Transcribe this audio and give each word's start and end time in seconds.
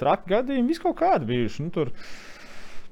traki 0.00 0.34
gadījumi, 0.34 0.72
vis 0.72 0.82
kaut 0.82 0.98
kādi 1.00 1.28
bijuši. 1.28 1.66
Nu, 1.66 1.74
tur, 1.74 1.92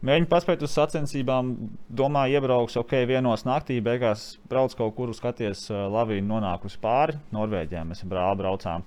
Mēģinu 0.04 0.28
paspēt 0.28 0.60
uz 0.66 0.72
sacensībām, 0.76 1.54
domāju, 1.88 2.36
iebrauks, 2.36 2.74
ok, 2.76 2.90
vienos 3.08 3.46
naktī, 3.48 3.78
beigās 3.80 4.34
brauc 4.50 4.74
kaut 4.76 4.92
kur, 4.98 5.12
skaties, 5.16 5.62
lavīna 5.72 6.28
nonākusi 6.28 6.76
pāri 6.82 7.16
Norvēģijā. 7.32 7.86
Mēs 7.88 8.04
brāli 8.10 8.42
braucām. 8.42 8.84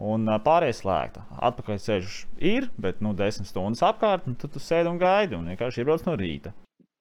Un 0.00 0.24
pārējais 0.46 0.80
slēgta. 0.80 1.26
Atpakaļ 1.50 1.82
ceļš 1.84 2.16
ir, 2.40 2.70
bet 2.80 3.04
nu, 3.04 3.12
desmit 3.18 3.50
stundas 3.50 3.84
apkārt, 3.84 4.24
un 4.24 4.38
tad 4.40 4.54
tu 4.56 4.62
sēdi 4.62 4.88
un 4.88 4.96
gaidi 5.02 5.36
un 5.36 5.52
vienkārši 5.52 5.84
iebrauc 5.84 6.08
no 6.08 6.16
rīta. 6.16 6.54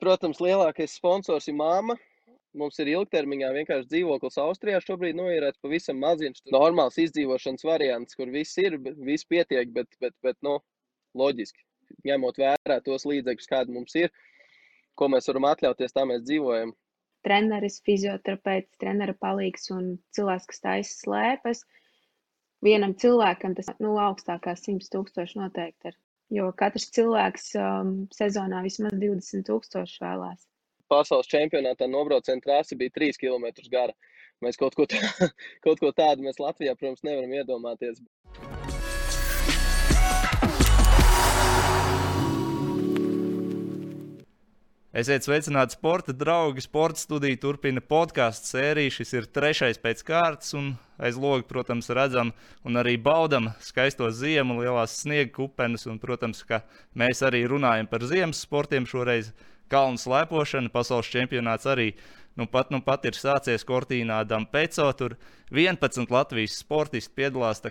Protams, 0.03 0.43
lielākais 0.43 0.97
sponsors 0.99 1.47
ir 1.47 1.55
māma. 1.55 1.95
Mums 2.61 2.77
ir 2.83 2.89
ilgtermiņā 2.91 3.47
vienkārši 3.55 3.89
dzīvoklis 3.89 4.35
Austrijā. 4.43 4.77
Šobrīd 4.85 5.17
noīrēts 5.17 5.61
pavisam 5.63 5.97
maziņš, 6.03 6.43
normāls 6.53 6.99
izdzīvošanas 7.01 7.65
variants, 7.65 8.17
kur 8.19 8.29
viss 8.33 8.59
ir, 8.61 8.77
viss 9.07 9.25
pietiek, 9.25 9.71
bet, 9.73 9.89
bet, 10.03 10.13
bet 10.25 10.37
nu, 10.45 10.59
loģiski, 11.17 11.65
ņemot 12.09 12.37
vērā 12.43 12.77
tos 12.85 13.07
līdzekļus, 13.09 13.49
kādi 13.49 13.73
mums 13.73 13.97
ir, 13.97 14.13
ko 14.99 15.09
mēs 15.09 15.31
varam 15.31 15.49
atļauties, 15.49 15.97
tā 15.97 16.05
mēs 16.09 16.21
dzīvojam. 16.27 16.75
Treneris, 17.25 17.79
fizioterapeits, 17.87 18.77
trenera 18.83 19.17
palīgs 19.17 19.71
un 19.73 19.95
cilvēks, 20.13 20.49
kas 20.53 20.63
taisa 20.67 20.95
slēpes. 20.99 21.65
Vienam 22.63 22.93
cilvēkam 22.99 23.57
tas 23.57 23.73
nu, 23.81 23.97
augstākā 23.97 24.53
100 24.59 24.93
tūkstoši 24.93 25.41
noteikti 25.41 25.89
ir. 25.89 26.01
Jo 26.33 26.53
katrs 26.57 26.91
cilvēks 26.93 27.53
um, 27.57 27.93
sezonā 28.13 28.61
vismaz 28.65 28.93
20 28.99 29.47
tūkstoši 29.49 30.03
vēlās 30.05 30.45
pasaules 30.91 31.29
čempionātā 31.31 31.87
nobrauciena 31.89 32.43
trase 32.43 32.77
bija 32.79 32.93
3 32.99 33.19
km 33.21 33.47
gara. 33.71 33.95
Mēs 34.43 34.59
kaut 34.59 34.75
ko, 34.75 34.87
tā, 34.89 34.99
kaut 35.65 35.79
ko 35.79 35.93
tādu 35.95 36.25
mēs 36.25 36.41
Latvijā, 36.41 36.75
protams, 36.79 37.05
nevaram 37.07 37.31
iedomāties. 37.39 38.03
Esiet 44.93 45.25
sveicināti, 45.25 45.73
sporta 45.73 46.13
draugi. 46.13 46.61
Sporta 46.61 47.01
studija 47.01 47.39
turpina 47.41 47.81
podkāstu 47.81 48.51
sēriju. 48.51 48.91
Šis 48.93 49.13
ir 49.15 49.25
trešais 49.25 49.79
pēc 49.81 50.03
kārtas, 50.05 50.51
un 50.53 50.67
aiz 51.01 51.17
logs, 51.17 51.47
protams, 51.49 51.89
redzam 51.89 52.29
un 52.61 52.77
arī 52.77 52.93
baudam 53.01 53.49
skaisto 53.57 54.11
ziemu, 54.13 54.59
lielās 54.61 54.99
sniega 55.01 55.31
kupenes. 55.33 55.87
Un, 55.89 55.97
protams, 55.97 56.43
ka 56.45 56.61
mēs 56.93 57.23
arī 57.25 57.41
runājam 57.49 57.89
par 57.89 58.05
ziemas 58.05 58.43
sportiem 58.45 58.85
šoreiz 58.85 59.31
kalnu 59.71 60.01
slēpošana, 60.01 60.71
pasaules 60.73 61.11
čempionāts 61.11 61.67
arī 61.69 61.93
nu 62.35 62.47
pat, 62.49 62.71
nu 62.73 62.81
pat 62.81 63.05
ir 63.05 63.17
sācies 63.17 63.65
Kortīnā 63.67 64.23
Dampeco. 64.27 64.89
Tur 64.97 65.17
11 65.51 66.11
Latvijas 66.11 66.57
sportisti 66.63 67.13
piedalās. 67.15 67.61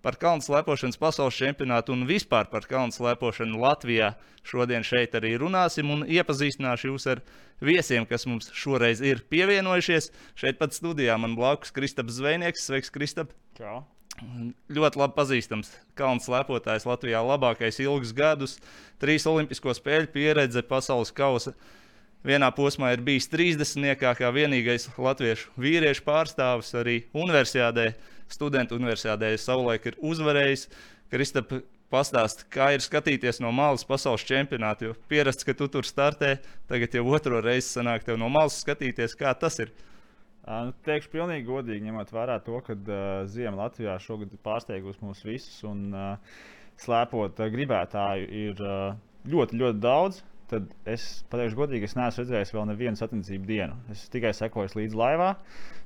Par 0.00 0.16
kalnu 0.16 0.40
slēpošanas 0.40 0.96
pasaules 0.96 1.36
čempionātu 1.36 1.92
un 1.92 2.06
vispār 2.08 2.48
par 2.48 2.64
kalnu 2.64 2.94
slēpošanu 2.96 3.60
Latvijā 3.60 4.14
šodien 4.48 4.86
šeit 4.86 5.12
arī 5.18 5.34
runāsim 5.36 5.92
un 5.92 6.06
iepazīstināšu 6.08 6.94
jūs 6.94 7.06
ar 7.12 7.20
viesiem, 7.60 8.08
kas 8.08 8.24
mums 8.24 8.48
šoreiz 8.56 9.04
ir 9.04 9.20
pievienojušies. 9.28 10.08
Šeit 10.40 10.56
pat 10.62 10.72
studijā 10.72 11.20
man 11.20 11.36
blakus 11.36 11.76
Kristaps 11.76 12.16
Zvejnieks. 12.16 12.64
Sveiks, 12.70 12.94
Kristap! 12.96 13.36
Čau! 13.60 13.84
Ļoti 14.70 15.00
labi 15.00 15.16
pazīstams 15.16 15.72
kalnu 15.98 16.22
slēpotājs 16.24 16.86
Latvijā, 16.88 17.22
labākais 17.24 17.80
ilgus 17.82 18.14
gadus, 18.16 18.58
trīs 19.00 19.26
olimpisko 19.28 19.74
spēļu 19.76 20.10
pieredze, 20.14 20.62
pasaules 20.66 21.12
kausa. 21.14 21.54
Vienā 22.26 22.50
posmā 22.52 22.92
ir 22.92 23.00
bijis 23.00 23.30
30. 23.32 23.96
kā 23.96 24.28
vienīgais 24.36 24.90
latviešu 25.00 25.54
vīriešu 25.56 26.04
pārstāvis 26.04 26.74
arī 26.76 26.96
universitātē, 27.16 27.94
studentu 28.28 28.76
universitātē. 28.76 29.32
Savulaik 29.40 29.88
ir 29.88 29.96
uzvarējis. 30.04 30.66
Kristap, 31.10 31.54
pastāst, 31.90 32.44
kā 32.52 32.70
ir 32.76 32.84
skatīties 32.84 33.40
no 33.42 33.50
malas 33.56 33.86
pasaules 33.88 34.24
čempionāta. 34.28 34.90
Jo 34.90 34.96
pierasts, 35.10 35.46
ka 35.46 35.56
tu 35.56 35.66
tur 35.72 35.88
startē, 35.88 36.36
tagad 36.70 36.94
jau 36.94 37.06
otro 37.10 37.40
reizi 37.40 37.72
sanāk 37.72 38.04
tev 38.06 38.20
no 38.20 38.28
malas 38.28 38.60
skatīties, 38.62 39.16
kā 39.18 39.32
tas 39.34 39.58
ir. 39.64 39.72
Nu, 40.48 40.72
teikšu, 40.86 41.10
pilnīgi 41.12 41.44
godīgi, 41.46 41.84
ņemot 41.84 42.10
vērā 42.14 42.38
to, 42.46 42.56
ka 42.64 42.74
uh, 42.74 43.02
Ziema 43.28 43.66
Latvijā 43.66 43.98
šogad 44.00 44.32
ir 44.32 44.40
pārsteigusi 44.46 45.04
mūs 45.04 45.20
visus, 45.26 45.60
un 45.68 45.90
uh, 45.92 46.40
slēpot 46.80 47.42
uh, 47.44 47.50
gribētāju 47.52 48.28
ir 48.44 48.62
uh, 48.64 48.96
ļoti, 49.28 49.60
ļoti 49.60 49.82
daudz. 49.84 50.22
Tad 50.50 50.72
es 50.90 51.04
pateikšu, 51.30 51.58
godīgi, 51.60 51.86
es 51.86 51.94
neesmu 51.94 52.24
redzējis 52.24 52.54
vēl 52.56 52.64
nevienu 52.72 52.98
sacensību 52.98 53.46
dienu. 53.46 53.76
Es 53.94 54.08
tikai 54.10 54.32
sekoju 54.34 54.80
līdzi 54.80 54.98
laivā, 54.98 55.28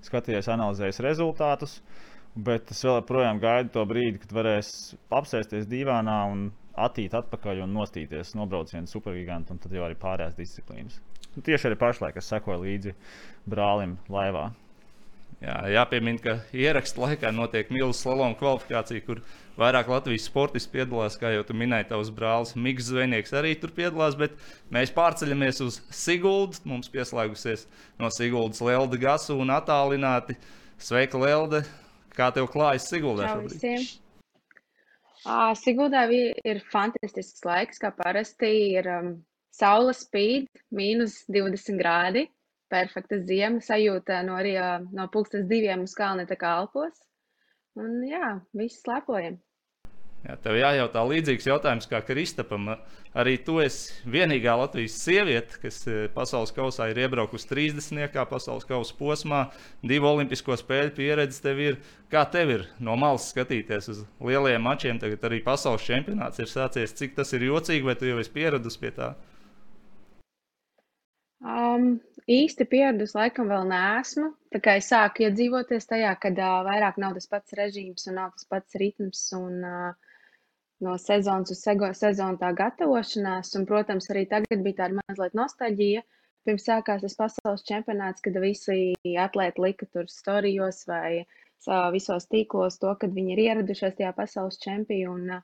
skatījos, 0.07 0.49
analizēju 0.55 1.05
rezultātus, 1.05 1.75
bet 2.47 2.73
es 2.73 2.81
joprojām 2.87 3.43
gaidu 3.43 3.75
to 3.75 3.85
brīdi, 3.91 4.23
kad 4.23 4.33
varēs 4.39 4.71
apsēsties 5.19 5.69
divānā 5.69 6.17
un 6.31 6.47
attīt 6.87 7.13
atpakaļ 7.15 7.61
un 7.67 7.77
nostīties 7.77 8.33
nobraucienu 8.39 8.89
supergigantu, 8.91 9.53
un 9.53 9.61
tad 9.61 9.77
jau 9.77 9.85
arī 9.85 9.99
pārējās 10.01 10.39
disciplīnas. 10.39 10.97
Nu, 11.35 11.43
tieši 11.43 11.71
arī 11.71 11.79
pašlaik 11.81 12.19
es 12.21 12.29
sekoju 12.31 12.63
līdzi 12.63 12.95
brālim 13.51 13.97
laivā. 14.13 14.53
Jā, 15.45 15.57
jāpiemina, 15.69 16.21
ka 16.23 16.35
ierakstu 16.57 17.03
laikā 17.03 17.29
notiek 17.35 17.69
milzīga 17.75 17.99
slaloma 17.99 18.37
kvalifikācija, 18.39 19.03
kur 19.05 19.21
vairāk 19.59 19.91
Latvijas 19.93 20.29
sportisti 20.31 20.73
piedalās. 20.73 21.19
Kā 21.21 21.35
jau 21.35 21.43
tu 21.45 21.57
minēji, 21.59 21.89
tavs 21.91 22.13
brālis 22.15 22.55
Mikls 22.57 22.89
Zvejnieks 22.89 23.35
arī 23.37 23.53
tur 23.61 23.75
piedalās. 23.77 24.17
Bet 24.17 24.39
mēs 24.73 24.95
pārceļamies 24.95 25.61
uz 25.67 25.81
Siguldu. 25.93 26.63
Mums 26.71 26.89
pieslēgusies 26.95 27.67
no 28.01 28.09
Siguldas 28.15 28.63
Lelde 28.65 29.01
Gasu 29.03 29.37
un 29.43 29.53
attālināti. 29.53 30.39
Sveika, 30.81 31.21
Lelde! 31.21 31.65
Kā 32.15 32.31
tev 32.31 32.47
klājas 32.53 32.87
Siguldā 32.89 33.35
šobrīd? 33.35 33.85
Siguldā 35.59 36.07
ir 36.15 36.61
fantastisks 36.71 37.45
laiks, 37.45 37.81
kā 37.83 37.91
parasti 37.97 38.51
ir. 38.79 38.89
Um, 38.97 39.15
Saule 39.55 39.93
spīd, 39.95 40.49
mīnus 40.75 41.21
20 41.31 41.79
grādi. 41.79 42.27
Perfekta 42.73 43.21
ziema 43.23 43.63
sajūta 43.63 44.23
no, 44.27 44.41
no 44.91 45.09
pulksten 45.15 45.47
diviem 45.51 45.85
uz 45.87 45.95
kalna 45.95 46.25
tā 46.27 46.39
kā 46.41 46.57
alpos. 46.63 46.97
Un 47.79 48.01
jā, 48.09 48.39
viss 48.57 48.83
slēpojam. 48.83 49.37
Jā, 50.25 50.39
tev 50.41 50.57
jājautā 50.57 51.03
līdzīgs 51.05 51.47
jautājums 51.47 51.87
kā 51.91 51.99
Kristapam. 52.03 52.71
Arī 53.15 53.35
tu 53.45 53.59
esi 53.61 53.93
vienīgā 54.09 54.55
Latvijas 54.57 54.97
sieviete, 55.05 55.59
kas 55.61 55.83
pasaules 56.15 56.55
kausā 56.57 56.89
ir 56.91 57.03
iebraukusi 57.05 57.51
30. 57.51 58.09
pasaules 58.31 58.65
kausa 58.67 58.97
posmā, 58.99 59.43
divu 59.85 60.09
olimpisko 60.09 60.57
spēļu 60.59 60.95
pieredze 60.97 61.45
tev 61.45 61.61
ir. 61.61 61.79
Kā 62.11 62.25
tev 62.33 62.55
ir 62.57 62.67
no 62.81 62.97
malas 62.99 63.29
skatīties 63.35 63.91
uz 63.93 64.01
lielajiem 64.19 64.65
mačiem? 64.65 65.03
Tagad 65.03 65.29
arī 65.29 65.43
pasaules 65.45 65.85
čempionāts 65.85 66.41
ir 66.41 66.51
sācies. 66.51 66.97
Cik 66.97 67.15
tas 67.21 67.37
ir 67.37 67.45
jocīgi, 67.51 67.85
vai 67.85 67.99
tu 68.01 68.09
jau 68.09 68.19
esi 68.25 68.35
pieradusi 68.35 68.81
pie 68.81 68.95
tā? 68.97 69.13
Um, 71.45 71.99
īsti 72.25 72.65
pieradusi 72.73 73.19
laikam 73.19 73.51
vēl 73.53 73.67
neesmu. 73.69 74.31
Tā 74.55 74.61
kā 74.65 74.79
es 74.81 74.87
sāku 74.89 75.27
iedzīvoties 75.27 75.85
tajā, 75.91 76.15
kad 76.23 76.39
uh, 76.41 76.63
vairāk 76.65 76.97
nav 77.03 77.13
tas 77.19 77.29
pats 77.29 77.57
režīms 77.59 78.09
un 78.09 78.17
nav 78.17 78.31
tas 78.33 78.49
pats 78.49 78.79
ritms 78.81 79.27
un 79.37 79.59
uh, 79.69 80.15
no 80.87 80.95
sezonas 81.03 81.53
uz 81.53 81.61
sezonu 82.01 82.41
tā 82.41 82.55
gatavošanās. 82.57 83.53
Un, 83.61 83.69
protams, 83.69 84.09
arī 84.15 84.25
tagad 84.33 84.65
bija 84.65 84.81
tāda 84.81 85.03
mazliet 85.03 85.37
nostalģija. 85.37 86.05
Pirms 86.49 86.67
sākās 86.69 87.05
tas 87.05 87.19
pasaules 87.21 87.69
čempionāts, 87.69 88.25
kad 88.25 88.41
visi 88.41 88.95
atlēti 89.27 89.65
lika 89.65 89.89
tur 89.93 90.09
storijos 90.13 90.83
vai 90.89 91.25
visos 91.93 92.29
tīklos 92.29 92.81
to, 92.81 92.93
kad 93.01 93.13
viņi 93.17 93.37
ir 93.37 93.47
ieradušies 93.47 93.97
tajā 94.01 94.17
pasaules 94.17 94.61
čempionā. 94.65 95.41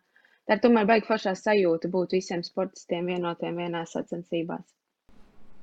Tā 0.48 0.56
ir 0.56 0.64
tomēr 0.64 0.88
baigta 0.88 1.12
foršā 1.12 1.36
sajūta 1.36 1.92
būt 1.92 2.16
visiem 2.18 2.44
sportistiem 2.44 3.08
vienotiem 3.12 3.56
vienā 3.64 3.86
sacensībās. 3.88 4.79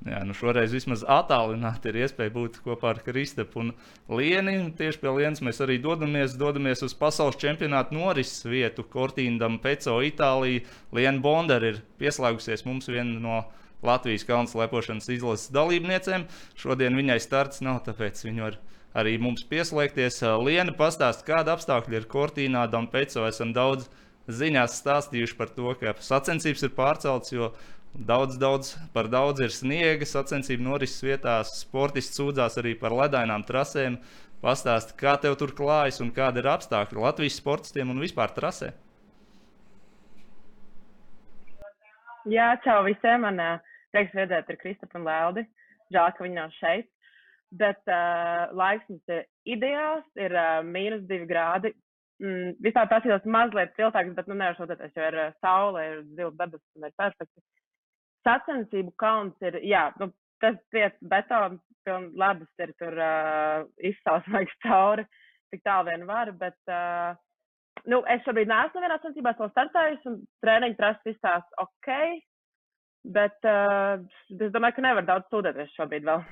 Jā, 0.05 0.19
nu 0.23 0.35
šoreiz 0.37 0.71
vismaz 0.71 1.01
attālināti 1.09 1.89
ir 1.89 2.03
iespēja 2.03 2.31
būt 2.35 2.59
kopā 2.63 2.91
ar 2.93 2.99
Kristapu 3.03 3.63
un 3.63 3.71
Lienu. 4.13 4.69
Tieši 4.77 5.01
pie 5.01 5.13
Lienas 5.15 5.41
mēs 5.43 5.59
arī 5.65 5.79
dodamies, 5.81 6.37
dodamies 6.37 6.85
uz 6.85 6.93
pasaules 6.95 7.39
čempionāta 7.41 7.95
norises 7.97 8.45
vietu. 8.45 8.85
Kortīnam, 8.85 9.57
Peco, 9.63 9.97
Itālija. 10.05 10.63
Liena 10.95 11.23
Bondara 11.23 11.73
ir 11.73 11.81
pieslēgusies 11.99 12.63
mums 12.69 12.87
viena 12.93 13.17
no 13.19 13.41
Latvijas 13.85 14.25
kalnu 14.29 14.53
slēpošanas 14.53 15.09
izlases 15.17 15.51
dalībniecēm. 15.57 16.27
Šodien 16.57 16.97
viņai 16.97 17.19
starts 17.21 17.65
nav, 17.65 17.81
tāpēc 17.89 18.21
viņa 18.29 18.45
var 18.45 18.59
arī 18.97 19.17
mums 19.21 19.43
pieslēgties. 19.49 20.21
Liena 20.45 20.77
pastāst, 20.77 21.25
kāda 21.27 21.57
apstākļa 21.57 21.99
ir 21.99 22.11
Kortīnā, 22.11 22.67
Dampeco. 22.71 23.25
Esam 23.29 23.51
daudz 23.53 23.89
ziņās 24.27 24.79
stāstījuši 24.81 25.37
par 25.39 25.51
to, 25.55 25.71
ka 25.79 25.93
sacensības 26.03 26.65
ir 26.67 26.73
pārceltas, 26.77 27.33
jo 27.33 27.51
Daudz, 27.95 28.37
daudz, 28.37 28.75
par 28.93 29.07
daudz 29.09 29.41
ir 29.41 29.53
sniega 29.53 30.05
sacensību 30.05 30.63
norises 30.63 31.01
vietās. 31.01 31.55
Sportisti 31.63 32.19
sūdzās 32.19 32.59
arī 32.61 32.75
par 32.77 32.93
ledainām 32.93 33.45
trasēm. 33.47 33.97
Pastāsti, 34.43 34.93
kā 34.99 35.15
tev 35.17 35.33
tur 35.39 35.55
klājas 35.57 35.97
un 36.03 36.11
kāda 36.13 36.43
ir 36.43 36.49
apstākļi 36.51 37.01
Latvijas 37.01 37.39
sportistiem 37.41 37.89
un 37.89 38.03
vispār 38.03 38.35
trasē. 38.35 38.69
Jā, 42.29 42.51
čau 42.61 42.83
visiem. 42.85 43.23
Man 43.25 43.41
prieks 43.95 44.13
redzēt 44.13 44.51
ar 44.51 44.59
Kristofru 44.61 45.01
un 45.01 45.07
Leldi. 45.07 45.47
Žēl, 45.95 46.13
ka 46.13 46.25
viņi 46.25 46.37
nav 46.37 46.53
šeit. 46.59 46.89
Bet 47.57 47.79
uh, 47.87 48.51
laiks 48.59 48.89
ir 48.91 49.23
ideāls, 49.47 50.07
ir 50.19 50.35
uh, 50.35 50.59
mīnus 50.67 51.05
divi 51.07 51.25
grādi. 51.29 51.71
mm, 52.19 52.57
vispār 52.65 52.89
prasījos 52.91 53.25
mazliet 53.25 53.71
siltāks, 53.77 54.13
bet 54.17 54.27
nu 54.27 54.35
nevar 54.35 54.57
šodien, 54.57 54.81
jo 54.95 55.05
ir 55.07 55.17
uh, 55.21 55.35
saule, 55.41 55.85
ir 55.85 56.01
zils 56.17 56.35
debesis 56.35 56.75
un 56.75 56.89
ir 56.89 56.93
perfekti. 56.99 57.41
Sacensību 58.27 58.91
kauns 58.99 59.47
ir, 59.47 59.59
jā, 59.63 59.87
nu, 60.01 60.11
tas 60.43 60.57
vietas 60.75 60.99
betons, 61.13 61.61
piln 61.87 62.09
ledus 62.19 62.63
ir 62.63 62.73
tur 62.81 62.97
uh, 62.99 63.63
izsausmēks 63.89 64.57
cauri, 64.65 65.07
tik 65.53 65.63
tālu 65.65 65.87
vien 65.91 66.03
var, 66.09 66.33
bet, 66.41 66.57
uh, 66.67 67.15
nu, 67.87 68.01
es 68.11 68.25
šobrīd 68.27 68.51
neesmu 68.51 68.83
vienā 68.83 68.97
sacensībās 68.99 69.39
vēl 69.39 69.53
startējusi 69.53 70.11
un 70.11 70.19
treniņu 70.43 70.79
trases 70.81 71.13
izstās 71.13 71.47
ok, 71.63 71.93
bet 73.15 73.47
uh, 73.47 74.03
es 74.35 74.51
domāju, 74.51 74.77
ka 74.77 74.85
nevar 74.89 75.07
daudz 75.07 75.31
sūdēties 75.31 75.77
šobrīd 75.79 76.07
vēl. 76.09 76.27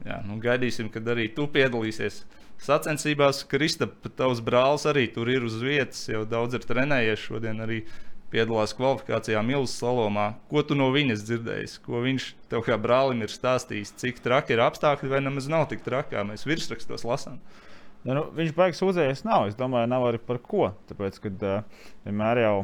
Jā, 0.00 0.22
nu 0.24 0.38
gaidīsim, 0.40 0.88
kad 0.88 1.04
arī 1.12 1.26
tu 1.36 1.44
piedalīsies 1.52 2.22
sacensībās. 2.64 3.42
Kristap, 3.48 3.98
tavs 4.16 4.40
brālis 4.44 4.86
arī 4.88 5.04
tur 5.12 5.28
ir 5.28 5.44
uz 5.44 5.58
vietas, 5.60 6.06
jau 6.08 6.22
daudz 6.28 6.56
ir 6.56 6.64
trenējies. 6.64 7.20
Šodien 7.20 7.60
arī 7.60 7.82
piedalās 8.30 8.74
kvalifikācijā 8.78 9.42
Milzu 9.46 9.72
salomā. 9.74 10.26
Ko 10.50 10.62
tu 10.66 10.76
no 10.78 10.90
viņas 10.94 11.24
dzirdējis? 11.26 11.78
Ko 11.84 12.02
viņš 12.04 12.28
tev 12.52 12.64
kā 12.66 12.78
brālim 12.80 13.24
ir 13.26 13.32
stāstījis? 13.32 13.94
Cik 14.00 14.22
traki 14.24 14.56
ir 14.56 14.64
apstākļi, 14.64 15.10
vai 15.12 15.22
nemaz 15.24 15.50
nav 15.50 15.66
tik 15.70 15.84
traki, 15.86 16.14
kā 16.14 16.24
mēs 16.26 16.46
virsrakstos 16.48 17.06
lasām? 17.08 17.40
Ja, 18.04 18.14
nu, 18.16 18.24
viņš 18.36 18.52
baigs 18.56 18.80
sūdzējies 18.80 19.26
nav. 19.28 19.50
Es 19.50 19.58
domāju, 19.58 19.90
nav 19.90 20.06
arī 20.08 20.20
par 20.24 20.40
ko. 20.42 20.70
Tāpēc, 20.88 21.18
kad 21.26 21.42
uh, 21.44 21.88
vienmēr 22.06 22.44
jau 22.46 22.54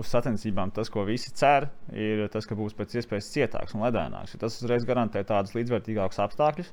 uz 0.00 0.08
sacensībām 0.08 0.70
tas, 0.74 0.88
ko 0.92 1.04
visi 1.08 1.32
cer, 1.36 1.66
ir 1.92 2.24
tas, 2.32 2.46
ka 2.48 2.56
būs 2.56 2.76
pēc 2.76 2.94
iespējas 3.00 3.30
cietāks 3.34 3.74
un 3.76 3.84
ledānāks. 3.84 4.36
Tas 4.40 4.60
uzreiz 4.62 4.86
garantē 4.88 5.24
tādus 5.28 5.56
līdzvērtīgākus 5.56 6.20
apstākļus. 6.26 6.70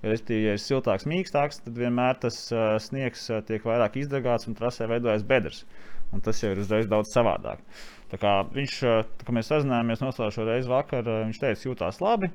Ja, 0.00 0.16
ir 0.16 0.60
siltāks, 0.62 1.08
mīkstāks, 1.10 1.62
tad 1.64 1.78
vienmēr 1.80 2.20
tas 2.22 2.42
uh, 2.54 2.76
sniegs 2.82 3.26
uh, 3.30 3.42
tiek 3.46 3.64
vairāk 3.66 3.98
izdegāts 4.00 4.48
un 4.48 4.56
trasē 4.58 4.88
veidojas 4.90 5.26
bedres. 5.26 5.64
Un 6.10 6.22
tas 6.24 6.40
jau 6.42 6.50
ir 6.50 6.62
uzreiz 6.62 6.88
daudz 6.90 7.12
savādāk. 7.14 7.62
Tā 8.10 8.18
kā 8.18 8.36
viņš, 8.50 8.78
uh, 8.82 9.02
tā 9.20 9.26
kā 9.26 9.34
mēs 9.36 9.50
sazinājāmies 9.52 10.02
noslēgšu 10.02 10.46
reizi 10.48 10.70
vakar, 10.70 11.06
uh, 11.06 11.24
viņš 11.28 11.42
teica, 11.42 11.66
jūtās 11.68 12.00
labi, 12.02 12.32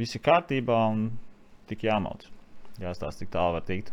viss 0.00 0.18
ir 0.18 0.24
kārtībā 0.24 0.80
un 0.92 1.12
tik 1.70 1.86
jāmauc. 1.86 2.26
Jāstāsta, 2.82 3.22
cik 3.22 3.30
tālu 3.34 3.54
var 3.58 3.66
tikt. 3.68 3.92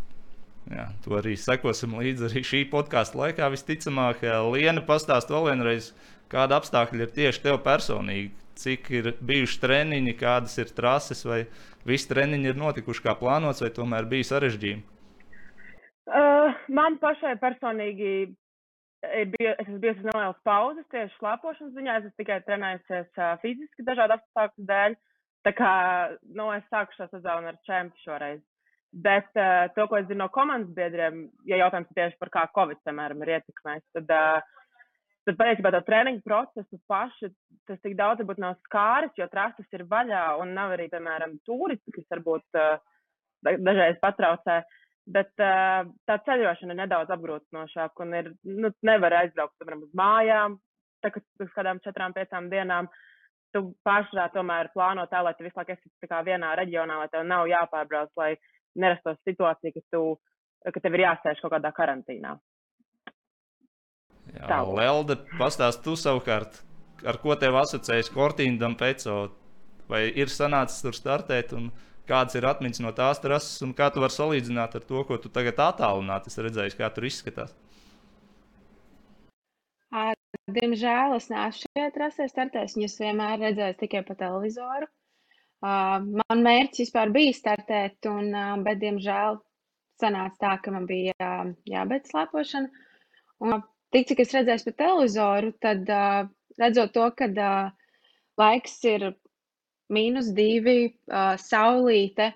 Jā, 0.70 0.88
to 1.02 1.16
arī 1.18 1.34
sekosim 1.40 1.96
līdzi 1.98 2.28
arī 2.28 2.44
šī 2.46 2.62
podkāstu 2.70 3.18
laikā. 3.22 3.50
Visticamāk, 3.54 4.22
Liena 4.54 4.84
pastāst 4.86 5.32
vēl 5.34 5.50
vienreiz, 5.50 5.92
kāda 6.32 6.60
apstākļa 6.62 7.08
ir 7.08 7.14
tieši 7.16 7.44
tev 7.48 7.62
personīgi. 7.66 8.32
Cik 8.62 8.90
ir 8.94 9.10
bijuši 9.26 9.62
treniņi, 9.64 10.14
kādas 10.20 10.58
ir 10.62 10.74
trases, 10.76 11.24
vai 11.26 11.46
visi 11.88 12.10
treniņi 12.12 12.52
ir 12.52 12.60
notikuši 12.60 13.06
kā 13.06 13.16
plānots, 13.18 13.64
vai 13.64 13.72
tomēr 13.74 14.10
bija 14.12 14.28
sarežģījumi? 14.34 14.84
Uh, 16.12 16.52
man 16.70 16.98
pašai 17.02 17.38
personīgi 17.42 18.12
ir 19.08 19.32
bijusi, 19.34 19.56
es 19.56 19.66
esmu 19.66 19.80
bijusi 19.82 20.06
nelielas 20.06 20.40
pauzes 20.48 20.88
tieši 20.94 21.18
slēpošanas 21.18 21.74
ziņā. 21.78 21.98
Es 22.02 22.20
tikai 22.22 22.40
trenējusies 22.48 23.10
uh, 23.18 23.34
fiziski 23.44 23.86
dažādu 23.88 24.18
apstākļu 24.18 24.68
dēļ. 24.70 24.98
Tā 25.42 25.54
kā 25.58 25.74
nu, 26.38 26.52
es 26.54 26.66
sāku 26.70 26.94
šo 26.98 27.08
sezonu 27.10 27.50
ar 27.50 27.60
čempionu 27.66 28.06
šoreiz. 28.06 28.42
Bet 28.92 29.30
uh, 29.40 29.70
to, 29.76 29.88
ko 29.88 30.02
es 30.02 30.08
zinu 30.10 30.26
no 30.26 30.30
komandas 30.34 30.74
biedriem, 30.76 31.24
ja 31.48 31.62
jautājums 31.64 31.94
tieši 31.96 32.20
par 32.20 32.32
kā 32.34 32.44
Covid, 32.58 32.82
piemēram, 32.86 33.24
ir 33.24 33.38
ietekmējis, 33.38 33.86
tad, 33.96 34.12
uh, 34.12 34.82
tad 35.30 35.40
patiesībā 35.40 35.72
to 35.72 35.82
treniņu 35.88 36.24
procesu 36.28 36.80
pašu 36.92 37.32
tas 37.70 37.80
tik 37.86 37.96
daudz 37.96 38.20
varbūt 38.22 38.42
nav 38.44 38.58
skāris, 38.66 39.14
jo 39.18 39.30
trases 39.32 39.78
ir 39.78 39.86
vaļā 39.88 40.26
un 40.44 40.52
nav 40.58 40.76
arī, 40.76 40.90
piemēram, 40.92 41.38
turisti, 41.48 41.94
kas 41.96 42.10
varbūt 42.12 42.60
uh, 42.60 42.76
dažreiz 43.48 43.98
patraucē. 44.04 44.62
Bet 45.10 45.32
tā 45.38 46.18
ceļošana 46.28 46.76
ir 46.76 46.80
nedaudz 46.84 47.10
apgrūtinošāka 47.16 48.04
un 48.06 48.14
ir, 48.20 48.28
nu, 48.46 48.70
nevar 48.86 49.16
aizbraukt, 49.24 49.56
piemēram, 49.58 49.82
uz 49.88 49.96
mājām, 49.98 50.58
tā 51.02 51.10
kā 51.14 51.24
uz 51.42 51.50
kādām 51.56 51.82
četrām, 51.82 52.14
piecām 52.14 52.52
dienām. 52.52 52.90
Tu 53.52 53.64
pašā 53.84 54.30
tomēr 54.36 54.70
plāno 54.76 55.08
tā, 55.12 55.24
lai 55.26 55.34
tu 55.36 55.44
visu 55.44 55.58
laiku 55.58 55.74
esi 55.74 56.12
vienā 56.30 56.54
reģionā, 56.56 57.02
lai 57.02 57.10
tev 57.12 57.26
nav 57.28 57.50
jāpārbrauc, 57.50 58.14
lai 58.22 58.36
nerastos 58.80 59.18
situācija, 59.28 59.74
ka, 59.76 59.84
tu, 59.92 60.04
ka 60.70 60.80
tev 60.80 60.96
ir 60.96 61.06
jāsēž 61.08 61.42
kaut 61.42 61.56
kādā 61.58 61.74
karantīnā. 61.76 62.38
Jā. 64.32 64.62
Lelde, 64.64 65.18
pastāst 65.40 65.82
tu 65.84 65.98
savukārt, 66.00 66.62
ar 67.04 67.18
ko 67.20 67.36
tev 67.36 67.58
asociējas 67.60 68.12
Kortīna 68.14 68.70
Pēco, 68.80 69.18
vai 69.92 70.06
ir 70.08 70.32
sanācis 70.32 70.86
tur 70.86 70.96
startēt, 70.96 71.52
un 71.58 71.72
kādas 72.12 72.38
ir 72.38 72.48
atmiņas 72.52 72.84
no 72.84 72.92
tās 72.96 73.24
trases, 73.24 73.62
un 73.66 73.74
kā 73.78 73.90
tu 73.92 74.04
vari 74.04 74.16
salīdzināt 74.16 74.78
ar 74.78 74.88
to, 74.88 75.04
ko 75.08 75.18
tu 75.24 75.32
tagad 75.34 75.60
attālināti 75.72 76.32
esi 76.32 76.46
redzējis, 76.46 76.80
kā 76.80 76.92
tur 76.94 77.08
izskatās? 77.08 77.56
Diemžēl 80.52 81.18
es 81.18 81.28
neesmu 81.32 81.68
šajā 81.68 81.92
trasē 81.96 82.28
startējis, 82.32 82.76
viņas 82.78 83.00
vienmēr 83.02 83.40
redzēju 83.46 83.78
tikai 83.82 84.02
pa 84.08 84.16
televizoru. 84.20 84.88
Man 85.62 86.44
mērķis 86.46 86.86
vispār 86.86 87.12
bija 87.14 87.34
startēt, 87.38 88.08
un, 88.10 88.32
bet, 88.66 88.80
diemžēl, 88.82 89.42
sanāca 90.02 90.40
tā, 90.42 90.54
ka 90.64 90.74
man 90.74 90.88
bija 90.90 91.32
jābeidz 91.70 92.14
slēpošana. 92.14 92.88
Un, 93.44 93.60
tik 93.94 94.08
cik 94.10 94.24
es 94.24 94.34
redzēju 94.38 94.68
pa 94.70 94.76
televizoru, 94.84 95.52
tad 95.64 95.92
redzot 96.62 96.96
to, 96.96 97.10
ka 97.20 97.30
laiks 98.42 98.80
ir 98.88 99.12
mīnus 99.92 100.32
divi, 100.38 100.94
saulīte, 101.44 102.32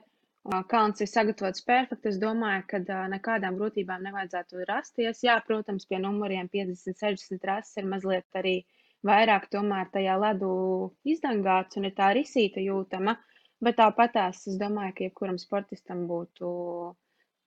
kalns 0.69 1.01
ir 1.01 1.09
sagatavots 1.09 1.63
perfekti, 1.65 2.11
es 2.11 2.19
domāju, 2.21 2.65
ka 2.69 2.81
nekādām 3.13 3.57
grūtībām 3.59 4.03
nevajadzētu 4.05 4.65
rasties. 4.69 5.23
Jā, 5.25 5.39
protams, 5.47 5.87
pie 5.89 5.99
numuriem 6.03 6.49
50, 6.53 6.99
60 7.01 7.47
rases 7.49 7.79
ir 7.81 7.87
mazliet 7.89 8.41
arī 8.41 8.59
vairāk 9.05 9.47
tomēr 9.53 9.89
tajā 9.93 10.17
ledu 10.21 10.51
izdangāts 11.15 11.79
un 11.79 11.89
ir 11.89 11.95
tā 11.97 12.11
risīta 12.17 12.61
jūtama. 12.61 13.17
Bet 13.63 13.79
tāpatās 13.79 14.43
es 14.51 14.59
domāju, 14.61 14.93
ka 14.97 15.07
jebkuram 15.07 15.39
sportistam 15.41 16.05
būtu 16.09 16.49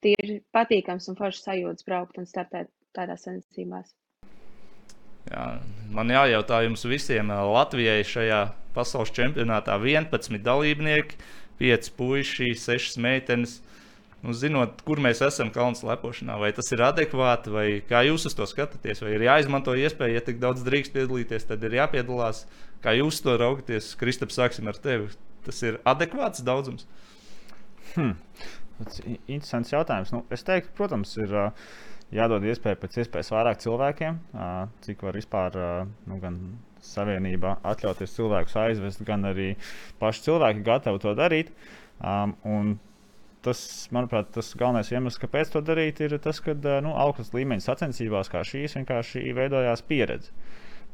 tīri 0.02 0.40
patīkams 0.54 1.10
un 1.10 1.18
foršs 1.18 1.44
sajūta 1.46 1.86
braukt 1.86 2.18
un 2.18 2.26
startēt 2.26 2.70
tādās 2.96 3.26
sacensībās. 3.26 3.92
Jā, 5.28 5.46
man 5.92 6.12
jājautā 6.12 6.62
jums 6.64 6.86
visiem, 6.88 7.28
Latvijai 7.28 8.00
šajā 8.06 8.42
pasaules 8.76 9.12
čempionātā 9.12 9.76
11 9.76 10.40
dalībnieki, 10.44 11.18
5 11.58 11.90
puiši, 11.98 12.52
6 12.56 13.00
meitenes 13.02 13.58
nu, 14.22 14.34
zinot, 14.34 14.82
kur 14.86 15.00
mēs 15.02 15.20
esam 15.24 15.50
kalnu 15.54 15.88
lepošanā, 15.88 16.38
vai 16.40 16.50
tas 16.54 16.70
ir 16.74 16.82
adekvāti, 16.86 17.52
vai 17.54 17.66
kā 17.86 18.02
jūs 18.06 18.26
uz 18.30 18.36
to 18.38 18.46
skatāties, 18.50 19.02
vai 19.04 19.14
ir 19.14 19.26
jāizmanto 19.28 19.74
iespēja, 19.78 20.18
ja 20.18 20.24
tik 20.26 20.40
daudz 20.42 20.64
drīkst 20.66 20.94
piedalīties, 20.94 21.46
tad 21.50 21.64
ir 21.66 21.78
jāpiedalās. 21.78 22.44
Kā 22.82 22.94
jūs 22.94 23.20
to 23.24 23.34
raugaties, 23.38 23.92
Kristap, 23.98 24.30
sāksim 24.34 24.70
ar 24.70 24.78
tevi. 24.78 25.10
Tas 25.46 25.58
ir 25.66 25.80
adekvāts 25.88 26.44
daudzums. 26.46 26.86
Hmm. 27.94 28.14
Tas 28.78 29.00
ir 29.02 29.16
interesants 29.26 29.72
jautājums. 29.74 30.12
Nu, 30.14 30.22
es 30.34 30.44
teiktu, 30.46 30.70
protams, 30.78 31.16
ir 31.18 31.32
uh, 31.34 31.70
jādod 32.14 32.46
iespēja 32.48 32.78
pēc 32.80 33.02
iespējas 33.02 33.32
vairāk 33.34 33.62
cilvēkiem, 33.64 34.18
uh, 34.32 34.64
cik 34.84 35.04
var 35.06 35.18
vispār 35.18 35.58
uh, 35.58 35.86
nu, 36.08 36.18
gan 36.22 36.40
savienībā 36.84 37.58
atļauties 37.66 38.14
cilvēkus 38.16 38.58
aizvest, 38.62 39.02
gan 39.06 39.26
arī 39.28 39.52
paši 40.00 40.28
cilvēki 40.28 40.64
gatavi 40.66 41.02
to 41.02 41.14
darīt. 41.18 41.50
Um, 41.98 42.78
tas, 43.44 43.60
manuprāt, 43.94 44.30
tas 44.34 44.52
galvenais 44.58 44.90
iemesls, 44.92 45.18
kāpēc 45.22 45.52
to 45.52 45.62
darīt, 45.64 46.00
ir 46.04 46.16
tas, 46.22 46.40
ka 46.44 46.54
nu, 46.84 46.94
augstas 46.98 47.32
līmeņa 47.36 47.64
sacensībās 47.64 48.30
kā 48.32 48.44
šīs 48.46 48.78
vienkārši 48.78 49.26
veidojās 49.36 49.84
pieredze. 49.88 50.32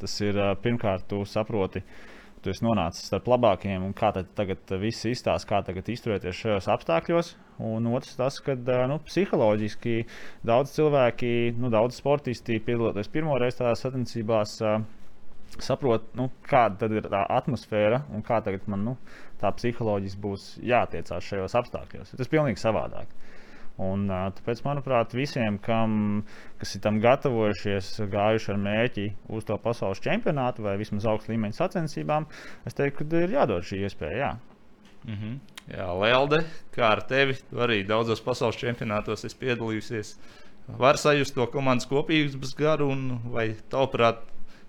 Tas 0.00 0.16
ir 0.24 0.38
pirmkārt, 0.64 1.06
tu 1.08 1.22
saproti, 1.28 1.84
tu 2.44 2.52
esi 2.52 2.64
nonācis 2.66 3.08
starp 3.08 3.28
labākajiem, 3.32 3.84
un 3.86 3.94
kā 3.96 4.10
tagad 4.14 4.74
viss 4.82 5.06
izstāsta, 5.08 5.48
kā 5.48 5.60
tagad 5.66 5.88
izturēties 5.90 6.42
šajos 6.42 6.68
apstākļos. 6.74 7.32
Un 7.64 7.86
otrs, 7.94 8.16
tas, 8.18 8.40
ka 8.42 8.56
nu, 8.90 8.98
psiholoģiski 9.06 9.96
daudz 10.46 10.74
cilvēki, 10.74 11.32
nu, 11.60 11.70
daudz 11.72 12.00
sportisti 12.00 12.58
piedaloties 12.66 13.10
pirmoreiz 13.14 13.60
tādās 13.60 13.84
sacensībās 13.86 14.58
saprot, 15.62 16.08
nu, 16.18 16.28
kāda 16.48 16.88
ir 16.90 17.06
tā 17.06 17.22
atmosfēra 17.36 18.02
un 18.14 18.24
kā 18.26 18.40
tagad 18.44 18.66
man 18.70 18.84
nu, 18.88 18.96
tā 19.40 19.52
psiholoģiski 19.54 20.22
būs 20.24 20.48
jātiecās 20.66 21.30
šajos 21.30 21.54
apstākļos. 21.60 22.14
Tas 22.16 22.26
ir 22.26 22.32
pilnīgi 22.32 22.62
savādāk. 22.62 23.12
Un, 23.82 24.06
tāpēc, 24.06 24.60
manuprāt, 24.62 25.16
visiem, 25.18 25.56
kam, 25.58 26.22
kas 26.60 26.76
ir 26.76 26.82
tam 26.84 27.00
gatavojušies, 27.02 27.88
gājuši 28.12 28.52
ar 28.52 28.60
mērķi 28.62 29.06
uz 29.34 29.46
to 29.48 29.56
pasaules 29.58 30.02
čempionātu 30.04 30.62
vai 30.62 30.76
vismaz 30.78 31.08
augstu 31.10 31.32
līmeņa 31.32 31.58
sacensībām, 31.58 32.28
es 32.70 32.78
teiktu, 32.78 33.02
ka 33.10 33.24
ir 33.24 33.34
jādod 33.34 33.66
šī 33.66 33.82
iespēja. 33.82 34.20
Jā. 34.20 34.30
Mm 35.04 35.18
-hmm. 35.18 35.38
Jā, 35.74 35.88
Lelde, 36.00 36.44
kā 36.76 36.92
ar 36.92 37.02
tevi, 37.02 37.34
arī 37.52 37.86
daudzos 37.86 38.20
pasaules 38.20 38.56
čempionātos 38.56 39.24
esi 39.24 39.36
piedalījusies. 39.40 40.18
Var 40.68 40.96
sajust 40.96 41.34
to 41.34 41.46
komandas 41.46 41.86
kopības 41.86 42.54
garu, 42.56 42.88
un 42.88 43.20
vai 43.32 43.56
tavuprāt, 43.70 44.22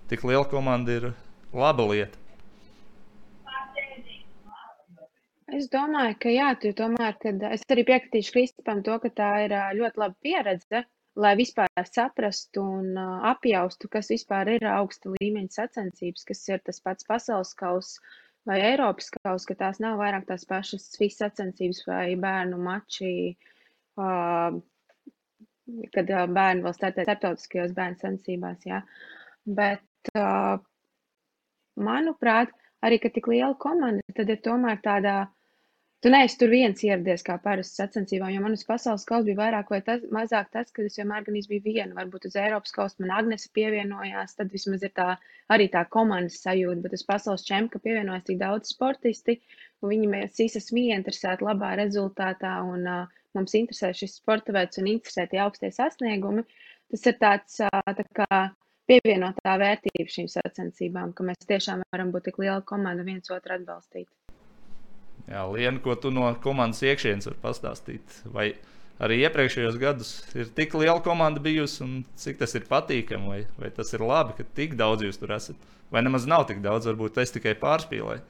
tik 0.08 0.24
liela 0.24 0.44
komanda 0.44 0.92
ir 0.92 1.12
laba 1.52 1.86
lieta. 1.86 2.18
Es 5.54 5.68
domāju, 5.70 6.16
ka 6.18 6.30
jā, 6.34 6.50
tu 6.58 6.72
tomēr, 6.74 7.14
kad 7.22 7.42
es 7.52 7.62
arī 7.70 7.86
piekritīšu 7.86 8.34
Kristupam 8.34 8.82
to, 8.82 8.98
ka 8.98 9.12
tā 9.14 9.30
ir 9.46 9.54
ļoti 9.78 10.02
laba 10.02 10.16
pieredze 10.26 10.82
lai 11.16 11.32
vispār 11.36 11.68
saprastu 11.88 12.60
un 12.60 12.92
uh, 13.00 13.24
apjaustu, 13.30 13.88
kas 13.88 14.10
vispār 14.12 14.50
ir 14.56 14.66
augsta 14.68 15.12
līmeņa 15.14 15.54
sacensības, 15.54 16.24
kas 16.28 16.42
ir 16.50 16.62
tas 16.64 16.80
pats 16.84 17.08
pasaules 17.08 17.54
kauss 17.56 17.96
vai 18.46 18.60
Eiropas 18.62 19.08
kauss, 19.16 19.48
ka 19.48 19.56
tās 19.58 19.80
nav 19.82 19.96
vairāk 20.00 20.26
tās 20.28 20.44
pašas 20.48 20.90
FIS 21.00 21.16
sacensības 21.22 21.82
vai 21.88 22.14
bērnu 22.20 22.60
mači, 22.62 23.32
uh, 23.96 24.58
kad 25.96 26.12
uh, 26.12 26.26
bērni 26.36 26.66
vēl 26.66 26.76
startē 26.76 27.08
starptautiskajos 27.08 27.72
bērnu 27.78 28.00
sacensībās, 28.02 28.68
jā. 28.68 28.82
Bet, 29.46 29.88
uh, 30.12 30.60
manuprāt, 31.80 32.52
arī, 32.84 33.00
ka 33.00 33.10
tik 33.14 33.32
liela 33.32 33.56
komanda, 33.58 34.04
tad 34.14 34.30
ir 34.36 34.44
tomēr 34.44 34.84
tādā 34.84 35.16
Tu 36.04 36.10
neesi 36.12 36.36
tur 36.40 36.50
viens 36.52 36.82
ieradies 36.84 37.22
kā 37.26 37.34
parasti 37.44 37.80
sacensībām, 37.80 38.28
jo 38.34 38.40
manas 38.44 38.64
pasaules 38.68 39.06
kausa 39.08 39.24
bija 39.28 39.38
vairāk 39.38 39.70
vai 39.72 39.78
tas, 39.84 40.02
mazāk 40.16 40.50
tas, 40.52 40.68
ka 40.76 40.82
es 40.84 40.98
vienmēr 41.00 41.24
gan 41.24 41.38
biju 41.52 41.62
viena. 41.64 41.96
Varbūt 41.96 42.26
uz 42.28 42.36
Eiropas 42.42 42.74
kausa 42.74 43.00
man 43.00 43.14
Agnese 43.16 43.48
pievienojās, 43.56 44.34
tad 44.36 44.52
vismaz 44.52 44.84
ir 44.84 44.92
tā 45.00 45.06
arī 45.56 45.70
tā 45.72 45.86
komandas 45.96 46.36
sajūta, 46.44 46.82
bet 46.84 46.96
uz 46.98 47.04
pasaules 47.12 47.46
čempionu 47.48 47.84
pievienojas 47.86 48.26
tik 48.28 48.42
daudz 48.42 48.74
sportisti, 48.74 49.38
un 49.80 49.94
viņi 49.94 50.10
mēs 50.12 50.42
visi 50.42 50.60
esam 50.60 50.82
ieinteresēti 50.82 51.48
labā 51.48 51.72
rezultātā, 51.80 52.52
un 52.74 52.84
uh, 52.92 53.16
mums 53.38 53.56
interesē 53.56 53.94
šis 53.96 54.18
sporta 54.20 54.52
veids 54.58 54.82
un 54.82 54.92
interesē 54.92 55.24
tie 55.32 55.40
augstie 55.46 55.72
sasniegumi. 55.78 56.44
Tas 56.92 57.08
ir 57.08 57.16
tāds 57.24 57.56
uh, 57.64 57.96
tā 58.02 58.04
kā 58.20 58.44
pievienotā 58.92 59.56
vērtība 59.64 60.12
šīm 60.18 60.28
sacensībām, 60.36 61.16
ka 61.16 61.24
mēs 61.32 61.48
tiešām 61.48 61.88
varam 61.88 62.12
būt 62.12 62.28
tik 62.28 62.44
liela 62.44 62.60
komanda 62.68 63.08
viens 63.08 63.32
otru 63.32 63.56
atbalstīt. 63.56 64.12
Jā, 65.26 65.42
Liena, 65.50 65.80
ko 65.82 65.96
tu 65.98 66.12
no 66.14 66.28
komandas 66.42 66.84
iekšienes 66.86 67.26
vari 67.26 67.40
pastāstīt? 67.42 68.18
Vai 68.30 68.52
arī 69.02 69.18
iepriekšējos 69.24 69.78
gados 69.82 70.10
ir 70.38 70.52
tik 70.54 70.76
liela 70.78 71.02
komanda 71.02 71.42
bijusi, 71.42 71.80
un 71.84 71.96
cik 72.18 72.38
tas 72.42 72.54
ir 72.54 72.68
patīkami, 72.70 73.26
vai, 73.32 73.40
vai 73.58 73.72
tas 73.74 73.90
ir 73.96 74.04
labi, 74.06 74.36
ka 74.38 74.46
tik 74.58 74.76
daudz 74.78 75.02
jūs 75.02 75.18
tur 75.18 75.34
esat? 75.36 75.58
Vai 75.90 76.02
nemaz 76.06 76.26
nav 76.30 76.46
tik 76.46 76.62
daudz, 76.62 76.86
varbūt 76.90 77.18
es 77.22 77.34
tikai 77.34 77.56
pārspīlēju? 77.58 78.22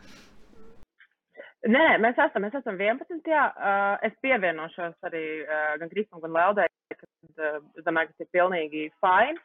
Nē, 1.67 1.87
mēs 1.99 2.19
esam, 2.23 2.45
mēs 2.45 2.55
esam 2.55 2.77
11. 2.79 3.21
Jā, 3.27 3.45
uh, 3.51 3.95
es 4.07 4.15
pievienošos 4.23 5.09
arī 5.09 5.25
uh, 5.43 5.73
gan 5.81 5.91
Kristam, 5.91 6.21
gan 6.23 6.35
Leldai, 6.37 6.67
ka 6.95 7.09
uh, 7.09 7.57
es 7.75 7.87
domāju, 7.87 8.13
ka 8.13 8.17
tas 8.17 8.27
ir 8.27 8.33
pilnīgi 8.37 8.85
fini. 9.03 9.41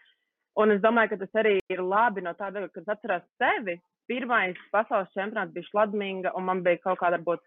Un 0.62 0.75
es 0.75 0.81
domāju, 0.84 1.13
ka 1.13 1.22
tas 1.24 1.39
arī 1.41 1.55
ir 1.72 1.81
labi 1.81 2.22
no 2.24 2.36
tāda, 2.38 2.67
kad 2.75 2.93
atceros 2.93 3.25
sevi, 3.41 3.79
pirmais 4.12 4.60
pasaules 4.75 5.12
čempionāts 5.15 5.56
bija 5.56 5.70
Šladminga, 5.70 6.36
un 6.36 6.48
man 6.50 6.63
bija 6.65 6.82
kaut 6.84 7.00
kāda, 7.00 7.20
varbūt, 7.22 7.44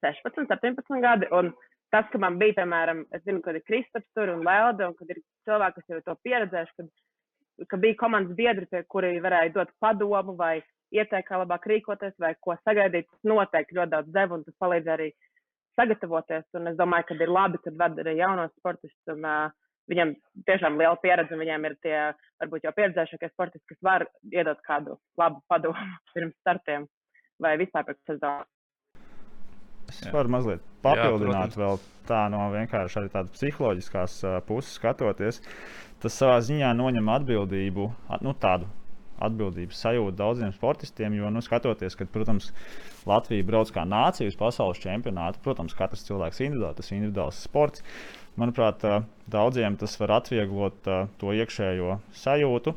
16, 0.00 0.46
17 0.48 1.02
gadi. 1.04 1.28
Un 1.36 1.52
tas, 1.94 2.06
ka 2.12 2.20
man 2.22 2.38
bija, 2.40 2.56
piemēram, 2.60 3.04
es 3.16 3.24
zinu, 3.26 3.42
kad 3.44 3.58
ir 3.58 3.64
Kristaps 3.68 4.08
tur 4.16 4.32
un 4.32 4.44
Lelde, 4.46 4.88
un 4.88 4.96
kad 4.98 5.12
ir 5.12 5.20
cilvēki, 5.48 5.82
kas 5.82 5.92
jau 5.94 6.00
to 6.06 6.16
pieredzējuši, 6.26 6.74
kad, 6.80 7.68
ka 7.72 7.80
bija 7.82 7.98
komandas 8.00 8.36
biedri, 8.38 8.68
pie 8.72 8.82
kuri 8.92 9.16
varēja 9.24 9.54
dot 9.54 9.72
padomu 9.82 10.36
vai 10.38 10.58
ieteikt, 10.94 11.28
kā 11.28 11.40
labāk 11.40 11.66
rīkoties 11.70 12.16
vai 12.22 12.34
ko 12.40 12.56
sagaidīt. 12.62 13.08
Tas 13.10 13.30
noteikti 13.30 13.78
ļoti 13.78 13.94
daudz 13.94 14.12
deva, 14.14 14.38
un 14.38 14.44
tas 14.46 14.56
palīdz 14.62 14.92
arī 14.96 15.10
sagatavoties. 15.78 16.46
Un 16.58 16.72
es 16.72 16.80
domāju, 16.80 17.10
ka 17.10 17.20
ir 17.20 17.32
labi, 17.32 17.62
kad 17.64 17.78
ved 17.80 18.02
arī 18.04 18.18
jaunos 18.20 18.54
sportistus. 18.60 19.14
Un, 19.14 19.24
uh, 19.26 19.65
viņam 19.90 20.14
tiešām 20.48 20.78
liela 20.80 20.98
pieredze, 21.02 21.34
un 21.34 21.42
viņiem 21.42 21.68
ir 21.68 21.76
tie 21.84 21.96
varbūt 22.42 22.66
jau 22.66 22.74
pieredzējušie 22.76 23.30
sportisti, 23.32 23.66
kas 23.72 23.82
var 23.86 24.06
iedot 24.32 24.60
kādu 24.66 24.98
labu 25.20 25.42
padomu 25.50 25.88
pirms 26.14 26.36
startiem 26.42 26.86
vai 27.42 27.56
vispār 27.60 27.86
pēc 27.88 28.00
sezonas. 28.08 28.48
Es 29.86 30.08
varu 30.10 30.32
mazliet 30.34 30.62
papildināt 30.82 31.54
Jā, 31.54 31.60
vēl 31.62 31.76
tā 32.08 32.24
no 32.32 32.48
vienkārši 32.50 32.98
arī 33.00 33.10
tādas 33.12 33.34
psiholoģiskās 33.36 34.16
puses 34.48 34.72
skatoties. 34.80 35.38
Tas 36.02 36.18
savā 36.18 36.40
ziņā 36.42 36.72
noņem 36.74 37.12
atbildību, 37.14 37.86
nu, 38.26 38.34
tādu 38.42 38.66
atbildības 39.22 39.80
sajūtu 39.84 40.16
daudziem 40.18 40.52
sportistiem. 40.54 41.16
Jo, 41.18 41.30
nu, 41.32 41.42
skatoties, 41.44 41.96
ka, 41.98 42.06
protams, 42.12 42.52
Latvija 43.06 43.46
brauc 43.46 43.70
kā 43.74 43.86
nācija 43.88 44.28
uz 44.30 44.38
pasaules 44.38 44.80
čempionātu, 44.82 45.42
protams, 45.44 45.76
katrs 45.78 46.06
cilvēks 46.08 46.40
ir 46.40 46.50
individuāls, 46.50 46.78
tas 46.80 46.90
ir 46.90 46.98
individuāls 47.00 47.42
sports. 47.46 47.84
Manuprāt, 48.36 48.82
daudziem 49.32 49.78
tas 49.80 49.94
var 50.00 50.18
atvieglot 50.18 50.90
to 51.20 51.32
iekšējo 51.32 52.00
sajūtu, 52.20 52.74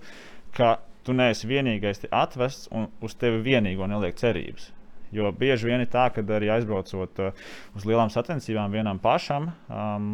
ka 0.55 0.77
tu 1.03 1.15
neesi 1.15 1.49
vienīgais 1.49 2.05
atvests 2.11 2.69
un 2.75 2.87
uz 3.03 3.15
tevi 3.19 3.41
vienīgo 3.43 3.87
neliek 3.89 4.15
cerības. 4.19 4.69
Jo 5.11 5.31
bieži 5.33 5.71
vien 5.71 5.81
ir 5.81 5.89
tā, 5.89 6.05
ka 6.13 6.21
arī 6.21 6.51
aizbraucot 6.53 7.21
uz 7.75 7.87
lielām 7.87 8.11
sacensībām 8.13 8.71
vienam 8.71 9.01
pašam, 9.01 9.49
um, 9.67 10.11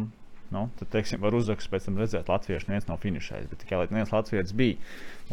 nu, 0.54 0.62
tad, 0.78 0.88
teiksim, 0.94 1.20
var 1.20 1.36
uzrakstīt, 1.36 1.72
pēc 1.74 1.88
tam 1.88 2.00
redzēt, 2.00 2.30
Latviešu 2.32 2.70
neviens 2.70 2.88
nav 2.88 3.02
finišējis, 3.02 3.50
bet 3.50 3.62
tikai 3.64 3.82
viens 3.90 4.12
Latvijas 4.14 4.54
bija. 4.56 4.78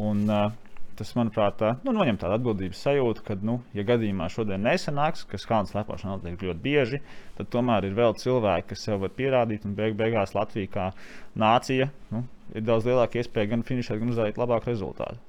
Un, 0.02 0.26
uh, 0.28 0.63
tas, 1.00 1.12
manuprāt, 1.18 1.62
nu, 1.86 1.94
noņem 1.96 2.18
tādu 2.22 2.38
atbildības 2.38 2.84
sajūtu, 2.86 3.26
ka, 3.28 3.38
nu, 3.46 3.58
ja 3.78 3.86
gadījumā 3.88 4.30
šodien 4.32 4.64
nesanāks, 4.66 5.26
kas 5.30 5.48
kalnu 5.50 5.72
slēpošana 5.72 6.18
notiek 6.18 6.46
ļoti 6.48 6.64
bieži, 6.64 7.02
tad 7.38 7.50
tomēr 7.54 7.90
ir 7.90 7.98
vēl 7.98 8.16
cilvēki, 8.20 8.70
kas 8.72 8.86
sev 8.88 9.04
var 9.04 9.14
pierādīt, 9.18 9.68
un 9.68 9.76
beig 9.78 9.98
beigās 10.00 10.36
Latvija 10.38 10.72
kā 10.74 10.88
nācija 11.40 11.90
nu, 12.14 12.24
ir 12.54 12.66
daudz 12.66 12.88
lielāka 12.90 13.22
iespēja 13.22 13.56
gan 13.56 13.66
finišēt, 13.68 14.02
gan 14.02 14.14
uzvarēt 14.14 14.42
labāku 14.42 14.72
rezultātu. 14.72 15.22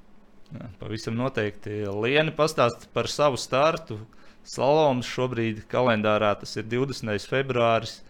Jā, 0.54 0.68
pavisam 0.78 1.16
noteikti. 1.18 1.82
Lieni 2.04 2.34
pastāst 2.36 2.88
par 2.94 3.08
savu 3.10 3.40
startu. 3.40 3.98
Slaloms 4.44 5.08
šobrīd 5.08 5.64
kalendārā 5.72 6.34
tas 6.38 6.52
ir 6.60 6.68
20. 6.68 7.16
februāris. 7.30 8.02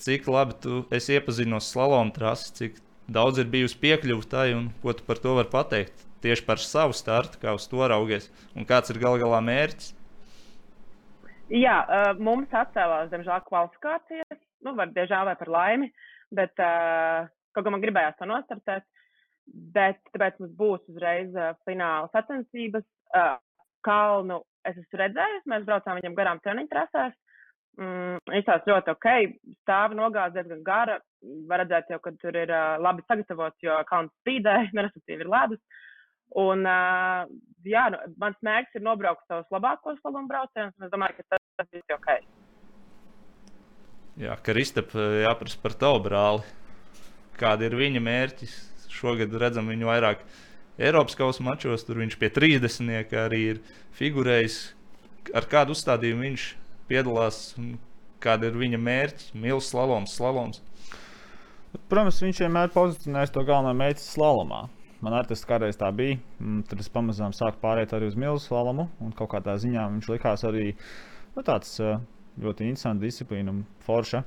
Cik 0.00 0.28
labi 0.30 0.56
tu 0.62 0.82
esi 0.94 1.18
iepazinos 1.18 1.68
slalomu 1.68 2.14
trasi, 2.14 2.52
cik 2.56 2.82
daudz 3.10 3.42
ir 3.42 3.50
bijusi 3.52 3.78
piekļuve 3.82 4.28
tai 4.30 4.52
un 4.56 4.70
ko 4.82 4.94
tu 4.96 5.04
par 5.06 5.20
to 5.22 5.34
vari 5.38 5.50
pateikt? 5.52 6.07
Tieši 6.24 6.44
par 6.46 6.62
savu 6.62 6.96
startu, 6.96 7.40
kā 7.42 7.54
uz 7.56 7.66
to 7.70 7.86
raugies, 7.90 8.28
un 8.56 8.66
kāds 8.68 8.92
ir 8.92 9.00
gal 9.02 9.18
galā 9.20 9.40
mērķis? 9.44 9.94
Jā, 11.48 11.78
uh, 11.88 12.10
mums 12.20 12.52
atcēlās, 12.52 13.08
diemžēl, 13.12 13.40
kvalifikācijas. 13.46 14.40
Nu, 14.66 14.74
var 14.76 14.90
diemžēl 14.92 15.30
vai 15.30 15.36
par 15.38 15.50
laimi, 15.54 15.88
bet 16.34 16.60
uh, 16.60 17.28
kaut 17.56 17.64
kā 17.64 17.72
man 17.72 17.84
gribējās 17.84 18.18
to 18.18 18.28
nostartēt. 18.28 18.84
Bet 19.72 20.02
tāpēc 20.12 20.42
mums 20.42 20.52
būs 20.58 20.82
uzreiz 20.92 21.32
uh, 21.36 21.54
fināla 21.64 22.10
sacensības. 22.12 22.84
Kalnu 23.86 24.42
es 24.68 24.76
esmu 24.76 24.98
redzējis, 25.00 25.46
mēs 25.48 25.64
braucām 25.64 25.96
viņam 25.96 26.16
garām 26.18 26.40
treniņu 26.44 26.68
trasēs. 26.68 27.16
Mm, 27.78 28.18
Izsās 28.40 28.66
ļoti 28.66 28.90
ok, 28.90 29.06
stāva 29.62 29.96
nogāze 29.96 30.34
diezgan 30.34 30.64
gara. 30.66 30.98
Var 31.48 31.62
redzēt, 31.62 31.92
jau, 31.94 32.00
ka 32.02 32.12
tur 32.20 32.36
ir 32.36 32.50
uh, 32.50 32.74
labi 32.82 33.04
sagatavots, 33.06 33.62
jo 33.62 33.76
kalns 33.88 34.12
spīdē, 34.20 34.58
respektīvi 34.84 35.24
ir 35.24 35.30
ledus. 35.32 35.62
Un, 36.36 36.66
uh, 36.68 37.24
jā, 37.64 37.86
nu, 37.94 38.00
mans 38.20 38.36
mērķis 38.44 38.76
ir 38.76 38.84
nobraukt 38.84 39.24
savus 39.28 39.48
labākos 39.54 39.96
slavumu 40.02 40.28
braucienus, 40.28 40.74
un 40.76 40.88
es 40.88 40.92
domāju, 40.92 41.16
ka 41.18 41.36
tas, 41.36 41.44
tas 41.56 41.70
viss 41.72 41.88
ir 41.88 41.96
ok. 41.96 42.10
Jā, 44.18 44.34
Kristap, 44.42 44.92
jāprasa 45.22 45.60
par 45.62 45.76
tavu 45.78 46.02
brāli. 46.04 46.44
Kāda 47.38 47.68
ir 47.68 47.76
viņa 47.78 48.02
mērķis? 48.02 48.54
Šogad 48.90 49.34
redzam 49.38 49.68
viņu 49.70 49.86
vairāk 49.86 50.24
Eiropas 50.78 51.14
kausa 51.18 51.44
mačos, 51.46 51.84
tur 51.86 52.00
viņš 52.02 52.16
pie 52.18 52.30
30. 52.34 53.14
arī 53.18 53.40
ir 53.52 53.60
figurējis. 53.98 54.58
Ar 55.38 55.46
kādu 55.50 55.74
uzstādījumu 55.74 56.24
viņš 56.26 56.46
piedalās, 56.90 57.38
kāda 58.22 58.50
ir 58.50 58.58
viņa 58.58 58.80
mērķis, 58.82 59.32
mīlestības 59.34 59.70
slaloms, 59.70 60.16
slaloms. 60.18 60.62
Protams, 61.90 62.20
viņš 62.22 62.42
vienmēr 62.44 62.72
pozicionēs 62.74 63.32
to 63.34 63.44
galveno 63.46 63.74
mērķi 63.76 64.02
slalomā. 64.02 64.64
Man 65.04 65.14
arī 65.14 65.30
tas 65.30 65.44
kādreiz 65.46 65.78
tā 65.78 65.88
bija. 65.94 66.18
Mm, 66.42 66.62
tad 66.66 66.82
es 66.82 66.90
pamazām 66.90 67.34
sāku 67.36 67.60
pāriet 67.62 67.94
arī 67.94 68.10
uz 68.10 68.18
milzu 68.18 68.48
slalomu. 68.48 68.88
Un 69.04 69.14
kaut 69.14 69.30
kādā 69.36 69.54
ziņā 69.62 69.86
viņš 69.94 70.08
likās 70.10 70.42
arī 70.48 70.72
nu, 70.72 71.44
tāds 71.46 71.76
eh, 71.84 72.00
ļoti 72.42 72.66
interesants 72.66 73.04
disciplīna 73.04 73.54
un 73.54 73.60
forša. 73.86 74.24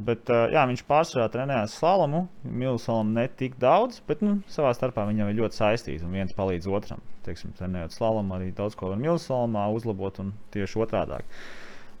Bet, 0.00 0.30
uh, 0.32 0.46
jā, 0.48 0.62
viņš 0.70 0.82
pārsvarā 0.88 1.26
trenējās 1.32 1.74
slalomu, 1.76 2.22
milzu 2.44 2.86
slalomu 2.86 3.12
ne 3.18 3.26
tik 3.36 3.58
daudz, 3.60 3.98
bet 4.08 4.22
nu, 4.24 4.38
savā 4.48 4.70
starpā 4.76 5.04
viņam 5.08 5.28
ir 5.28 5.40
ļoti 5.42 5.58
saistīti 5.58 6.06
un 6.06 6.14
viens 6.16 6.32
palīdz 6.36 6.68
otram. 6.72 7.02
Teiksim, 7.26 7.52
trenējot 7.58 7.92
slalomu, 7.92 8.32
arī 8.36 8.48
daudz 8.56 8.78
ko 8.80 8.92
var 8.92 9.00
milzu 9.02 9.26
slalomā 9.26 9.66
uzlabot 9.74 10.22
un 10.22 10.32
tieši 10.54 10.80
otrādi. 10.86 11.20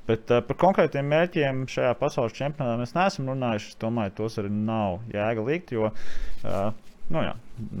Bet 0.08 0.32
uh, 0.32 0.40
par 0.46 0.58
konkrētiem 0.62 1.10
mērķiem 1.12 1.66
šajā 1.68 1.92
pasaules 2.00 2.36
čempionātā 2.38 2.78
mēs 2.80 2.96
neesam 2.96 3.28
runājuši. 3.34 3.74
Es 3.74 3.80
domāju, 3.82 4.16
tos 4.22 4.38
arī 4.40 4.52
nav 4.54 5.02
jēga 5.12 5.44
likt, 5.50 5.74
jo 5.76 5.90
uh, 5.90 6.70
nu, 7.10 7.24
jā, 7.26 7.34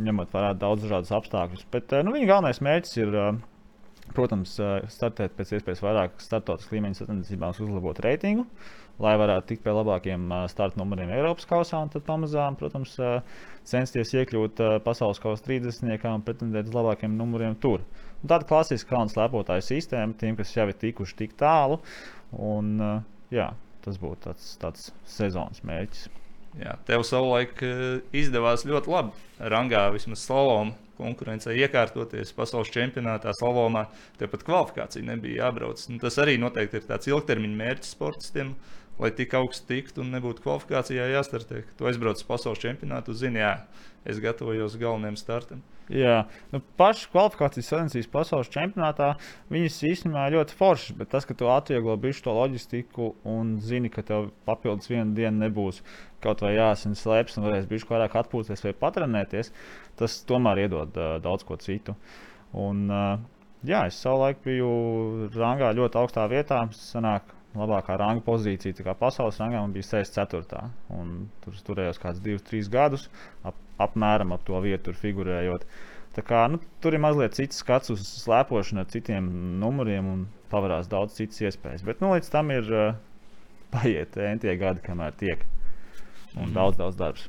ņemot 0.08 0.34
vērā 0.34 0.50
daudz 0.58 0.84
dažādus 0.86 1.14
apstākļus. 1.20 1.64
Bet 1.72 1.94
nu, 2.04 2.14
viņa 2.16 2.28
galvenais 2.28 2.60
mērķis 2.64 2.98
ir, 3.00 3.16
protams, 4.16 4.56
startēt 4.90 5.36
pēc 5.38 5.54
iespējas 5.58 5.82
vairāk 5.84 6.20
startautiskas 6.22 6.74
līmeņa 6.74 7.00
sacensībās, 7.00 7.62
uzlabot 7.62 8.02
reitingu, 8.04 8.46
lai 9.00 9.14
varētu 9.20 9.52
tikt 9.52 9.64
pie 9.64 9.74
labākiem 9.76 10.26
starta 10.52 10.80
numuriem 10.80 11.12
Eiropas 11.14 11.48
kausā, 11.48 11.80
un 11.80 11.92
tad 11.94 12.04
pamazām, 12.08 12.58
protams, 12.60 12.98
censties 13.70 14.12
iekļūt 14.18 14.60
pasaules 14.84 15.22
kausa 15.22 15.46
30. 15.46 15.96
un 16.10 16.26
pretendēt 16.26 16.68
uz 16.68 16.76
labākiem 16.76 17.14
numuriem 17.16 17.56
tur. 17.62 17.86
Un 18.20 18.28
tāda 18.28 18.48
klasiska 18.48 18.96
kalnu 18.96 19.14
slēpotāju 19.14 19.64
sistēma 19.64 20.18
tiem, 20.20 20.36
kas 20.36 20.52
jau 20.52 20.68
ir 20.68 20.76
tikuši 20.76 21.20
tik 21.22 21.38
tālu. 21.40 21.80
Un, 22.36 22.76
jā, 23.32 23.52
tas 23.84 24.00
būtu 24.00 24.26
tāds, 24.28 24.56
tāds 24.60 24.90
sezonas 25.08 25.64
mērķis. 25.64 26.10
Jā, 26.58 26.74
tev 26.86 27.04
savulaik 27.06 27.60
eh, 27.62 28.00
izdevās 28.16 28.66
ļoti 28.66 28.90
labi. 28.90 29.26
Rangā 29.52 29.84
vismaz 29.94 30.24
slalom 30.26 30.72
konkurencē 31.00 31.54
iekārtoties 31.56 32.34
pasaules 32.36 32.72
čempionātā, 32.74 33.32
slalomā. 33.38 33.86
Tev 34.18 34.32
pat 34.34 34.42
kvalifikācija 34.48 35.06
nebija 35.06 35.46
jābrauc. 35.46 35.84
Nu, 35.88 36.00
tas 36.02 36.18
arī 36.20 36.36
noteikti 36.42 36.80
ir 36.80 36.88
tāds 36.90 37.08
ilgtermiņa 37.10 37.60
mērķis 37.62 37.94
sportistiem, 37.94 38.52
lai 39.00 39.10
tik 39.16 39.34
augstu 39.38 39.70
tiktu 39.70 40.04
un 40.04 40.12
nebūtu 40.14 40.44
kvalifikācijā 40.44 41.08
jāstartē. 41.14 41.64
Tu 41.78 41.88
aizbrauc 41.88 42.20
uz 42.20 42.26
pasaules 42.28 42.60
čempionātu, 42.60 43.16
zini, 43.16 43.40
jā, 43.40 43.54
es 44.08 44.20
gatavojos 44.22 44.76
galvenajam 44.80 45.18
startam. 45.20 45.62
Jā, 45.90 46.28
nu, 46.52 46.60
pašas 46.78 47.08
kvalifikācijas 47.10 47.70
sacensības 47.72 48.10
pasaules 48.12 48.50
čempionātā 48.52 49.08
viņas 49.50 49.80
īstenībā 49.88 50.28
ļoti 50.36 50.54
foršas, 50.54 50.94
bet 51.00 51.10
tas, 51.10 51.26
ka 51.26 51.34
tu 51.34 51.48
atvieglo 51.50 51.96
bijuši 51.98 52.22
to 52.28 52.34
loģistiku 52.36 53.08
un 53.26 53.56
zini, 53.64 53.90
ka 53.90 54.04
tev 54.06 54.28
papildus 54.46 54.90
vienu 54.92 55.16
dienu 55.16 55.42
nebūs 55.42 55.82
kaut 56.22 56.44
vai 56.44 56.52
jāsaka 56.54 56.94
slēpjas 57.00 57.40
un 57.40 57.48
varēs 57.48 57.66
bijuši 57.70 57.90
vairāk 57.90 58.14
atpūsties 58.22 58.62
vai 58.68 58.76
patrenēties, 58.84 59.50
tas 59.98 60.20
tomēr 60.28 60.66
iedod 60.66 60.94
uh, 60.94 61.16
daudz 61.24 61.48
ko 61.48 61.58
citu. 61.58 61.96
Un, 62.54 62.86
uh, 62.86 63.18
jā, 63.66 63.82
es 63.90 63.98
savulaik 63.98 64.44
biju 64.44 64.70
rangā 65.34 65.72
ļoti 65.74 66.00
augstā 66.00 66.26
vietā. 66.30 66.62
Sanāk, 66.76 67.34
labākā 67.58 67.96
ranga 67.98 68.22
pozīcija, 68.24 68.84
kā 68.86 68.94
pasaules 68.98 69.40
rangā 69.42 69.62
bija 69.74 69.88
64. 69.88 70.60
Un 70.94 71.14
tur 71.44 71.62
turējos 71.66 72.00
kādus 72.02 72.22
2-3 72.24 72.70
gadus, 72.72 73.08
ap, 73.46 73.58
apmēram 73.82 74.34
ap 74.36 74.44
to 74.46 74.60
vietu 74.62 74.94
figurējot. 74.94 75.66
Tā 76.14 76.24
kā, 76.26 76.44
nu, 76.50 76.58
tur 76.82 76.94
ir 76.94 77.02
mazliet 77.02 77.36
cits 77.38 77.60
skats 77.62 77.92
uz 77.94 78.02
slēpošanu 78.24 78.82
ar 78.82 78.88
citiem 78.90 79.28
numuriem 79.62 80.08
un 80.10 80.24
pavarās 80.50 80.90
daudz 80.90 81.14
citas 81.18 81.42
iespējas. 81.44 81.84
Bet 81.86 82.02
nu, 82.02 82.10
līdz 82.14 82.30
tam 82.32 82.50
ir 82.54 82.70
uh, 82.74 82.88
paiet 83.74 84.18
entie 84.18 84.56
gadi, 84.58 84.82
kamēr 84.86 85.14
tiek. 85.18 85.44
Un 86.36 86.48
mm. 86.48 86.56
daudz, 86.56 86.78
daudz 86.78 86.98
darbs. 86.98 87.28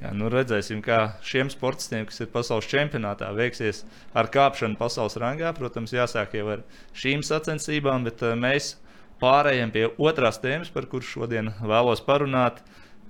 Jā, 0.00 0.12
nu 0.16 0.30
redzēsim, 0.32 0.78
kā 0.84 1.16
šiem 1.26 1.50
sportistiem, 1.52 2.06
kas 2.08 2.22
ir 2.22 2.30
pasaules 2.32 2.68
čempionātā, 2.70 3.28
veiksies 3.36 3.82
ar 4.16 4.30
kāpšanu 4.32 4.78
pasaules 4.78 5.18
rangā. 5.20 5.50
Protams, 5.56 5.94
jāsāk 5.94 6.38
jau 6.38 6.46
ar 6.54 6.62
šīm 6.96 7.24
sacensībām, 7.26 8.06
bet 8.06 8.22
mēs 8.38 8.76
pārējiem 9.20 9.72
pie 9.74 9.86
otrās 10.00 10.40
tēmas, 10.40 10.72
par 10.72 10.88
kuru 10.90 11.06
šodien 11.06 11.52
vēlos 11.60 12.02
parunāt. 12.04 12.62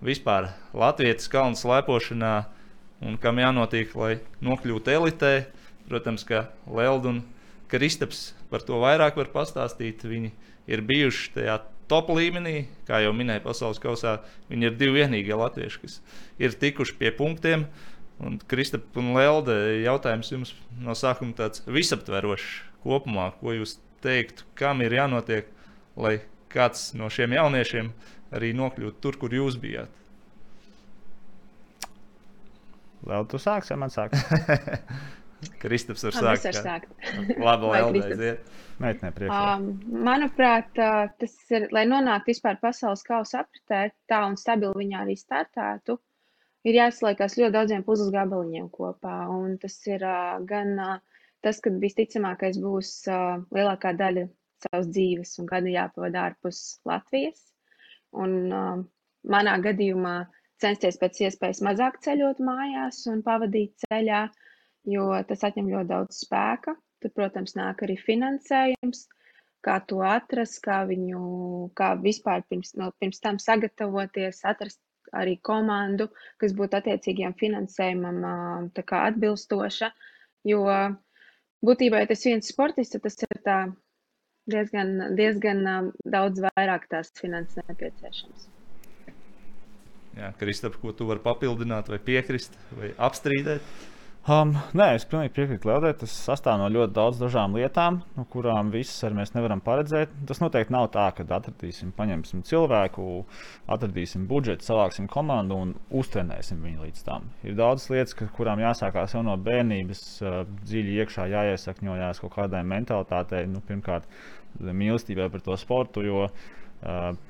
Vispār 0.04 0.50
Latvijas 0.72 1.28
kalnu 1.30 1.58
slēpošanā 1.60 2.34
un 3.04 3.18
kam 3.20 3.40
jānotiek, 3.40 3.92
lai 3.96 4.14
nokļūtu 4.44 4.94
elitē. 4.96 5.34
Protams, 5.90 6.24
ka 6.24 6.48
Lelda 6.70 7.10
un 7.14 7.20
Kristaps 7.70 8.30
par 8.50 8.64
to 8.66 8.80
vairāk 8.82 9.18
var 9.18 9.30
pastāstīt. 9.34 10.04
Viņi 10.06 10.32
ir 10.70 10.82
bijuši 10.86 11.34
tajā 11.36 11.58
top 11.90 12.10
līmenī, 12.14 12.68
kā 12.86 13.00
jau 13.04 13.12
minēja 13.16 13.42
pasaules 13.44 13.80
kausā. 13.82 14.18
Viņi 14.50 14.68
ir 14.68 14.76
divi 14.78 15.00
vienīgie 15.00 15.36
latvieši, 15.36 15.82
kas 15.82 15.98
ir 16.42 16.56
tikuši 16.58 16.96
pie 17.00 17.12
punktiem. 17.16 17.66
Un 18.20 18.36
Kristap 18.50 18.96
un 19.00 19.14
Lelde, 19.16 19.56
jautājums 19.84 20.32
jums 20.32 20.54
no 20.80 20.94
sākuma 20.98 21.32
tāds 21.38 21.64
visaptverošs 21.64 22.50
kopumā, 22.84 23.30
ko 23.40 23.54
jūs 23.56 23.78
teiktu, 24.04 24.44
kam 24.56 24.80
ir 24.84 24.94
jānotiek, 24.96 25.48
lai 25.96 26.18
kāds 26.50 26.90
no 26.98 27.08
šiem 27.12 27.34
jauniešiem 27.38 27.92
arī 28.36 28.52
nokļūtu 28.58 29.02
tur, 29.02 29.18
kur 29.20 29.34
jūs 29.34 29.58
bijāt? 29.62 29.90
Vēl 33.06 33.26
tu 33.30 33.40
sāksi, 33.40 33.72
ja 33.72 33.78
man 33.80 33.92
sāks. 33.92 34.20
Kristaps 35.62 36.04
var 36.04 36.16
sākt. 36.16 36.44
varu 36.44 36.64
sākt. 36.66 36.90
Labi, 37.40 37.70
Vai 37.70 37.80
Kristaps? 37.88 38.10
aiziet. 38.12 38.50
Meitene 38.80 39.12
priekšā. 39.12 39.40
Um, 39.56 39.64
manuprāt, 40.06 40.70
uh, 40.80 41.08
tas 41.20 41.34
ir, 41.52 41.66
lai 41.76 41.84
nonāktu 41.88 42.32
vispār 42.32 42.56
pasaules 42.62 43.02
kausa 43.04 43.42
apritē, 43.42 43.90
tā 44.08 44.20
un 44.28 44.38
stabili 44.40 44.72
viņā 44.78 45.02
arī 45.04 45.16
startētu, 45.20 45.98
ir 46.64 46.78
jāizliekās 46.78 47.36
ļoti 47.40 47.56
daudziem 47.56 47.84
puzles 47.84 48.12
gabaliņiem 48.14 48.70
kopā. 48.72 49.16
Un 49.32 49.58
tas 49.60 49.76
ir 49.88 50.04
uh, 50.04 50.38
gan 50.48 50.72
uh, 50.80 50.94
tas, 51.44 51.60
ka 51.60 51.72
visticamākais 51.82 52.60
būs 52.60 52.94
uh, 53.12 53.42
lielākā 53.52 53.92
daļa 54.00 54.28
savas 54.66 54.90
dzīves 54.92 55.36
un 55.40 55.48
gada 55.50 55.72
jāpavada 55.72 56.26
ārpus 56.28 56.60
Latvijas. 56.88 57.42
Un 58.24 58.36
uh, 58.50 58.82
manā 59.34 59.56
gadījumā 59.64 60.14
censties 60.60 60.98
pēc 61.00 61.22
iespējas 61.26 61.62
mazāk 61.64 62.00
ceļot 62.04 62.42
mājās 62.44 63.04
un 63.12 63.22
pavadīt 63.26 63.86
ceļā, 63.86 64.26
jo 64.94 65.06
tas 65.28 65.46
atņem 65.48 65.70
ļoti 65.72 65.90
daudz 65.92 66.20
spēka. 66.24 66.76
Tur, 67.00 67.12
protams, 67.16 67.54
nāk 67.56 67.80
arī 67.86 67.96
finansējums, 67.96 69.06
kā 69.64 69.78
to 69.88 70.02
atrast, 70.04 70.58
kā 70.64 70.82
viņu, 70.88 71.20
kā 71.76 71.94
vispār 72.02 72.44
pirms, 72.48 72.74
no, 72.76 72.90
pirms 73.00 73.22
tam 73.24 73.38
sagatavoties, 73.40 74.42
atrast 74.44 74.80
arī 75.16 75.38
komandu, 75.42 76.10
kas 76.40 76.52
būtu 76.56 76.76
attiecīgiem 76.78 77.32
finansējumam 77.40 78.68
kā 78.76 79.04
atbilstoša. 79.08 79.90
Jo 80.48 80.64
būtībā, 81.66 82.02
ja 82.02 82.10
tas 82.12 82.26
viens 82.28 82.52
sportists, 82.52 83.00
tas 83.00 83.18
ir 83.24 83.40
tā 83.44 83.58
diezgan, 84.48 85.14
diezgan 85.18 85.66
ā, 85.66 85.76
daudz 86.16 86.42
vairāk 86.46 86.88
tās 86.92 87.12
finanses 87.18 87.64
nepieciešams. 87.68 88.48
Jā, 90.18 90.32
Kristap, 90.40 90.76
ko 90.82 90.92
tu 90.96 91.06
vari 91.06 91.22
papildināt, 91.22 91.88
vai 91.92 92.00
piekrist, 92.02 92.56
vai 92.76 92.90
apstrīdēt? 92.98 93.62
Um, 94.28 94.50
nē, 94.76 94.98
es 94.98 95.06
pilnīgi 95.08 95.32
piekrītu 95.32 95.64
Lielai. 95.70 95.94
Tas 95.96 96.12
sastāv 96.26 96.58
no 96.60 96.66
ļoti 96.68 96.92
daudz 96.92 97.20
dažām 97.22 97.54
lietām, 97.56 98.02
no 98.18 98.26
kurām 98.28 98.68
visas 98.74 99.06
arī 99.08 99.16
mēs 99.16 99.32
nevaram 99.32 99.62
paredzēt. 99.64 100.12
Tas 100.28 100.42
noteikti 100.42 100.74
nav 100.74 100.90
tā, 100.92 101.06
ka 101.16 101.24
atradīsim, 101.24 101.94
paņemsim 101.96 102.42
cilvēku, 102.44 103.06
atradīsim 103.72 104.26
budžetu, 104.28 104.66
savāksim 104.68 105.08
komandu 105.10 105.56
un 105.64 105.72
uztrenēsim 106.02 106.60
viņu 106.66 106.84
līdz 106.84 107.06
tam. 107.06 107.30
Ir 107.48 107.56
daudz 107.56 107.88
lietas, 107.88 108.12
ka, 108.18 108.28
kurām 108.36 108.60
jāsākās 108.60 109.16
jau 109.16 109.24
no 109.24 109.38
bērnības, 109.40 110.04
uh, 110.20 110.42
dziļi 110.68 111.00
iekšā 111.00 111.26
jāiesakņojās 111.32 112.20
kaut 112.20 112.36
kādai 112.36 112.60
mentalitātei. 112.76 113.46
Nu, 113.48 113.64
pirmkārt, 113.64 114.04
mīlestībai 114.60 115.30
par 115.32 115.48
to 115.48 115.56
sportu. 115.56 116.04
Jo, 116.04 116.26
uh, 116.28 117.29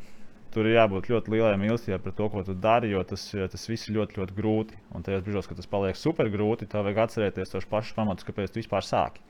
Tur 0.50 0.66
ir 0.66 0.74
jābūt 0.74 1.06
ļoti 1.12 1.30
lielai 1.30 1.54
mīlestībai 1.62 2.00
par 2.02 2.14
to, 2.18 2.26
ko 2.32 2.40
tu 2.46 2.56
dari, 2.58 2.90
jo 2.90 3.02
tas, 3.06 3.28
tas 3.30 3.68
viss 3.70 3.86
ir 3.86 3.94
ļoti, 4.00 4.18
ļoti 4.18 4.34
grūti. 4.34 4.78
Un 4.98 5.04
tajos 5.06 5.22
brīžos, 5.26 5.46
kad 5.46 5.60
tas 5.60 5.70
paliek 5.70 5.98
super 5.98 6.26
grūti, 6.32 6.66
tev 6.70 6.88
vajag 6.88 7.04
atcerēties 7.04 7.52
tos 7.52 7.68
pašus 7.70 7.94
pamatus, 7.94 8.26
kāpēc 8.26 8.50
tu 8.50 8.58
vispār 8.58 8.82
sāki. 8.82 9.22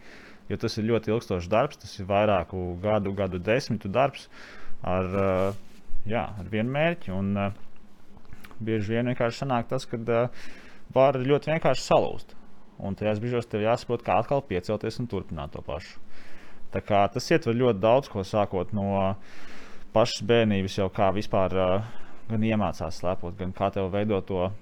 Jo 0.48 0.56
tas 0.62 0.78
ir 0.80 0.88
ļoti 0.88 1.12
ilgstošs 1.12 1.50
darbs, 1.52 1.78
tas 1.82 1.92
ir 2.00 2.08
vairāku 2.08 2.62
gadu, 2.82 3.12
gadu 3.18 3.38
desmitu 3.38 3.90
darbs 3.92 4.30
ar, 4.80 5.12
uh, 5.12 5.92
jā, 6.08 6.24
ar 6.40 6.48
vienu 6.50 6.72
mērķi. 6.72 7.12
Un, 7.12 7.30
uh, 7.36 8.56
bieži 8.64 8.96
vien 8.96 9.12
vienkārši 9.12 9.44
sanāk 9.44 9.68
tas, 9.68 9.84
ka 9.88 10.00
uh, 10.00 10.42
var 10.96 11.20
ļoti 11.20 11.52
vienkārši 11.52 11.84
salūzt. 11.84 12.34
Un 12.80 12.96
tajos 12.96 13.20
brīžos 13.20 13.48
tev 13.52 13.68
jāsaprot, 13.68 14.02
kā 14.06 14.16
atkal 14.22 14.40
piecelties 14.48 14.98
un 15.02 15.08
turpināt 15.12 15.52
to 15.52 15.60
pašu. 15.64 16.00
Tā 16.72 16.80
kā 16.86 17.04
tas 17.12 17.26
ietver 17.28 17.56
ļoti 17.60 17.82
daudz 17.82 18.08
ko 18.08 18.24
sākot 18.24 18.72
no 18.72 18.88
pašas 19.94 20.22
bērnības, 20.26 20.78
jau 20.78 20.88
kā 20.94 21.10
vispār 21.14 21.56
uh, 21.58 21.90
gan 22.30 22.46
iemācās 22.46 23.00
slēpot, 23.02 23.36
gan 23.38 23.52
kā 23.56 23.70
tev 23.74 23.90
veidot 23.92 24.26
to 24.28 24.46
uh, 24.46 24.54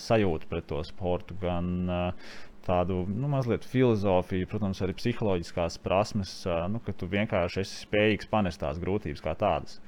sajūtu 0.00 0.48
pret 0.50 0.66
to 0.70 0.80
sportu, 0.86 1.36
gan 1.40 1.70
uh, 1.90 2.32
tādu 2.64 3.02
nu, 3.10 3.28
mazliet 3.28 3.66
filozofiju, 3.68 4.48
protams, 4.48 4.80
arī 4.84 4.96
psiholoģiskās 4.96 5.78
prasmes, 5.84 6.32
uh, 6.48 6.64
nu, 6.72 6.80
ka 6.84 6.96
tu 6.96 7.08
vienkārši 7.12 7.62
esi 7.64 7.84
spējīgs 7.84 8.30
panest 8.32 8.62
tās 8.64 8.80
grūtības 8.82 9.24
kā 9.24 9.36
tādas. 9.40 9.78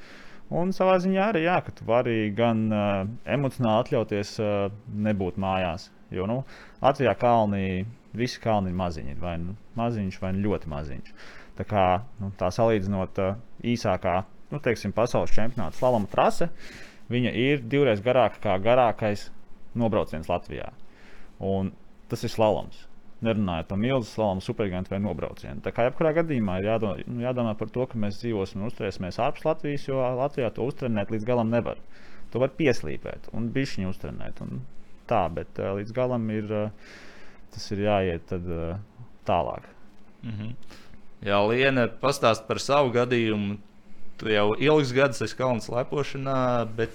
Un 0.55 0.71
savā 0.77 1.01
ziņā 1.03 1.31
arī, 1.33 1.43
jā, 1.49 1.57
ka 1.67 1.73
tu 1.75 1.87
vari 1.89 2.31
gan 2.37 2.67
uh, 2.71 3.01
emocionāli 3.27 3.87
atļauties 3.87 4.37
uh, 4.45 4.69
nebūt 5.09 5.41
mājās. 5.43 5.89
Jo 6.15 6.29
nu, 6.31 6.43
Latvijā 6.85 7.17
kalnī, 7.19 7.83
visi 8.15 8.39
kalni 8.45 8.71
ir 8.71 8.79
maziņi, 8.79 9.17
vai 9.19 9.35
nu 9.43 9.57
maziņš, 9.79 10.21
vai 10.23 10.31
nu 10.37 10.45
ļoti 10.45 10.71
maziņš. 10.71 11.11
Tā 11.57 11.67
kā 11.67 11.87
nu, 12.21 12.31
tā 12.39 12.53
salīdzinot 12.55 13.19
uh, 13.25 13.41
īsākā 13.67 14.21
nu, 14.53 14.61
teiksim, 14.63 14.95
pasaules 14.97 15.35
čempionāta 15.35 15.79
slaloma 15.79 16.11
trase, 16.11 16.51
viņa 17.13 17.33
ir 17.39 17.65
divreiz 17.67 18.03
garāka 18.05 18.43
kā 18.43 18.59
garākais 18.63 19.29
nobrauciens 19.79 20.29
Latvijā. 20.31 20.71
Un 21.43 21.73
tas 22.11 22.23
ir 22.25 22.33
slaloms. 22.33 22.87
Nerunājot 23.25 23.69
par 23.71 23.79
milzu 23.81 24.11
slalomu, 24.11 24.43
supergigantu 24.45 24.93
vai 24.93 25.01
nobraucienu. 25.01 25.63
Tā 25.65 25.73
kā 25.73 25.87
jebkurā 25.87 26.13
gadījumā 26.19 26.59
ir 26.61 26.69
jādomā, 26.69 27.05
nu, 27.09 27.23
jādomā 27.25 27.55
par 27.57 27.71
to, 27.73 27.87
ka 27.89 27.99
mēs 28.01 28.21
dzīvosim 28.21 28.61
un 28.61 28.69
uzturēsimies 28.69 29.21
ārpus 29.25 29.47
Latvijas, 29.49 29.87
jo 29.89 30.03
Latvijā 30.19 30.51
to 30.53 30.67
uztrenēt 30.69 31.13
līdz 31.15 31.25
galam 31.29 31.53
nevar. 31.53 31.81
To 32.35 32.43
var 32.43 32.53
pieslīpēt 32.59 33.31
un 33.37 33.49
bišķiņu 33.55 33.93
uztrenēt. 33.95 34.43
Tā, 35.09 35.23
bet 35.33 35.63
uh, 35.63 35.73
līdz 35.79 35.95
galam 35.97 36.29
ir, 36.35 36.53
uh, 36.53 36.93
tas 37.55 37.71
ir 37.73 37.87
jāiet 37.87 38.27
tad, 38.29 38.51
uh, 38.53 39.07
tālāk. 39.27 39.65
Mm 40.23 40.35
-hmm. 40.37 40.53
Jā, 41.25 41.41
Liena, 41.49 41.89
pastāst 41.89 42.47
par 42.47 42.61
savu 42.61 42.93
gadījumu. 42.93 43.57
Tu 44.21 44.33
jau 44.33 44.47
ilgus 44.57 44.95
gadus 44.97 45.21
esi 45.27 45.37
kalnu 45.37 45.61
slēpošanā, 45.65 46.39
bet 46.79 46.95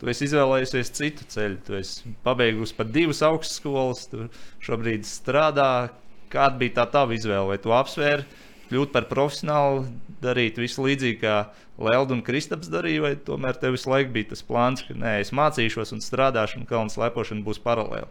tu 0.00 0.08
esi 0.08 0.28
izvēlējies 0.28 0.94
citu 0.96 1.26
ceļu. 1.34 1.58
Tu 1.66 1.76
esi 1.80 2.14
pabeigusi 2.24 2.76
pat 2.78 2.92
divas 2.94 3.20
augstskolas, 3.26 4.06
tu 4.12 4.30
šobrīd 4.64 5.04
strādā. 5.08 5.90
Kāda 6.32 6.58
bija 6.58 6.80
tā 6.80 6.88
tava 6.96 7.14
izvēle? 7.14 7.52
Vai 7.52 7.60
tu 7.62 7.74
apsvēri 7.76 8.24
kļūt 8.70 8.94
par 8.94 9.06
profesionāli, 9.10 9.84
darīt 10.24 10.58
visu 10.58 10.86
līdzīgi 10.86 11.20
kā 11.20 11.36
Lelda 11.78 12.16
un 12.16 12.22
Kristaps 12.26 12.70
darīja, 12.72 13.02
vai 13.04 13.12
tomēr 13.28 13.58
tev 13.60 13.76
visu 13.76 13.90
laiku 13.92 14.14
bija 14.14 14.32
tas 14.32 14.44
plāns, 14.46 14.82
ka 14.86 14.96
nē, 14.98 15.18
es 15.22 15.34
mācīšos 15.36 15.92
un 15.94 16.02
strādāšu, 16.02 16.60
un 16.60 16.68
kalnu 16.70 16.92
slēpošana 16.94 17.44
būs 17.46 17.60
paralēli? 17.62 18.08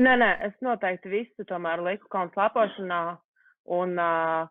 Nē, 0.00 0.16
nē, 0.16 0.30
es 0.48 0.56
noteikti 0.64 1.12
visu 1.12 1.44
tomēr 1.48 1.82
liku 1.84 2.08
kalnu 2.12 2.32
slēpošanā. 2.34 3.02
Un, 3.76 3.92
uh, 4.00 4.48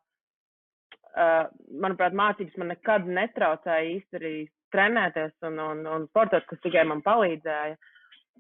manuprāt, 1.16 2.16
mācības 2.16 2.58
man 2.60 2.72
nekad 2.72 3.08
netraucēja 3.08 4.20
arī 4.20 4.36
trenēties 4.72 5.34
un, 5.48 5.60
un, 5.60 5.82
un 5.88 6.06
sportot, 6.10 6.46
kas 6.48 6.62
tikai 6.64 6.86
man 6.88 7.04
palīdzēja. 7.06 7.76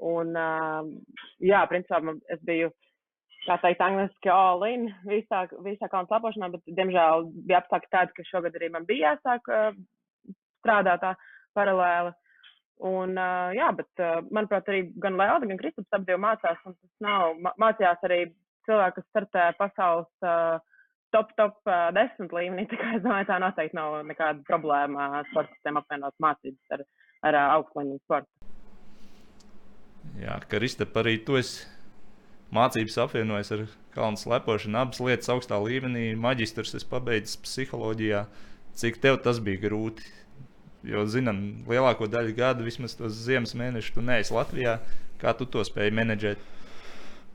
Un, 0.08 0.32
uh, 0.40 0.88
jā, 1.44 1.60
principā 1.70 2.00
man, 2.02 2.22
es 2.32 2.40
biju 2.48 2.72
kā 3.44 3.58
teikt, 3.62 3.82
angliski 3.84 4.32
all 4.32 4.64
in 4.70 4.88
visā, 5.10 5.44
visā 5.66 5.90
kalnu 5.92 6.10
slapošanā, 6.10 6.52
bet, 6.54 6.64
diemžēl, 6.78 7.28
bija 7.48 7.60
apstākļi 7.62 7.92
tādi, 7.94 8.16
ka 8.18 8.26
šogad 8.30 8.58
arī 8.58 8.72
man 8.74 8.88
bija 8.90 9.12
jāsāk 9.16 9.52
uh, 9.52 9.72
strādāt 10.62 11.06
paralēli. 11.58 12.16
Un, 12.82 13.14
jā, 13.54 13.68
bet, 13.78 14.02
manuprāt, 14.34 14.70
arī 14.72 14.88
gan 15.04 15.14
Leona, 15.14 15.46
gan 15.46 15.60
Kristaps 15.60 15.94
abi 15.94 16.16
mācās, 16.18 16.64
un 16.66 16.74
tas 16.74 17.04
nav, 17.06 17.36
mācījās 17.62 18.08
arī 18.08 18.24
cilvēki, 18.66 18.96
kas 18.96 19.10
startē 19.12 19.44
pasaules 19.60 20.26
uh, 20.26 20.58
top, 21.15 21.34
top 21.39 21.60
uh, 21.69 21.89
desmit 21.95 22.34
līmenī, 22.36 22.67
tā 22.71 22.80
kā 22.80 22.95
es 22.97 23.04
domāju, 23.06 23.30
tā 23.30 23.39
noteikti 23.43 23.78
nav 23.78 24.00
nekāda 24.08 24.45
problēma 24.47 25.26
sportistiem 25.32 25.80
apvienot 25.82 26.15
mācības 26.24 26.78
ar, 26.78 26.86
ar 27.30 27.38
uh, 27.38 27.52
augstu 27.58 27.82
līmeņu 27.82 28.02
sportu. 28.06 28.32
Jā, 30.21 30.39
Kristap, 30.50 30.95
arī 30.97 31.19
tu 31.26 31.38
esi 31.39 31.67
mācības 32.56 32.97
apvienojas 33.06 33.54
ar 33.56 33.67
kalnu 33.95 34.19
slepošanu. 34.19 34.80
Abas 34.82 35.02
lietas 35.04 35.30
augstā 35.32 35.60
līmenī. 35.62 36.12
Maģistrs 36.19 36.76
es 36.80 36.88
pabeidzu 36.88 37.39
psiholoģijā. 37.45 38.26
Cik 38.82 39.00
tev 39.04 39.19
tas 39.26 39.39
bija 39.43 39.62
grūti? 39.67 40.08
Jo, 40.88 41.04
zinām, 41.06 41.62
lielāko 41.69 42.08
daļu 42.10 42.34
gada, 42.34 42.65
vismaz 42.65 42.95
tos 42.97 43.19
ziemas 43.28 43.54
mēnešus, 43.58 43.93
tu 43.93 44.02
neesi 44.06 44.34
Latvijā. 44.34 44.80
Kā 45.21 45.36
tu 45.38 45.45
to 45.45 45.62
spēji 45.67 45.93
menedžēt? 45.93 46.41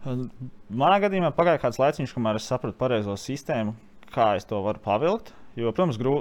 Manā 0.06 0.96
gadījumā 1.02 1.32
pagāja 1.34 1.60
kāds 1.64 1.80
laiciņš, 1.82 2.14
kamēr 2.14 2.38
es 2.38 2.46
sapratu 2.46 2.78
pareizo 2.78 3.16
sistēmu, 3.18 3.74
kā 4.14 4.34
es 4.38 4.46
to 4.46 4.60
varu 4.62 4.82
pavilkt. 4.84 5.32
Jo, 5.56 5.72
protams, 5.72 5.98
grū, 5.98 6.16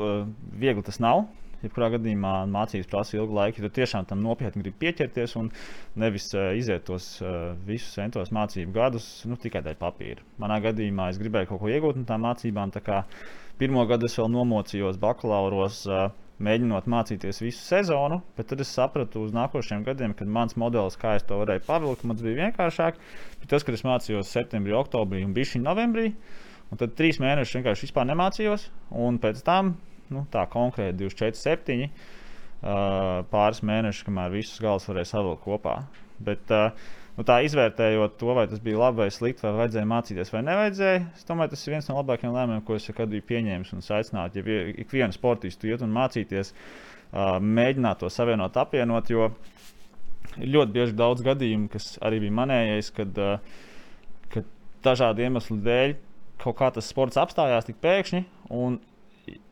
viegli 0.58 0.84
tas 0.86 1.02
nav 1.04 1.28
jebkurā 1.66 1.90
gadījumā 1.96 2.34
mācības 2.52 2.90
prasa 2.90 3.18
ilgu 3.18 3.36
laiku, 3.36 3.62
ja 3.62 3.68
tu 3.68 3.76
tiešām 3.80 4.08
tam 4.10 4.22
nopietni 4.24 4.64
gribi 4.64 4.78
pieķerties 4.86 5.36
un 5.40 5.50
nevis 6.02 6.30
uh, 6.36 6.52
iziet 6.58 6.86
tos 6.88 7.08
uh, 7.24 7.54
visus 7.68 7.96
centos 7.96 8.32
mācību 8.36 8.76
gadus 8.76 9.08
nu, 9.30 9.38
tikai 9.42 9.64
dēļ 9.66 9.80
papīra. 9.82 10.26
Manā 10.42 10.60
gadījumā 10.68 11.10
es 11.14 11.22
gribēju 11.22 11.54
kaut 11.54 11.64
ko 11.64 11.72
iegūt 11.72 12.00
no 12.00 12.06
tām 12.10 12.26
mācībām. 12.28 12.74
Tā 12.76 13.02
pirmo 13.60 13.86
gadu 13.90 14.10
es 14.10 14.18
vēl 14.20 14.32
nomocījos 14.34 15.02
bakalauros. 15.02 15.84
Uh, 15.90 16.08
mēģinot 16.44 16.88
mācīties 16.92 17.40
visu 17.44 17.62
sezonu, 17.64 18.20
bet 18.36 18.50
tad 18.52 18.62
es 18.64 18.72
sapratu 18.76 19.24
uz 19.24 19.34
nākošiem 19.36 19.86
gadiem, 19.86 20.16
kad 20.18 20.28
mans 20.28 20.58
modelis, 20.60 20.98
kā 21.00 21.16
es 21.20 21.24
to 21.28 21.38
varēju 21.40 21.64
pavilkt, 21.68 22.04
man 22.08 22.20
bija 22.20 22.50
vienkāršāk. 22.50 23.00
Bet 23.42 23.52
tas, 23.54 23.64
kad 23.64 23.78
es 23.78 23.86
mācījos 23.88 24.34
septembrī, 24.36 24.76
oktobrī 24.76 25.24
un 25.26 25.36
bija 25.36 25.54
šī 25.54 25.64
novembrī, 25.64 26.10
un 26.72 26.82
tad 26.82 26.98
trīs 27.00 27.22
mēnešus 27.24 27.60
vienkārši 27.60 27.92
nemācījos, 28.12 28.68
un 29.06 29.22
pēc 29.24 29.42
tam 29.48 29.76
nu, 30.12 30.26
tā 30.32 30.44
konkrēti 30.52 31.00
24, 31.06 31.40
7 31.40 31.86
uh, 31.86 33.24
pāris 33.32 33.64
mēnešus, 33.66 34.06
kamēr 34.08 34.36
visus 34.36 34.62
galus 34.64 34.88
varēja 34.90 35.14
savilkt 35.16 35.46
kopā. 35.46 35.80
Bet, 36.20 36.52
uh, 36.52 36.76
nu, 37.16 37.26
tā 37.28 37.40
izvērtējot 37.48 38.18
to, 38.20 38.32
vai 38.38 38.46
tas 38.52 38.62
bija 38.64 38.82
labi 38.82 39.04
vai 39.04 39.10
slikti, 39.14 39.46
vai 39.46 39.54
vajadzēja 39.62 39.90
mācīties 39.92 40.34
vai 40.34 40.42
nevajadzēja, 40.48 41.04
es 41.16 41.28
domāju, 41.28 41.54
tas 41.54 41.66
ir 41.66 41.76
viens 41.76 41.90
no 41.90 41.98
labākajiem 42.00 42.36
lēmumiem, 42.36 42.64
ko 42.68 42.78
es 42.78 42.88
jebkad 42.90 43.12
biju 43.12 43.28
pieņēmis 43.32 43.74
un 43.76 43.86
aicinātu. 44.00 44.42
Ja 44.42 44.66
ikvienu 44.86 45.16
sportistu 45.16 45.72
iet 45.72 45.86
un 45.86 45.94
mācīties, 45.96 46.54
mēģināt 47.16 48.02
to 48.04 48.12
savienot, 48.12 48.58
apvienot, 48.60 49.12
jo 49.14 49.30
ir 50.42 50.52
ļoti 50.52 50.76
bieži 50.76 50.98
daudz 50.98 51.24
gadījumu, 51.26 51.70
kas 51.72 51.96
arī 52.04 52.20
bija 52.26 52.36
manējais, 52.42 52.92
kad, 52.96 53.22
kad 54.34 54.52
dažādu 54.86 55.24
iemeslu 55.24 55.60
dēļ 55.64 55.96
kaut 56.42 56.58
kā 56.60 56.72
tas 56.76 56.90
sports 56.92 57.20
apstājās 57.20 57.70
tik 57.70 57.80
pēkšņi. 57.84 58.26
Un 58.56 58.80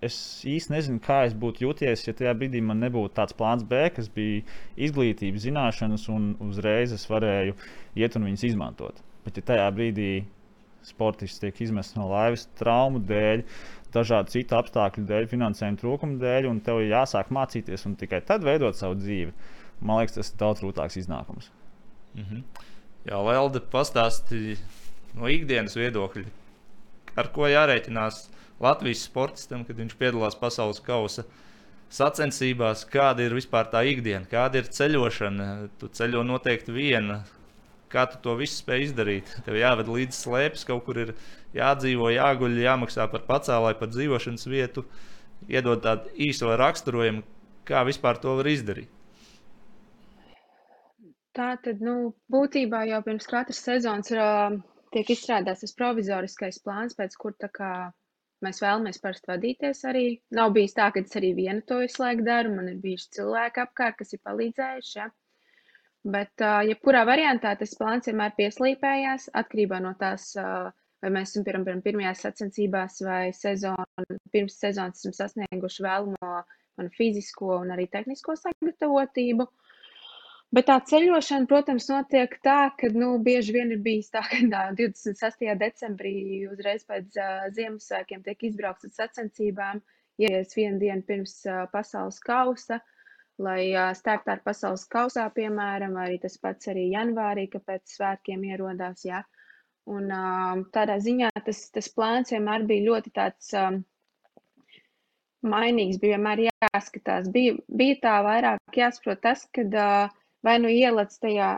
es 0.04 0.16
īsti 0.48 0.74
nezinu, 0.74 1.02
kā 1.04 1.24
es 1.28 1.34
būtu 1.38 1.66
jūties, 1.66 2.06
ja 2.08 2.14
tajā 2.18 2.34
brīdī 2.38 2.62
man 2.66 2.82
nebūtu 2.84 3.16
tāds 3.18 3.36
plāns 3.38 3.66
B, 3.68 3.86
kas 3.96 4.10
bija 4.14 4.44
izglītība, 4.88 5.42
zināšanas, 5.42 6.08
un 6.14 6.34
uzreiz 6.44 6.94
es 6.96 7.06
varēju 7.10 7.56
iet 8.00 8.18
un 8.18 8.28
viņas 8.30 8.48
izmantot. 8.52 9.02
Bet, 9.26 9.40
ja 9.40 9.48
tajā 9.54 9.70
brīdī 9.76 10.10
sportists 10.84 11.40
tiek 11.40 11.62
izmests 11.64 11.96
no 11.98 12.10
laivas 12.12 12.46
traumu 12.60 13.02
dēļ, 13.08 13.46
dažādu 13.94 14.34
citu 14.34 14.58
apstākļu 14.58 15.06
dēļ, 15.10 15.30
finansējuma 15.32 15.80
trūkuma 15.80 16.20
dēļ, 16.22 16.50
un 16.50 16.62
tev 16.66 16.82
ir 16.84 16.94
jāsāk 16.96 17.32
mācīties 17.34 17.88
un 17.88 17.98
tikai 18.00 18.24
tad 18.26 18.46
veidot 18.46 18.78
savu 18.78 18.98
dzīvi, 19.00 19.34
man 19.82 20.02
liekas, 20.02 20.18
tas 20.20 20.34
ir 20.34 20.40
daudz 20.42 20.64
grūtāks 20.64 21.00
iznākums. 21.04 21.52
Mm 22.14 22.26
-hmm. 22.30 22.70
Jā, 23.10 23.20
Lelde, 23.20 23.60
pastāstīja 23.60 24.58
no 25.16 25.28
ikdienas 25.28 25.76
viedokļa, 25.78 26.26
ar 27.16 27.30
ko 27.36 27.48
jārēķinās 27.48 28.28
Latvijas 28.62 29.06
sportistam, 29.08 29.64
kad 29.66 29.80
viņš 29.80 29.96
piedalās 30.00 30.38
pasaules 30.40 30.82
kausa 30.84 31.26
sacensībās, 31.94 32.86
kāda 32.90 33.26
ir 33.26 33.36
vispār 33.38 33.70
tā 33.72 33.84
ikdiena, 33.90 34.26
kāda 34.30 34.62
ir 34.62 34.70
ceļošana. 34.78 35.48
Tu 35.82 35.90
ceļo 36.00 36.24
noteikti 36.26 36.76
viena. 36.76 37.24
Kā 37.94 38.08
tu 38.10 38.18
to 38.26 38.34
visu 38.40 38.58
spēj 38.58 38.88
izdarīt? 38.88 39.30
Tev 39.46 39.60
jāved 39.60 39.90
līdzi 39.94 40.18
slēpes, 40.18 40.66
kaut 40.66 40.82
kur 40.88 40.98
ir 41.04 41.14
jādzīvo, 41.54 42.10
jāguļ, 42.16 42.58
jāmaksā 42.64 43.06
par 43.12 43.26
pacēlāju, 43.28 43.78
par 43.78 43.92
dzīvošanas 43.94 44.50
vietu, 44.50 44.86
iedod 45.46 45.84
tādu 45.86 46.10
īso 46.28 46.50
raksturojumu, 46.58 47.22
kā 47.70 47.84
vispār 47.86 48.18
to 48.24 48.34
var 48.40 48.50
izdarīt. 48.50 48.90
Tā 51.38 51.54
tad, 51.66 51.82
nu, 51.82 52.14
būtībā 52.34 52.84
jau 52.90 53.00
pirms 53.06 53.30
katras 53.30 53.62
sezonas 53.66 54.12
ir, 54.14 54.22
tiek 54.94 55.14
izstrādāts 55.14 55.64
tas 55.66 55.74
provizoriskais 55.78 56.60
plāns, 56.66 56.98
pēc 56.98 57.16
kur 57.22 57.34
tā 57.42 57.50
kā 57.54 57.70
Mēs 58.44 58.62
vēlamies 58.64 59.00
parasti 59.04 59.30
vadīties 59.32 59.84
arī. 59.90 60.06
Nav 60.40 60.54
bijis 60.56 60.76
tā, 60.78 60.90
ka 60.94 61.02
es 61.04 61.16
arī 61.20 61.34
viena 61.38 61.64
to 61.68 61.80
visu 61.84 62.04
laiku 62.04 62.26
daru. 62.28 62.54
Man 62.58 62.72
ir 62.72 62.80
bijuši 62.84 63.12
cilvēki 63.18 63.64
apkārt, 63.64 64.00
kas 64.02 64.16
ir 64.16 64.22
palīdzējuši. 64.28 64.96
Ja? 65.00 65.10
Bet, 66.16 66.44
jebkurā 66.68 67.06
variantā, 67.08 67.54
tas 67.60 67.76
plāns 67.80 68.10
vienmēr 68.10 68.34
pieslīpējās 68.36 69.30
atkarībā 69.40 69.80
no 69.86 69.94
tās, 70.00 70.34
vai 70.36 71.12
mēs 71.16 71.32
esam 71.32 71.46
piemēram 71.48 71.84
pirmajās 71.86 72.26
sacensībās 72.26 73.00
vai 73.08 73.30
sezonu, 73.38 74.18
pirms 74.36 74.58
sezonas 74.60 75.00
esam 75.00 75.16
sasnieguši 75.16 75.86
vēlamo 75.86 76.34
manu 76.80 76.92
fizisko 76.98 77.54
un 77.62 77.72
arī 77.76 77.88
tehnisko 77.96 78.36
sagatavotību. 78.42 79.48
Bet 80.54 80.68
tā 80.70 80.76
ceļošana, 80.86 81.48
protams, 81.50 81.88
notiek 81.90 82.36
tā, 82.46 82.58
ka 82.78 82.92
nu, 82.94 83.16
bieži 83.26 83.56
vien 83.56 83.72
ir 83.74 83.80
bijis 83.82 84.12
tā, 84.14 84.22
ka 84.30 84.68
26. 84.78 85.48
decembrī, 85.58 86.14
uzreiz 86.54 86.86
pēc 86.86 87.18
uh, 87.18 87.48
Ziemassvētkiem, 87.56 88.22
tiek 88.28 88.46
izbraukts 88.52 88.86
uz 88.86 88.94
sacensībām, 89.00 89.82
ieies 90.22 90.54
vienu 90.54 90.78
dienu 90.84 91.02
pirms 91.10 91.40
uh, 91.50 91.64
pasaules 91.74 92.22
kausa, 92.22 92.78
lai 93.42 93.72
uh, 93.72 93.90
startā 93.98 94.36
ar 94.36 94.46
pasaules 94.46 94.86
kausā, 94.94 95.26
piemēram, 95.34 95.98
arī 96.06 96.22
tas 96.22 96.38
pats 96.38 96.70
arī 96.70 96.86
janvārī, 96.92 97.50
ka 97.50 97.64
pēc 97.72 97.98
svētkiem 97.98 98.46
ierodās. 98.54 99.08
Ja? 99.10 99.26
Un, 99.90 100.14
uh, 100.14 100.62
tādā 100.76 101.02
ziņā 101.02 101.34
tas, 101.50 101.66
tas 101.74 101.90
plāns 101.98 102.38
vienmēr 102.38 102.70
bija 102.70 102.92
ļoti 102.92 103.18
tāds. 103.18 103.50
Um, 103.58 103.82
Mainīgs 105.44 105.98
bija 106.00 106.16
vienmēr 106.16 106.46
jāskatās. 106.46 107.26
Bija, 107.34 107.58
bija 107.68 108.04
tā 108.06 108.20
vairāk 108.24 108.78
jāsaprot 108.78 109.20
tas, 109.26 109.42
ka 109.52 109.66
uh, 109.66 110.20
vai 110.44 110.58
nu 110.62 110.72
ielec 110.72 111.16
tajā 111.24 111.54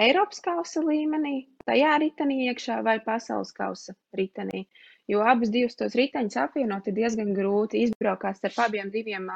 Eiropas 0.00 0.40
kausa 0.40 0.80
līmenī, 0.80 1.50
tajā 1.68 1.96
ritenī 2.00 2.46
iekšā 2.48 2.78
vai 2.86 2.96
pasaules 3.04 3.50
kausa 3.52 3.92
ritenī. 4.16 4.64
Jo 5.10 5.24
abus 5.26 5.50
divus 5.52 5.76
tos 5.76 5.96
riteņus 5.98 6.38
apvienot 6.40 6.86
ir 6.88 6.96
diezgan 6.96 7.34
grūti 7.36 7.82
izbraukāt 7.84 8.38
starp 8.38 8.62
abiem 8.64 8.92
diviem, 8.94 9.26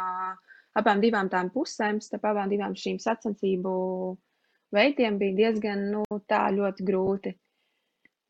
abām 0.78 1.02
divām 1.02 1.28
tām 1.32 1.50
pusēm, 1.52 1.98
starp 2.00 2.30
abām 2.30 2.52
divām 2.52 2.76
šīm 2.78 3.00
sacensību 3.02 3.74
veidiem 4.74 5.18
bija 5.20 5.36
diezgan, 5.42 5.88
nu, 5.92 6.04
tā 6.30 6.46
ļoti 6.54 6.86
grūti 6.86 7.34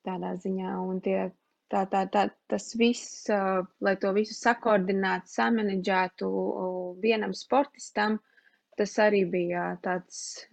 tādā 0.09 0.35
ziņā. 0.41 0.75
Un 0.89 1.01
tie, 1.05 1.19
tā, 1.73 1.85
tā, 1.93 2.05
tā, 2.13 2.27
tas 2.51 2.71
viss, 2.81 3.29
lai 3.29 3.95
to 4.01 4.13
visu 4.17 4.37
sakoordinētu, 4.41 5.33
samanedžētu 5.37 6.33
vienam 7.05 7.37
sportistam, 7.37 8.19
tas 8.79 8.99
arī 8.99 9.23
bija 9.31 9.75
tāds 9.85 10.49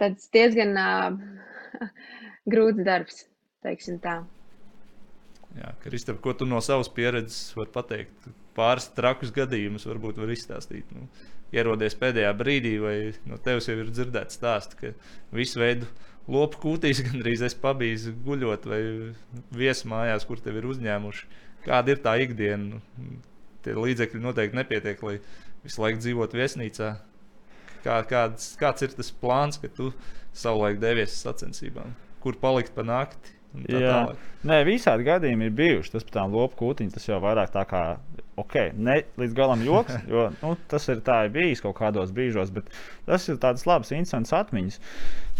tāds 0.00 0.28
diezgan 0.34 0.74
uh, 0.78 1.86
grūts 2.52 2.84
darbs, 2.86 3.22
teiksim 3.66 4.00
tā. 4.02 4.20
Jā, 5.56 5.72
Kristap, 5.82 6.20
ko 6.22 6.34
tu 6.36 6.46
no 6.46 6.60
savas 6.62 6.90
pieredzes 6.92 7.54
vari 7.56 7.72
pateikt? 7.74 8.28
Pāris 8.58 8.90
trakus 8.94 9.32
gadījumus 9.34 9.86
varbūt 9.88 10.20
var 10.20 10.30
izstāstīt. 10.34 10.90
Nu, 10.94 11.06
ierodies 11.54 11.96
pēdējā 11.98 12.30
brīdī, 12.36 12.74
vai 12.82 12.96
no 13.28 13.38
tevis 13.42 13.68
jau 13.70 13.78
ir 13.80 13.90
dzirdēts 13.90 14.38
stāsts, 14.38 14.76
ka 14.78 14.92
visu 15.34 15.62
veidu 15.62 15.88
lopu 16.28 16.60
kūtīs 16.64 17.02
gandrīz 17.08 17.42
es 17.46 17.56
pabiju 17.58 18.14
guļot 18.26 18.68
vai 18.68 18.82
viesmājās, 19.56 20.28
kur 20.28 20.42
tev 20.44 20.60
ir 20.60 20.68
uzņēmuši. 20.74 21.28
Kāda 21.64 21.94
ir 21.94 22.02
tā 22.04 22.14
ikdiena? 22.22 22.82
Tie 23.64 23.74
līdzekļi 23.74 24.22
noteikti 24.22 24.56
nepietiek, 24.60 25.00
lai 25.02 25.18
visu 25.64 25.82
laiku 25.82 26.04
dzīvotu 26.04 26.38
viesnīcā. 26.38 26.92
Kā, 27.88 28.02
kāds, 28.04 28.52
kāds 28.60 28.84
ir 28.84 28.92
tas 28.98 29.10
plāns, 29.22 29.60
ka 29.62 29.72
tu 29.72 29.90
savulaik 30.36 30.76
devies 30.82 31.14
uz 31.14 31.24
sacensībām? 31.24 31.96
Kur 32.20 32.36
palikt 32.42 32.74
pa 32.76 32.84
nakti? 32.84 33.38
Jā, 33.64 33.80
tālāk. 33.80 34.24
nē, 34.46 34.58
visādi 34.68 35.06
gadījumi 35.06 35.48
ir 35.48 35.54
bijuši. 35.56 35.94
Tas 35.94 36.04
par 36.04 36.18
tām 36.18 36.34
lopu 36.36 36.58
kūtiņām, 36.60 36.92
tas 36.92 37.08
jau 37.08 37.16
vairāk 37.22 37.54
tā 37.54 37.64
kā 37.70 37.82
ok, 38.38 38.56
ne 38.76 38.98
līdz 39.18 39.34
galam 39.36 39.62
joks, 39.64 39.96
jo 40.12 40.28
nu, 40.36 40.52
tas 40.70 40.86
ir 40.92 41.02
tā 41.06 41.22
ir 41.26 41.32
bijis 41.34 41.62
kaut 41.64 41.78
kādos 41.80 42.12
brīžos, 42.14 42.52
bet 42.54 42.68
tas 43.08 43.26
ir 43.30 43.40
tāds 43.42 43.64
labs, 43.68 43.92
interesants 43.94 44.34
atmiņas. 44.36 44.78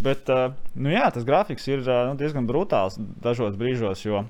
Bet, 0.04 0.32
uh, 0.32 0.56
nu 0.78 0.92
jā, 0.94 1.06
tas 1.14 1.26
grafiks 1.28 1.68
ir 1.70 1.84
uh, 1.84 2.08
nu, 2.10 2.18
diezgan 2.18 2.48
brutāls 2.48 2.98
dažos 3.22 3.58
brīžos, 3.60 4.04
jo, 4.06 4.24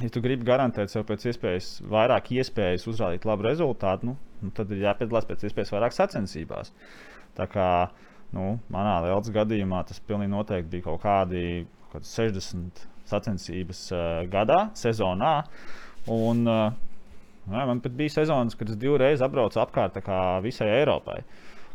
ja 0.00 0.10
tu 0.10 0.22
gribi 0.24 0.46
garantēt 0.48 0.92
sev 0.92 1.06
pēc 1.08 1.28
iespējas 1.30 1.74
vairāk 1.90 2.32
iespējas 2.34 2.88
uzrādīt 2.90 3.26
labu 3.28 3.46
rezultātu, 3.46 4.12
nu, 4.12 4.18
nu, 4.42 4.54
tad 4.56 4.72
ir 4.74 4.86
jāpiedalās 4.88 5.28
pēc 5.28 5.46
iespējas 5.48 5.74
vairāk 5.76 5.96
sacensībās. 5.96 6.74
Tā 7.34 7.48
kā 7.50 7.68
nu, 8.34 8.54
manā 8.72 8.98
Lieldas 9.04 9.32
gadījumā 9.34 9.84
tas 9.88 10.02
pilnīgi 10.06 10.32
noteikti 10.32 10.76
bija 10.76 10.88
kaut 10.88 11.02
kādi 11.04 11.44
kaut 11.92 12.06
60 12.08 12.86
sacensības 13.08 13.86
uh, 13.92 14.02
gadā, 14.32 14.68
sezonā. 14.78 15.36
Un, 16.10 16.44
uh, 16.48 16.94
Jā, 17.44 17.66
man 17.68 17.80
pat 17.84 17.92
bija 17.92 18.12
sezonas, 18.14 18.56
kad 18.56 18.70
es 18.72 18.78
divreiz 18.80 19.20
apbraucu 19.24 19.60
apkārt 19.60 19.98
visai 20.44 20.70
Eiropai. 20.78 21.18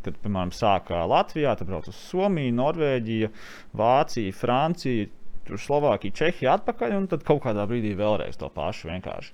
Kad, 0.01 0.15
piemēram, 0.23 0.49
sākā 0.55 1.03
Latvijā, 1.11 1.53
tad 1.59 1.69
braucu 1.69 1.91
uz 1.91 1.99
Somiju, 2.07 2.55
Norvēģiju, 2.57 3.29
Vāciju, 3.77 4.33
Franciju, 4.33 5.09
Slovākiju, 5.49 6.15
Čehiju 6.15 6.49
atpakaļ, 6.55 6.95
un 6.97 7.07
tad 7.11 7.25
kaut 7.27 7.43
kādā 7.43 7.65
brīdī 7.69 7.91
vēlreiz 7.99 8.39
to 8.39 8.49
pašu 8.53 8.89
vienkārši. 8.89 9.33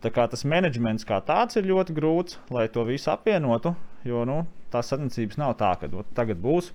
Tā 0.00 0.08
kā 0.14 0.24
tas 0.32 0.46
menedžments 0.48 1.04
kā 1.04 1.18
tāds 1.20 1.58
ir 1.60 1.68
ļoti 1.68 1.92
grūts, 1.96 2.38
lai 2.54 2.68
to 2.72 2.86
visu 2.88 3.10
apvienotu, 3.12 3.74
jo 4.08 4.24
nu, 4.28 4.38
tās 4.72 4.88
sacensības 4.92 5.36
nav 5.40 5.58
tā, 5.60 5.74
ka 5.76 5.90
tagad 6.16 6.40
būs 6.40 6.70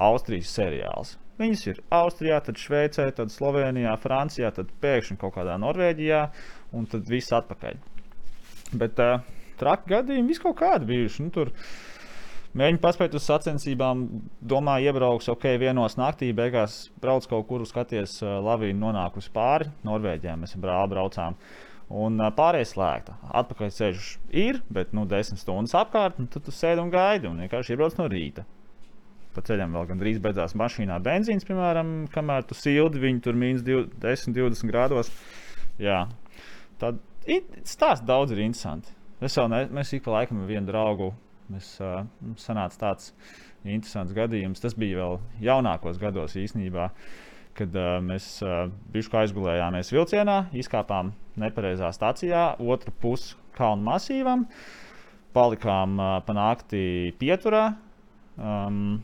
Austrijas 0.00 0.54
seriāls. 0.56 1.18
Viņas 1.40 1.62
ir 1.66 1.78
Austrijā, 1.92 2.38
tad 2.44 2.60
Šveicē, 2.60 3.06
tad 3.16 3.32
Slovenijā, 3.32 3.92
Francijā, 4.00 4.50
tad 4.56 4.72
pēkšņi 4.82 5.18
kaut 5.20 5.34
kādā 5.36 5.56
Norvēģijā, 5.60 6.26
un 6.76 6.88
tad 6.88 7.08
viss 7.08 7.32
atpakaļ. 7.34 7.80
Bet 8.78 9.00
uh, 9.02 9.24
traki 9.60 9.92
gadījumi 9.92 10.32
vis 10.32 10.40
kaut 10.42 10.58
kādi 10.60 10.88
bijuši. 10.88 11.26
Nu, 11.26 11.32
tur 11.34 11.50
mēģina 12.56 12.80
paspēt 12.84 13.16
uz 13.16 13.26
sacensībām, 13.28 14.04
domā, 14.40 14.78
iebrauks 14.84 15.28
ok, 15.32 15.48
vienos 15.60 15.98
naktī, 16.00 16.30
beigās 16.36 16.86
brauc 17.02 17.26
kaut 17.28 17.48
kur, 17.48 17.66
skaties, 17.68 18.20
uh, 18.24 18.38
lavīna 18.44 18.86
nonākusi 18.86 19.32
pāri 19.34 19.72
Norvēģijā. 19.88 20.38
Mēs 20.40 20.56
brāli 20.60 20.94
braucām. 20.94 21.40
Un 21.92 22.16
uh, 22.22 22.30
pārējais 22.32 22.72
slēgta. 22.72 23.18
Atpakaļ 23.42 23.72
ceļš 23.76 24.08
ir, 24.42 24.62
bet 24.72 24.94
nu, 24.96 25.04
desmit 25.08 25.42
stundas 25.42 25.76
apkārt, 25.76 26.18
un 26.22 26.30
tad 26.32 26.46
tu 26.46 26.54
sēdi 26.54 26.80
un 26.80 26.92
gaidi 26.92 27.28
un 27.28 27.42
vienkārši 27.44 27.74
iebrauc 27.74 27.98
no 28.00 28.08
rīta. 28.08 28.46
Pa 29.32 29.44
ceļam 29.44 29.76
vēl 29.76 29.88
gandrīz 29.90 30.20
beidzās 30.24 30.56
mašīnā 30.60 30.98
benzīns, 31.04 31.46
piemēram, 31.48 31.92
kamēr 32.12 32.44
tu 32.48 32.56
sildi 32.56 33.00
viņu 33.00 33.22
tur 33.24 33.36
mīnus 33.40 33.64
10, 33.64 34.36
20 34.36 34.72
grādos. 34.72 35.12
Jā. 35.80 36.04
Tad 36.80 37.00
Stāsts 37.22 38.02
daudz 38.02 38.32
ir 38.34 38.40
interesanti. 38.42 38.90
Es 39.22 39.36
jau 39.38 39.44
ne, 39.46 39.62
mēs 39.70 39.92
ik 39.94 40.02
pa 40.02 40.16
laikam 40.16 40.40
ar 40.42 40.48
vienu 40.48 40.66
draugu. 40.66 41.12
Mēs 41.52 41.76
uh, 41.78 42.02
sanāca 42.40 42.80
tāds 42.80 43.12
interesants 43.62 44.14
gadījums. 44.16 44.62
Tas 44.62 44.74
bija 44.74 44.98
vēl 44.98 45.20
jaunākos 45.44 46.00
gados 46.02 46.34
īstenībā. 46.40 46.88
Kad 47.58 47.76
uh, 47.76 47.98
mēs 48.04 48.26
uh, 48.44 48.66
bijuši 48.94 49.16
aizgulējāmies 49.22 49.92
vilcienā, 49.92 50.38
izkāpām 50.56 51.12
nepareizā 51.40 51.90
stācijā, 51.92 52.44
otru 52.60 52.94
pusi 53.02 53.36
kalnu 53.56 53.84
masīvam, 53.90 54.46
palikām 55.36 55.98
uh, 56.00 56.18
pa 56.24 56.36
naktī 56.36 56.84
pieturā. 57.20 57.72
Um, 58.40 59.02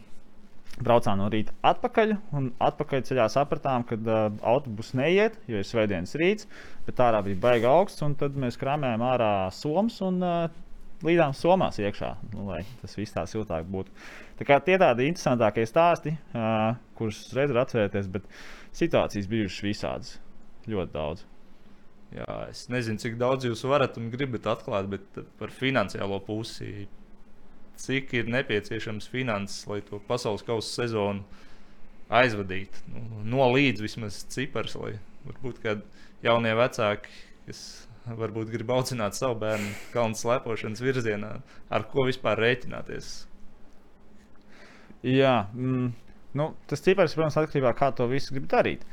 braucām 0.84 1.18
no 1.18 1.26
rīta 1.32 1.52
atpakaļ, 1.66 2.14
un 2.38 2.48
atpakaļ 2.62 3.02
ceļā 3.08 3.26
sapratām, 3.32 3.84
ka 3.88 3.98
uh, 3.98 4.28
autobus 4.46 4.94
neiet, 4.98 5.38
jo 5.50 5.60
ir 5.60 5.66
svētdienas 5.66 6.14
rīts, 6.20 6.48
bet 6.86 7.02
ārā 7.02 7.22
bija 7.26 7.40
baigta 7.42 7.72
augsts, 7.72 8.04
un 8.06 8.14
tad 8.18 8.38
mēs 8.38 8.58
krāmējām 8.60 9.04
ārā 9.10 9.32
somas 9.54 9.98
un 10.04 10.22
uh, 10.24 10.46
līdām 11.06 11.34
somās 11.36 11.78
iekšā, 11.82 12.14
nu, 12.34 12.48
lai 12.50 12.62
tas 12.82 12.96
viss 12.98 13.14
tā 13.14 13.26
siltāk 13.30 13.68
būtu. 13.70 13.92
Tā 14.38 14.46
kā 14.46 14.60
tie 14.62 14.76
tādi 14.78 15.08
interesantākie 15.10 15.64
stāsti, 15.66 16.14
uh, 16.36 16.76
kurus 16.98 17.24
reiz 17.34 17.50
var 17.50 17.64
atcerēties, 17.64 18.10
bet 18.14 18.28
situācijas 18.76 19.26
bijušas 19.30 19.64
visādas, 19.66 20.12
ļoti 20.70 20.94
daudz. 20.94 21.24
Jā, 22.14 22.28
es 22.48 22.68
nezinu, 22.72 23.00
cik 23.02 23.18
daudz 23.20 23.44
jūs 23.44 23.66
varat 23.68 23.98
un 24.00 24.08
gribat 24.12 24.46
atklāt, 24.48 24.86
bet 24.88 25.18
par 25.40 25.52
finansiālo 25.52 26.22
pusi 26.24 26.86
cik 27.78 28.14
ir 28.16 28.30
nepieciešams 28.32 29.10
finanses, 29.12 29.66
lai 29.70 29.80
to 29.86 30.00
pasaules 30.08 30.44
kausa 30.46 30.82
sezonu 30.82 31.26
aizvadītu. 32.08 32.86
Nu, 32.94 33.04
no 33.36 33.50
līdz 33.52 33.84
vismaz 33.84 34.22
cipars, 34.32 34.74
lai 34.80 34.96
varbūt 35.26 35.60
kādi 35.62 35.84
jaunie 36.24 36.54
vecāki, 36.58 37.12
kas 37.46 37.62
varbūt 38.08 38.50
grib 38.52 38.70
audzināt 38.72 39.18
savu 39.18 39.36
bērnu 39.42 39.70
kalnu 39.92 40.16
slēpošanas 40.18 40.82
virzienā, 40.82 41.34
ar 41.68 41.84
ko 41.92 42.08
vispār 42.08 42.40
rēķināties. 42.40 43.27
Jā, 45.06 45.46
mm, 45.54 45.88
nu, 46.40 46.50
tas 46.70 46.82
cipars, 46.82 47.14
protams, 47.14 47.38
atkarībā 47.38 47.70
no 47.70 47.74
tā, 47.74 47.78
kā 47.78 47.90
to 47.94 48.08
visu 48.10 48.34
grib 48.34 48.48
darīt. 48.50 48.84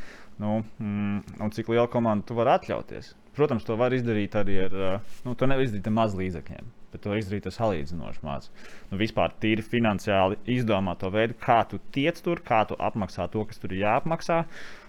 Nu, 0.41 0.63
mm, 0.80 1.41
un 1.41 1.54
cik 1.56 1.70
lielu 1.72 1.88
komandu 1.91 2.28
tu 2.28 2.38
vari 2.38 2.54
atļauties. 2.58 3.13
Protams, 3.36 3.65
to 3.68 3.76
var 3.80 3.94
izdarīt 3.96 4.36
arī 4.39 4.58
ar, 4.68 4.80
nu, 5.26 5.36
to 5.36 5.48
nevar 5.48 5.65
izdarīt 5.65 5.88
ar 5.89 5.96
maz 5.96 6.15
līdzekļiem 6.15 6.74
bet 6.96 7.04
to 7.04 7.15
izdarīt 7.18 7.50
ir 7.50 7.56
salīdzinoši 7.56 8.24
maz. 8.24 8.50
Nu, 8.89 9.00
vispār 9.02 9.34
tīri 9.44 9.63
finansiāli 9.65 10.39
izdomāt 10.56 11.02
to 11.04 11.12
veidu, 11.12 11.36
kā 11.41 11.60
tu 11.70 11.82
tiec 11.96 12.22
tur, 12.24 12.41
kā 12.46 12.63
tu 12.70 12.78
apmaksā 12.80 13.28
to, 13.34 13.44
kas 13.50 13.60
tur 13.60 13.76
ir 13.76 13.84
jāapmaksā. 13.84 14.44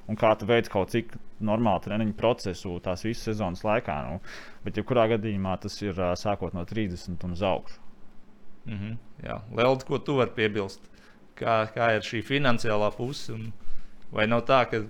Un 0.07 0.19
kā 0.19 0.31
tu 0.39 0.47
veic 0.47 0.69
kaut 0.71 0.93
cik 0.95 1.17
normālu 1.43 1.83
treniņu 1.83 2.15
procesu 2.19 2.77
tās 2.85 3.03
visas 3.03 3.27
sezonas 3.27 3.65
laikā. 3.67 3.97
Nu, 4.07 4.21
bet, 4.63 4.79
jebkurā 4.79 5.09
gadījumā, 5.17 5.57
tas 5.65 5.81
ir 5.83 5.99
sākot 6.21 6.55
no 6.55 6.63
30 6.63 7.27
un 7.27 7.35
uz 7.35 7.43
augšu. 7.43 7.81
Mm 8.67 8.79
-hmm, 8.79 8.95
jā, 9.27 9.41
Lelda, 9.59 9.85
ko 9.87 9.99
tu 9.99 10.17
vari 10.17 10.31
piebilst? 10.37 10.87
Kā, 11.37 11.57
kā 11.75 11.91
ir 11.97 12.07
šī 12.07 12.23
finansiālā 12.25 12.89
puse? 12.97 13.35
Un 13.35 13.51
vai 14.15 14.25
nav 14.31 14.47
tā, 14.49 14.63
ka 14.71 14.85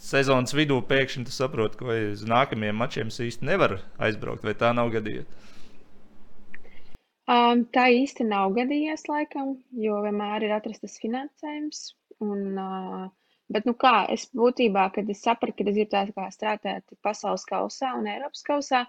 sezonas 0.00 0.54
vidū 0.56 0.78
pēkšņi 0.88 1.26
tu 1.28 1.34
saproti, 1.34 1.80
ka 1.80 1.98
uz 2.12 2.24
nākamajiem 2.28 2.78
mačiem 2.78 3.12
īsti 3.12 3.46
nevar 3.48 3.78
aizbraukt, 3.98 4.46
vai 4.46 4.54
tā 4.58 4.72
nav 4.76 4.92
gadījies? 4.94 5.28
Um, 7.28 7.66
tā 7.76 7.90
īsti 7.92 8.24
nav 8.24 8.54
gadījies 8.56 9.04
laikam, 9.10 9.58
jo 9.76 9.98
vienmēr 10.04 10.46
ir 10.46 10.54
atrastas 10.56 10.96
finansējums. 11.02 11.82
Un, 12.24 12.56
uh, 12.56 13.02
bet, 13.52 13.66
nu 13.68 13.74
kā, 13.76 14.06
es 14.14 14.24
būtībā, 14.38 14.86
kad 14.94 15.10
es 15.12 15.20
sapratu, 15.26 15.58
ka 15.58 15.66
es 15.68 15.76
gribu 15.76 15.92
tā 15.92 16.06
kā 16.14 16.30
strādāt 16.32 16.96
pasaules 17.04 17.44
kausā 17.50 17.92
un 17.98 18.08
Eiropas 18.08 18.46
kausā, 18.46 18.86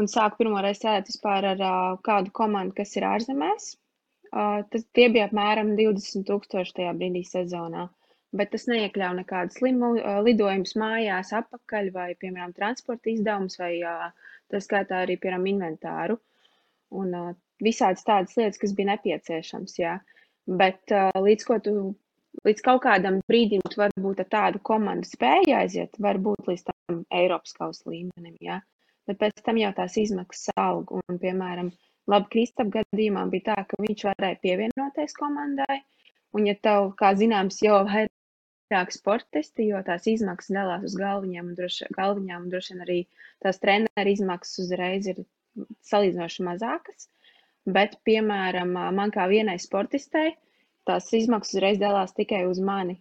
un 0.00 0.08
sāku 0.08 0.40
pirmo 0.40 0.62
reizi 0.64 0.80
strādāt 0.80 1.12
vispār 1.12 1.50
ar 1.52 1.62
uh, 1.66 2.00
kādu 2.06 2.32
komandu, 2.40 2.78
kas 2.80 2.96
ir 2.96 3.04
ārzemēs, 3.10 3.74
uh, 4.32 4.60
tas 4.72 4.86
bija 4.96 5.26
apmēram 5.28 5.74
20 5.78 6.26
tūkstoši 6.28 6.76
tajā 6.80 6.94
brīdī 6.98 7.24
sezonā. 7.26 7.88
Bet 8.36 8.52
tas 8.54 8.68
neiekļāva 8.70 9.18
nekādas 9.20 9.58
limu, 9.64 9.94
uh, 9.98 10.20
lidojumus 10.26 10.76
mājās, 10.78 11.32
atpakaļ, 11.34 11.92
vai, 11.94 12.10
piemēram, 12.20 12.54
transporta 12.54 13.10
izdevumus, 13.10 13.58
vai 13.58 13.72
uh, 13.82 14.10
tā 14.52 14.62
skaitā 14.62 15.04
arī, 15.04 15.18
piemēram, 15.18 15.48
inventāru. 15.50 16.20
Un, 16.94 17.14
uh, 17.14 17.32
visādas 17.64 18.06
tādas 18.06 18.36
lietas, 18.38 18.60
kas 18.60 18.74
bija 18.76 18.94
nepieciešams. 18.94 19.76
Jā. 19.80 19.98
Bet 20.60 20.94
uh, 20.94 21.10
līdz, 21.20 21.46
tu, 21.64 21.74
līdz 22.46 22.64
kaut 22.66 22.82
kādam 22.86 23.20
brīdim, 23.30 23.62
tu 23.70 23.82
varbūt 23.82 24.24
ar 24.24 24.30
tādu 24.32 24.62
komandu 24.66 25.08
spēja 25.08 25.64
aiziet, 25.64 25.98
varbūt 26.02 26.50
līdz 26.50 26.66
tam 26.70 27.04
Eiropas 27.14 27.54
kausa 27.56 27.90
līmenim. 27.92 28.36
Jā. 28.44 28.60
Bet 29.08 29.20
pēc 29.20 29.42
tam 29.44 29.58
jau 29.60 29.72
tās 29.76 29.96
izmaksas 30.00 30.54
aug. 30.60 30.94
Un, 31.00 31.18
piemēram, 31.22 31.72
labi, 32.10 32.30
Kristap 32.34 32.70
gadījumā 32.74 33.26
bija 33.32 33.50
tā, 33.50 33.58
ka 33.70 33.78
viņš 33.82 34.06
varēja 34.10 34.38
pievienoties 34.44 35.16
komandai. 35.18 35.80
Un, 36.36 36.46
ja 36.46 36.54
tev, 36.62 36.92
kā 36.98 37.12
zināms, 37.18 37.58
jau 37.64 37.80
vairāk 37.88 38.92
sportisti, 38.94 39.68
jo 39.70 39.80
tās 39.86 40.06
izmaksas 40.10 40.54
dalās 40.54 40.86
uz 40.86 40.96
galviņām, 41.00 41.50
un 41.50 41.58
droši, 41.58 41.90
galviņām, 41.96 42.46
un 42.46 42.52
droši 42.52 42.74
vien 42.74 42.84
arī 42.86 42.98
tās 43.42 43.58
treneru 43.62 44.14
izmaksas 44.14 44.64
uzreiz 44.66 45.10
ir 45.10 45.24
salīdzinoši 45.90 46.46
mazākas. 46.46 47.10
Bet, 47.66 47.98
piemēram, 48.06 48.72
man 48.96 49.12
kā 49.14 49.26
vienai 49.30 49.58
sportistei, 49.60 50.36
tās 50.88 51.10
izmaksas 51.14 51.58
uzreiz 51.58 51.80
dalās 51.82 52.14
tikai 52.16 52.44
uz 52.48 52.62
mani. 52.62 53.00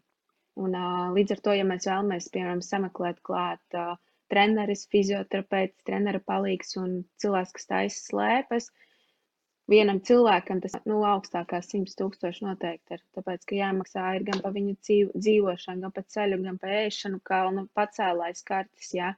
Un, 0.59 0.73
līdz 1.15 1.37
ar 1.37 1.41
to, 1.45 1.53
ja 1.55 1.65
mēs 1.67 1.87
vēlamies, 1.87 2.27
piemēram, 2.33 2.61
sameklēt 2.65 3.21
klāt 3.23 3.77
uh, 3.77 3.93
treneris, 4.29 4.85
fizioterapeits, 4.91 5.77
trenera 5.87 6.19
palīgs 6.25 6.75
un 6.81 7.01
cilvēks, 7.21 7.55
kas 7.55 7.69
taisa 7.69 8.01
slēpes, 8.03 8.69
vienam 9.69 9.99
cilvēkam 10.05 10.59
tas 10.63 10.75
nu, 10.89 10.99
augstākās 11.07 11.69
100 11.71 11.95
tūkstoši 11.99 12.45
noteikti 12.47 12.95
ir. 12.97 13.01
Tāpēc, 13.17 13.45
ka 13.49 13.57
jāmaksā 13.57 14.05
ir 14.17 14.25
gan 14.27 14.41
par 14.43 14.53
viņu 14.55 14.75
dzīv, 14.79 15.09
dzīvošanu, 15.15 15.83
gan 15.85 15.95
par 15.95 16.05
ceļu, 16.15 16.39
gan 16.45 16.59
par 16.61 16.75
ēšanu, 16.81 17.21
kalnu 17.29 17.65
pacēlājs 17.77 18.45
kartes, 18.47 18.91
jā. 18.97 19.13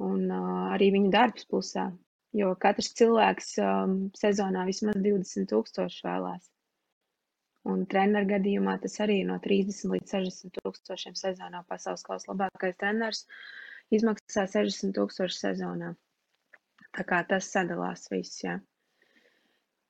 Un 0.00 0.30
uh, 0.32 0.70
arī 0.74 0.90
viņu 0.96 1.10
darbs 1.14 1.46
plusā. 1.50 1.90
Jo 2.36 2.52
katrs 2.62 2.92
cilvēks 2.98 3.56
um, 3.64 3.94
sezonā 4.18 4.64
vismaz 4.68 4.98
20 5.02 5.50
tūkstoši 5.50 6.04
vēlās. 6.06 6.46
Un 7.70 7.82
treneru 7.90 8.30
gadījumā 8.30 8.78
tas 8.80 8.94
arī 9.04 9.18
ir 9.20 9.28
no 9.28 9.36
30 9.44 9.90
līdz 9.94 10.14
60 10.14 10.62
tūkstošiem 10.62 11.18
sezonā. 11.18 11.64
Pasaules 11.68 12.06
kausa 12.06 12.30
labākais 12.32 12.78
treneris 12.80 13.26
izmaksā 13.92 14.46
60 14.48 14.96
tūkstoši 14.96 15.42
sezonā. 15.42 15.92
Tā 16.96 17.06
kā 17.06 17.20
tas 17.28 17.50
sadalās 17.52 18.08
viss, 18.14 18.40
jā 18.46 18.60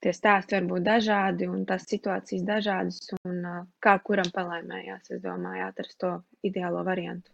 tie 0.04 0.12
stāsti 0.16 0.56
var 0.56 0.68
būt 0.70 0.86
dažādi 0.86 1.48
un 1.50 1.66
tās 1.68 1.84
situācijas 1.88 2.46
dažādas. 2.46 3.00
Un, 3.28 3.44
kā 3.84 3.96
kuram 4.04 4.30
palaimējās, 4.34 5.12
es 5.16 5.22
domāju, 5.24 5.66
atrast 5.68 5.98
to 6.02 6.14
ideālo 6.46 6.82
variantu. 6.86 7.32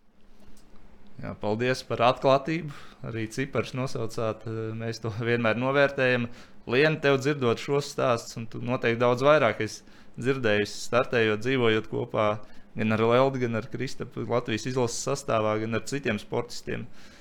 Jā, 1.22 1.32
paldies 1.40 1.80
par 1.88 2.02
atklātību. 2.10 2.74
Arī 3.08 3.24
ciparus 3.32 3.72
nosaucāt. 3.78 4.44
Mēs 4.76 5.00
to 5.00 5.12
vienmēr 5.30 5.56
novērtējam. 5.60 6.28
Liena, 6.68 6.98
tev 7.00 7.20
dzirdot 7.22 7.62
šos 7.62 7.92
stāstus, 7.94 8.36
un 8.40 8.48
tu 8.50 8.60
noteikti 8.64 9.00
daudz 9.00 9.22
vairāk 9.24 9.62
esi 9.64 9.84
dzirdējis, 10.18 10.74
startējot, 10.88 11.44
dzīvojot 11.44 11.88
kopā 11.92 12.28
gan 12.76 12.92
ar 12.92 13.02
Leldu, 13.06 13.40
gan 13.46 13.56
ar 13.56 13.68
Kristapu 13.72 14.26
Latvijas 14.28 14.66
izlases 14.68 15.04
sastāvā, 15.06 15.54
gan 15.62 15.78
ar 15.78 15.84
citiem 15.88 16.18
sportistiem. 16.20 16.84
Uh, 16.84 17.15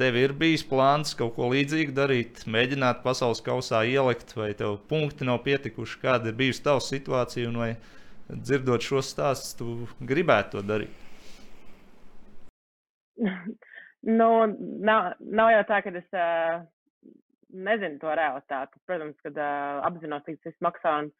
tev 0.00 0.16
ir 0.16 0.32
bijis 0.38 0.64
plāns 0.68 1.14
kaut 1.18 1.34
ko 1.36 1.50
līdzīgu 1.52 1.94
darīt, 1.96 2.44
mēģināt 2.50 3.02
pasaules 3.04 3.42
kausā 3.44 3.82
ielikt, 3.88 4.34
vai 4.38 4.52
tev 4.58 4.78
punkti 4.90 5.26
nav 5.28 5.42
pietikuši, 5.46 6.00
kāda 6.02 6.30
ir 6.30 6.38
bijusi 6.38 6.64
tava 6.64 6.82
situācija, 6.84 7.50
un 7.50 7.60
vai 7.62 7.72
dzirdot 8.32 8.84
šos 8.84 9.12
stāstus, 9.12 9.56
tu 9.58 9.76
gribētu 10.08 10.56
to 10.56 10.66
darīt? 10.72 11.00
nu, 14.20 14.28
nav, 14.90 15.12
nav 15.20 15.52
jau 15.56 15.64
tā, 15.68 15.82
ka 15.84 15.94
es 16.00 16.16
uh, 16.16 16.62
nezinu 17.52 18.00
to 18.02 18.14
realitāti. 18.16 18.80
Protams, 18.88 19.18
kad 19.26 19.38
uh, 19.38 19.82
apzinos, 19.88 20.24
cik 20.26 20.40
tas 20.46 20.56
maksā 20.64 20.98
un, 21.04 21.10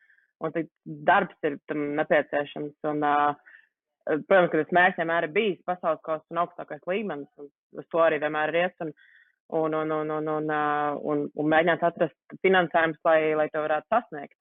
un 0.42 0.54
cik 0.56 0.70
darbs 1.08 1.48
ir 1.48 1.58
tam 1.70 1.92
nepieciešams. 2.00 2.74
Un, 2.90 3.04
uh, 3.06 3.51
Protams, 4.02 4.50
ka 4.50 4.58
tas 4.58 4.72
mērķis 4.74 4.98
vienmēr 4.98 5.28
ir 5.28 5.34
bijis 5.34 5.60
pasaules 5.68 6.00
kausa 6.02 6.34
un 6.34 6.40
augstākais 6.42 6.82
līmenis, 6.90 7.30
un 7.38 7.50
uz 7.78 7.86
to 7.92 8.00
arī 8.02 8.18
vienmēr 8.22 8.50
ir 8.50 8.58
iet. 8.64 8.74
Un, 8.82 8.90
un, 9.52 9.74
un, 9.78 9.92
un, 9.92 10.10
un, 10.16 10.30
un, 10.32 10.50
un, 11.12 11.22
un 11.38 11.52
mēģināt 11.52 11.84
atrast 11.86 12.36
finansējumus, 12.42 12.98
lai, 13.06 13.18
lai 13.38 13.46
to 13.52 13.62
varētu 13.62 13.92
sasniegt. 13.92 14.38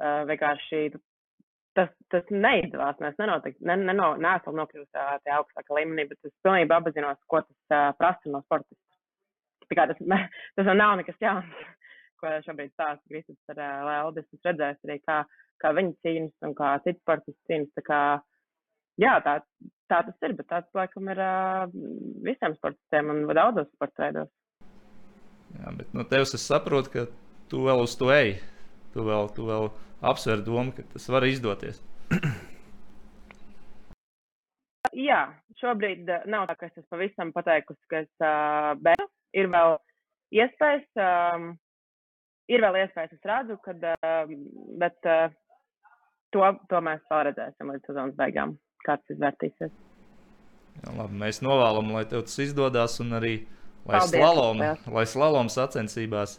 Uh, 0.00 0.24
vienkārši 0.30 0.88
tas, 1.76 1.90
tas 2.10 2.30
neizdevās. 2.34 2.98
Mēs 3.04 3.18
nenotik, 3.20 3.58
ne, 3.60 3.76
ne, 3.78 3.94
ne, 3.94 4.06
neesam 4.24 4.56
nokļuvuši 4.58 4.94
tajā 4.96 5.36
augstākā 5.38 5.76
līmenī, 5.76 6.06
bet 6.10 6.30
es 6.30 6.34
pilnībā 6.46 6.80
apzinos, 6.80 7.20
ko 7.30 7.42
tas 7.44 7.76
uh, 7.76 7.90
prasa 7.98 8.32
no 8.32 8.42
sportista. 8.46 8.86
Kā 9.70 9.86
tas, 9.86 10.00
tas 10.58 10.72
nav 10.72 10.96
nekas 10.98 11.20
jauns, 11.22 11.60
ko 12.20 12.32
šobrīd 12.48 12.74
stāsta 12.74 13.12
Kristaps 13.12 13.54
ar 13.54 13.62
uh, 13.62 13.84
Lēldi. 13.90 14.26
Es 14.26 14.50
redzēju 14.50 14.88
arī, 14.88 14.98
kā, 15.06 15.20
kā 15.62 15.74
viņi 15.78 15.96
cīnas 16.02 16.48
un 16.48 16.56
kā 16.58 16.74
citi 16.86 16.98
sportisti 17.04 17.52
cīnas 17.52 17.86
jā, 19.00 19.16
tā, 19.24 19.38
tā 19.90 20.02
tas 20.06 20.26
ir, 20.26 20.36
bet 20.38 20.48
tāds 20.50 20.76
laikam 20.76 21.08
ir 21.12 21.20
uh, 21.24 21.64
visiem 22.26 22.54
sportistiem 22.58 23.12
un 23.12 23.24
daudzos 23.36 23.70
sporta 23.74 24.06
veidos. 24.06 24.30
Jā, 25.56 25.72
bet 25.76 25.94
no 25.96 26.06
tevis 26.06 26.34
es 26.36 26.46
saprotu, 26.46 26.92
ka 26.92 27.06
tu 27.50 27.64
vēl 27.66 27.82
uz 27.84 27.96
to 27.98 28.12
ej. 28.14 28.36
Tu 28.94 29.02
vēl, 29.06 29.30
tu 29.34 29.46
vēl 29.46 29.68
apsver 30.06 30.42
domu, 30.46 30.74
ka 30.74 30.84
tas 30.92 31.06
var 31.12 31.26
izdoties. 31.26 31.78
jā, 35.08 35.20
šobrīd 35.60 36.10
nav 36.30 36.48
tā, 36.50 36.56
ka 36.58 36.70
es 36.70 36.76
esmu 36.76 36.90
pavisam 36.94 37.34
pateikusi, 37.34 37.82
ka 37.90 38.04
es 38.04 38.12
uh, 38.22 38.72
beidzu. 38.82 39.10
Ir 39.38 39.46
vēl 39.46 39.76
iespējas, 40.34 40.88
um, 40.98 41.52
ir 42.50 42.64
vēl 42.64 42.80
iespējas, 42.80 43.12
es 43.14 43.28
redzu, 43.30 43.60
kad, 43.62 43.84
uh, 44.02 44.32
bet 44.80 45.06
uh, 45.06 45.28
to, 46.34 46.42
to 46.70 46.80
mēs 46.82 47.04
vēl 47.12 47.28
redzēsim 47.28 47.70
līdz 47.70 47.86
sezonas 47.86 48.18
beigām 48.18 48.56
kāds 48.86 49.14
izvērtīsies. 49.14 49.72
Jā, 50.80 50.92
labi, 50.96 51.18
mēs 51.20 51.42
novēlam, 51.44 51.90
lai 51.94 52.04
tev 52.08 52.24
tas 52.28 52.38
izdodas, 52.42 52.98
un 53.02 53.16
arī 53.18 53.34
lai 53.88 54.00
slalom, 54.06 54.62
lai 54.94 55.06
slalom 55.08 55.50
sacensībās 55.52 56.38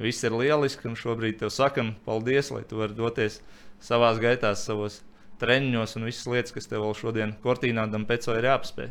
viss 0.00 0.24
ir 0.24 0.36
lieliski. 0.36 0.88
Un 0.90 0.98
šobrīd 0.98 1.40
tev 1.42 1.52
sakam, 1.54 1.94
paldies, 2.06 2.52
lai 2.54 2.62
tu 2.68 2.80
vari 2.80 2.96
doties 2.96 3.40
savā 3.84 4.12
gaitā, 4.20 4.54
savos 4.58 5.02
treniņos 5.42 5.98
un 5.98 6.08
visas 6.08 6.28
lietas, 6.30 6.54
kas 6.54 6.70
tev 6.70 6.84
vēl 6.86 6.96
šodien 6.98 7.34
Kortīnādam 7.44 8.06
pēc 8.08 8.30
vai 8.30 8.38
ir 8.40 8.50
jāapspēj. 8.52 8.90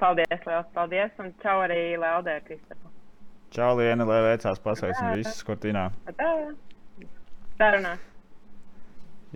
Paldies, 0.00 0.42
liels 0.44 0.68
paldies, 0.74 1.12
un 1.22 1.32
čau 1.40 1.60
arī 1.64 1.96
Laudē, 2.00 2.40
Kristapa. 2.44 2.90
Čau, 3.54 3.76
Liena, 3.78 4.04
lai 4.04 4.18
veicās 4.26 4.58
pasveicam 4.60 5.14
visus 5.16 5.40
Kortīnā. 5.46 5.86
Tā, 6.18 6.32
tā 7.56 7.70
runā. 7.76 7.94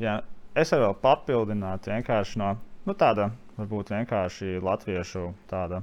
Jā, 0.01 0.18
es 0.58 0.72
vēl 0.74 0.96
papildinātu 1.02 1.92
vienkārši 1.92 2.40
no 2.40 2.54
nu, 2.88 2.96
tāda, 2.98 3.30
varbūt 3.58 3.92
vienkārši 3.94 4.58
latviešu 4.64 5.30
tāda. 5.50 5.82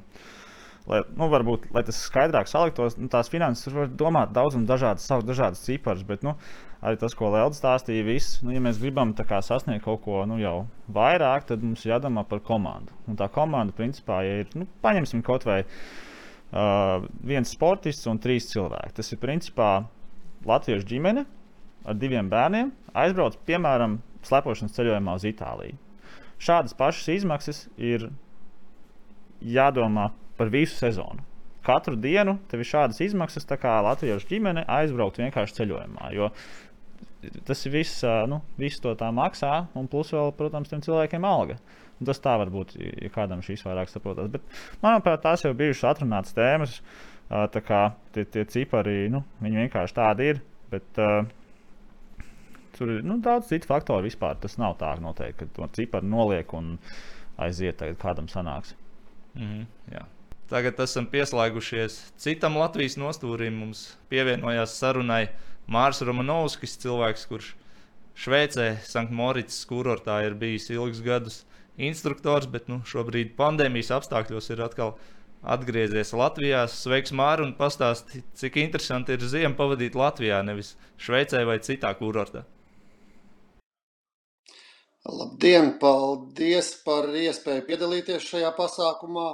Lai, 0.88 1.02
nu, 1.20 1.28
varbūt, 1.28 1.66
lai 1.76 1.84
tas 1.84 1.98
skaidrāk 2.08 2.48
saliktos, 2.48 2.96
nu, 2.96 3.10
tās 3.12 3.28
finanses 3.28 3.74
var 3.76 3.90
domāt 3.92 4.32
daudz 4.36 4.56
un 4.56 4.64
dažādas, 4.70 5.04
saukt 5.10 5.28
dažādas 5.28 5.66
ciparas, 5.66 6.06
bet 6.08 6.24
nu, 6.24 6.32
arī 6.80 7.00
tas, 7.02 7.16
ko 7.18 7.28
Lielda 7.34 7.58
stāstīja, 7.58 8.06
viss, 8.08 8.38
nu, 8.40 8.54
ja 8.56 8.62
mēs 8.64 8.80
gribam 8.80 9.12
kā, 9.18 9.42
sasniegt 9.44 9.84
kaut 9.84 10.06
ko 10.06 10.22
nu, 10.30 10.38
jau 10.40 10.62
vairāk, 10.96 11.50
tad 11.50 11.66
mums 11.66 11.84
jādomā 11.84 12.24
par 12.30 12.40
komandu. 12.40 12.96
Un 13.12 13.20
tā 13.20 13.28
komanda, 13.34 13.76
principā, 13.76 14.22
ja 14.24 14.46
ir, 14.46 14.56
nu, 14.56 14.70
paņemsim 14.86 15.26
kaut 15.28 15.44
vai 15.50 15.60
uh, 15.68 17.04
viens 17.20 17.52
sportists 17.52 18.08
un 18.08 18.24
trīs 18.24 18.48
cilvēki. 18.54 18.96
Tas 19.02 19.12
ir 19.12 19.20
principā 19.20 19.72
latviešu 20.48 20.88
ģimene 20.88 21.28
ar 21.88 22.00
diviem 22.00 22.32
bērniem, 22.32 22.72
aizbrauc, 22.96 23.36
piemēram, 23.48 24.00
slepošanas 24.28 24.76
ceļojumā 24.78 25.18
uz 25.18 25.26
Itāliju. 25.28 25.80
Šādas 26.38 26.76
pašas 26.78 27.10
izmaksas 27.16 27.64
ir 27.78 28.10
jādomā 29.42 30.12
par 30.38 30.52
visu 30.54 30.78
sezonu. 30.78 31.26
Katru 31.66 31.98
dienu 32.00 32.38
tev 32.48 32.62
ir 32.64 32.70
šādas 32.70 33.02
izmaksas, 33.04 33.48
tā 33.48 33.58
kā 33.60 33.74
latviešu 33.84 34.30
ģimene 34.30 34.64
aizbraukt 34.72 35.20
vienkārši 35.20 35.58
ceļojumā. 35.60 36.12
Jo 36.16 36.30
tas 37.48 37.66
ir 37.66 37.74
viss, 37.74 38.04
nu, 38.30 38.40
viss 38.62 38.80
to 38.84 38.94
tā 38.96 39.10
maksā, 39.14 39.66
un 39.76 39.90
plus 39.92 40.14
vēl, 40.14 40.32
protams, 40.38 40.70
tiem 40.72 40.84
cilvēkiem 40.86 41.26
alga. 41.28 41.58
Un 41.98 42.08
tas 42.08 42.22
tā 42.22 42.36
var 42.38 42.52
būt, 42.54 42.76
ja 42.78 43.10
kādam 43.14 43.42
šīs 43.44 43.66
vairāk 43.66 43.90
saprotas. 43.90 44.30
Bet, 44.32 44.46
manuprāt, 44.84 45.24
tās 45.24 45.44
jau 45.44 45.54
bijušas 45.58 45.90
atrunātas 45.96 46.38
tēmas. 46.38 46.78
Tā 47.28 47.62
kā 47.66 47.82
tie, 48.16 48.24
tie 48.32 48.46
cipari, 48.48 49.10
nu, 49.12 49.24
viņi 49.44 49.66
vienkārši 49.66 49.98
tādi 49.98 50.30
ir. 50.32 50.44
Bet, 50.72 50.88
uh, 51.02 51.26
Tur 52.78 52.92
ir 52.94 53.06
nu, 53.06 53.18
daudz 53.24 53.50
citu 53.50 53.70
faktoru 53.70 54.06
vispār. 54.06 54.38
Tas 54.42 54.58
nav 54.62 54.78
tā, 54.82 54.92
noteikti, 55.02 55.46
ka 55.46 55.56
to 55.56 55.70
ciparu 55.80 56.06
noliek 56.06 56.54
un 56.54 56.76
aiziet, 57.42 57.80
tagad 57.80 57.98
kādam 58.02 58.30
sanāks. 58.30 58.76
Mm 59.34 59.48
-hmm, 59.48 59.66
jā. 59.94 60.06
Tagad 60.48 60.80
esam 60.80 61.08
pieslēgušies 61.12 62.14
citam 62.18 62.58
Latvijas 62.58 62.98
nostūrim. 62.98 63.52
Mums 63.52 63.98
pievienojās 64.10 64.78
sarunai 64.80 65.30
Mārs 65.68 66.02
Romanovskis, 66.02 66.78
cilvēks, 66.78 67.28
kurš 67.28 67.56
Šveicē, 68.18 68.78
Sanktmorītas 68.82 69.66
kurortā 69.70 70.26
ir 70.26 70.34
bijis 70.34 70.70
ilgus 70.70 71.02
gadus 71.02 71.46
instruktors, 71.78 72.48
bet 72.50 72.68
nu, 72.68 72.80
šobrīd 72.86 73.36
pandēmijas 73.38 73.92
apstākļos 74.00 74.50
ir 74.50 74.62
atkal 74.62 74.96
atgriezies 75.44 76.14
Latvijā. 76.18 76.64
Sveiks, 76.72 77.12
Mārtiņ, 77.12 77.52
un 77.52 77.54
pastāsti, 77.60 78.24
cik 78.34 78.58
interesanti 78.64 79.14
ir 79.14 79.20
ziemu 79.20 79.56
pavadīt 79.60 79.96
Latvijā, 79.96 80.42
nevis 80.46 80.76
Šveicē 80.98 81.46
vai 81.46 81.60
citā 81.60 81.94
kurortā. 82.00 82.46
Labdien! 85.08 85.78
Paldies 85.80 86.74
par 86.84 87.08
iespēju 87.16 87.64
piedalīties 87.70 88.26
šajā 88.28 88.52
pasākumā. 88.58 89.28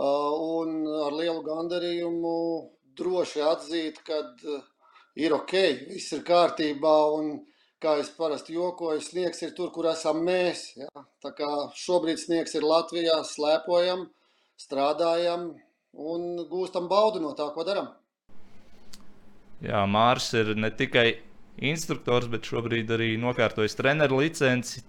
Un 0.00 0.78
ar 1.04 1.12
lielu 1.12 1.42
gandarījumu 1.44 2.36
droši 2.96 3.42
atzīt, 3.44 3.98
ka 4.06 4.22
ir 5.20 5.34
ok, 5.36 5.54
viss 5.90 6.14
ir 6.16 6.22
kārtībā. 6.24 6.94
Un, 7.18 7.34
kā 7.82 7.96
es 8.00 8.08
parasti 8.16 8.56
jokoju, 8.56 9.02
sniegs 9.04 9.42
ir 9.42 9.52
tur, 9.56 9.72
kur 9.74 9.90
esam 9.90 10.22
mēs. 10.24 10.70
Ja? 10.80 11.04
Tā 11.24 11.34
kā 11.36 11.50
šobrīd 11.76 12.20
sniegs 12.22 12.54
ir 12.56 12.64
Latvijā, 12.64 13.18
slēpojam, 13.26 14.06
strādājam 14.60 15.50
un 15.92 16.46
gūstam 16.48 16.88
baudu 16.88 17.20
no 17.20 17.34
tā, 17.36 17.50
ko 17.52 17.66
darām. 17.68 17.90
Jā, 19.62 19.84
Mārs 19.86 20.32
ir 20.38 20.54
ne 20.56 20.72
tikai 20.74 21.10
instruktors, 21.60 22.28
bet 22.32 22.48
šobrīd 22.48 22.90
arī 22.94 23.14
nokārtojis 23.20 23.76
treneru 23.78 24.22
licenci. 24.22 24.82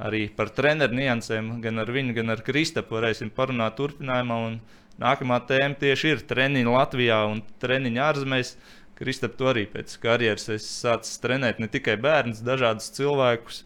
Arī 0.00 0.30
par 0.32 0.48
treneru 0.56 0.96
niansēm 0.96 1.58
gan 1.60 1.82
ar 1.82 1.90
viņu, 1.92 2.14
gan 2.16 2.32
ar 2.32 2.40
Kristapu 2.44 2.96
varēsim 2.96 3.28
parunāt 3.36 3.76
turpinājumā. 3.76 4.38
Un 4.48 4.60
nākamā 5.02 5.42
tēma 5.48 5.76
tieši 5.80 6.14
ir 6.14 6.22
treniņi 6.30 6.72
Latvijā 6.72 7.18
un 7.28 7.42
treniņi 7.60 8.00
ārzemēs. 8.06 8.54
Kristap, 9.00 9.36
tu 9.36 9.46
arī 9.48 9.64
pēc 9.68 9.94
karjeras 10.00 10.50
esi 10.52 10.68
sācis 10.68 11.20
trenēt 11.22 11.60
ne 11.60 11.70
tikai 11.72 11.94
bērnus, 12.00 12.42
dažādus 12.44 12.90
cilvēkus, 12.98 13.62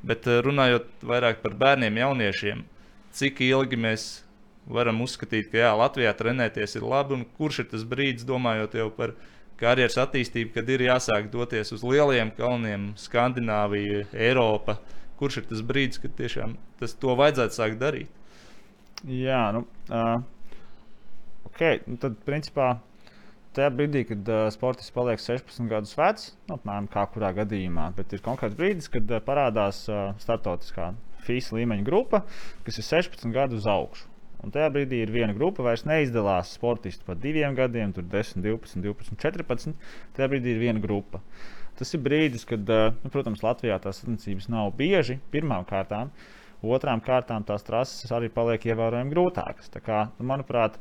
bet 0.00 0.24
eh, 0.24 0.38
runājot 0.44 1.04
vairāk 1.04 1.42
par 1.42 1.56
bērniem, 1.60 1.98
jauniešiem, 2.00 2.62
cik 3.12 3.42
ilgi 3.44 3.76
mēs 3.76 4.06
varam 4.68 5.02
uzskatīt, 5.04 5.50
ka 5.52 5.60
jā, 5.60 5.74
Latvijā 5.76 6.14
trenēties 6.16 6.78
ir 6.78 6.86
labi, 6.88 7.18
un 7.18 7.26
kurš 7.36 7.62
ir 7.64 7.68
tas 7.74 7.84
brīdis, 7.88 8.24
domājot 8.28 8.78
jau 8.80 8.88
par 8.96 9.12
karjeras 9.60 9.98
attīstību, 10.00 10.52
kad 10.54 10.68
ir 10.70 10.86
jāsāk 10.86 11.30
doties 11.32 11.72
uz 11.74 11.84
lieliem 11.86 12.30
kalniem, 12.36 12.92
Skandināvija, 13.00 14.06
Eiropa. 14.14 14.78
Kurš 15.18 15.40
ir 15.40 15.48
tas 15.50 15.62
brīdis, 15.66 15.98
kad 16.02 16.14
tiešām 16.18 16.54
tas 16.78 16.94
to 16.94 17.14
vajadzētu 17.18 17.56
sākt 17.56 17.80
darīt? 17.80 18.12
Jā, 19.06 19.48
nu, 19.54 19.64
uh, 19.90 20.20
ok. 21.50 21.64
Nu, 21.90 21.98
tad, 22.02 22.18
principā, 22.26 22.76
tajā 23.58 23.70
brīdī, 23.74 24.04
kad 24.12 24.30
uh, 24.30 24.44
sportists 24.54 24.94
paliek 24.94 25.22
16 25.22 25.70
gadus 25.70 25.94
vecs, 25.98 26.30
nu, 26.48 26.58
apmēram 26.58 26.86
kā 26.90 27.04
kurā 27.14 27.32
gadījumā, 27.36 27.90
bet 27.98 28.14
ir 28.14 28.22
konkrēts 28.24 28.58
brīdis, 28.58 28.90
kad 28.94 29.10
uh, 29.10 29.22
parādās 29.24 29.84
uh, 29.90 30.12
startautiskā 30.22 30.92
FIS 31.26 31.50
līmeņa 31.54 31.86
grupa, 31.86 32.22
kas 32.66 32.78
ir 32.80 32.86
16 32.86 33.34
gadus 33.34 33.62
uz 33.62 33.70
augšu. 33.70 34.07
Un 34.44 34.54
tajā 34.54 34.68
brīdī 34.70 35.02
ir 35.02 35.10
viena 35.10 35.34
grupa, 35.34 35.64
vairs 35.66 35.82
neizdalās 35.88 36.52
sportisti 36.54 37.06
par 37.06 37.18
diviem 37.18 37.56
gadiem, 37.58 37.92
tur 37.94 38.06
10, 38.06 38.42
12, 38.44 38.82
12, 38.84 39.18
14. 39.18 39.74
Tajā 40.16 40.28
brīdī 40.30 40.54
ir 40.54 40.62
viena 40.62 40.82
grupa. 40.82 41.22
Tas 41.78 41.94
ir 41.94 42.02
brīdis, 42.02 42.46
kad, 42.46 42.70
nu, 43.02 43.10
protams, 43.14 43.42
Latvijā 43.46 43.76
tās 43.82 44.00
sacensības 44.02 44.48
nav 44.50 44.72
bieži 44.78 45.18
pirmām 45.34 45.66
kārtām. 45.66 46.10
Otrām 46.58 47.02
kārtām 47.02 47.44
tās 47.46 47.62
trases 47.66 48.10
arī 48.14 48.30
paliek 48.34 48.64
ievērojami 48.66 49.14
grūtākas. 49.14 49.70
Tā 49.74 49.82
kā, 49.82 50.00
nu, 50.18 50.26
manuprāt, 50.26 50.78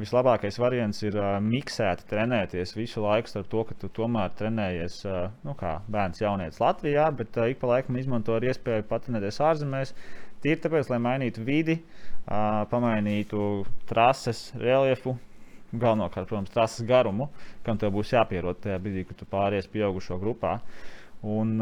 vislabākais 0.00 0.58
variants 0.58 1.02
ir 1.04 1.18
uh, 1.20 1.36
miksēt, 1.44 2.02
trenēties 2.10 2.74
visu 2.74 3.04
laiku 3.04 3.30
starp 3.30 3.50
to, 3.52 3.62
ka 3.68 3.76
tu 3.78 3.90
tomēr 4.00 4.32
trenējies 4.38 4.98
uh, 5.06 5.28
nu, 5.46 5.54
kā 5.58 5.76
bērns 5.92 6.22
jaunietis 6.24 6.62
Latvijā, 6.62 7.06
bet 7.18 7.38
uh, 7.38 7.50
ik 7.52 7.60
pa 7.62 7.70
laikam 7.74 7.98
izmanto 8.00 8.34
arī 8.34 8.50
iespēju 8.50 8.88
patrenēties 8.90 9.38
ārzemēs. 9.46 9.94
Tīri 10.42 10.58
tāpēc, 10.62 10.88
lai 10.90 10.98
mainītu 11.02 11.44
vidi, 11.46 11.78
pamainītu 12.26 13.62
trases, 13.88 14.48
reliefu, 14.58 15.14
galvenokārt, 15.72 16.28
protams, 16.28 16.52
trases 16.52 16.86
garumu, 16.88 17.28
kam 17.64 17.78
tev 17.80 17.94
būs 17.94 18.12
jāpierod 18.12 18.58
tajā 18.62 18.80
brīdī, 18.82 19.06
kad 19.08 19.20
tu 19.20 19.28
pāries 19.30 19.70
pieaugušo 19.72 20.18
grupā. 20.20 20.58
Un, 21.22 21.54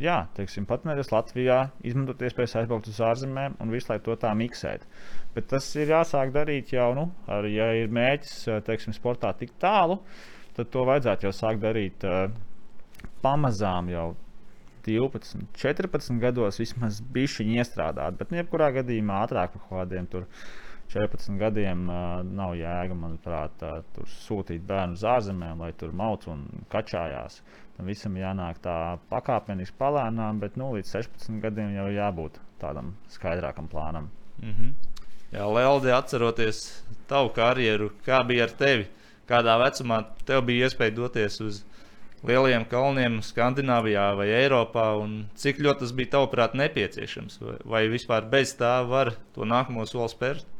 jā, 0.00 0.16
teiksim, 0.38 0.64
patnēties 0.68 1.12
Latvijā, 1.12 1.58
izmantot 1.84 2.24
iespējas 2.24 2.56
aizbraukt 2.62 2.88
uz 2.88 3.00
ārzemēm 3.04 3.58
un 3.60 3.72
visu 3.74 3.92
laiku 3.92 4.08
to 4.08 4.16
tā 4.24 4.32
miksēt. 4.36 4.86
Bet 5.36 5.50
tas 5.52 5.68
ir 5.76 5.92
jāsāk 5.92 6.32
darīt 6.32 6.72
jau, 6.72 6.88
nu, 6.96 7.10
ar, 7.28 7.44
ja 7.52 7.68
ir 7.76 7.92
mēģis, 7.92 8.38
teiksim, 8.64 8.96
sportā 8.96 9.34
tik 9.36 9.52
tālu, 9.60 10.00
tad 10.56 10.72
to 10.72 10.86
vajadzētu 10.88 11.28
jau 11.28 11.34
sākt 11.36 11.60
darīt 11.60 12.08
pamazām 13.20 13.92
jau 13.92 14.14
12, 14.86 15.42
14 15.58 16.20
gados 16.22 16.60
vismaz 16.62 17.00
bišķiņi 17.14 17.58
iestrādāt, 17.60 18.16
bet, 18.20 18.30
nu, 18.30 18.40
jebkurā 18.40 18.70
gadījumā 18.78 19.20
ātrāk 19.26 19.56
par 19.56 19.66
kādiem 19.70 20.08
tur 20.12 20.26
14 20.92 21.38
gadiem 21.40 21.88
uh, 21.90 22.22
nav 22.22 22.54
jēga, 22.58 22.94
manuprāt, 22.94 23.62
uh, 23.66 23.80
tur 23.94 24.08
sūtīt 24.10 24.62
bērnu 24.66 24.98
uz 24.98 25.04
ārzemēm, 25.16 25.64
lai 25.64 25.72
tur 25.78 25.94
mauc 25.96 26.26
un 26.30 26.44
kačājās. 26.72 27.40
Tam 27.76 27.90
visam 27.90 28.14
jānāk 28.16 28.62
tā 28.64 28.96
pakāpeniski, 29.10 29.76
palēnām, 29.80 30.38
bet 30.40 30.56
nu, 30.56 30.70
līdz 30.76 30.94
16 30.94 31.42
gadiem 31.42 31.74
jau 31.76 31.88
jābūt 31.92 32.38
tādam 32.62 32.94
skaidrākam 33.12 33.68
plānam. 33.68 34.08
Mm 34.40 34.52
-hmm. 34.52 34.94
Jā, 35.32 35.46
Lelde, 35.52 35.92
atceroties 35.92 36.84
tavu 37.10 37.32
karjeru, 37.34 37.90
kā 38.06 38.22
bija 38.26 38.44
ar 38.44 38.50
tevi? 38.50 38.86
Kādā 39.26 39.56
vecumā 39.58 40.04
tev 40.24 40.44
bija 40.46 40.68
iespēja 40.68 40.94
doties 40.94 41.40
uz 41.40 41.64
lielajiem 42.26 42.64
kalniem 42.70 43.20
Skandināvijā 43.24 44.08
vai 44.18 44.26
Eiropā, 44.38 44.88
un 45.02 45.24
cik 45.38 45.60
ļoti 45.62 45.84
tas 45.84 45.94
bija 45.96 46.14
tavuprāt 46.16 46.56
nepieciešams? 46.58 47.40
Vai, 47.42 47.56
vai 47.74 47.82
vispār 47.92 48.28
bez 48.32 48.54
tā 48.58 48.78
var 48.88 49.12
to 49.36 49.48
nākamo 49.48 49.84
soli 49.88 50.08
spērt? 50.12 50.52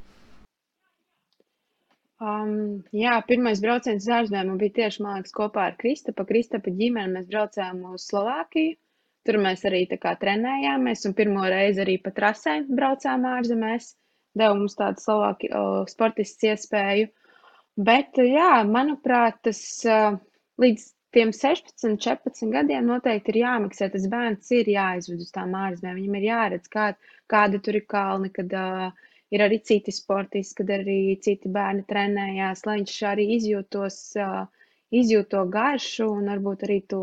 Um, 2.16 2.80
jā, 2.96 3.18
pirmais 3.28 3.60
brauciens 3.60 4.06
uz 4.06 4.12
ārzemēm 4.18 4.56
bija 4.60 4.76
tieši, 4.78 5.02
liekas, 5.04 5.34
kopā 5.36 5.66
ar 5.70 5.76
Kristapa. 5.80 6.24
Kristapa 6.28 6.72
ģimeni 6.72 7.18
mēs 7.18 7.28
braucējām 7.28 7.82
uz 7.92 8.06
Slovākiju. 8.08 8.76
Tur 9.26 9.40
mēs 9.42 9.64
arī 9.66 9.82
kā 9.90 10.14
trenējāmies, 10.20 11.02
un 11.08 11.14
pirmo 11.18 11.44
reizi 11.50 11.82
arī 11.82 11.98
pa 12.00 12.12
trasē 12.14 12.60
braucām 12.70 13.26
ārzemēs. 13.26 13.92
Deva 14.36 14.54
mums 14.54 14.76
tādu 14.78 15.02
Slovāki 15.02 15.50
uh, 15.50 15.82
sportists 15.90 16.44
iespēju. 16.46 17.10
Bet, 17.76 18.16
jā, 18.22 18.62
manuprāt, 18.64 19.42
tas 19.44 19.60
uh, 19.84 20.16
līdz 20.62 20.84
tiem 21.16 21.32
16, 21.32 21.96
14 22.04 22.52
gadiem 22.52 22.86
noteikti 22.92 23.32
ir 23.32 23.42
jāmaksā. 23.42 23.88
Tas 23.92 24.06
bērns 24.12 24.52
ir 24.54 24.68
jāizved 24.76 25.24
uz 25.24 25.32
tām 25.34 25.56
ārzemēm. 25.56 25.98
Viņam 26.02 26.20
ir 26.20 26.30
jāredz, 26.30 26.70
kā, 26.72 26.90
kāda 27.32 27.60
tur 27.64 27.80
ir 27.80 27.86
kalni, 27.90 28.32
kad 28.36 28.52
uh, 28.52 29.06
ir 29.34 29.42
arī 29.42 29.58
citi 29.64 29.94
sportisti, 29.94 30.60
kad 30.60 30.72
arī 30.78 30.98
citi 31.22 31.50
bērni 31.52 31.86
trenējās, 31.90 32.64
lai 32.66 32.80
viņš 32.80 32.98
arī 33.10 33.26
izjūtos, 33.36 33.96
izjūt 35.00 35.32
to 35.34 35.42
garšu 35.56 36.10
un 36.18 36.30
varbūt 36.30 36.66
arī 36.68 36.78
to, 36.92 37.02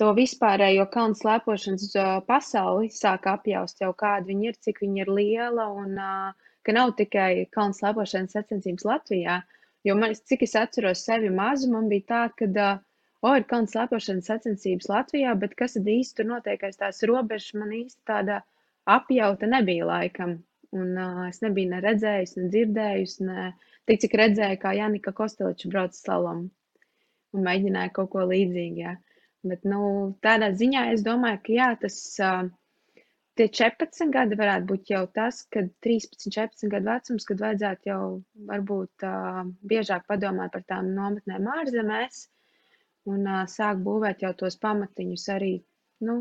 to 0.00 0.10
vispārējo 0.18 0.88
kalnu 0.94 1.18
slēpošanas 1.18 1.94
pasauli 2.26 2.90
sāk 2.94 3.28
apjaust 3.30 3.84
jau 3.84 3.92
kāda 4.02 4.26
viņa 4.30 4.50
ir, 4.50 4.58
cik 4.66 4.82
viņa 4.84 5.04
ir 5.04 5.14
liela 5.20 5.68
un 5.82 5.94
ka 6.66 6.74
nav 6.74 6.96
tikai 6.98 7.46
kalnu 7.54 7.78
slēpošanas 7.78 8.34
sacensības 8.36 8.88
Latvijā. 8.88 9.38
Jo 9.86 9.94
man, 9.98 10.14
cik 10.30 10.42
es 10.46 10.54
atceros 10.58 11.04
sevi 11.06 11.30
mazu, 11.30 11.70
man 11.72 11.88
bija 11.92 12.06
tā, 12.12 12.22
ka, 12.38 12.68
o, 13.22 13.32
ir 13.38 13.46
kalnu 13.50 13.70
slēpošanas 13.70 14.30
sacensības 14.30 14.90
Latvijā, 14.90 15.34
bet 15.38 15.54
kas 15.58 15.76
tad 15.78 15.88
īsti 15.92 16.20
tur 16.20 16.30
notiek 16.32 16.64
aiz 16.66 16.78
tās 16.80 17.04
robežas, 17.10 17.54
man 17.60 17.74
īsti 17.76 18.02
tāda 18.10 18.42
apjauta 18.98 19.48
nebija 19.50 19.86
laikam. 19.88 20.38
Un 20.76 20.98
uh, 21.00 21.24
es 21.30 21.40
nebiju 21.40 21.70
ne 21.70 21.80
redzējusi, 21.80 22.42
ne 22.42 22.50
dzirdējusi, 22.52 23.24
ne 23.24 23.44
tik 23.88 24.02
cik 24.02 24.16
redzēju, 24.20 24.60
kā 24.60 24.74
Janika 24.76 25.14
Kosteliča 25.16 25.70
brauc 25.72 25.96
slalom 25.96 26.42
un 27.32 27.44
mēģināja 27.46 27.94
kaut 27.96 28.10
ko 28.12 28.26
līdzīgu. 28.28 28.82
Jā. 28.82 28.96
Bet, 29.48 29.64
nu, 29.68 29.80
tādā 30.24 30.50
ziņā 30.60 30.88
es 30.92 31.04
domāju, 31.06 31.40
ka 31.46 31.54
jā, 31.54 31.68
tas 31.80 31.96
uh, 32.20 32.50
tie 33.38 33.46
14 33.54 34.10
gadi 34.14 34.36
varētu 34.38 34.66
būt 34.68 34.90
jau 34.92 35.04
tas, 35.14 35.44
kad 35.54 35.70
13, 35.86 36.30
14 36.34 36.72
gadu 36.72 36.90
vecums, 36.90 37.26
kad 37.28 37.42
vajadzētu 37.44 37.90
jau 37.90 38.02
varbūt 38.50 39.06
uh, 39.06 39.44
biežāk 39.70 40.08
padomāt 40.10 40.54
par 40.56 40.64
tām 40.72 40.90
nometnēm 40.96 41.46
ārzemēs 41.54 42.24
un 43.12 43.22
uh, 43.26 43.44
sākt 43.50 43.84
būvēt 43.86 44.24
jau 44.26 44.32
tos 44.42 44.58
pamatiņus 44.62 45.28
arī, 45.36 45.52
nu, 46.08 46.18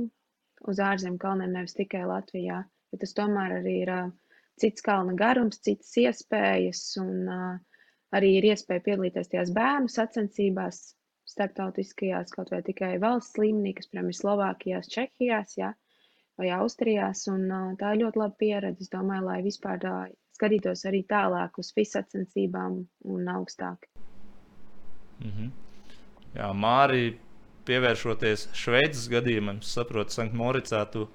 uz 0.69 0.81
ārzemju 0.83 1.21
kalniem, 1.21 1.55
nevis 1.57 1.77
tikai 1.77 2.05
Latvijā. 2.09 2.61
Bet 2.91 3.03
tas 3.03 3.15
tomēr 3.17 3.57
arī 3.59 3.73
ir 3.83 3.93
uh, 3.93 4.11
cits 4.61 4.85
kalna 4.85 5.15
garums, 5.17 5.59
citas 5.65 5.91
iespējas, 6.01 6.83
un 7.01 7.33
uh, 7.33 7.81
arī 8.15 8.37
ir 8.37 8.51
iespēja 8.53 8.85
piedalīties 8.85 9.33
tajās 9.33 9.51
bērnu 9.57 9.91
sacensībās, 9.91 10.83
starptautiskajās, 11.27 12.31
kaut 12.33 12.53
vai 12.53 12.61
tikai 12.65 12.93
valsts 13.03 13.37
līmenī, 13.41 13.73
kas, 13.77 13.89
piemēram, 13.91 14.13
ir 14.13 14.17
Slovākijās, 14.21 14.87
Čehijās, 14.93 15.57
ja, 15.59 15.73
vai 16.37 16.49
Austrijās, 16.55 17.25
un 17.31 17.47
tā 17.79 17.93
ir 17.93 18.03
ļoti 18.03 18.21
laba 18.21 18.35
pieredze, 18.39 18.85
es 18.85 18.93
domāju, 18.93 19.25
lai 19.25 19.41
vispār 19.45 19.81
skatītos 20.37 20.85
arī 20.85 21.03
tālāk 21.09 21.57
uz 21.57 21.71
FIS 21.73 21.95
sacensībām 21.97 22.83
un 23.09 23.31
augstāk. 23.33 23.87
Mm 25.19 25.31
-hmm. 25.31 25.49
Jā, 26.35 26.51
Mārija, 26.53 27.15
pievēršoties 27.65 28.49
Šveices 28.53 29.09
gadījumam, 29.09 29.61
saprotu, 29.61 30.13
Sanktmoricā 30.13 30.85
tu 30.91 31.07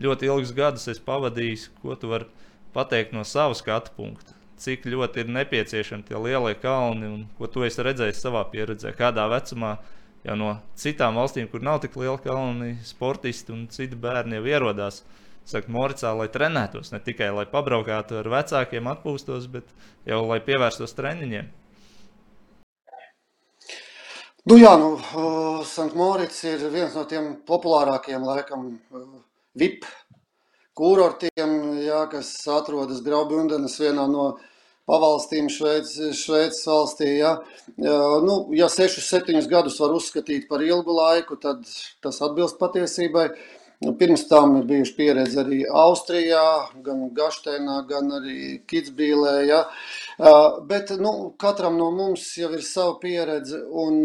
ļoti 0.00 0.30
ilgus 0.30 0.52
gadus 0.56 0.88
esi 0.88 1.02
pavadījis, 1.06 1.68
ko 1.82 1.94
tu 1.94 2.08
vari 2.08 2.24
pateikt 2.72 3.12
no 3.12 3.24
sava 3.24 3.54
skatu 3.54 3.90
punkta, 3.96 4.32
cik 4.56 4.86
ļoti 4.86 5.24
ir 5.24 5.28
nepieciešami 5.28 6.02
tie 6.02 6.16
lielie 6.16 6.54
kalni 6.54 7.06
un 7.06 7.26
ko 7.38 7.46
tu 7.46 7.64
esi 7.66 7.82
redzējis 7.82 8.22
savā 8.24 8.44
pieredzē, 8.50 8.94
kādā 8.96 9.28
vecumā 9.28 9.76
jau 10.26 10.36
no 10.38 10.54
citām 10.78 11.18
valstīm, 11.20 11.48
kur 11.50 11.64
nav 11.64 11.80
tik 11.84 11.96
liela 12.00 12.18
kalni, 12.22 12.74
sportisti 12.84 13.54
un 13.54 13.66
citi 13.72 13.98
bērni 13.98 14.40
jau 14.40 14.48
ierodās. 14.50 15.02
Saka, 15.50 15.72
Moricā, 15.72 16.12
lai 16.14 16.28
trenētos, 16.30 16.92
ne 16.92 17.00
tikai 17.02 17.30
lai 17.34 17.46
pabraukātu 17.48 18.20
ar 18.20 18.28
vecākiem, 18.30 18.86
atpūstos, 18.92 19.48
bet 19.50 19.72
jau 20.06 20.20
lai 20.28 20.38
pievērstos 20.44 20.94
treniņiem. 20.98 21.48
Nu 24.50 24.56
jā, 24.56 24.70
nu, 24.80 24.92
uh, 24.96 25.64
Sanktmorits 25.66 26.44
ir 26.48 26.62
viens 26.72 26.94
no 26.96 27.02
tiem 27.08 27.32
populārākajiem, 27.48 28.22
laikam, 28.24 28.68
uh, 28.92 29.02
VIP 29.58 29.88
kurortiem, 30.76 31.50
jā, 31.84 32.04
kas 32.12 32.30
atrodas 32.48 33.02
Graubundenes 33.04 33.76
vienā 33.82 34.06
no 34.08 34.30
pavalstīm 34.90 35.46
Šveices, 35.52 36.66
valstī. 36.66 37.14
Ja, 37.20 37.36
nu, 37.78 38.42
ja 38.56 38.68
6-7 38.72 39.38
gadus 39.50 39.78
var 39.80 39.94
uzskatīt 39.94 40.48
par 40.50 40.66
ilgu 40.66 40.98
laiku, 40.98 41.38
tad 41.40 41.64
tas 42.02 42.20
atbilst 42.26 42.58
patiesībai. 42.60 43.30
Nu, 43.80 43.94
pirms 43.96 44.26
tam 44.28 44.58
ir 44.58 44.66
bijuši 44.68 44.92
pieredze 44.98 45.38
arī 45.40 45.62
Austrijā, 45.64 46.42
gan 46.84 47.06
Gašteinā, 47.16 47.78
gan 47.88 48.12
arī 48.18 48.58
Kitsbīlē. 48.68 49.38
Ja. 49.48 49.62
Bet 50.68 50.92
nu, 51.00 51.32
katram 51.40 51.78
no 51.80 51.88
mums 51.94 52.26
jau 52.36 52.50
ir 52.52 52.66
sava 52.66 52.98
pieredze. 53.00 53.62
Un, 53.72 54.04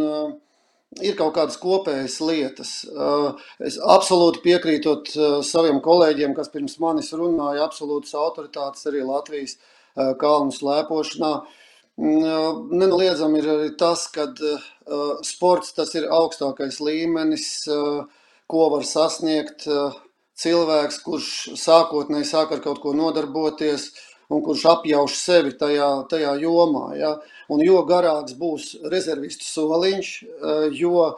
ir 1.04 1.16
kaut 1.20 1.34
kādas 1.36 1.58
kopējas 1.60 2.20
lietas. 2.24 2.72
Es 3.68 3.76
absolūti 3.82 4.44
piekrītot 4.46 5.12
saviem 5.44 5.82
kolēģiem, 5.84 6.36
kas 6.38 6.52
pirms 6.54 6.78
manis 6.80 7.12
runāja, 7.12 7.66
absolūtas 7.66 8.16
autoritātes 8.16 8.88
arī 8.88 9.04
Latvijas 9.04 9.58
kalnu 9.96 10.56
slēpošanā. 10.56 11.34
Nenoliedzami 11.96 13.40
ir 13.40 13.52
arī 13.54 13.70
tas, 13.80 14.08
ka 14.12 14.28
sports 15.24 15.72
tas 15.78 15.94
ir 15.96 16.10
augstākais 16.12 16.82
līmenis, 16.84 17.46
ko 18.52 18.66
var 18.74 18.84
sasniegt 18.86 19.64
cilvēks, 20.36 21.00
kurš 21.06 21.30
sākotnēji 21.60 22.28
sāk 22.28 22.52
ar 22.56 22.62
kaut 22.64 22.82
ko 22.84 22.92
nodarboties 22.98 23.90
un 24.30 24.42
kurš 24.46 24.66
apjauš 24.72 25.16
sevi 25.20 25.54
tajā, 25.60 25.90
tajā 26.10 26.36
jomā. 26.42 26.88
Ja? 26.98 27.14
Un 27.52 27.62
jo 27.64 27.84
garāks 27.88 28.36
būs 28.40 28.74
rezervistu 28.92 29.46
soliņš, 29.48 30.12
eh, 30.24 30.68
jo 30.80 31.06
eh, 31.06 31.18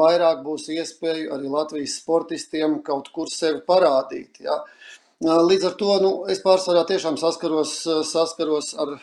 vairāk 0.00 0.42
būs 0.46 0.68
iespēju 0.74 1.34
arī 1.36 1.52
Latvijas 1.52 1.98
sportistiem 2.00 2.80
kaut 2.86 3.12
kur 3.14 3.30
sevi 3.30 3.62
parādīt. 3.66 4.40
Ja? 4.46 4.62
Līdz 5.20 5.64
ar 5.68 5.74
to 5.76 5.94
nu, 6.00 6.10
es 6.32 6.38
pārsvarā 6.40 6.86
tiešām 6.88 7.18
saskaros, 7.20 7.74
saskaros 8.08 8.70
ar 8.80 8.94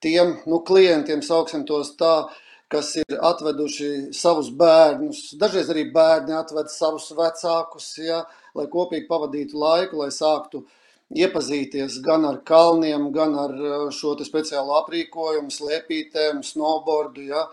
tiem 0.00 0.30
nu, 0.48 0.62
klientiem, 0.64 1.20
sauksim 1.20 1.66
tos 1.68 1.90
tā, 2.00 2.30
kas 2.72 2.94
ir 3.02 3.18
atveduši 3.20 4.14
savus 4.16 4.48
bērnus. 4.48 5.34
Dažreiz 5.36 5.68
arī 5.68 5.84
bērni 5.92 6.32
atved 6.38 6.72
savus 6.72 7.10
vecākus, 7.18 7.90
ja, 8.00 8.22
lai 8.56 8.64
kopīgi 8.72 9.04
pavadītu 9.10 9.60
laiku, 9.60 10.00
lai 10.00 10.08
sāktu 10.08 10.62
iepazīties 11.12 12.00
gan 12.06 12.24
ar 12.24 12.40
kalniem, 12.40 13.10
gan 13.12 13.36
ar 13.36 13.54
šo 13.92 14.16
speciālo 14.24 14.80
aprīkojumu, 14.80 15.52
slēpītēm, 15.52 16.40
snowboardu. 16.48 17.28
Ja. 17.28 17.44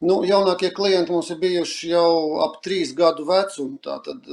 Nu, 0.00 0.22
jaunākie 0.24 0.72
klienti 0.72 1.12
mums 1.12 1.28
ir 1.28 1.44
bijuši 1.44 1.92
jau 1.92 2.40
ap 2.48 2.62
trīs 2.64 2.96
gadu 2.96 3.28
vecumu. 3.28 3.76
Tātad 3.84 4.24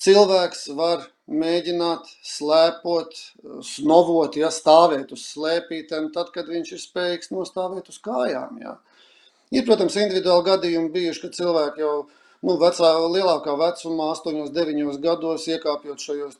cilvēks 0.00 0.70
var 0.80 1.10
mēģināt 1.30 2.08
slēpot, 2.26 3.14
snovot, 3.66 4.38
ja 4.40 4.50
stāvēt 4.52 5.12
uz 5.14 5.26
slēpītēm, 5.34 6.10
tad, 6.14 6.32
kad 6.34 6.50
viņš 6.50 6.72
ir 6.74 6.82
spējīgs 6.82 7.30
nostāvēt 7.34 7.92
uz 7.92 8.00
kājām. 8.02 8.58
Ja. 8.62 8.76
Ir, 9.52 9.64
protams, 9.68 9.98
individuāli 10.00 10.48
gadījumi 10.48 10.92
bijuši, 10.94 11.22
kad 11.26 11.38
cilvēki 11.38 11.84
jau 11.84 11.94
nu, 12.42 12.56
vecā, 12.58 12.90
lielākā 13.14 13.54
vecumā, 13.60 14.10
8, 14.16 14.50
9 14.54 15.00
gados, 15.02 15.46
iekāpjot 15.52 16.06
šajos 16.06 16.38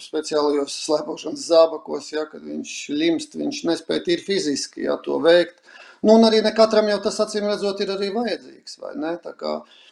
speciālajos 0.00 0.78
slēpošanas 0.86 1.48
zābakos, 1.50 2.12
ja, 2.14 2.24
kad 2.30 2.44
viņš 2.46 2.76
limst, 2.94 3.36
viņš 3.40 3.64
nespēja 3.68 4.06
tīri 4.08 4.28
fiziski 4.30 4.88
ja, 4.88 4.96
to 5.04 5.20
veikt. 5.24 5.60
Nu, 6.04 6.18
un 6.18 6.26
arī 6.28 6.42
ne 6.44 6.52
katram 6.56 6.88
jau 6.90 7.00
tas 7.04 7.20
acīm 7.24 7.46
redzot 7.48 7.80
ir 7.80 7.92
arī 7.94 8.10
vajadzīgs, 8.12 8.78
vai 8.80 8.92
ne? 9.00 9.14
Tā 9.24 9.32
kā 9.40 9.58
nu, 9.58 9.83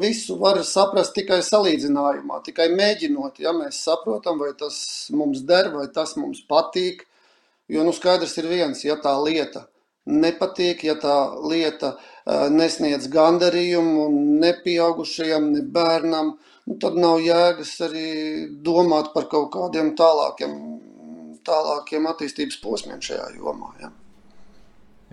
visu 0.00 0.38
var 0.40 0.62
saprast 0.64 1.14
tikai 1.16 1.40
salīdzinājumā, 1.44 2.42
tikai 2.46 2.70
mēģinot, 2.74 3.40
ja 3.44 3.52
mēs 3.56 3.82
saprotam, 3.84 4.38
vai 4.40 4.54
tas 4.58 4.78
mums 5.14 5.42
der, 5.48 5.72
vai 5.74 5.88
tas 5.92 6.16
mums 6.16 6.40
patīk, 6.48 7.04
jo, 7.68 7.84
nu, 7.84 7.92
skaidrs 7.92 8.38
ir 8.40 8.48
viens, 8.48 8.84
ja 8.84 8.96
tā 9.02 9.16
lieta– 9.22 9.66
nepatīk, 10.08 10.84
ja 10.88 10.96
tā 11.00 11.14
lieta 11.44 11.94
nesniedz 12.52 13.08
gandarījumu 13.12 14.08
ne 14.40 14.52
pieaugušajam, 14.64 15.50
ne 15.52 15.62
bērnam, 15.74 16.34
nu, 16.68 16.76
tad 16.80 16.96
nav 17.00 17.20
jēgas 17.24 17.74
arī 17.86 18.08
domāt 18.64 19.12
par 19.14 19.28
kaut 19.32 19.50
kādiem 19.54 19.94
tālākiem, 19.98 20.56
tālākiem 21.46 22.08
attīstības 22.10 22.60
posmiem 22.64 23.02
šajā 23.04 23.30
jomā. 23.36 23.72
Ja. 23.82 23.92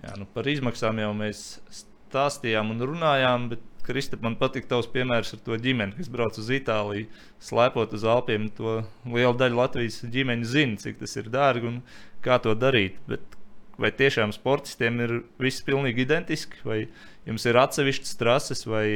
Jā, 0.04 0.16
nu 0.20 0.28
par 0.32 0.48
izmaksām 0.48 1.00
jau 1.00 1.12
mēs 1.16 1.44
stāstījām 1.82 2.74
un 2.74 2.84
runājām, 2.92 3.50
bet 3.52 3.64
Kristap, 3.86 4.22
man 4.24 4.34
patīk 4.40 4.66
tavs 4.70 4.88
piemērs 4.90 5.34
ar 5.36 5.40
to 5.46 5.56
ģimeni, 5.62 5.94
kas 5.98 6.10
brauc 6.12 6.38
uz 6.40 6.50
Itāliju, 6.50 7.06
slēpot 7.42 7.94
uz 7.94 8.04
Alpiem. 8.04 8.48
To 8.58 8.80
liela 9.06 9.34
daļa 9.38 9.60
Latvijas 9.62 10.02
ģimeņu 10.02 10.50
zina, 10.50 10.80
cik 10.82 10.98
tas 11.02 11.16
ir 11.20 11.30
dārgi 11.32 11.70
un 11.70 11.80
kā 12.24 12.40
to 12.42 12.56
darīt. 12.58 12.98
Bet 13.06 13.36
vai 13.80 13.92
tiešām 13.92 14.32
sportistiem 14.34 14.98
ir 15.04 15.14
viss 15.42 15.64
pilnīgi 15.64 16.04
identiski, 16.06 16.60
vai 16.64 16.80
jums 17.28 17.46
ir 17.46 17.58
atsevišķas 17.60 18.18
trases, 18.20 18.64
vai 18.68 18.86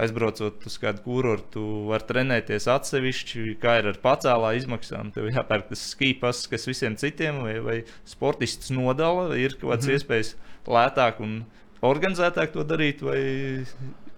aizbraucot 0.00 0.64
uz 0.68 0.76
kādu 0.80 1.02
kurortu, 1.04 1.62
var 1.90 2.04
trenēties 2.06 2.68
atsevišķi, 2.70 3.56
kā 3.60 3.80
ir 3.80 3.90
ar 3.90 3.98
pacēlā 4.02 4.54
izmaksām. 4.60 5.10
Tev 5.14 5.28
jāpērk 5.32 5.72
tas 5.72 5.82
skipas, 5.92 6.44
kas 6.50 6.68
visiem 6.70 6.96
citiem, 7.00 7.42
vai, 7.44 7.56
vai 7.64 7.78
sportists 8.08 8.70
nodala, 8.74 9.32
ir 9.36 9.56
kaut 9.58 9.74
kāds 9.74 9.88
mm 9.88 9.90
-hmm. 9.90 9.98
iespējas 9.98 10.34
lētāk 10.66 11.20
un 11.24 11.42
organizētāk 11.82 12.52
to 12.54 12.64
darīt, 12.64 13.02
vai 13.02 13.20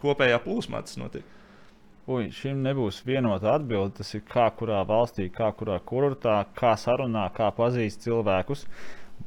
kopējā 0.03 0.43
plūsmā 0.45 0.83
tas 0.85 0.99
notiek. 1.01 1.39
Ui, 2.11 2.33
šim 2.35 2.65
nebūs 2.65 3.05
vienota 3.07 3.53
atbilde. 3.55 3.95
Tas 4.01 4.09
ir 4.17 4.25
kā 4.27 4.49
kurā 4.59 4.81
valstī, 4.87 5.29
kā 5.31 5.53
kurā 5.55 5.79
kurortā, 5.87 6.41
kā 6.59 6.75
sarunā, 6.75 7.29
kā 7.37 7.53
pazīst 7.55 8.03
cilvēkus. 8.03 8.67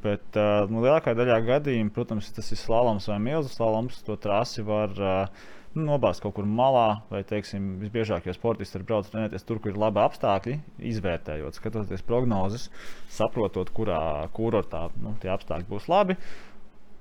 Bet 0.02 0.36
uh, 0.36 0.68
nu, 0.68 0.82
lielākajā 0.84 1.16
daļā 1.16 1.38
gadījumā, 1.46 1.92
protams, 1.96 2.28
tas 2.36 2.52
ir 2.52 2.60
slāpums 2.60 3.08
vai 3.08 3.16
milzu 3.30 3.54
slāpums. 3.54 4.02
To 4.04 4.18
trasi 4.20 4.64
var 4.66 4.92
uh, 5.00 5.46
nu, 5.76 5.86
nobāzt 5.90 6.20
kaut 6.24 6.34
kur 6.36 6.48
malā, 6.48 7.02
vai, 7.08 7.22
teiksim, 7.28 7.76
visbiežāk, 7.80 8.28
ja 8.28 8.34
sportisti 8.36 8.76
ir 8.80 8.84
braucis 8.88 9.12
trenēties 9.12 9.46
tur, 9.48 9.60
kur 9.62 9.72
ir 9.72 9.80
labi 9.80 10.02
apstākļi, 10.02 10.56
izvērtējot, 10.92 11.56
skatoties 11.56 12.04
prognozes, 12.06 12.68
saprotot, 13.12 13.72
kurā 13.76 14.00
kurortā 14.36 14.86
nu, 15.00 15.14
tie 15.22 15.32
apstākļi 15.32 15.68
būs 15.70 15.88
labi. 15.92 16.18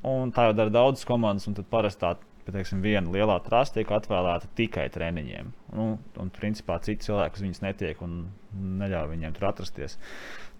Un 0.05 0.31
tā 0.35 0.49
jau 0.49 0.55
dara 0.55 0.71
daudzas 0.71 1.07
komandas, 1.07 1.47
un 1.49 1.55
tad 1.57 1.67
parasti 1.71 2.03
tā 2.03 2.13
teiksim, 2.53 2.81
viena 2.85 3.09
lielā 3.09 3.39
trasa 3.45 3.79
tiek 3.79 3.89
atvēlēta 3.95 4.51
tikai 4.57 4.85
treniņiem. 4.93 5.47
Nu, 5.73 5.85
un, 6.21 6.29
principā, 6.35 6.77
citi 6.85 7.07
cilvēki 7.07 7.39
uz 7.39 7.45
viņas 7.45 7.63
netiek 7.63 8.03
un 8.05 8.19
neļauj 8.81 9.09
viņiem 9.15 9.33
tur 9.37 9.47
atrasties. 9.49 9.97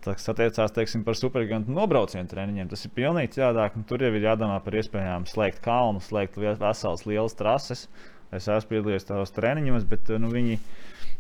Tas 0.06 0.30
attiecās 0.34 0.74
teiksim, 0.74 1.04
par 1.06 1.18
supergigantu 1.18 1.74
nobraucienu 1.74 2.30
treniņiem. 2.32 2.72
Tas 2.72 2.86
ir 2.86 2.94
pilnīgi 2.98 3.36
citādāk. 3.38 3.78
Nu, 3.78 3.86
tur 3.90 4.02
jau 4.06 4.12
ir 4.14 4.26
jādomā 4.26 4.58
par 4.66 4.78
iespējām 4.82 5.30
slēgt 5.30 5.62
kalnu, 5.66 6.02
slēgt 6.06 6.38
veselas 6.42 7.06
lielas 7.10 7.38
trases. 7.38 7.88
Es 8.34 8.50
esmu 8.50 8.74
piedalījies 8.74 9.08
tajos 9.10 9.34
treniņos, 9.38 9.86
bet 9.90 10.10
nu, 10.22 10.34
viņi, 10.34 10.60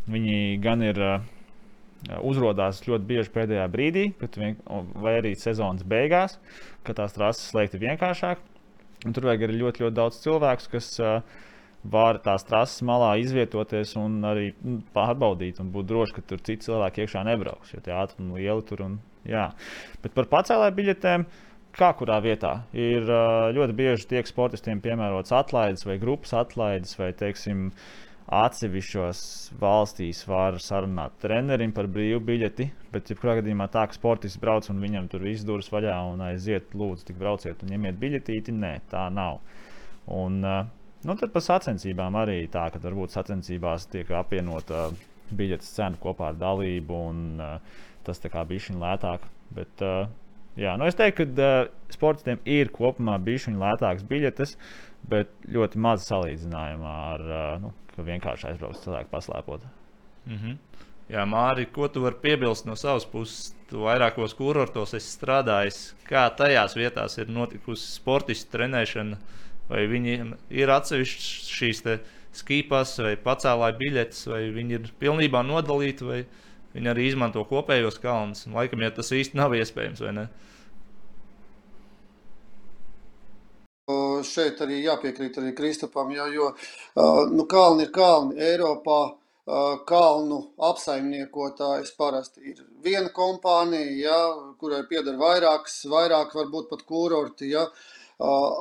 viņi 0.09 0.37
gan 0.65 0.85
ir. 0.85 1.01
Uh, 1.01 1.31
uzrādās 2.21 2.83
ļoti 2.85 3.07
bieži 3.09 3.31
pēdējā 3.33 3.65
brīdī, 3.71 4.03
vien, 4.37 4.57
vai 5.01 5.15
arī 5.19 5.31
sezonas 5.39 5.85
beigās, 5.87 6.37
kad 6.85 6.99
tās 6.99 7.15
trases 7.15 7.49
slēgti 7.49 7.81
vienkāršāk. 7.81 8.43
Un 9.05 9.13
tur 9.13 9.27
vajag 9.27 9.47
arī 9.47 9.59
ļoti, 9.59 9.83
ļoti 9.83 9.97
daudz 9.97 10.21
cilvēku, 10.23 10.69
kas 10.71 10.87
uh, 11.03 11.19
var 11.91 12.19
tās 12.23 12.45
trases 12.47 12.83
malā 12.85 13.15
izvietoties 13.21 13.95
un 13.99 14.17
arī 14.25 14.51
nu, 14.65 14.79
pārbaudīt 14.95 15.59
un 15.61 15.71
būt 15.73 15.89
droši, 15.91 16.15
ka 16.17 16.23
tur 16.31 16.41
citi 16.45 16.69
cilvēki 16.69 17.03
iekšā 17.03 17.25
nebrauks. 17.27 17.75
Jo 17.75 17.83
tie 17.85 17.93
ātrumi 17.95 18.39
lieli 18.39 18.65
tur 18.69 18.85
un 18.87 18.95
jā. 19.29 19.49
Bet 20.03 20.15
par 20.17 20.31
pacēlāju 20.31 20.79
biļetēm. 20.79 21.27
Kā 21.75 21.89
kurā 21.99 22.21
vietā 22.23 22.61
ir 22.71 23.03
ļoti 23.03 23.73
bieži 23.75 24.05
tiek 24.07 24.29
sportistiem 24.29 24.79
piemērots 24.79 25.33
atlaides 25.35 25.83
vai 25.83 25.97
grupas 25.99 26.31
atlaides, 26.39 26.93
vai, 26.95 27.09
teiksim, 27.19 27.65
atsevišķos 28.25 29.19
valstīs 29.61 30.23
var 30.25 30.57
sarunāt 30.63 31.19
trenerim 31.21 31.73
par 31.75 31.85
brīvu 31.91 32.23
biļeti, 32.25 32.69
bet, 32.93 33.11
ja 33.11 33.19
kurā 33.19 33.35
gadījumā 33.41 33.67
tā, 33.73 33.83
ka 33.85 33.97
sportists 33.97 34.41
brauc 34.41 34.69
un 34.71 34.81
viņam 34.81 35.11
tur 35.11 35.27
viss 35.27 35.45
durvis 35.45 35.69
vaļā 35.73 35.99
un 36.13 36.23
aiziet, 36.31 36.73
lūdzu, 36.73 37.05
tik 37.09 37.19
brauciet 37.21 37.61
un 37.61 37.75
ņemiet 37.75 38.01
biļetīti, 38.01 38.55
nē, 38.55 38.73
tā 38.89 39.05
nav. 39.13 39.43
Un, 40.09 40.41
uh, 40.41 40.65
Nu, 41.05 41.13
tad 41.13 41.29
par 41.35 41.43
sacensībām 41.45 42.15
arī 42.17 42.39
tā, 42.49 42.63
ka 42.73 42.79
varbūt 42.81 43.13
sacensībās 43.13 43.83
tiek 43.91 44.09
apvienota 44.17 44.87
biļetes 45.37 45.75
cena 45.75 45.99
kopā 46.01 46.31
ar 46.31 46.39
dalību, 46.41 47.01
un 47.11 47.43
uh, 47.45 47.83
tas 48.07 48.21
tā 48.23 48.31
kā 48.33 48.41
bija 48.49 48.63
šī 48.65 48.77
lētāk. 48.81 49.27
Bet, 49.53 49.83
uh, 49.85 50.07
jā, 50.57 50.73
nu 50.81 50.87
es 50.89 50.97
teiktu, 50.97 51.27
ka 51.37 51.93
sportistiem 51.93 52.41
ir 52.49 52.73
kopumā 52.73 53.19
bijušas 53.21 53.59
lētākas 53.61 54.07
biļetes, 54.09 54.55
bet 55.11 55.29
ļoti 55.45 55.83
maz 55.85 56.07
salīdzinājumā 56.09 56.95
ar 57.11 57.25
uh, 57.29 57.69
nu, 57.97 58.05
vienkārši 58.07 58.51
aizbraukt 58.51 58.83
cilvēku 58.83 59.11
paslēpot. 59.11 59.67
Mm 60.25 60.37
-hmm. 60.37 60.57
Jā, 61.09 61.25
Mārija, 61.29 61.71
ko 61.71 61.87
tu 61.87 62.01
vari 62.01 62.15
piebilst 62.21 62.65
no 62.65 62.75
savas 62.75 63.05
puses? 63.05 63.53
Tu 63.69 63.77
vairākos 63.77 64.33
kurortos 64.33 64.93
esi 64.93 65.17
strādājis. 65.17 65.93
Kā 66.09 66.29
tajās 66.37 66.75
vietās 66.75 67.17
ir 67.17 67.29
notikusi 67.29 67.91
sportistu 67.91 68.57
trenēšana? 68.57 69.17
vai 69.69 69.85
viņiem 69.89 70.33
ir 70.53 70.71
atsevišķas 70.73 71.29
šīs 71.49 71.83
skipas 72.35 72.97
vai 73.01 73.15
pacēlāja 73.21 73.77
biļetes, 73.79 74.25
vai 74.27 74.41
viņi 74.53 74.77
ir 74.77 74.89
pilnībā 74.99 75.41
nodalīti, 75.47 76.07
vai 76.07 76.19
viņi 76.75 76.91
arī 76.91 77.07
izmanto 77.09 77.45
kopējos 77.47 78.01
kalnus. 78.03 78.45
Laikam, 78.51 78.83
ja 78.83 78.91
tas 78.91 79.13
īsti 79.15 79.39
nav 79.39 79.55
iespējams, 79.55 80.03
vai 80.03 80.13
ne? 80.17 80.25
Šeit 84.25 84.61
arī 84.65 84.79
jāpiekrīt 84.81 85.35
arī 85.37 85.51
Kristupam, 85.53 86.09
jā, 86.09 86.25
jo 86.33 86.47
nu, 87.29 87.45
kalni 87.45 87.85
ir 87.85 87.91
kalni 87.93 88.41
Eiropā. 88.41 89.03
Kalnu 89.85 90.39
apsaimniekotājs 90.57 91.91
parasti 91.93 92.47
ir 92.49 92.63
viena 92.81 93.11
kompānija, 93.13 93.91
ja, 93.99 94.15
kurai 94.57 94.79
pieder 94.89 95.19
vairākas, 95.19 95.83
vairāk 95.85 96.33
varbūt 96.33 96.71
pat 96.71 96.81
kurorti. 96.89 97.51
Ja, 97.51 97.67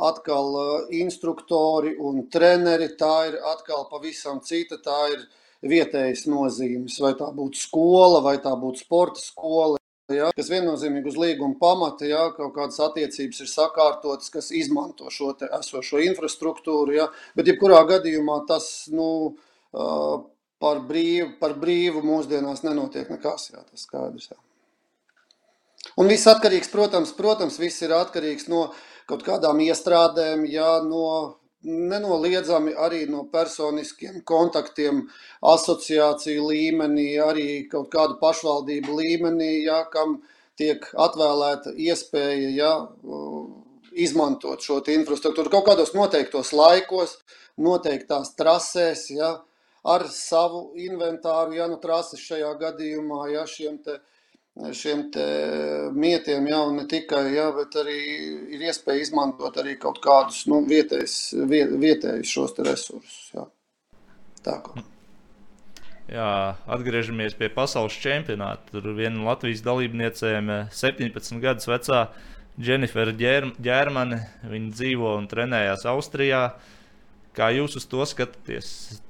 atkal 0.04 0.58
instruktori 0.92 1.94
un 1.96 2.26
treneri. 2.28 2.90
Tā 3.00 3.14
ir 3.30 3.38
atkal 3.54 3.88
pavisam 3.88 4.42
cita. 4.44 4.76
Tā 4.76 4.98
ir 5.14 5.24
vietējas 5.64 6.26
nozīmes. 6.28 7.00
Vai 7.00 7.14
tā 7.16 7.30
būtu 7.32 7.64
skola, 7.64 8.20
vai 8.20 8.36
tā 8.44 8.52
būtu 8.52 8.84
sporta 8.84 9.24
skola. 9.24 9.80
Ja, 10.12 10.28
kas 10.36 10.50
viennozīmīgi 10.52 11.08
uz 11.08 11.14
līguma 11.16 11.56
pamata, 11.56 12.04
ja 12.04 12.26
kaut 12.36 12.52
kādas 12.58 12.76
attiecības 12.84 13.38
ir 13.40 13.48
sakārtotas, 13.48 14.28
kas 14.34 14.50
izmanto 14.52 15.08
šo 15.08 15.30
esošo 15.40 16.02
infrastruktūru. 16.04 16.92
Ja, 16.92 17.06
bet, 17.32 17.48
jebkurā 17.48 17.78
gadījumā, 17.88 18.42
tas 18.50 18.66
nu, 18.92 19.08
par, 19.72 20.82
brīvu, 20.90 21.30
par 21.40 21.56
brīvu 21.60 22.04
mūsdienās 22.04 22.60
nenotiek 22.66 23.08
nekas. 23.14 23.48
Jā, 23.54 23.64
tas 23.64 23.86
skaidrs. 23.88 24.28
Jā. 24.34 24.40
Un 26.00 26.12
viss 26.12 26.28
atkarīgs, 26.28 26.68
protams, 26.72 27.14
protams, 27.16 27.56
viss 27.62 27.80
ir 27.86 27.96
atkarīgs 27.96 28.50
no 28.52 28.66
kaut 29.08 29.24
kādām 29.24 29.64
iestrādēm, 29.64 30.44
ja, 30.52 30.82
no 30.84 31.40
nenoliedzami 31.64 32.74
arī 32.76 33.04
no 33.10 33.24
personiskiem 33.32 34.20
kontaktiem, 34.28 35.04
asociāciju 35.54 36.48
līmenī, 36.50 37.08
arī 37.24 37.48
kaut 37.70 37.90
kādu 37.94 38.18
pašvaldību 38.20 38.98
līmenī, 39.00 39.50
ja, 39.66 39.82
kam 39.92 40.20
tiek 40.60 40.86
atvēlēta 40.94 41.74
iespēja 41.74 42.52
ja, 42.54 42.72
izmantot 43.94 44.62
šo 44.62 44.80
infrastruktūru. 44.94 45.50
Kaut 45.50 45.68
kādos 45.70 45.94
noteiktos 45.96 46.52
laikos, 46.54 47.18
noteiktās 47.60 48.34
trasēs, 48.38 49.08
ja, 49.14 49.36
ar 49.84 50.06
savu 50.10 50.72
inventāru, 50.80 51.56
ja 51.58 51.68
nu 51.68 51.78
trases 51.82 52.22
šajā 52.24 52.54
gadījumā, 52.60 53.28
ja 53.34 53.44
šiem 53.48 53.78
te 53.84 53.98
šiem 54.54 55.08
mietiem, 55.98 56.46
jau 56.46 56.64
ne 56.74 56.86
tikai, 56.90 57.24
jā, 57.34 57.48
bet 57.56 57.74
arī 57.80 57.98
ir 58.54 58.66
iespēja 58.70 59.02
izmantot 59.02 59.56
arī 59.58 59.76
kaut 59.82 59.98
kādus 60.04 60.44
nu, 60.50 60.62
vietējus, 60.68 61.34
vietējus 61.50 62.34
šos 62.36 62.58
resursus. 62.62 63.30
Jā. 63.34 63.48
Tā 64.44 64.58
kā. 64.62 64.84
Jā, 66.04 66.28
atgriežamies 66.68 67.34
pie 67.38 67.48
pasaules 67.48 67.96
čempionāta. 67.96 68.68
Tur 68.74 68.92
viena 68.92 69.16
no 69.16 69.24
Latvijas 69.30 69.64
dalībniecēm, 69.64 70.52
17 70.68 71.40
gadus 71.40 71.70
vecā 71.70 72.02
Dženifera 72.60 73.14
Ģermane, 73.16 74.20
viņa 74.46 74.74
dzīvo 74.76 75.14
un 75.18 75.26
trenējās 75.30 75.86
Austrijā. 75.90 76.44
Kā 77.34 77.48
jūs 77.56 77.80
uz 77.80 77.88
to 77.90 78.04
skatāties? 78.06 79.00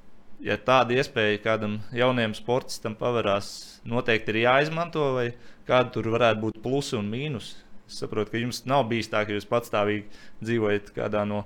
Ja 0.43 0.57
tāda 0.57 0.95
iespēja 0.97 1.41
kādam 1.43 1.79
jaunam 1.95 2.33
sportistam 2.37 2.95
pavērās, 2.99 3.81
noteikti 3.87 4.33
ir 4.33 4.41
jāizmanto, 4.45 5.11
vai 5.15 5.29
kāda 5.67 5.93
tur 5.95 6.09
varētu 6.13 6.41
būt 6.43 6.61
plusi 6.63 6.97
un 6.99 7.09
mīnus. 7.11 7.53
Es 7.85 7.99
saprotu, 8.01 8.33
ka 8.33 8.41
jums 8.41 8.63
nav 8.65 8.87
bijis 8.89 9.11
tā, 9.11 9.21
ka 9.25 9.35
jūs 9.35 9.45
patstāvīgi 9.49 10.07
dzīvojat 10.41 10.89
kādā 10.95 11.21
no 11.29 11.43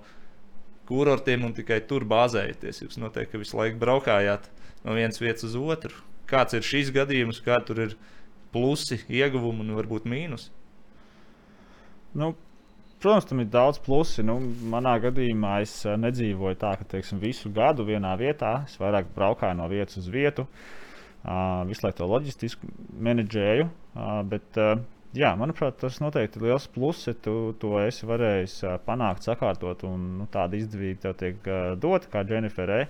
kurortiem 0.89 1.43
un 1.45 1.55
tikai 1.55 1.81
tur 1.87 2.05
bāzējaties. 2.09 2.83
Jūs 2.85 2.99
noteikti 3.01 3.41
visu 3.41 3.59
laiku 3.59 3.81
braukājāt 3.81 4.47
no 4.85 4.95
vienas 4.97 5.19
vietas 5.21 5.49
uz 5.49 5.57
otru. 5.59 5.93
Kāds 6.29 6.55
ir 6.55 6.65
šis 6.65 6.93
gadījums, 6.95 7.41
kā 7.43 7.59
tur 7.65 7.83
ir 7.83 7.97
plusi, 8.53 9.01
ieguvumi 9.09 9.65
un 9.65 9.75
varbūt 9.77 10.07
mīnus? 10.09 10.49
Nu, 12.17 12.33
Protams, 12.99 13.25
tam 13.25 13.39
ir 13.39 13.47
daudz 13.47 13.77
plusi. 13.79 14.23
Nu, 14.27 14.33
manā 14.67 14.97
gadījumā 14.99 15.61
es 15.63 15.71
eh, 15.87 15.95
nedzīvoju 15.95 16.57
tā, 16.59 16.73
ka 16.81 16.87
teiksim, 16.97 17.21
visu 17.23 17.47
gadu 17.55 17.85
vienā 17.87 18.11
vietā. 18.19 18.57
Es 18.67 18.75
vairāk 18.81 19.13
braukāju 19.15 19.55
no 19.55 19.67
vietas 19.71 20.01
uz 20.01 20.09
vietu, 20.11 20.43
uh, 21.23 21.61
visu 21.69 21.85
laiku 21.85 22.01
to 22.01 22.09
loģistiski 22.11 22.71
menedžēju. 23.07 23.69
Uh, 23.69 24.19
bet, 24.33 24.59
uh, 24.59 24.83
jā, 25.15 25.31
manuprāt, 25.39 25.79
tas 25.79 26.01
noteikti 26.03 26.41
ir 26.41 26.49
liels 26.49 26.67
pluss, 26.75 27.07
ja 27.07 27.15
tu 27.15 27.53
to 27.63 27.77
esi 27.85 28.09
varējis 28.09 28.57
uh, 28.67 28.75
panākt, 28.83 29.23
sakārtot 29.29 29.87
un 29.87 30.05
nu, 30.19 30.27
tāda 30.35 30.59
izdevība 30.59 31.07
tev 31.07 31.17
tiek 31.23 31.47
uh, 31.47 31.71
dota 31.79 32.11
kā 32.11 32.27
Jenniferē. 32.27 32.83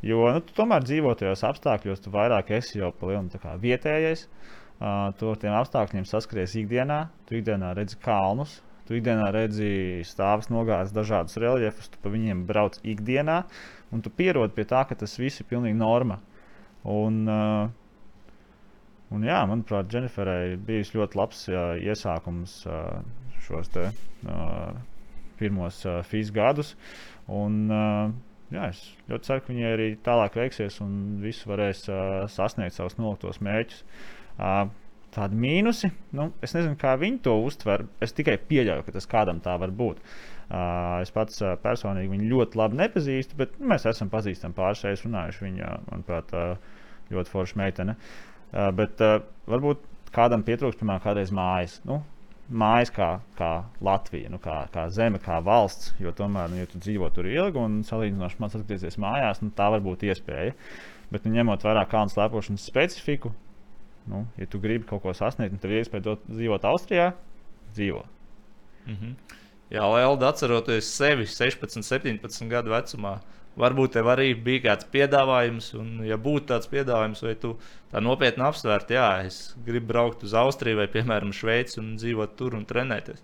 Jo 0.00 0.32
nu, 0.32 0.40
tu 0.48 0.56
tomēr 0.56 0.88
dzīvo 0.88 1.12
tajos 1.20 1.44
apstākļos, 1.52 2.00
tu 2.00 2.16
vairāk 2.16 2.56
esi 2.56 2.80
jau 2.80 2.88
palielināts 2.96 3.60
vietējais. 3.68 4.26
Uh, 4.80 5.12
tu 5.20 5.28
ar 5.28 5.44
tiem 5.44 5.60
apstākļiem 5.60 6.08
saskaries 6.08 6.56
ikdienā, 6.64 7.02
tu 7.28 7.36
ikdienā 7.36 7.76
redzi 7.76 8.00
kalnus, 8.02 8.62
Tu 8.88 8.98
ikdienā 8.98 9.28
redzi 9.34 10.02
stāvus, 10.06 10.50
nogāzes 10.50 10.94
dažādus 10.96 11.38
reliefus, 11.38 11.90
tu 11.92 12.00
pa 12.02 12.10
viņiem 12.10 12.42
brauc 12.48 12.80
ikdienā, 12.82 13.42
un 13.94 14.02
tu 14.02 14.10
pierodi 14.10 14.56
pie 14.56 14.66
tā, 14.68 14.82
ka 14.88 14.98
tas 14.98 15.14
viss 15.20 15.42
ir 15.42 15.48
pilnīgi 15.50 15.78
norma. 15.78 16.18
Un, 16.88 17.20
uh, 17.30 17.68
un 19.14 19.26
jā, 19.26 19.38
manuprāt, 19.46 19.86
Dženiferai 19.92 20.56
bijis 20.66 20.90
ļoti 20.96 21.20
labs 21.20 21.44
jā, 21.52 21.66
iesākums 21.92 22.58
uh, 22.66 22.98
šos 23.46 23.70
te, 23.70 23.86
uh, 24.26 24.74
pirmos 25.38 25.84
uh, 25.86 26.00
FIS 26.06 26.34
gadus. 26.34 26.74
Un, 27.30 27.62
uh, 27.70 28.10
jā, 28.54 28.68
es 28.72 28.82
ļoti 29.10 29.30
ceru, 29.30 29.44
ka 29.44 29.54
viņai 29.54 29.72
arī 29.76 29.88
tālāk 30.02 30.42
veiksies 30.42 30.82
un 30.82 30.94
viss 31.22 31.46
varēs 31.46 31.86
uh, 31.90 32.24
sasniegt 32.30 32.74
savus 32.74 32.98
noliktos 32.98 33.38
mērķus. 33.44 33.84
Uh, 34.32 34.66
tādi 35.12 35.38
mīnusi. 35.38 35.90
Nu, 36.16 36.30
es 36.44 36.54
nezinu, 36.56 36.76
kā 36.80 36.94
viņi 37.00 37.22
to 37.26 37.36
uztver. 37.44 37.86
Es 38.04 38.14
tikai 38.16 38.38
pieļauju, 38.48 38.86
ka 38.86 38.94
tas 38.96 39.08
kādam 39.10 39.42
tā 39.44 39.56
var 39.60 39.72
būt. 39.76 40.00
Uh, 40.52 41.00
es 41.00 41.12
pats 41.14 41.40
uh, 41.40 41.54
personīgi 41.60 42.12
viņu 42.12 42.28
ļoti 42.28 42.58
labi 42.60 42.80
nepazīstu, 42.82 43.36
bet 43.38 43.54
nu, 43.60 43.70
mēs 43.72 43.86
esam 43.88 44.10
pazīstami 44.12 44.56
pāris 44.56 44.84
reizes 44.84 45.06
runājuši. 45.06 45.44
Viņa, 45.46 45.72
manuprāt, 45.88 46.34
uh, 46.36 46.80
ļoti 47.12 47.32
forša 47.32 47.60
meitene. 47.60 47.96
Uh, 48.52 48.68
bet 48.76 49.00
uh, 49.04 49.20
varbūt 49.48 49.84
kādam 50.12 50.44
pietrūks, 50.44 50.80
piemēram, 50.80 51.04
kādreiz 51.04 51.32
mājas. 51.34 51.78
Nu, 51.88 52.02
mājas 52.52 52.92
kā, 52.92 53.10
kā 53.38 53.52
Latvija, 53.84 54.30
nu, 54.32 54.40
kā, 54.42 54.62
kā 54.74 54.86
zeme, 54.92 55.20
kā 55.22 55.38
valsts. 55.44 55.92
Jo 56.02 56.12
tomēr, 56.16 56.50
nu, 56.52 56.60
ja 56.60 56.68
tu 56.68 56.80
dzīvo 56.82 57.08
tur 57.14 57.28
ilgi 57.30 57.60
un 57.60 57.80
salīdzinoši 57.88 58.42
maz 58.42 58.58
atgriezties 58.58 59.00
mājās, 59.00 59.40
nu, 59.44 59.52
tā 59.56 59.70
var 59.72 59.84
būt 59.84 60.04
iespēja. 60.08 60.56
Bet, 61.12 61.24
nu, 61.24 61.36
ņemot 61.36 61.64
vērā 61.64 61.86
kalnu 61.88 62.12
slēpošanas 62.12 62.68
specifiku, 62.68 63.32
Nu, 64.10 64.24
ja 64.36 64.48
tu 64.50 64.58
gribi 64.62 64.88
kaut 64.88 65.04
ko 65.04 65.14
sasniegt, 65.14 65.60
tad 65.62 65.70
ir 65.70 65.82
iespēja 65.82 66.16
dzīvot 66.26 66.64
Austrijā, 66.66 67.12
dzīvo. 67.76 68.02
Mm 68.86 68.96
-hmm. 68.96 69.38
Jā, 69.72 69.84
Lēlda, 69.88 70.28
atceroties 70.28 70.88
sevi 70.96 71.26
16, 71.26 71.82
17 71.86 72.48
gadu 72.48 72.70
vecumā, 72.70 73.20
varbūt 73.56 73.94
tev 73.96 74.08
arī 74.12 74.34
bija 74.34 74.60
kāds 74.66 74.88
piedāvājums, 74.92 75.74
un, 75.78 76.04
ja 76.04 76.16
būtu 76.16 76.46
tāds 76.50 76.68
piedāvājums, 76.72 77.22
vai 77.22 77.34
tu 77.34 77.54
tā 77.92 78.00
nopietni 78.00 78.44
apsvērti, 78.44 78.94
jā, 78.94 79.26
es 79.26 79.54
gribu 79.66 79.86
braukt 79.86 80.24
uz 80.24 80.34
Austriju 80.34 80.76
vai, 80.76 80.88
piemēram, 80.92 81.32
Šveici 81.32 81.80
un 81.80 81.96
dzīvot 81.96 82.36
tur 82.36 82.54
un 82.54 82.66
trenēties. 82.66 83.22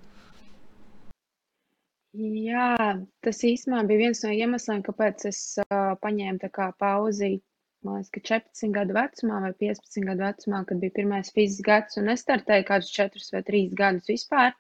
Jā, 2.19 2.97
tas 3.21 3.45
īstenībā 3.45 3.83
bija 3.87 3.99
viens 3.99 4.23
no 4.25 4.31
iemesliem, 4.33 4.81
kāpēc 4.83 5.27
es 5.29 5.59
uh, 5.61 5.93
paņēmu 6.01 6.51
pauzi 6.79 7.43
man 7.89 7.99
liekas, 8.03 8.11
ka 8.15 8.21
14 8.29 8.73
gadu 8.75 8.95
vecumā 8.97 9.41
vai 9.45 9.53
15 9.63 10.07
gadu 10.07 10.25
vecumā, 10.25 10.63
kad 10.69 10.81
bija 10.83 10.95
pirmais 10.99 11.31
fizisks 11.35 11.65
gads, 11.67 11.99
un 12.01 12.13
es 12.13 12.25
startēju 12.25 12.67
kādus 12.69 12.91
4 12.95 13.23
vai 13.35 13.43
3 13.51 13.63
gadus 13.81 14.11
vispār. 14.13 14.53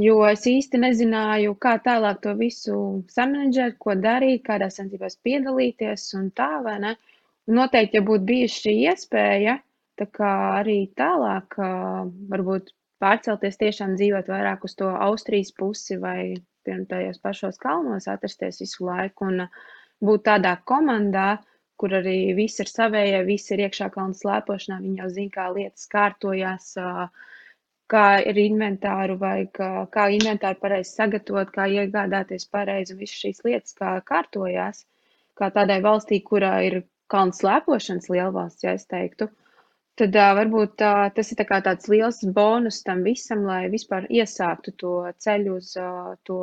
Jo 0.00 0.16
es 0.26 0.46
īsti 0.50 0.80
nezināju, 0.82 1.54
kā 1.62 1.76
tālāk 1.84 2.18
to 2.24 2.32
visu 2.38 2.78
samanģēt, 3.14 3.76
ko 3.78 3.94
darīt, 3.94 4.42
kādās 4.48 4.80
sensībās 4.80 5.20
piedalīties 5.22 6.08
un 6.18 6.32
tā, 6.34 6.50
vai 6.64 6.80
ne. 6.82 6.96
Noteikti, 7.46 8.00
ja 8.00 8.06
būtu 8.08 8.26
bijusi 8.26 8.64
šī 8.64 8.74
iespēja, 8.88 9.58
tā 10.00 10.08
kā 10.10 10.32
arī 10.56 10.78
tālāk 10.98 11.54
varbūt 12.32 12.72
pārcelties 13.04 13.60
tiešām 13.60 13.94
dzīvot 14.00 14.32
vairāk 14.32 14.64
uz 14.66 14.74
to 14.80 14.88
Austrijas 14.88 15.52
pusi 15.54 16.00
vai 16.00 16.34
piemēram 16.64 16.86
tajos 16.88 17.20
pašos 17.20 17.60
kalnos 17.60 18.08
atrasties 18.08 18.62
visu 18.64 18.88
laiku 18.88 19.28
un 19.28 19.44
būt 20.04 20.24
tādā 20.26 20.54
komandā, 20.66 21.34
uh, 21.36 21.53
kur 21.80 21.94
arī 21.98 22.18
viss 22.38 22.62
ir 22.62 22.70
savējie, 22.70 23.20
viss 23.28 23.52
ir 23.54 23.64
iekšā 23.66 23.90
kalnu 23.94 24.16
slēpošanā. 24.18 24.80
Viņi 24.82 25.00
jau 25.02 25.10
zina, 25.16 25.32
kā 25.36 25.46
lietas 25.56 25.86
kārtojās, 25.94 26.72
kā 27.94 28.06
ir 28.30 28.40
inventāru 28.44 29.18
vai 29.20 29.36
kā, 29.58 29.70
kā 29.94 30.08
inventāru 30.14 30.60
pareizi 30.62 30.94
sagatavot, 30.94 31.50
kā 31.54 31.68
iegādāties 31.78 32.46
pareizi 32.56 32.94
un 32.94 33.00
visas 33.02 33.22
šīs 33.24 33.44
lietas, 33.46 33.76
kā 33.80 33.96
kārtojās. 34.10 34.84
Kā 35.34 35.48
tādai 35.50 35.80
valstī, 35.82 36.20
kurā 36.22 36.52
ir 36.62 36.84
kalnu 37.10 37.34
slēpošanas 37.34 38.06
lielvalsts, 38.12 38.62
ja 38.62 38.76
es 38.78 38.86
teiktu. 38.86 39.26
Tad 39.98 40.14
uh, 40.18 40.28
varbūt 40.38 40.82
uh, 40.82 41.08
tas 41.14 41.30
ir 41.30 41.38
tā 41.40 41.58
tāds 41.62 41.90
liels 41.90 42.20
bonus 42.36 42.80
tam 42.86 43.02
visam, 43.06 43.42
lai 43.46 43.64
vispār 43.70 44.06
iesāktu 44.10 44.74
to 44.78 44.94
ceļu 45.26 45.58
uz 45.58 45.74
uh, 45.78 46.14
to 46.26 46.38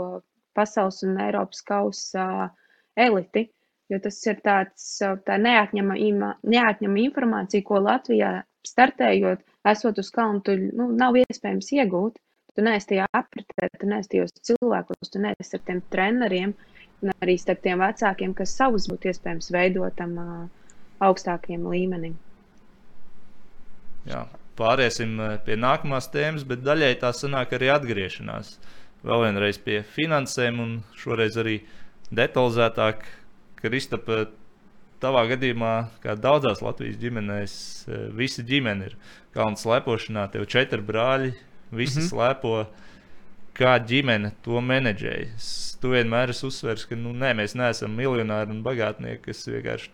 pasaules 0.55 1.01
un 1.07 1.17
Eiropas 1.23 1.63
kausa 1.67 2.27
uh, 2.47 2.75
eliti. 3.07 3.47
Uh, 3.47 3.61
jo 3.91 3.99
tas 4.01 4.17
ir 4.27 4.39
tāds, 4.45 4.87
tā 5.27 5.37
neatņemama, 5.41 6.33
neatņemama 6.55 7.03
informācija, 7.05 7.65
ko 7.67 7.81
Latvijā 7.83 8.33
startējot, 8.67 9.43
esot 9.71 10.01
uz 10.01 10.11
kalnu, 10.15 10.41
tu 10.45 10.57
nu, 10.63 10.89
nav 10.97 11.17
iespējams 11.21 11.71
iegūt. 11.77 12.19
Tu 12.51 12.63
neesi 12.65 12.89
tajā 12.89 13.05
apritē, 13.15 13.69
tu 13.79 13.87
neesi 13.87 14.11
tajos 14.11 14.33
cilvēkos, 14.47 15.11
tu 15.13 15.21
neesi 15.23 15.55
ar 15.55 15.61
tiem 15.67 15.79
treneriem 15.93 16.51
un 17.01 17.13
arī 17.23 17.37
starp 17.39 17.61
tiem 17.63 17.79
vecākiem, 17.79 18.33
kas 18.35 18.57
savus 18.57 18.89
būtu 18.91 19.07
iespējams 19.11 19.47
veidot 19.55 19.95
tam 19.95 20.17
uh, 20.19 20.41
augstākiem 21.01 21.63
līmenim. 21.71 22.17
Jā, 24.09 24.25
pāriesim 24.59 25.15
pie 25.45 25.55
nākamās 25.59 26.09
tēmas, 26.13 26.45
bet 26.47 26.65
daļai 26.65 26.93
tā 27.01 27.13
sanāk 27.15 27.55
arī 27.57 27.71
atgriešanās. 27.73 28.57
vēl 29.01 29.23
vienreiz 29.25 29.57
pie 29.57 29.81
finansēm, 29.95 30.59
un 30.61 30.73
šoreiz 30.97 31.37
arī 31.41 31.61
detalizētāk. 32.13 33.05
Kristapa, 33.62 34.26
tavā 35.01 35.26
gadījumā, 35.32 35.74
kā 36.03 36.16
daudzās 36.20 36.62
Latvijas 36.66 36.99
ģimenēs, 37.01 37.55
eh, 37.88 38.03
visa 38.18 38.45
ģimene 38.45 38.91
ir 38.91 38.95
kalnu 39.36 39.57
slēpošanā, 39.57 40.28
tev 40.34 40.45
četri 40.45 40.82
brāļi, 40.82 41.34
visi 41.72 41.99
mm 41.99 42.03
-hmm. 42.03 42.09
slēpo. 42.09 42.68
Kā 43.53 43.78
ģimene 43.84 44.32
to 44.43 44.62
menedžēja? 44.62 45.28
Tu 45.82 45.89
vienmēr 45.89 46.30
esi 46.30 46.45
uzsvers, 46.47 46.86
ka 46.86 46.95
nu, 46.95 47.12
nē, 47.14 47.34
mēs 47.36 47.55
neesam 47.55 47.91
miljonāri 47.95 48.49
un 48.49 48.64
bagātnieki, 48.64 49.22
kas 49.26 49.47
vienkārši 49.47 49.89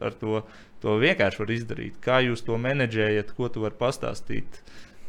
ar 0.00 0.12
to, 0.12 0.42
to 0.80 0.98
vienkārši 0.98 1.38
var 1.38 1.50
izdarīt. 1.50 1.94
Kā 2.00 2.20
jūs 2.22 2.44
to 2.46 2.58
menedžējat, 2.58 3.34
ko 3.36 3.48
tu 3.48 3.64
vari 3.64 3.74
pastāstīt 3.78 4.60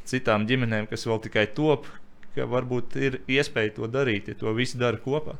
citām 0.05 0.47
ģimenēm, 0.47 0.87
kas 0.89 1.05
vēl 1.05 1.21
tikai 1.21 1.47
top, 1.53 1.85
ka 2.35 2.45
varbūt 2.45 2.95
ir 2.95 3.19
iespēja 3.27 3.75
to 3.75 3.87
darīt, 3.87 4.27
ja 4.27 4.35
to 4.39 4.53
visi 4.53 4.77
dara 4.81 4.97
kopā. 4.97 5.37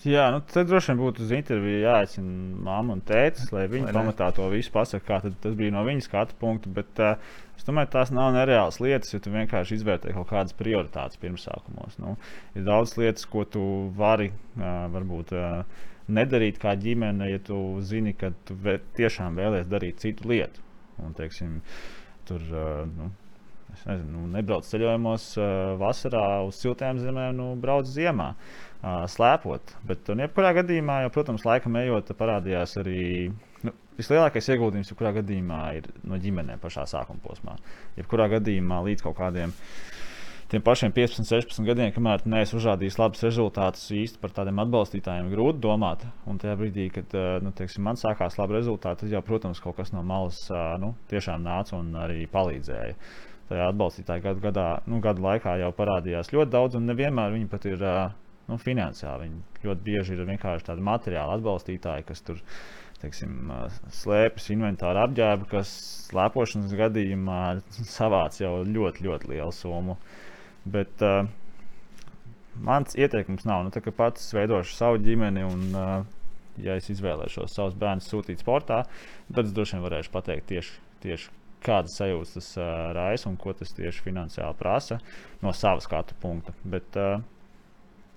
Jā, 0.00 0.30
nu, 0.32 0.38
tad 0.48 0.70
droši 0.70 0.94
vien 0.94 1.00
būtu 1.02 1.20
uz 1.26 1.32
interviju 1.36 1.82
jāaicina 1.82 2.60
mamma 2.64 2.94
un 2.96 3.02
tētis, 3.04 3.50
lai 3.52 3.66
viņi 3.68 3.92
pamatā 3.92 4.30
to 4.32 4.46
visu 4.48 4.72
pasakā, 4.72 5.18
kā 5.20 5.32
tas 5.44 5.56
bija 5.58 5.74
no 5.74 5.82
viņas 5.84 6.08
skatu 6.08 6.38
punkta. 6.40 6.72
Bet 6.72 7.02
uh, 7.04 7.18
es 7.58 7.66
domāju, 7.66 7.90
tās 7.92 8.12
nav 8.16 8.30
nereālas 8.32 8.80
lietas, 8.80 9.12
jo 9.12 9.20
tu 9.20 9.32
vienkārši 9.34 9.76
izvērtē 9.76 10.14
kaut 10.16 10.30
kādas 10.30 10.56
prioritātes 10.56 11.20
pirmsākumos. 11.20 11.98
Nu, 12.00 12.14
ir 12.56 12.64
daudz 12.64 12.96
lietas, 12.96 13.28
ko 13.28 13.44
tu 13.44 13.62
vari 13.96 14.30
uh, 14.32 14.88
varbūt. 14.94 15.36
Uh, 15.36 15.86
Nedarīt 16.10 16.56
kā 16.58 16.72
ģimene, 16.74 17.28
ja 17.30 17.38
tu 17.46 17.54
zini, 17.86 18.16
ka 18.18 18.32
tu 18.48 18.56
vē, 18.58 18.80
tiešām 18.96 19.36
vēlēsies 19.38 19.68
darīt 19.70 20.00
citu 20.02 20.26
lietu. 20.26 20.64
Un, 20.98 21.12
teiksim, 21.14 21.60
tur 22.26 22.42
uh, 22.50 22.80
nu, 22.88 23.12
nezinu, 23.84 24.08
nu, 24.16 24.24
nebrauc 24.32 24.66
ceļojumos 24.66 25.28
uh, 25.38 25.52
vasarā 25.78 26.24
uz 26.48 26.58
siltām 26.58 26.98
zemēm, 26.98 27.38
nu, 27.38 27.52
brauc 27.62 27.86
ziemā, 27.86 28.32
uh, 28.32 28.69
slēpot. 28.82 29.76
Bet, 29.86 30.08
un, 30.12 30.24
jebkurā 30.24 30.54
gadījumā, 30.60 31.02
jau, 31.04 31.14
protams, 31.14 31.46
laikam 31.48 31.78
ejot, 31.80 32.12
parādījās 32.18 32.78
arī. 32.80 33.00
Nu, 33.66 33.74
Vislielākais 34.00 34.48
ieguldījums, 34.54 34.92
jebkurā 34.92 35.12
gadījumā, 35.18 35.62
ir 35.76 35.90
no 36.08 36.18
ģimenēm 36.20 36.60
pašā 36.62 36.86
sākuma 36.88 37.20
posmā. 37.24 37.58
Jebkurā 38.00 38.30
gadījumā 38.38 38.80
līdz 38.86 39.04
kaut 39.04 39.18
kādiem 39.18 39.52
tiem 40.50 40.62
pašiem 40.66 40.90
15, 40.90 41.28
16 41.28 41.68
gadiem, 41.68 41.92
kamēr 41.94 42.24
neesmu 42.26 42.58
uzrādījis 42.58 42.96
labus 42.98 43.22
rezultātus 43.22 43.84
īsti 43.94 44.18
par 44.18 44.32
tādiem 44.34 44.58
atbalstītājiem, 44.64 45.28
grūti 45.30 45.62
domāt. 45.62 46.02
Un 46.26 46.40
tajā 46.42 46.56
brīdī, 46.58 46.88
kad 46.94 47.14
nu, 47.44 47.52
teiksim, 47.54 47.84
man 47.86 48.00
sākās 48.00 48.40
labi 48.40 48.56
rezultāti, 48.58 49.04
tad 49.04 49.14
jau, 49.14 49.22
protams, 49.26 49.60
kaut 49.62 49.76
kas 49.78 49.92
no 49.94 50.02
malas 50.06 50.40
nu, 50.82 50.94
tiešām 51.12 51.44
nāca 51.46 51.76
un 51.78 51.92
arī 52.00 52.24
palīdzēja 52.32 52.96
tajā 53.50 53.68
atbalstītāju 53.72 54.24
gadu, 54.24 54.42
gadā, 54.44 54.66
nu, 54.86 55.00
gadu 55.02 55.24
laikā 55.24 55.56
jau 55.58 55.70
parādījās 55.74 56.30
ļoti 56.34 56.52
daudz, 56.52 56.76
un 56.78 56.86
nevienmēr 56.90 57.34
viņi 57.34 57.48
pat 57.50 57.66
ir 57.66 57.82
nu, 58.50 58.58
finansiāli. 58.60 59.28
Viņi 59.28 59.66
ļoti 59.68 59.86
bieži 59.86 60.16
ir 60.16 60.28
vienkārši 60.28 60.68
tādi 60.70 60.84
materiāli 60.84 61.38
atbalstītāji, 61.38 62.06
kas 62.10 62.24
tur 62.26 62.40
teiksim, 63.00 63.52
slēpjas 63.96 64.50
inventāra 64.52 65.06
apģērbu, 65.08 65.48
kas 65.54 65.72
slēpošanas 66.10 66.74
gadījumā 66.76 67.42
savāc 67.96 68.40
jau 68.42 68.58
ļoti, 68.66 69.06
ļoti 69.08 69.32
lielu 69.32 69.54
summu. 69.56 69.96
Bet 70.70 71.04
uh, 71.06 71.24
mans 72.60 72.96
ieteikums 72.98 73.46
nav, 73.48 73.64
nu, 73.64 73.72
tā, 73.72 73.82
ka 73.84 73.94
pats 73.96 74.32
veidošu 74.36 74.76
savu 74.76 75.00
ģimeni 75.00 75.46
un 75.46 75.68
uh, 75.72 76.00
ja 76.60 76.76
es 76.78 76.90
izvēlēšos 76.92 77.54
savus 77.56 77.76
bērnus 77.78 78.08
sūtīt 78.10 78.42
sportā, 78.42 78.82
tad 79.32 79.46
es 79.46 79.54
droši 79.56 79.76
vien 79.76 79.86
varēšu 79.86 80.12
pateikt 80.14 80.50
tieši, 80.50 80.78
tieši 81.04 81.30
kādas 81.64 81.96
sajūtas 82.00 82.36
tas 82.36 82.48
uh, 82.58 82.70
raisa 82.96 83.28
un 83.30 83.36
ko 83.40 83.52
tas 83.56 83.72
tieši 83.76 84.04
finansiāli 84.06 84.56
prasa 84.58 85.00
no 85.44 85.52
savas 85.56 85.88
skatu 85.88 86.16
punkta. 86.22 86.54
Bet 86.64 86.96
uh, 87.00 87.20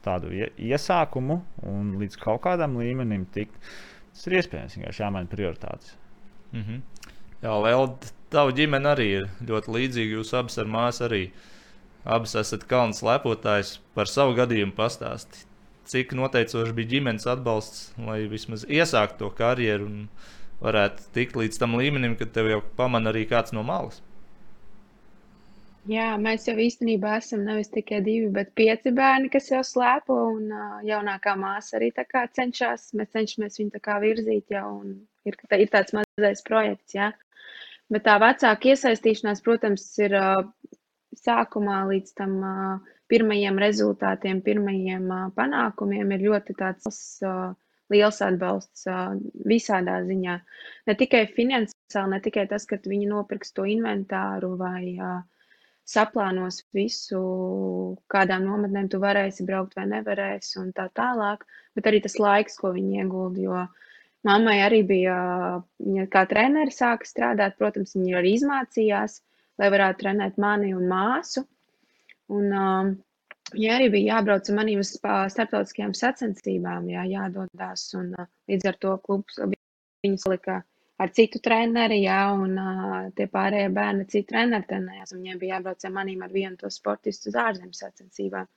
tādu 0.04 0.32
iesākumu 0.34 1.40
un 1.70 1.96
līdz 2.02 2.20
kaut 2.22 2.44
kādam 2.46 2.78
līmenim 2.80 3.26
tikt, 3.34 3.56
tas 4.12 4.28
ir 4.28 4.38
iespējams. 4.40 4.78
Vienkārši 4.78 5.04
jāmaina 5.06 5.32
prioritātes. 5.32 5.96
Mm 6.52 6.64
-hmm. 6.64 6.82
Jā, 7.44 7.56
Lielda, 7.64 8.12
tava 8.30 8.52
ģimene 8.52 8.90
arī 8.96 9.08
ir 9.22 9.30
ļoti 9.42 9.74
līdzīga. 9.78 10.20
Jūs 10.20 10.34
abas 10.38 10.58
ar 10.58 10.66
māsu 10.66 11.06
arī 11.08 11.24
abas 12.06 12.36
esat 12.36 12.64
kalnu 12.64 12.94
slēpotājs. 12.94 13.80
Par 13.96 14.08
savu 14.08 14.36
gadījumu 14.38 14.76
pastāstīt. 14.78 15.46
Cik 15.86 16.14
noteicoši 16.14 16.74
bija 16.74 16.88
ģimenes 16.88 17.28
atbalsts, 17.28 17.94
lai 17.98 18.28
vismaz 18.32 18.64
iesāktu 18.66 19.18
to 19.18 19.30
karjeru 19.30 19.86
un 19.86 20.10
varētu 20.62 21.10
tikt 21.14 21.36
līdz 21.36 21.60
tam 21.60 21.76
līmenim, 21.76 22.16
kad 22.16 22.32
tev 22.32 22.48
jau 22.48 22.62
pamana 22.78 23.12
arī 23.12 23.26
kāds 23.28 23.52
no 23.52 23.64
malas. 23.68 24.02
Jā, 25.92 26.14
mēs 26.16 26.46
jau 26.48 26.54
īstenībā 26.64 27.18
esam 27.20 27.42
nevis 27.44 27.68
tikai 27.74 27.98
divi, 28.06 28.30
bet 28.32 28.54
pieci 28.56 28.94
bērni, 28.96 29.28
kas 29.32 29.50
jau 29.52 29.60
slēpo. 29.68 30.16
Un 30.38 30.46
uh, 30.48 30.78
jaunākā 30.88 31.34
māsa 31.40 31.76
arī 31.76 31.90
tā 31.96 32.06
kā 32.08 32.22
cenšas. 32.38 32.94
Mēs 32.96 33.12
cenšamies 33.12 33.60
viņu 33.60 33.74
tā 33.74 33.82
kā 33.84 33.98
virzīt 34.00 34.54
jau. 34.56 34.70
Ir, 35.28 35.36
tā, 35.50 35.60
ir 35.60 35.72
tāds 35.74 35.92
mazais 35.98 36.44
projekts, 36.48 36.96
jā. 36.96 37.10
Bet 37.92 38.06
tā 38.08 38.16
vecāka 38.24 38.72
iesaistīšanās, 38.72 39.44
protams, 39.44 39.84
ir 40.00 40.16
uh, 40.16 40.46
sākumā 41.20 41.82
līdz 41.92 42.16
tam 42.16 42.40
uh, 42.40 42.96
pirmajiem 43.12 43.60
rezultātiem, 43.60 44.40
pirmajiem 44.46 45.12
uh, 45.12 45.28
panākumiem 45.36 46.16
ir 46.16 46.26
ļoti 46.30 46.58
tāds. 46.64 46.88
Uh, 47.28 47.52
liels 47.92 48.22
atbalsts 48.26 48.88
visādā 49.46 50.00
ziņā. 50.08 50.38
Ne 50.88 50.94
tikai 50.98 51.28
finansiāli, 51.36 52.10
ne 52.16 52.20
tikai 52.24 52.48
tas, 52.50 52.64
ka 52.66 52.80
viņi 52.82 53.10
nopirks 53.12 53.54
to 53.54 53.68
inventāru 53.70 54.54
vai 54.58 54.96
saplānos 55.90 56.62
visu, 56.76 57.20
kādām 58.12 58.48
nometnēm 58.48 58.90
tu 58.92 59.00
varēsi 59.04 59.46
braukt 59.48 59.76
vai 59.78 59.86
nevarēsi 59.92 60.60
un 60.62 60.72
tā 60.76 60.88
tālāk, 60.96 61.44
bet 61.76 61.90
arī 61.90 62.02
tas 62.06 62.20
laiks, 62.22 62.60
ko 62.62 62.72
viņi 62.76 63.02
iegulda, 63.04 63.44
jo 63.44 63.64
mammai 64.28 64.60
arī 64.64 64.84
bija, 64.88 65.18
viņa 65.84 66.08
kā 66.14 66.26
treneri 66.32 66.72
sāka 66.72 67.08
strādāt, 67.10 67.58
protams, 67.60 67.96
viņa 67.98 68.20
arī 68.22 68.36
izmācījās, 68.40 69.20
lai 69.60 69.74
varētu 69.74 70.06
trenēt 70.06 70.40
mani 70.40 70.72
un 70.78 70.88
māsu. 70.92 71.44
Un, 72.32 72.54
uh, 72.56 72.94
Ja 73.54 73.76
arī 73.78 73.90
bija 73.94 74.16
jābrauc 74.16 74.48
ar 74.50 74.56
maniem 74.58 74.82
starptautiskajām 74.82 75.92
sacensībām, 75.98 76.88
jā, 76.90 77.04
jādodas. 77.12 77.84
Un, 78.00 78.14
līdz 78.50 78.70
ar 78.72 78.78
to 78.82 78.94
klubs 79.04 79.38
viņus 79.44 80.26
lika 80.32 80.62
ar 81.02 81.12
citu 81.18 81.42
treneri, 81.44 82.02
jā, 82.04 82.22
un 82.38 82.56
uh, 82.62 82.96
tie 83.18 83.28
pārējie 83.32 83.74
bērni 83.74 84.08
citu 84.12 84.32
treneri 84.34 84.68
trenējās. 84.70 85.16
Viņiem 85.16 85.42
bija 85.42 85.58
jābrauc 85.58 85.86
ar 85.86 85.94
maniem 85.98 86.24
ar 86.26 86.34
vienu 86.34 86.58
to 86.60 86.72
sportistu 86.74 87.32
uz 87.32 87.38
ārzemju 87.44 87.78
sacensībām. 87.78 88.50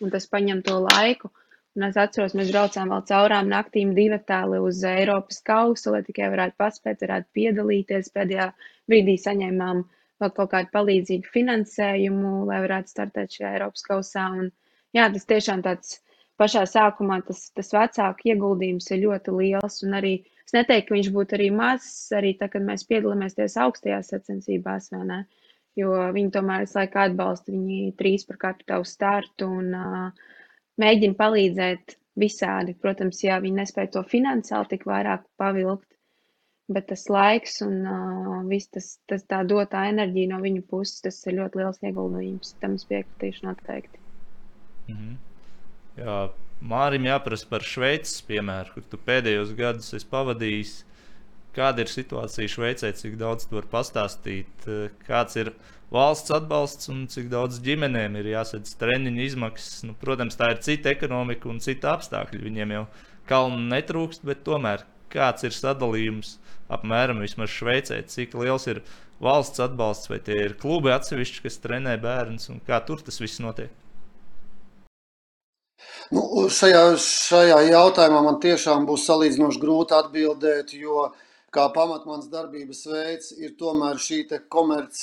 Un 0.00 0.12
tas 0.14 0.28
paņem 0.30 0.64
to 0.66 0.78
laiku. 0.86 1.32
Un 1.78 1.86
es 1.86 1.96
atceros, 2.00 2.34
mēs 2.34 2.50
braucām 2.50 2.90
vēl 2.90 3.04
caurām 3.06 3.50
naktīm 3.50 3.94
divi 3.94 4.18
tāli 4.26 4.58
uz 4.58 4.82
Eiropas 4.86 5.38
kausu, 5.46 5.92
lai 5.94 6.02
tikai 6.06 6.30
varētu 6.32 6.58
paspēt, 6.58 7.04
varētu 7.04 7.30
piedalīties. 7.38 8.10
Pēdējā 8.16 8.48
brīdī 8.90 9.14
saņēmām 9.22 9.84
uh, 9.84 9.98
vēl 10.20 10.32
kaut 10.36 10.52
kādu 10.52 10.72
palīdzīgu 10.74 11.32
finansējumu, 11.34 12.44
lai 12.48 12.60
varētu 12.66 12.92
startēt 12.92 13.36
šajā 13.36 13.52
Eiropas 13.56 13.84
kausā. 13.86 14.26
Un, 14.42 14.50
jā, 14.96 15.08
tas 15.14 15.28
tiešām 15.32 15.64
tāds 15.66 15.98
pašā 16.40 16.64
sākumā 16.68 17.20
tas, 17.26 17.44
tas 17.56 17.72
vecāku 17.76 18.32
ieguldījums 18.32 18.90
ir 18.94 19.02
ļoti 19.04 19.36
liels. 19.36 19.80
Un 19.86 19.98
arī 20.00 20.14
es 20.46 20.56
neteiktu, 20.56 20.88
ka 20.88 20.96
viņš 20.96 21.12
būtu 21.16 21.38
arī 21.38 21.50
mazs, 21.54 21.92
arī 22.16 22.34
tad, 22.40 22.52
kad 22.54 22.66
mēs 22.66 22.86
piedalāmies 22.88 23.36
tajās 23.36 23.58
augstajās 23.66 24.12
sacensībās, 24.14 24.90
vai 24.94 25.04
ne? 25.12 25.20
Jo 25.78 25.94
viņi 26.16 26.32
tomēr 26.34 26.64
visu 26.64 26.80
laiku 26.80 26.98
atbalsta, 26.98 27.52
viņi 27.54 27.94
trīs 28.00 28.26
par 28.26 28.40
katru 28.48 28.66
tavu 28.72 28.88
startu 28.88 29.46
un 29.60 29.70
uh, 29.78 30.32
mēģina 30.82 31.16
palīdzēt 31.20 31.94
visādi. 32.18 32.74
Protams, 32.82 33.22
ja 33.22 33.38
viņi 33.40 33.62
nespēja 33.62 33.94
to 33.94 34.02
finansiāli 34.10 34.72
tik 34.74 34.88
vairāk 34.90 35.22
pavilkt, 35.40 35.86
Bet 36.70 36.86
tas 36.86 37.08
laiks 37.10 37.56
un 37.66 37.80
uh, 37.90 38.34
viss 38.46 38.70
tas, 38.70 38.92
tas 39.10 39.24
tā 39.26 39.40
dotā 39.42 39.88
enerģija 39.90 40.30
no 40.30 40.38
viņu 40.44 40.62
puses, 40.70 41.00
tas 41.02 41.18
ir 41.26 41.34
ļoti 41.40 41.58
liels 41.58 41.80
ieguldījums. 41.82 42.52
Tam 42.62 42.76
es 42.78 42.86
piekritīšu 42.86 43.48
noteikti. 43.48 43.98
Mm 44.86 44.94
-hmm. 44.94 45.16
Jā, 46.00 46.20
Mārim 46.60 47.06
jāprasa 47.08 47.48
par 47.48 47.64
Šveices 47.64 48.20
piemēru, 48.28 48.74
kur 48.74 48.84
tu 48.88 49.00
pēdējos 49.00 49.52
gadus 49.56 49.94
esi 49.96 50.08
pavadījis. 50.10 50.72
Kāda 51.56 51.82
ir 51.82 51.90
situācija 51.90 52.50
Šveicē, 52.52 52.92
cik 52.94 53.16
daudz 53.18 53.48
tu 53.48 53.56
vari 53.56 53.68
pastāstīt, 53.72 54.68
kāds 55.02 55.38
ir 55.40 55.50
valsts 55.90 56.30
atbalsts 56.36 56.90
un 56.92 57.06
cik 57.10 57.26
daudz 57.32 57.58
ģimenēm 57.64 58.20
ir 58.20 58.28
jāsadz 58.36 58.76
treniņu 58.78 59.24
izmaksas. 59.24 59.80
Nu, 59.88 59.96
protams, 59.98 60.38
tā 60.38 60.52
ir 60.54 60.62
cita 60.62 60.92
ekonomika 60.92 61.50
un 61.50 61.58
cita 61.64 61.96
apstākļi. 61.96 62.44
Viņiem 62.44 62.76
jau 62.76 62.84
kalnu 63.30 63.64
netrūkst, 63.72 64.22
bet 64.28 64.44
tomēr 64.46 64.86
kāds 65.10 65.48
ir 65.48 65.56
sadalījums 65.56 66.36
apmēram 66.70 67.24
vismaz 67.24 67.50
Šveicē, 67.56 67.98
cik 68.06 68.36
liels 68.38 68.68
ir 68.70 68.84
valsts 69.20 69.64
atbalsts, 69.64 70.12
vai 70.12 70.20
tie 70.22 70.38
ir 70.46 70.56
klubi 70.60 70.94
atsevišķi, 70.94 71.44
kas 71.48 71.58
trenē 71.64 71.96
bērnus, 72.00 72.48
un 72.54 72.62
kā 72.66 72.78
tur 72.86 73.02
tas 73.02 73.18
viss 73.20 73.42
notiek? 73.42 73.74
Nu, 76.10 76.46
šajā, 76.50 76.84
šajā 76.98 77.58
jautājumā 77.70 78.22
man 78.26 78.38
tiešām 78.42 78.86
būs 78.88 79.04
salīdzinoši 79.06 79.60
grūti 79.62 79.94
atbildēt, 79.94 80.72
jo 80.74 81.08
kā 81.54 81.66
pamatmans 81.74 82.30
darbības 82.30 82.84
veids 82.90 83.32
ir 83.38 83.56
tomēr 83.58 83.98
šī 84.02 84.24
komerc, 84.50 84.98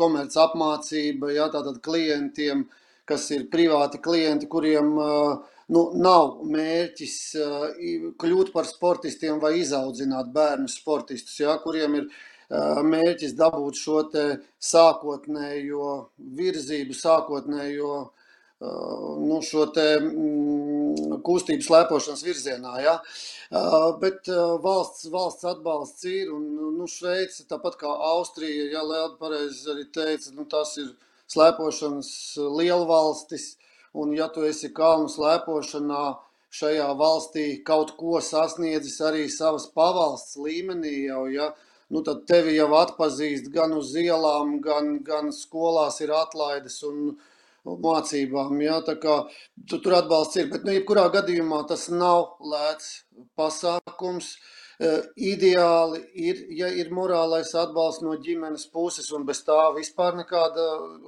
komerc 0.00 0.38
apmācība, 0.46 1.32
ja, 1.36 1.48
tātad 1.52 1.80
klientiem, 1.84 2.66
kas 3.08 3.28
ir 3.36 3.48
privāti 3.52 4.00
klienti, 4.04 4.48
kuriem 4.48 4.94
nu, 4.96 5.82
nav 5.96 6.40
mērķis 6.48 7.16
kļūt 8.20 8.52
par 8.56 8.68
sportistiem 8.68 9.40
vai 9.44 9.58
izaudzināt 9.60 10.32
bērnu 10.32 10.68
sportistus, 10.72 11.40
ja, 11.40 11.56
kuriem 11.64 12.00
ir 12.00 12.08
mērķis 12.84 13.36
dabūt 13.36 13.80
šo 13.80 14.02
sākotnējo 14.72 15.94
virzību, 16.40 16.96
sākotnējo 16.96 17.96
nu, 18.60 19.40
šo 19.42 19.66
te, 19.74 19.86
mm, 20.00 21.20
kustību 21.26 21.64
slēpošanas 21.64 22.22
virzienā. 22.24 22.74
Ja? 22.84 22.94
Bet 24.00 24.28
valsts, 24.62 25.08
valsts 25.12 25.44
atbalsts 25.48 26.04
ir, 26.10 26.30
un 26.32 26.76
nu, 26.78 26.86
Šveice, 26.90 27.44
tāpat 27.50 27.78
kā 27.80 27.90
Austrija, 28.12 28.70
ja 28.72 28.84
Lēlda 28.86 29.18
pareizi 29.18 29.70
arī 29.72 29.88
teica, 29.92 30.32
nu, 30.36 30.46
tas 30.50 30.76
ir 30.78 30.94
slēpošanas 31.32 32.12
lielvalstis, 32.60 33.54
un 33.94 34.14
ja 34.14 34.28
tu 34.28 34.44
esi 34.46 34.72
kalnu 34.74 35.10
slēpošanā, 35.10 36.04
šajā 36.54 36.86
valstī 36.94 37.44
kaut 37.66 37.96
ko 37.98 38.20
sasniedzis 38.22 39.00
arī 39.02 39.24
savas 39.26 39.64
pavalsts 39.74 40.36
līmenī 40.38 41.08
jau, 41.08 41.24
ja, 41.26 41.48
nu 41.90 42.02
tad 42.06 42.20
tevi 42.30 42.54
jau 42.54 42.68
atpazīst 42.78 43.48
gan 43.54 43.74
uz 43.74 43.90
ielām, 43.98 44.60
gan, 44.62 45.00
gan 45.02 45.32
skolās 45.34 45.98
ir 46.04 46.12
atlaides 46.14 46.78
un, 46.86 47.08
uh, 47.10 47.33
mācībām. 47.64 48.58
Ja, 48.62 48.80
kā, 48.84 49.16
tu, 49.68 49.78
tur 49.78 49.98
atbalsts 50.00 50.40
ir, 50.40 50.50
bet 50.52 50.66
nu, 50.66 50.74
jebkurā 50.76 51.08
gadījumā 51.14 51.64
tas 51.68 51.88
nav 51.92 52.36
lēts 52.44 53.04
pasākums. 53.38 54.36
E, 54.74 54.90
ideāli 55.30 56.00
ir, 56.18 56.40
ja 56.50 56.68
ir 56.68 56.90
morālais 56.90 57.52
atbalsts 57.54 58.02
no 58.02 58.16
ģimenes 58.18 58.66
puses, 58.74 59.12
un 59.14 59.22
bez 59.28 59.44
tā 59.46 59.60
vispār 59.76 60.18
nekāda 60.18 60.64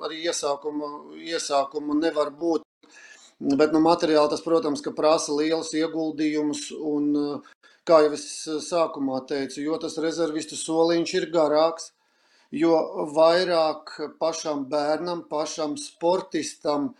arī 0.06 0.22
iesākuma, 0.30 0.92
iesākuma 1.18 1.98
nevar 1.98 2.30
būt. 2.30 2.62
Bet 3.58 3.74
nu, 3.74 3.82
materiāli 3.84 4.32
tas, 4.32 4.40
protams, 4.40 4.84
prasa 4.96 5.34
lielus 5.34 5.74
ieguldījumus. 5.76 6.70
Un, 6.78 7.42
kā 7.86 8.00
jau 8.02 8.14
es 8.16 8.24
sākumā 8.66 9.20
teicu, 9.28 9.60
jo 9.62 9.76
tas 9.82 9.98
rezervistu 10.02 10.58
soliņš 10.58 11.12
ir 11.20 11.28
garāks, 11.34 11.92
jo 12.54 12.76
vairāk 13.16 13.96
pašam 14.20 14.66
bērnam, 14.70 15.24
pašam 15.30 15.76
sportistam 15.80 16.94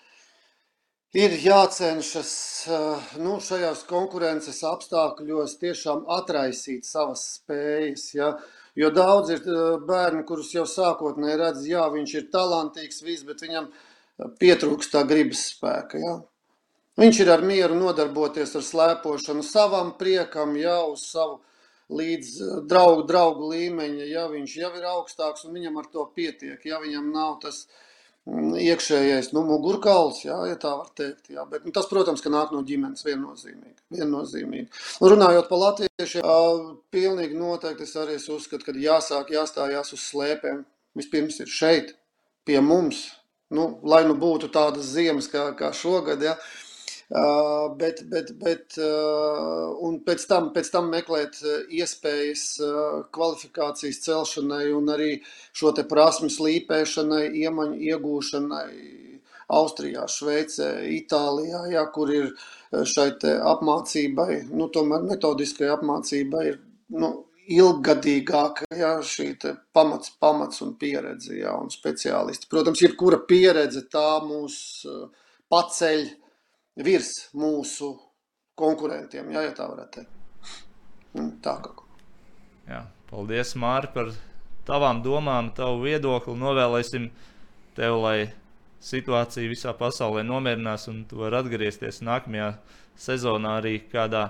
ir 1.17 1.33
jācenšas 1.41 2.33
eh, 2.69 3.09
nu, 3.23 3.39
šajās 3.41 3.85
konkurences 3.89 4.63
apstākļos 4.67 5.57
tiešām 5.63 6.05
atraisīt 6.19 6.85
savas 6.85 7.25
spējas. 7.39 8.09
Ja? 8.17 8.35
Jo 8.77 8.91
daudz 8.93 9.33
ir 9.37 9.43
eh, 9.43 9.77
bērni, 9.89 10.25
kurus 10.29 10.53
jau 10.55 10.67
sākotnēji 10.69 11.41
redz, 11.41 11.67
jā, 11.71 11.87
viņš 11.93 12.17
ir 12.21 12.31
talantīgs, 12.33 13.03
viss, 13.07 13.27
bet 13.29 13.45
viņam 13.47 13.71
pietrūkst 14.41 14.93
tā 14.93 15.05
gribas 15.09 15.47
spēka. 15.55 16.01
Ja? 16.03 16.17
Viņš 16.97 17.19
ir 17.21 17.31
ar 17.33 17.43
mieru 17.45 17.77
nodarboties 17.77 18.55
ar 18.57 18.65
slēpošanu 18.65 19.43
savam 19.45 19.93
priekam, 20.01 20.55
jau 20.57 20.95
uz 20.95 21.05
savu 21.11 21.43
līdz 21.93 22.31
eh, 22.43 22.61
draugu, 22.69 23.07
draugu 23.09 23.51
līmeņa, 23.53 24.07
ja 24.11 24.27
viņš 24.31 24.55
jau 24.61 24.71
ir 24.79 24.87
augstāks 24.91 25.47
un 25.47 25.57
viņam 25.57 25.83
ar 25.83 25.91
to 25.93 26.07
pietiek, 26.15 26.63
ja 26.67 26.81
viņam 26.83 27.11
nav 27.15 27.37
tas 27.43 27.65
mm, 28.27 28.57
iekšējais 28.63 29.33
nu, 29.37 29.45
mugurkauls, 29.47 30.25
ja, 30.27 30.39
ja 30.51 30.59
tā 30.61 30.75
var 30.79 30.91
teikt. 30.99 31.31
Ja. 31.33 31.47
Bet, 31.51 31.67
nu, 31.67 31.75
tas, 31.77 31.89
protams, 31.91 32.25
ka 32.25 32.33
nāk 32.33 32.55
no 32.55 32.65
ģimenes 32.67 33.07
viennozīmīgi. 33.07 33.79
viennozīmīgi. 33.99 34.67
Un 35.01 35.15
runājot 35.15 35.51
par 35.51 35.63
latviešiem, 35.63 36.27
pilnīgi 36.95 37.39
noteikti 37.39 37.87
es 37.87 37.95
arī 38.01 38.19
uzskatu, 38.19 38.67
ka 38.67 38.77
jāsāk 38.87 39.35
jāstājās 39.37 39.95
uz 39.95 40.09
slēpēm. 40.11 40.65
Vispirms 40.97 41.43
ir 41.45 41.51
šeit, 41.53 41.91
pie 42.49 42.57
mums, 42.65 43.11
nu, 43.53 43.75
lai 43.85 44.07
nu 44.09 44.15
būtu 44.17 44.49
tādas 44.49 44.89
ziemas 44.95 45.29
kā, 45.29 45.51
kā 45.59 45.69
šogad, 45.77 46.23
ja, 46.25 46.33
uh, 46.33 46.66
Uh, 47.07 47.77
bet, 47.79 48.01
bet, 48.11 48.33
bet, 48.35 48.75
uh, 48.83 49.93
pēc 50.03 50.25
tam, 50.27 50.49
pēc 50.51 50.73
tam 50.75 50.89
meklēt 50.91 51.39
iespējas 51.71 52.43
uh, 52.67 53.05
kvalifikācijas 53.15 54.01
celšanai 54.03 54.73
un 54.75 54.91
arī 54.91 55.13
šo 55.55 55.71
prasmu 55.87 56.27
slīpēšanai, 56.35 57.29
iemaņu 57.45 57.79
iegūšanai 57.93 58.73
Austrijā, 59.55 60.09
Šveicē, 60.11 60.73
Itālijā, 60.97 61.63
ja, 61.71 61.87
kur 61.95 62.11
ir 62.11 62.33
šai 62.75 63.13
apmācībai, 63.55 64.49
nu, 64.51 64.67
tomēr 64.75 65.07
metodiskai 65.07 65.71
apmācībai 65.77 66.45
ir 66.51 66.61
nu, 66.91 67.13
ilggadīgāka 67.47 68.67
ja, 68.75 68.97
šī 69.07 69.31
pamats, 69.71 70.11
pamats 70.19 70.59
un 70.67 70.75
pieredze 70.75 71.39
ja, 71.39 71.55
un 71.55 71.71
speciālisti. 71.71 72.51
Protams, 72.51 72.83
jebkura 72.83 73.23
pieredze 73.31 73.87
tā 73.87 74.09
mūs 74.27 74.57
paceļ 75.55 76.09
virs 76.77 77.29
mūsu 77.37 77.95
konkurentiem, 78.59 79.31
jā, 79.33 79.47
ja 79.49 79.55
tā 79.57 79.69
varētu 79.71 80.01
teikt. 80.01 80.13
Tā 81.45 81.55
kā. 81.65 81.73
Jā, 82.69 82.83
paldies, 83.09 83.55
Mārtiņ, 83.57 83.93
par 83.95 84.11
tavām 84.69 85.01
domām, 85.05 85.53
tavu 85.57 85.85
viedokli. 85.87 86.35
Novēlēsim 86.37 87.09
tev, 87.77 88.01
lai 88.03 88.19
situācija 88.85 89.49
visā 89.49 89.73
pasaulē 89.77 90.25
nomierinās 90.27 90.89
un 90.93 91.05
tu 91.09 91.23
vari 91.23 91.39
atgriezties 91.41 92.03
nākamajā 92.05 92.53
sezonā 93.01 93.57
arī 93.61 93.79
kādā 93.93 94.29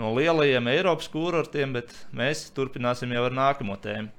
no 0.00 0.10
lielajiem 0.16 0.68
Eiropas 0.72 1.08
kurortiem, 1.12 1.76
bet 1.76 1.94
mēs 2.16 2.48
turpināsim 2.56 3.14
jau 3.14 3.26
ar 3.28 3.36
nākamo 3.38 3.78
tēmu. 3.82 4.10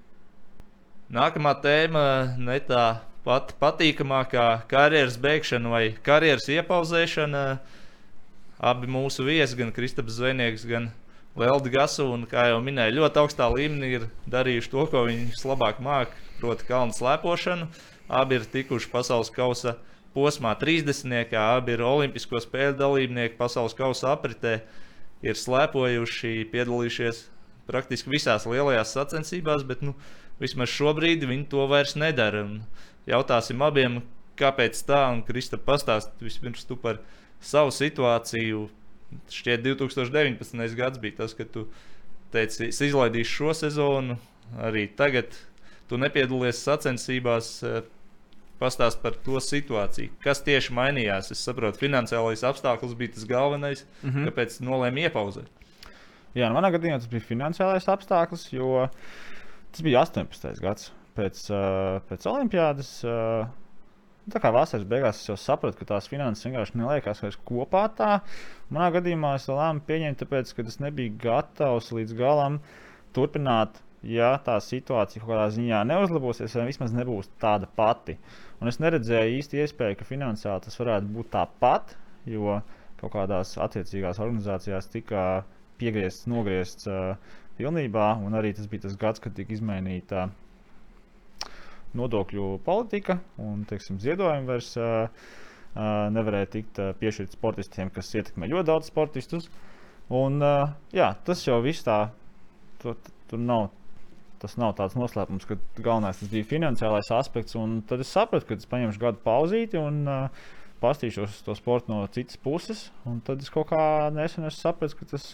Nākamā 1.16 1.54
tēma 1.62 2.06
ne 2.42 2.58
tā 2.66 2.86
pat 3.26 3.56
patīkamākā 3.62 4.46
karjeras 4.70 5.18
beigšana 5.22 5.72
vai 5.72 5.86
karjeras 6.06 6.46
iepauzēšana. 6.54 7.42
Abi 8.66 8.88
mūsu 8.88 9.26
viesi, 9.28 9.58
gan 9.60 9.74
Kristaps 9.76 10.16
Zvejnieks, 10.16 10.64
gan 10.70 10.92
Lielda 11.36 11.72
Gasu, 11.74 12.06
un, 12.16 12.24
kā 12.30 12.46
jau 12.48 12.62
minēju, 12.64 12.96
ļoti 13.02 13.20
augstā 13.20 13.50
līmenī 13.52 13.90
ir 13.98 14.06
darījuši 14.32 14.72
to, 14.72 14.86
ko 14.88 15.04
viņi 15.10 15.34
vislabāk 15.34 15.82
māca, 15.84 16.16
proti, 16.40 16.68
kalnu 16.70 16.96
slēpošanu. 16.96 17.68
Abi 18.08 18.40
ir 18.40 18.48
tikuši 18.54 18.88
pasaules 18.94 19.34
kausa 19.36 19.76
posmā 20.16 20.54
30. 20.56 21.36
abi 21.42 21.76
ir 21.76 21.84
Olimpisko 21.84 22.40
spēļu 22.40 22.78
dalībnieki 22.80 23.36
pasaules 23.40 23.76
kausa 23.76 24.14
apritē, 24.14 24.62
ir 25.26 25.36
slēpojuši, 25.36 26.46
piedalījušies 26.54 27.26
praktiski 27.68 28.14
visās 28.14 28.46
lielajās 28.48 28.94
sacensībās, 28.96 29.66
bet 29.68 29.84
nu, 29.84 29.96
vismaz 30.40 30.72
šobrīd 30.72 31.26
viņi 31.28 31.50
to 31.52 31.66
vairs 31.68 31.98
nedara. 32.00 32.46
Un 32.48 32.62
jautāsim 33.10 33.62
abiem, 33.66 34.02
kāpēc 34.40 34.82
tā, 34.88 35.02
un 35.14 35.24
Krista 35.26 35.60
pastāst 35.62 36.14
vispirms 36.24 36.66
tu 36.68 36.78
par 36.80 37.00
savu 37.44 37.74
situāciju. 37.74 38.68
Šķiet, 39.32 39.64
2019. 39.64 40.76
gads 40.76 41.02
bija 41.02 41.22
tas, 41.22 41.36
kad 41.38 41.52
tu 41.54 41.68
teici, 42.34 42.70
es 42.72 42.82
izlaidīšu 42.84 43.36
šo 43.40 43.54
sezonu, 43.56 44.18
arī 44.60 44.88
tagad 44.98 45.38
tu 45.90 46.00
nepiedalies 46.02 46.64
sacensībās. 46.66 47.60
Eh, 47.64 47.84
pastāst 48.56 49.02
par 49.02 49.12
to 49.20 49.36
situāciju, 49.44 50.14
kas 50.24 50.40
tieši 50.46 50.72
mainījās. 50.72 51.28
Es 51.34 51.42
saprotu, 51.44 51.82
finansiālais 51.82 52.40
apstākļus 52.48 52.94
bija 52.96 53.12
tas 53.18 53.26
galvenais, 53.28 53.82
mm 54.00 54.10
-hmm. 54.10 54.30
kāpēc 54.30 54.62
nolēma 54.64 55.10
iepauzēt. 55.10 55.50
Jā, 56.36 56.48
nu 56.48 56.56
manā 56.56 56.72
gadījumā 56.72 57.02
tas 57.02 57.12
bija 57.12 57.28
finansiālais 57.28 57.90
apstākļus, 57.92 58.54
jo 58.56 58.88
tas 59.72 59.82
bija 59.84 60.06
18. 60.08 60.62
gadsimts 60.64 61.05
pēc, 61.16 61.46
uh, 61.52 62.02
pēc 62.10 62.28
Olimpiādas. 62.32 62.98
Uh, 63.08 63.46
Tā 64.26 64.40
kā 64.42 64.50
vasaras 64.50 64.88
beigās 64.90 65.20
es 65.20 65.28
jau 65.30 65.36
sapratu, 65.38 65.78
ka 65.78 65.86
tās 65.92 66.08
finanses 66.10 66.48
vienkārši 66.48 66.80
neliekas 66.80 67.20
vairs 67.22 67.36
kopā. 67.46 67.84
Tā. 67.94 68.12
Manā 68.74 68.88
gadījumā 68.96 69.36
es 69.38 69.46
lēmu 69.52 69.84
pieņemt, 69.86 70.18
tāpēc, 70.24 70.54
ka 70.58 70.64
es 70.72 70.80
nebiju 70.82 71.14
gatavs 71.22 71.92
līdz 71.94 72.16
galam 72.18 72.56
turpināt, 73.14 73.78
ja 74.02 74.32
tā 74.48 74.56
situācija 74.66 75.22
kaut 75.22 75.30
kādā 75.30 75.46
ziņā 75.54 75.84
neuzlabosies, 75.92 76.56
vai 76.58 76.66
vismaz 76.72 76.96
nebūs 76.98 77.30
tāda 77.44 77.70
pati. 77.78 78.18
Un 78.58 78.72
es 78.72 78.82
neredzēju 78.82 79.36
īsti 79.44 79.62
iespēju, 79.62 80.00
ka 80.00 80.10
finansiāli 80.10 80.66
tas 80.66 80.80
varētu 80.82 81.14
būt 81.20 81.30
tāpat, 81.36 81.94
jo 82.26 82.58
kaut 83.04 83.14
kādās 83.14 83.54
attiecīgās 83.62 84.24
organizācijās 84.26 84.90
tika 84.90 85.28
piegriezts, 85.78 86.26
nogriezts 86.34 86.90
uh, 86.90 87.14
pilnībā, 87.60 88.16
un 88.26 88.42
arī 88.42 88.56
tas 88.58 88.66
bija 88.74 88.88
tas 88.88 88.98
gads, 88.98 89.22
kad 89.22 89.38
tika 89.38 89.54
izmainīta. 89.54 90.26
Uh, 90.32 90.42
nodokļu 91.98 92.50
politika 92.66 93.20
un 93.42 93.64
teiksim, 93.70 94.00
ziedojumi 94.04 94.50
vairs 94.50 94.74
uh, 94.80 95.08
uh, 95.76 96.08
nevarēja 96.16 96.52
tikt 96.58 96.82
uh, 96.82 96.92
piešķirt 97.00 97.36
sportistiem, 97.36 97.92
kas 97.94 98.14
ietekmē 98.16 98.50
ļoti 98.52 98.70
daudz 98.72 98.92
sportistus. 98.92 99.50
Un, 100.14 100.38
uh, 100.44 100.76
jā, 100.96 101.14
tas 101.26 101.42
jau 101.46 101.58
viss 101.66 101.86
tā, 101.86 102.10
tur, 102.84 103.00
tur 103.30 103.42
nav. 103.42 103.72
Tas 104.42 104.58
nav 104.60 104.76
tāds 104.78 104.98
noslēpums, 105.00 105.48
ka 105.48 105.56
galvenais 105.80 106.20
bija 106.30 106.46
finansiālais 106.46 107.08
aspekts. 107.16 107.56
Tad 107.90 108.04
es 108.04 108.12
sapratu, 108.12 108.50
ka 108.50 108.58
es 108.60 108.68
paņemšu 108.70 109.02
gadu 109.02 109.22
pauzīti 109.24 109.80
un 109.80 110.04
uh, 110.12 110.44
pastīšos 110.84 111.40
to 111.48 111.56
sportu 111.58 111.94
no 111.94 112.04
citas 112.14 112.38
puses. 112.38 112.90
Tad 113.26 113.42
es 113.42 113.50
kaut 113.54 113.72
kā 113.72 114.12
nesen 114.14 114.46
sapratu, 114.54 115.00
ka 115.00 115.08
tas, 115.16 115.30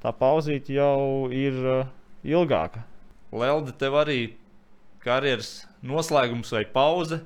tā 0.00 0.14
pauzīte 0.16 0.72
jau 0.72 1.26
ir 1.34 1.58
uh, 1.66 1.90
ilgāka. 2.24 2.86
Lelde, 3.34 3.74
tev 3.78 3.98
arī 4.00 4.20
karjeras 5.04 5.64
noslēgums 5.86 6.52
vai 6.54 6.64
pauze. 6.68 7.22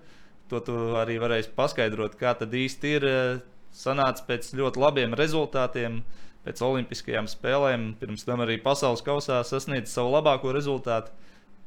To 0.53 0.61
tu 0.61 0.75
arī 1.01 1.17
varēsi 1.23 1.55
paskaidrot, 1.57 2.19
kā 2.21 2.35
tad 2.39 2.53
īsti 2.55 2.95
ir 2.99 3.07
eh, 3.09 3.43
sanācis 3.75 4.27
pēc 4.29 4.51
ļoti 4.59 4.81
labiem 4.83 5.17
rezultātiem, 5.19 6.03
pēc 6.45 6.63
Olimpiskajām 6.67 7.29
spēlēm. 7.31 7.93
Pirms 8.01 8.27
tam 8.29 8.45
arī 8.45 8.59
pasaules 8.63 9.03
kausā 9.05 9.41
sasniedz 9.47 9.93
savu 9.95 10.13
labāko 10.15 10.53
rezultātu. 10.55 11.15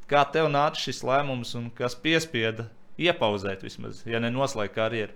Kā 0.08 0.24
tev 0.32 0.48
nāca 0.54 0.80
šis 0.80 1.02
lēmums 1.04 1.56
un 1.60 1.72
kas 1.76 1.98
piespieda 2.00 2.70
iepauzēt 3.02 3.66
vismaz, 3.66 4.06
ja 4.08 4.22
ne 4.24 4.32
noslēgt 4.32 4.78
karjeru? 4.78 5.16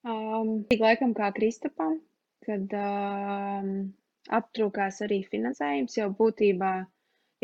Um, 0.00 0.64
tik 0.70 0.80
laikam 0.80 1.12
kā 1.14 1.28
Kristapam, 1.36 1.98
kad 2.46 2.72
um, 2.72 3.92
aptrūkās 4.28 5.00
arī 5.06 5.22
finansējums 5.30 5.96
jau 5.98 6.08
būtībā 6.18 6.72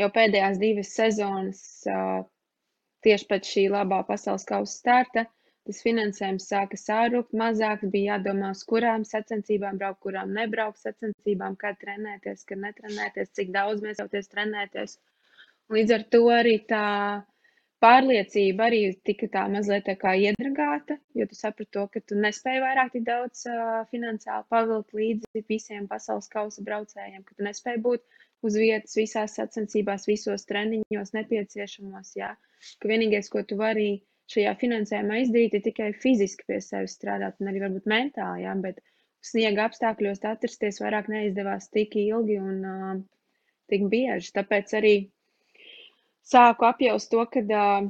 jau 0.00 0.08
pēdējās 0.12 0.60
divas 0.60 0.92
sezonas 0.96 1.62
tieši 3.06 3.28
pēc 3.30 3.50
šī 3.54 3.64
labā 3.72 4.02
pasaules 4.08 4.46
kausa 4.48 4.74
starta. 4.74 5.26
Tas 5.66 5.80
finansējums 5.82 6.44
sāka 6.46 6.78
sārupt, 6.78 7.32
mazāks 7.34 7.88
bija 7.90 8.14
jādomā, 8.14 8.52
uz 8.54 8.60
kurām 8.70 9.02
sacensībām 9.06 9.80
braukt, 9.80 9.98
kurām 10.04 10.30
nebraukt 10.36 10.78
sacensībām, 10.78 11.56
kā 11.58 11.72
trenēties, 11.80 12.44
kad 12.46 12.60
netrenēties, 12.62 13.32
cik 13.34 13.50
daudz 13.56 13.82
mēs 13.82 13.98
jauties 13.98 14.30
trenēties. 14.30 14.94
Līdz 15.74 15.96
ar 15.96 16.04
to 16.14 16.20
arī 16.30 16.60
tā 16.70 16.84
pārliecība 17.84 18.66
arī 18.70 18.80
tika 19.06 19.28
tā 19.32 19.44
mazliet 19.52 19.84
tā 19.88 19.94
kā 20.00 20.14
iedragāta, 20.16 20.96
jo 21.18 21.26
tu 21.28 21.36
saprati 21.38 21.72
to, 21.76 21.84
ka 21.92 22.00
tu 22.00 22.18
nespēji 22.18 22.62
vairāk 22.64 22.92
tik 22.94 23.04
daudz 23.08 23.44
uh, 23.50 23.82
finansiāli 23.90 24.48
pavilkt 24.52 24.96
līdzi 24.96 25.44
visiem 25.50 25.88
pasaules 25.90 26.30
kausa 26.32 26.64
braucējiem, 26.66 27.24
ka 27.26 27.36
tu 27.36 27.46
nespēji 27.46 27.82
būt 27.84 28.04
uz 28.46 28.58
vietas 28.60 28.96
visās 28.96 29.36
sacensībās, 29.38 30.08
visos 30.08 30.46
treniņos 30.48 31.14
nepieciešamos, 31.16 32.12
jā. 32.18 32.32
Ka 32.80 32.90
vienīgais, 32.90 33.28
ko 33.32 33.42
tu 33.48 33.58
vari 33.60 33.88
šajā 34.32 34.54
finansējumā 34.60 35.20
izdarīt, 35.22 35.56
ir 35.58 35.64
tikai 35.66 35.90
fiziski 36.02 36.46
pie 36.48 36.60
sevis 36.64 36.96
strādāt 36.98 37.40
un 37.40 37.50
arī 37.52 37.62
varbūt 37.66 37.90
mentāli, 37.90 38.46
jā, 38.46 38.54
bet 38.62 38.80
sniega 39.26 39.66
apstākļos 39.68 40.24
atrasties 40.30 40.80
vairāk 40.82 41.10
neizdevās 41.12 41.68
tik 41.74 41.96
ilgi 42.00 42.40
un 42.40 42.64
uh, 42.66 42.96
tik 43.70 43.86
bieži. 43.92 44.32
Tāpēc 44.36 44.74
arī 44.80 44.94
sāku 46.26 46.66
apjaust 46.68 47.10
to, 47.12 47.22
ka 47.30 47.42
uh, 47.42 47.88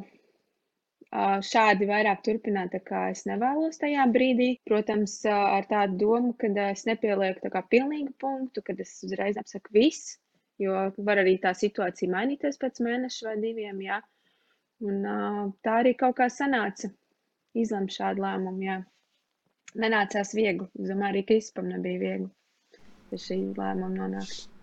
šādi 1.50 1.88
vairāk 1.88 2.22
turpināt, 2.26 2.76
kā 2.88 3.06
es 3.12 3.24
nevēlos 3.28 3.80
tajā 3.82 4.06
brīdī. 4.12 4.50
Protams, 4.68 5.18
uh, 5.28 5.36
ar 5.58 5.68
tādu 5.70 6.00
domu, 6.04 6.34
ka 6.40 6.50
uh, 6.52 6.72
es 6.74 6.86
nepielieku 6.88 7.52
kā 7.52 7.64
pilnīgu 7.74 8.12
punktu, 8.20 8.64
kad 8.66 8.80
es 8.84 8.98
uzreiz 9.06 9.38
apsaku 9.40 9.72
viss, 9.78 10.16
jo 10.62 10.88
var 11.08 11.22
arī 11.22 11.36
tā 11.42 11.54
situācija 11.56 12.12
mainīties 12.12 12.60
pēc 12.60 12.82
mēneša 12.84 13.30
vai 13.30 13.38
diviem, 13.44 13.80
jā. 13.88 14.02
Un 14.84 15.00
uh, 15.08 15.42
tā 15.64 15.80
arī 15.82 15.96
kaut 15.96 16.18
kā 16.18 16.28
sanāca 16.32 16.92
izlemt 17.56 17.94
šādu 17.94 18.24
lēmumu, 18.26 18.66
jā. 18.68 18.80
Nenācās 19.76 20.32
viegli, 20.36 20.68
es 20.80 20.88
domāju, 20.88 21.12
arī 21.12 21.24
Krispam 21.28 21.68
nebija 21.68 22.00
viegli 22.00 22.30
pie 23.10 23.18
šī 23.22 23.36
lēmuma 23.56 23.92
nonākt. 23.94 24.55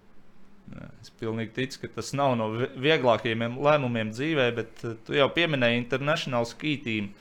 Es 1.02 1.12
pilnīgi 1.20 1.54
ticu, 1.58 1.82
ka 1.84 1.90
tas 1.98 2.14
nav 2.18 2.34
no 2.40 2.48
vieglākajiem 2.56 3.60
lēmumiem 3.68 4.12
dzīvē, 4.16 4.48
bet 4.58 4.84
eh, 4.88 4.98
tu 5.06 5.16
jau 5.18 5.30
pieminēji 5.36 5.82
International 5.82 6.48
Ski 6.50 6.76
Team. 6.86 7.14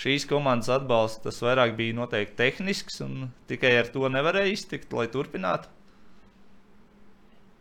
Šīs 0.00 0.26
komandas 0.30 0.70
atbalsts 0.70 1.24
tas 1.24 1.40
vairāk 1.42 1.74
bija 1.78 1.96
noteikti 1.98 2.38
tehnisks, 2.38 3.00
un 3.06 3.30
tikai 3.50 3.72
ar 3.80 3.90
to 3.94 4.06
nevarēja 4.12 4.54
iztikt, 4.54 4.92
lai 4.94 5.08
turpinātu. 5.10 5.72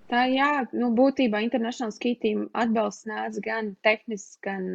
Tā 0.09 0.23
jā, 0.29 0.49
nu, 0.73 0.89
būtībā 0.97 1.41
International 1.45 1.93
Ski 1.93 2.15
Team 2.21 2.45
atbalsts 2.57 3.05
nāca 3.09 3.41
gan 3.45 3.73
tehnisks, 3.85 4.37
gan, 4.45 4.69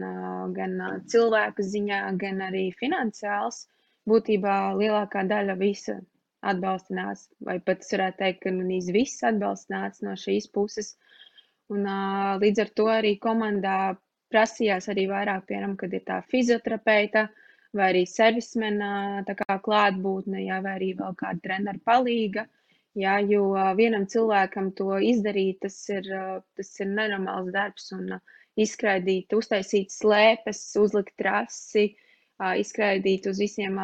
gan 0.54 0.76
cilvēku 1.10 1.66
ziņā, 1.70 2.02
gan 2.22 2.42
arī 2.48 2.68
finansiāls. 2.78 3.64
Būtībā 4.10 4.56
lielākā 4.78 5.24
daļa 5.26 5.56
visa 5.58 5.96
atbalsta 6.50 6.94
nāca, 6.96 7.28
vai 7.46 7.58
pat 7.64 7.84
es 7.84 7.92
varētu 7.94 8.20
teikt, 8.20 8.40
ka 8.44 8.52
nu, 8.54 8.66
viss 8.96 9.24
atbalsts 9.26 9.72
nāca 9.72 10.06
no 10.06 10.16
šīs 10.20 10.50
puses. 10.54 10.94
Un, 11.72 11.86
uh, 11.88 12.34
līdz 12.42 12.64
ar 12.64 12.72
to 12.78 12.88
arī 12.92 13.14
komandā 13.20 13.78
prasījās 14.34 14.90
arī 14.92 15.06
vairāk, 15.10 15.46
piemēram, 15.48 15.78
kad 15.80 15.94
ir 15.94 16.04
tā 16.08 16.18
fizioterapeita 16.30 17.28
vai 17.74 17.88
arī 17.90 18.04
servismena 18.06 19.24
klātbūtne, 19.26 20.44
jā, 20.44 20.60
vai 20.62 20.76
arī 20.78 20.92
vēl 20.98 21.16
kāda 21.18 21.42
treneru 21.42 21.82
palīga. 21.86 22.46
Jā, 22.94 23.16
jo 23.26 23.48
vienam 23.74 24.04
cilvēkam 24.06 24.70
to 24.78 25.00
izdarīt, 25.02 25.58
tas 25.64 25.80
ir, 25.90 26.06
tas 26.54 26.70
ir 26.78 26.92
nenormāls 26.92 27.50
darbs 27.54 27.90
un 27.96 28.12
izskraidīt, 28.54 29.34
uztaisīt 29.34 29.90
slēpes, 29.90 30.60
uzlikt 30.78 31.16
trasi, 31.18 31.88
uh, 31.88 32.03
izskraidīt 32.58 33.28
uz 33.30 33.38
visiem 33.38 33.76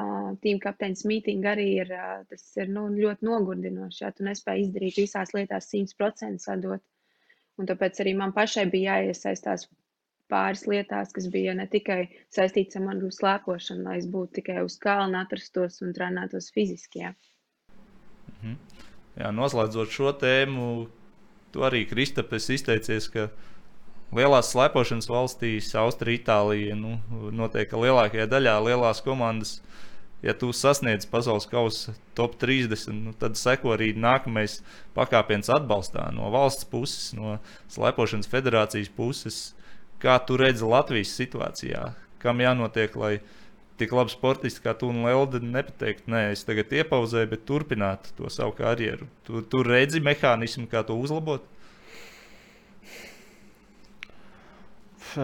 tīm 0.42 0.58
kapteiņa 0.62 1.06
mītīņu 1.06 1.50
arī 1.50 1.66
ir, 1.84 1.92
tas 2.30 2.46
ir 2.58 2.70
nu, 2.72 2.88
ļoti 2.94 3.26
nogurdinoši. 3.26 4.04
Ja 4.04 4.10
tu 4.10 4.26
nespēji 4.26 4.66
izdarīt 4.66 4.98
visās 4.98 5.34
lietās 5.36 5.70
100% 5.70 6.42
sadot. 6.42 6.82
Un 7.60 7.68
tāpēc 7.68 8.00
arī 8.02 8.14
man 8.16 8.32
pašai 8.32 8.66
bija 8.72 8.98
jāiesaistās 8.98 9.68
pāris 10.30 10.64
lietās, 10.70 11.12
kas 11.12 11.26
bija 11.30 11.54
ne 11.58 11.66
tikai 11.70 12.04
saistīts 12.32 12.78
ar 12.78 12.86
manu 12.86 13.10
slēpošanu, 13.14 13.84
lai 13.86 13.98
es 14.00 14.06
būtu 14.10 14.40
tikai 14.40 14.62
uz 14.64 14.78
kalna, 14.82 15.24
atrastos 15.26 15.80
un 15.84 15.94
trenētos 15.96 16.50
fiziski. 16.54 17.04
Jā. 17.04 17.14
Mhm. 18.40 18.56
Jā, 19.20 19.30
noslēdzot 19.34 19.90
šo 19.92 20.14
tēmu, 20.16 20.66
tu 21.52 21.64
arī 21.66 21.82
Kristapes 21.90 22.46
izteicies, 22.54 23.10
ka 23.10 23.28
lielās 24.16 24.50
slēpošanas 24.52 25.08
valstīs, 25.10 25.70
Austrija, 25.78 26.20
Itālija, 26.20 26.76
nu, 26.78 26.96
noteikti 27.34 27.78
lielākajā 27.78 28.26
daļā 28.30 28.56
lielās 28.66 29.02
komandas. 29.04 29.58
Ja 30.20 30.34
tu 30.36 30.50
sasniedz 30.52 31.06
pasaules 31.08 31.46
kausa 31.48 31.94
top 32.18 32.34
30, 32.42 32.92
nu, 32.92 33.14
tad 33.16 33.38
seko 33.40 33.72
arī 33.72 33.94
nākamais 33.96 34.58
pakāpiens 34.96 35.48
atbalstā 35.48 36.10
no 36.12 36.28
valsts 36.34 36.68
puses, 36.68 37.14
no 37.16 37.38
slēpošanas 37.72 38.28
federācijas 38.28 38.92
puses. 38.92 39.38
Kā 40.00 40.18
tu 40.24 40.36
redzi 40.40 40.68
Latvijas 40.68 41.14
situācijā? 41.16 41.86
Kam 42.20 42.42
jānotiek, 42.44 42.92
lai 43.00 43.14
tik 43.80 43.94
labi 43.96 44.12
sportisti 44.12 44.60
kā 44.64 44.74
tu 44.76 44.90
un 44.92 45.06
Lelde 45.06 45.40
nepateikt, 45.40 46.04
nē, 46.12 46.26
es 46.34 46.44
tagad 46.44 46.72
iepauzēju, 46.76 47.30
bet 47.32 47.46
turpinātu 47.48 48.12
to 48.18 48.28
savu 48.32 48.52
karjeru? 48.58 49.08
Tu, 49.24 49.40
tu 49.48 49.64
redzi 49.64 50.04
mehānismu, 50.04 50.66
kā 50.68 50.84
to 50.84 50.98
uzlabot? 51.00 51.46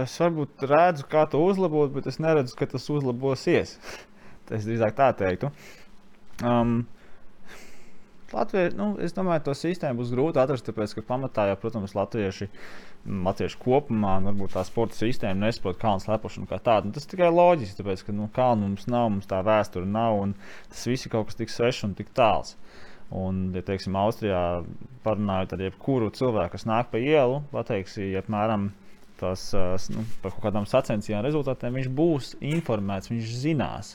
Es 0.02 0.16
varbūt 0.22 0.66
redzu, 0.70 1.06
kā 1.10 1.26
to 1.30 1.40
uzlabot, 1.44 1.92
bet 1.94 2.08
es 2.10 2.20
neredzu, 2.22 2.56
ka 2.58 2.68
tas 2.70 2.90
uzlabosies. 2.92 3.76
es 4.56 4.66
drīzāk 4.66 4.96
tā 4.98 5.10
teiktu. 5.18 5.50
Um, 6.44 6.84
Latvija, 8.32 8.72
nu, 8.74 8.88
es 9.02 9.14
domāju, 9.14 9.44
to 9.46 9.54
sistēmu 9.54 10.02
būs 10.02 10.10
grūti 10.10 10.40
atrast, 10.42 10.66
tāpēc, 10.66 10.96
ka 10.96 11.04
pamatā 11.06 11.44
jau, 11.50 11.58
protams, 11.62 11.94
latvieši, 11.94 12.48
latvieši 13.06 13.60
kopumā, 13.62 14.16
nu, 14.20 14.32
varbūt 14.32 14.56
tā 14.56 14.64
sporta 14.66 14.98
sistēma 14.98 15.46
nesaprot 15.46 15.78
kalnu 15.78 16.02
slēpošanu 16.02 16.50
kā 16.50 16.58
tādu. 16.66 16.90
Nu, 16.90 16.96
tas 16.96 17.06
tikai 17.06 17.30
loģiski, 17.30 17.78
tāpēc, 17.78 18.02
ka 18.08 18.14
nu, 18.16 18.26
kalnu 18.34 18.66
mums 18.66 18.88
nav, 18.90 19.12
mums 19.14 19.30
tā 19.30 19.38
vēsture 19.46 19.86
nav, 19.86 20.18
un 20.24 20.34
tas 20.72 20.82
viss 20.90 21.06
ir 21.06 21.14
kaut 21.14 21.30
kas 21.30 21.38
tik 21.38 21.54
svešs 21.54 21.86
un 21.86 21.94
tik 21.98 22.10
tāls. 22.18 22.56
Un, 23.14 23.44
ja 23.54 23.62
teiksim, 23.62 23.94
Austrijā 23.94 24.42
parunājot 25.06 25.54
ar 25.54 25.62
jebkuru 25.68 26.10
cilvēku, 26.18 26.56
kas 26.56 26.66
nāk 26.66 26.90
pa 26.90 26.98
ielu, 26.98 27.38
pateiks, 27.52 27.94
ja 28.02 28.24
apmēram 28.24 28.72
tās, 29.20 29.48
nu, 29.92 30.04
par 30.22 30.34
kaut 30.34 30.44
kādām 30.48 30.68
sacensībām 30.68 31.24
rezultātiem, 31.26 31.78
viņš 31.80 31.90
būs 31.98 32.32
informēts, 32.44 33.10
viņš 33.12 33.34
zinās, 33.42 33.94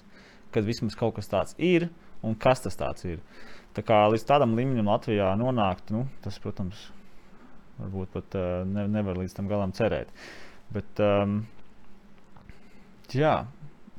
ka 0.53 0.63
vismaz 0.65 0.97
kaut 0.99 1.15
kas 1.17 1.32
tāds 1.32 1.57
ir 1.61 1.89
un 2.26 2.36
kas 2.39 2.63
tas 2.65 3.05
ir. 3.07 3.22
Tā 3.76 3.86
kā 3.88 4.03
līdz 4.11 4.28
tādam 4.28 4.57
līmenim 4.57 4.89
Latvijā 4.91 5.32
nonākt, 5.39 5.93
nu, 5.95 6.03
tas, 6.26 6.38
protams, 6.43 6.89
varbūt 7.80 8.11
pat 8.17 8.38
ne, 8.67 8.86
nevar 8.91 9.19
līdz 9.22 9.38
tam 9.38 9.47
galam 9.51 9.72
cerēt. 9.76 10.11
Bet, 10.76 10.99
um, 10.99 11.41
jā, 13.15 13.36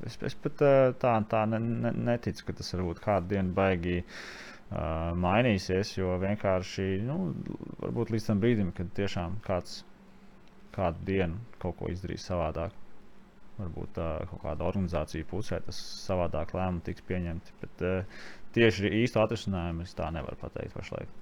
es, 0.05 0.19
es 0.21 0.37
pat 0.45 0.61
tā, 1.01 1.17
tā 1.29 1.45
ne, 1.49 1.61
ne, 1.61 1.97
neticu, 2.13 2.49
ka 2.49 2.57
tas 2.61 2.75
varbūt 2.77 3.03
kādu 3.05 3.35
dienu 3.35 3.57
baigi. 3.57 4.03
Uh, 4.03 4.51
mainīsies, 4.73 5.97
jo 5.99 6.15
vienkārši 6.23 7.03
nu, 7.05 7.17
līdz 7.83 8.29
tam 8.29 8.41
brīdim, 8.41 8.71
kad 8.77 8.93
tiešām 8.97 9.39
kāds 9.45 9.83
kādu 10.75 11.05
dienu 11.09 11.39
kaut 11.63 11.79
ko 11.79 11.91
izdarīs 11.93 12.27
savādāk. 12.29 12.75
Varbūt 13.59 13.99
uh, 14.01 14.23
kaut 14.31 14.43
kāda 14.43 14.67
organizācija 14.67 15.27
pusē 15.29 15.61
tas 15.67 15.79
savādāk 16.07 16.55
lēmumi 16.57 16.85
tiks 16.87 17.05
pieņemti. 17.09 17.57
Bet 17.61 17.85
uh, 17.87 18.23
tieši 18.57 18.93
īstu 19.03 19.21
atrisinājumu 19.23 19.85
es 19.87 19.93
tā 19.99 20.09
nevaru 20.15 20.39
pateikt 20.41 20.75
pašlaik. 20.77 21.19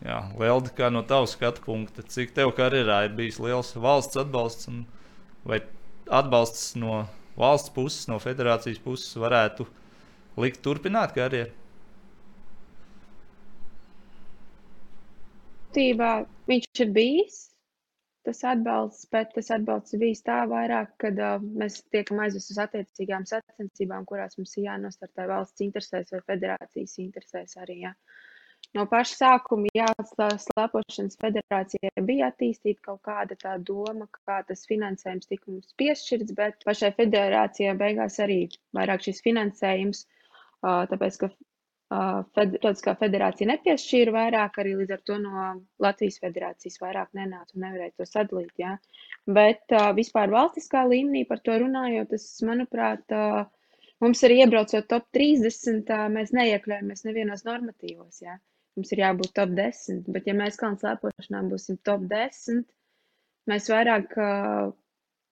Jā, 0.00 0.22
Lielda, 0.40 0.72
kā 0.72 0.88
no 0.88 1.02
tavas 1.04 1.36
skatu 1.36 1.60
punkta, 1.66 2.02
cik 2.08 2.32
tev 2.36 2.54
karjerā 2.56 3.02
ir 3.04 3.16
bijis 3.18 3.36
liels 3.42 3.74
valsts 3.76 4.16
atbalsts 4.22 4.70
vai 5.44 5.60
atbalsts 6.08 6.72
no 6.80 7.02
valsts 7.36 7.72
puses, 7.74 8.06
no 8.08 8.16
federācijas 8.20 8.80
puses 8.80 9.12
varētu 9.20 9.68
likt 10.40 10.64
turpināt 10.64 11.12
karjeru? 11.12 11.52
būtībā 15.70 16.26
viņš 16.50 16.80
ir 16.82 16.90
bijis 16.90 17.49
tas 18.26 18.42
atbalsts, 18.44 19.06
bet 19.12 19.30
tas 19.34 19.50
atbalsts 19.54 19.96
bijis 20.00 20.24
tā 20.26 20.40
vairāk, 20.50 20.92
kad 21.02 21.20
uh, 21.20 21.44
mēs 21.62 21.80
tiekam 21.94 22.20
aizvest 22.24 22.52
uz 22.54 22.58
attiecīgām 22.64 23.26
sacensībām, 23.28 24.06
kurās 24.08 24.36
mums 24.38 24.56
ir 24.58 24.66
jānostartē 24.66 25.28
valsts 25.30 25.64
interesēs 25.66 26.12
vai 26.14 26.20
federācijas 26.32 26.98
interesēs 27.04 27.56
arī. 27.62 27.80
Ja. 27.86 27.94
No 28.76 28.84
paša 28.86 29.16
sākuma, 29.16 29.70
jā, 29.74 29.88
slēpošanas 30.12 31.16
federācijai 31.22 32.04
bija 32.06 32.28
attīstīta 32.30 32.84
kaut 32.90 33.00
kāda 33.08 33.38
tā 33.40 33.56
doma, 33.70 34.06
kā 34.28 34.42
tas 34.46 34.66
finansējums 34.68 35.30
tika 35.30 35.50
mums 35.50 35.72
piešķirts, 35.80 36.36
bet 36.36 36.66
pašai 36.68 36.92
federācijai 36.98 37.74
beigās 37.80 38.20
arī 38.22 38.42
vairāk 38.76 39.08
šis 39.08 39.24
finansējums, 39.24 40.04
uh, 40.04 40.84
tāpēc, 40.92 41.22
ka 41.24 41.32
Starptautiskā 41.90 42.92
federācija 43.00 43.48
nepiešķīra 43.50 44.12
vairāk, 44.14 44.58
arī 44.62 44.76
līdz 44.78 44.92
ar 44.94 45.00
to 45.10 45.16
no 45.18 45.46
Latvijas 45.82 46.20
federācijas 46.22 46.78
vairāk 46.78 47.08
nenāca 47.18 47.56
un 47.56 47.64
nevarēja 47.66 47.96
to 47.98 48.06
sadalīt. 48.06 48.52
Ja? 48.62 48.76
Bet 49.26 49.74
uh, 49.74 49.88
vispār 49.96 50.30
valstiskā 50.30 50.84
līmenī 50.86 51.24
par 51.26 51.42
to 51.42 51.56
runājot, 51.58 52.12
tas, 52.12 52.28
manuprāt, 52.46 53.02
uh, 53.10 53.42
mums 54.04 54.22
arī 54.28 54.38
iebraucot 54.44 54.86
top 54.92 55.08
30, 55.18 55.90
uh, 55.90 56.06
mēs 56.14 56.30
neiekļaujamies 56.38 57.02
nevienos 57.08 57.42
normatīvos. 57.48 58.22
Ja? 58.22 58.38
Mums 58.78 58.94
ir 58.94 59.02
jābūt 59.02 59.34
top 59.40 59.56
10, 59.58 60.04
bet 60.14 60.30
ja 60.30 60.36
mēs 60.38 60.62
kalnu 60.62 60.78
slēpošanām 60.84 61.50
būsim 61.50 61.80
top 61.90 62.06
10, 62.12 62.62
mēs 63.50 63.66
vairāk 63.72 64.14
Uh, 64.14 64.70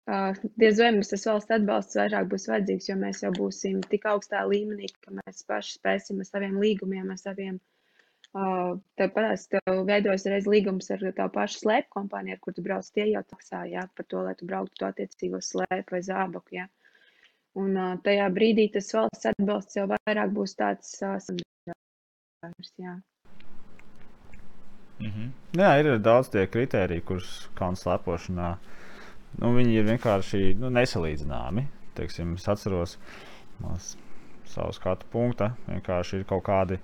diez 0.07 0.79
vai 0.79 0.91
mums 0.93 1.13
tas 1.13 1.27
valsts 1.29 1.55
atbalsts 1.55 1.97
vairāk 1.99 2.27
būs 2.31 2.49
vajadzīgs, 2.51 2.89
jo 2.91 2.97
mēs 2.99 3.23
jau 3.23 3.31
būsim 3.37 3.83
tik 3.87 4.07
augstā 4.11 4.43
līmenī, 4.51 4.89
ka 5.05 5.15
mēs 5.15 5.45
paši 5.47 5.77
spēsim 5.79 6.19
ar 6.21 6.27
saviem 6.27 6.59
līgumiem, 6.59 7.11
ar 7.11 7.21
saviem. 7.21 7.61
Uh, 8.33 8.81
tev 8.97 9.13
veidojas 9.87 10.25
reiz 10.25 10.47
līgums 10.49 10.89
ar 10.91 11.03
tā 11.15 11.27
pašu 11.29 11.61
slēpu 11.61 11.93
kompāniju, 11.93 12.35
ar 12.35 12.41
kur 12.41 12.55
tu 12.57 12.65
brauc 12.65 12.87
tie 12.89 13.05
jau 13.11 13.23
taksā, 13.29 13.67
jā, 13.69 13.85
par 13.95 14.07
to, 14.09 14.23
lai 14.25 14.35
tu 14.35 14.49
brauktu 14.49 14.81
to 14.81 14.89
attiecīgo 14.89 15.41
slēpu 15.45 15.93
vai 15.93 16.01
zābaku, 16.01 16.57
jā. 16.57 16.67
Un 17.61 17.77
tajā 18.03 18.31
brīdī 18.33 18.71
tas 18.73 18.89
valsts 18.97 19.29
atbalsts 19.29 19.77
jau 19.77 19.85
vairāk 19.91 20.33
būs 20.33 20.57
tāds 20.57 20.97
samazināts, 20.97 22.73
jā. 22.81 22.97
-hmm. 24.99 25.29
Jā, 25.61 25.79
ir 25.79 25.99
daudz 25.99 26.29
tie 26.33 26.47
kriteriji, 26.47 27.05
kurus 27.05 27.51
kalnu 27.55 27.77
slēpošanā 27.77 28.51
uh, 28.55 28.82
nu, 29.41 29.53
viņi 29.57 29.79
ir 29.81 29.89
vienkārši 29.89 30.55
nu, 30.61 30.71
nesalīdzināmi. 30.75 31.67
Teiksim, 31.97 32.37
es 32.41 32.49
atceros 32.49 32.97
savu 34.53 34.73
skatu 34.77 35.09
punktu. 35.13 35.49
Vienkārši 35.69 36.21
ir 36.21 36.25
kaut 36.29 36.45
kādi 36.47 36.79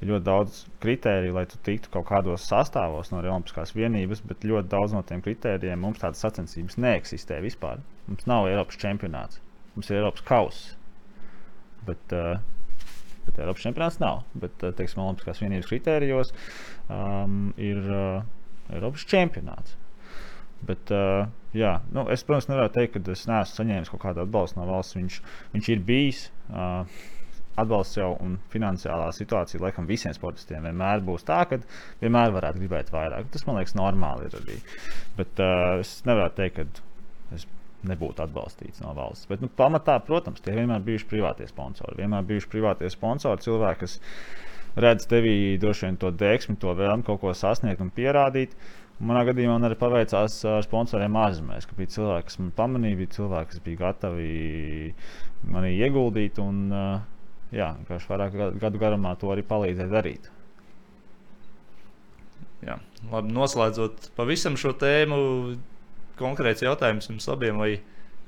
ir 0.00 0.10
ļoti 0.10 0.24
daudz 0.26 0.60
kritēriju, 0.82 1.34
lai 1.36 1.46
tu 1.50 1.60
tiktu 1.66 1.92
kaut 1.92 2.08
kādos 2.08 2.46
sastāvos 2.48 3.12
no 3.12 3.20
Olimpiskās 3.20 3.74
vienības, 3.76 4.22
bet 4.26 4.46
ļoti 4.48 4.72
daudz 4.72 4.96
no 4.96 5.02
tiem 5.06 5.22
kritērijiem 5.24 5.80
mums 5.84 6.00
tādas 6.02 6.22
sacensības 6.24 6.78
neeksistē 6.80 7.40
vispār. 7.44 7.82
Mums 8.08 8.28
nav 8.30 8.48
Eiropas 8.50 8.80
čempionāts, 8.80 9.42
mums 9.74 9.90
ir 9.90 10.00
Eiropas 10.00 10.24
kausa. 10.28 10.78
Bet, 11.88 12.16
uh, 12.16 12.40
bet 13.26 13.40
Eiropas 13.40 13.64
čempionāts 13.64 14.00
nav. 14.02 14.24
Bet, 14.36 14.56
uh, 14.64 14.74
teiksim, 14.76 15.02
Olimpiskās 15.04 15.40
vienības 15.44 15.68
kritērijos 15.70 16.34
um, 16.88 17.52
ir 17.60 17.80
uh, 17.84 18.24
Eiropas 18.72 19.06
čempionāts. 19.08 19.79
Bet, 20.66 20.90
uh, 20.92 21.24
jā, 21.56 21.78
nu, 21.94 22.04
es, 22.12 22.24
protams, 22.26 22.50
nevaru 22.50 22.72
teikt, 22.74 22.98
ka 22.98 23.14
es 23.14 23.24
neesmu 23.28 23.56
saņēmis 23.56 23.92
kaut 23.92 24.02
kādu 24.02 24.24
atbalstu 24.24 24.60
no 24.60 24.66
valsts. 24.68 24.98
Viņš, 24.98 25.22
viņš 25.54 25.70
ir 25.72 25.86
bijis. 25.86 26.26
Uh, 26.50 26.84
atbalsts 27.60 27.98
jau 27.98 28.12
un 28.22 28.36
finansiālā 28.52 29.10
situācija 29.14 29.60
laikam 29.62 29.88
visiem 29.88 30.14
sportistiem 30.16 30.64
vienmēr 30.68 31.02
būs 31.04 31.26
tā, 31.28 31.42
ka 31.50 31.58
vienmēr 32.00 32.34
varētu 32.36 32.62
gribēt 32.62 32.92
vairāk. 32.94 33.30
Tas 33.34 33.46
man 33.46 33.58
liekas, 33.58 33.76
normāli 33.78 34.28
ir 34.28 34.36
arī. 34.38 34.58
Bet 35.18 35.42
uh, 35.42 35.80
es 35.82 35.98
nevaru 36.08 36.32
teikt, 36.36 36.60
ka 36.60 37.36
es 37.36 37.46
nebūtu 37.88 38.24
atbalstīts 38.24 38.84
no 38.84 38.94
valsts. 38.96 39.28
Bet 39.30 39.42
nu, 39.44 39.50
pamatā, 39.56 39.96
protams, 40.04 40.42
tie 40.44 40.54
vienmēr 40.56 40.84
bijuši 40.86 41.08
privātie 41.10 41.48
sponsori. 41.50 41.98
Vienmēr 42.02 42.28
bijuši 42.28 42.52
privātie 42.52 42.92
sponsori, 42.92 43.44
cilvēki, 43.46 43.80
kas 43.86 43.98
redz 44.80 45.08
tevī 45.10 45.56
droši 45.60 45.88
vien 45.88 45.96
to 46.00 46.12
deksmi, 46.14 46.58
to 46.60 46.76
vēlmi 46.78 47.06
kaut 47.06 47.22
ko 47.24 47.32
sasniegt 47.34 47.82
un 47.82 47.90
pierādīt. 47.96 48.54
Uh, 48.54 48.79
Manā 49.00 49.22
gadījumā 49.30 49.54
man 49.56 49.64
arī 49.64 49.78
paveicās 49.80 50.34
ar 50.44 50.64
sponsoriem 50.66 51.14
ārzemēs, 51.16 51.64
ka 51.64 51.76
bija 51.78 51.92
cilvēki, 51.94 52.26
kas 52.28 52.36
man 52.40 52.50
pamanīja, 52.56 52.98
bija 52.98 53.14
cilvēki, 53.14 53.48
kas 53.54 53.62
bija 53.64 53.80
gatavi 53.80 54.26
manī 55.48 55.70
ieguldīt. 55.78 56.40
Un, 56.42 56.66
jā, 57.54 57.70
vienkārši 57.78 58.10
vairāk 58.10 58.36
gadu 58.60 58.82
garumā 58.82 59.14
to 59.16 59.32
arī 59.32 59.44
palīdzēja 59.48 59.92
darīt. 59.94 60.28
Jā, 62.60 62.76
labi, 63.08 63.32
noslēdzot 63.32 64.10
pavisam 64.18 64.58
šo 64.60 64.74
tēmu, 64.76 65.20
konkrēts 66.20 66.66
jautājums 66.66 67.08
jums 67.08 67.28
abiem, 67.32 67.56
vai 67.56 67.70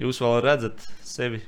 jūs 0.01 0.23
vēl 0.25 0.39
redzat 0.41 0.87
sevi 1.05 1.43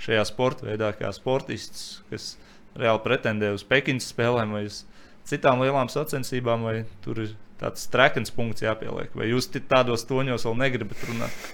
šajā 0.00 0.24
sporta 0.24 0.70
veidā, 0.70 0.94
kā 0.96 1.12
sportists, 1.12 2.00
kas 2.08 2.32
reāli 2.80 3.04
pretendē 3.04 3.52
uz 3.52 3.66
Pekinas 3.68 4.08
spēlēm 4.14 4.56
vai 4.56 4.64
uz 4.70 4.86
citām 5.28 5.60
lielām 5.60 5.92
sacensībām, 5.92 6.64
vai 6.64 6.76
tur 7.04 7.20
ir 7.26 7.36
tāds 7.60 7.86
trekens 7.92 8.32
punkts 8.34 8.64
jāpieliek. 8.64 9.12
Vai 9.16 9.30
jūs 9.30 9.50
tādos 9.68 10.06
toņos 10.08 10.46
vēl 10.48 10.58
negribat 10.64 11.08
runāt? 11.08 11.50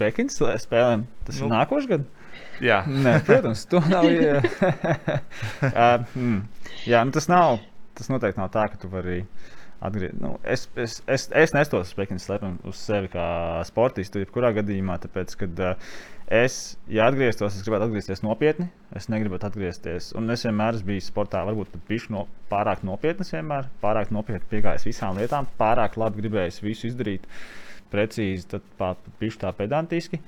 Pekins 0.00 0.38
spēlēm 0.40 1.04
tas 1.26 1.38
nu, 1.40 1.46
ir 1.46 1.52
nākošais 1.52 1.90
gads. 1.90 2.16
Jā, 2.60 2.82
Nē, 2.88 3.18
protams, 3.24 3.64
to 3.68 3.80
nav. 3.88 4.06
jā, 4.12 4.40
uh, 5.72 6.04
mm, 6.14 6.38
jā 6.88 7.00
nu 7.04 7.16
tas 7.16 7.28
nav. 7.30 7.60
Tas 7.96 8.08
noteikti 8.12 8.40
nav 8.40 8.48
tā, 8.54 8.66
ka 8.72 8.80
tu 8.80 8.88
vari 8.92 9.22
atgriezties. 9.84 10.20
Nu, 10.20 10.34
es, 10.44 10.66
es, 10.80 10.98
es, 11.08 11.26
es 11.36 11.54
nestos 11.56 11.90
uz 11.90 11.96
Pekinas 11.96 12.24
slēpjumu 12.28 12.70
uz 12.70 12.80
sevi 12.80 13.10
kā 13.12 13.26
sportistu, 13.68 14.22
jebkurā 14.22 14.52
gadījumā, 14.60 14.96
tāpēc, 15.04 15.36
kad 15.40 15.64
uh, 15.64 15.92
Es, 16.30 16.78
ja 16.86 17.08
atgrieztos, 17.10 17.56
es 17.58 17.64
gribētu 17.66 17.88
atgriezties 17.88 18.20
nopietni. 18.22 18.68
Es 18.94 19.08
negribētu 19.10 19.48
atgriezties. 19.48 20.12
Un 20.14 20.30
es 20.30 20.44
vienmēr 20.46 20.76
esmu 20.78 20.92
bijis 20.92 21.08
sportā, 21.10 21.40
varbūt 21.48 21.74
bišķi 21.88 22.14
no, 22.14 22.22
pārāk 22.52 22.84
nopietns, 22.86 23.32
vienmēr 23.34 23.66
pārāk 23.82 24.12
nopietni 24.14 24.46
piegājis 24.52 24.86
visām 24.86 25.18
lietām, 25.18 25.48
pārāk 25.58 25.98
labi 25.98 26.22
gribējis 26.22 26.60
visu 26.62 26.86
izdarīt 26.86 27.26
precīzi, 27.90 28.46
tad 28.52 28.68
pat 28.78 29.10
bišķi 29.18 29.42
tā 29.42 29.50
pedantiski 29.58 30.20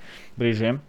brīžiem. 0.43 0.83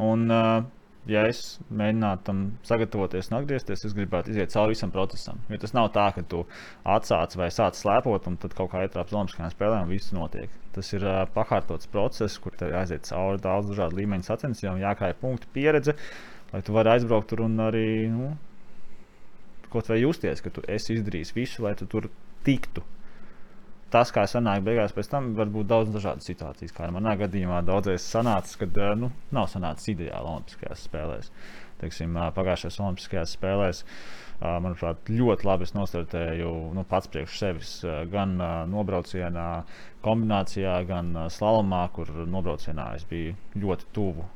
Un, 0.00 0.24
uh, 0.32 0.64
ja 1.10 1.24
es 1.28 1.40
mēģinātu 1.68 2.24
tam 2.26 2.42
sagatavoties 2.66 3.28
un 3.30 3.38
atgriezties, 3.38 3.84
es 3.88 3.96
gribētu 3.96 4.32
iziet 4.32 4.52
cauri 4.54 4.74
visam 4.74 4.92
procesam. 4.94 5.40
Jo 5.52 5.58
tas 5.60 5.74
nav 5.76 5.90
tā, 5.94 6.06
ka 6.16 6.24
tu 6.28 6.44
atsāc 6.96 7.36
vai 7.40 7.50
sāc 7.54 7.78
slēpot, 7.78 8.28
un 8.30 8.38
tad 8.40 8.56
kaut 8.56 8.72
kā 8.72 8.84
ietrāp 8.86 9.10
uz 9.10 9.18
Olimpiskajām 9.18 9.52
spēlēm, 9.52 9.84
un 9.84 9.92
viss 9.92 10.14
notiek. 10.16 10.54
Tas 10.76 10.90
ir 10.96 11.04
uh, 11.04 11.20
pakārtots 11.34 11.90
process, 11.92 12.40
kur 12.40 12.56
tev 12.58 12.74
aiziet 12.80 13.08
cauri 13.10 13.42
daudz 13.44 13.70
dažādu 13.72 14.00
līmeņu 14.00 14.28
sacensībām, 14.30 14.80
jākāja 14.82 15.18
punkti, 15.20 15.50
pieredze, 15.54 15.96
lai 16.54 16.64
tu 16.64 16.76
varētu 16.76 17.02
aizbraukt 17.04 17.30
tur 17.32 17.44
un 17.44 17.60
arī 17.66 17.86
nu, 18.12 18.32
kaut 19.74 19.90
vai 19.90 20.00
justies, 20.00 20.42
ka 20.44 20.54
tu 20.54 20.64
esi 20.70 20.96
izdarījis 20.98 21.36
visu, 21.36 21.66
lai 21.66 21.76
tu 21.78 21.90
tur 21.90 22.08
tiktu 22.46 22.84
tas, 23.94 24.10
kā 24.14 24.24
sanāk, 24.30 24.64
beigās 24.66 24.94
pēc 24.96 25.10
tam 25.12 25.30
var 25.38 25.50
būt 25.54 25.70
daudz 25.70 25.92
dažādas 25.94 26.26
situācijas. 26.28 26.74
Kā 26.74 26.90
manā 26.94 27.14
gadījumā 27.20 27.60
daudzreiz 27.66 28.02
sanāca, 28.02 28.58
kad 28.64 28.80
nu, 28.98 29.12
nav 29.34 29.46
sanācis 29.52 29.92
ideāli 29.94 30.32
Olimpiskajās 30.32 30.84
spēlēs. 30.88 31.30
Teiksim, 31.80 32.18
pagājušajās 32.34 32.80
Olimpiskajās 32.82 33.34
spēlēs, 33.38 33.84
manuprāt, 34.42 35.10
ļoti 35.10 35.46
labi 35.46 35.68
nostartēju 35.76 36.50
nu, 36.74 36.84
pats 36.90 37.10
priekš 37.12 37.38
sevis 37.40 37.72
gan 38.12 38.34
nobraucienā, 38.72 39.48
kombinācijā, 40.04 40.74
gan 40.90 41.14
slalomā, 41.32 41.86
kur 41.94 42.10
nobraucienā 42.10 42.90
es 42.98 43.06
biju 43.10 43.36
ļoti 43.62 43.90
tuvu 43.96 44.26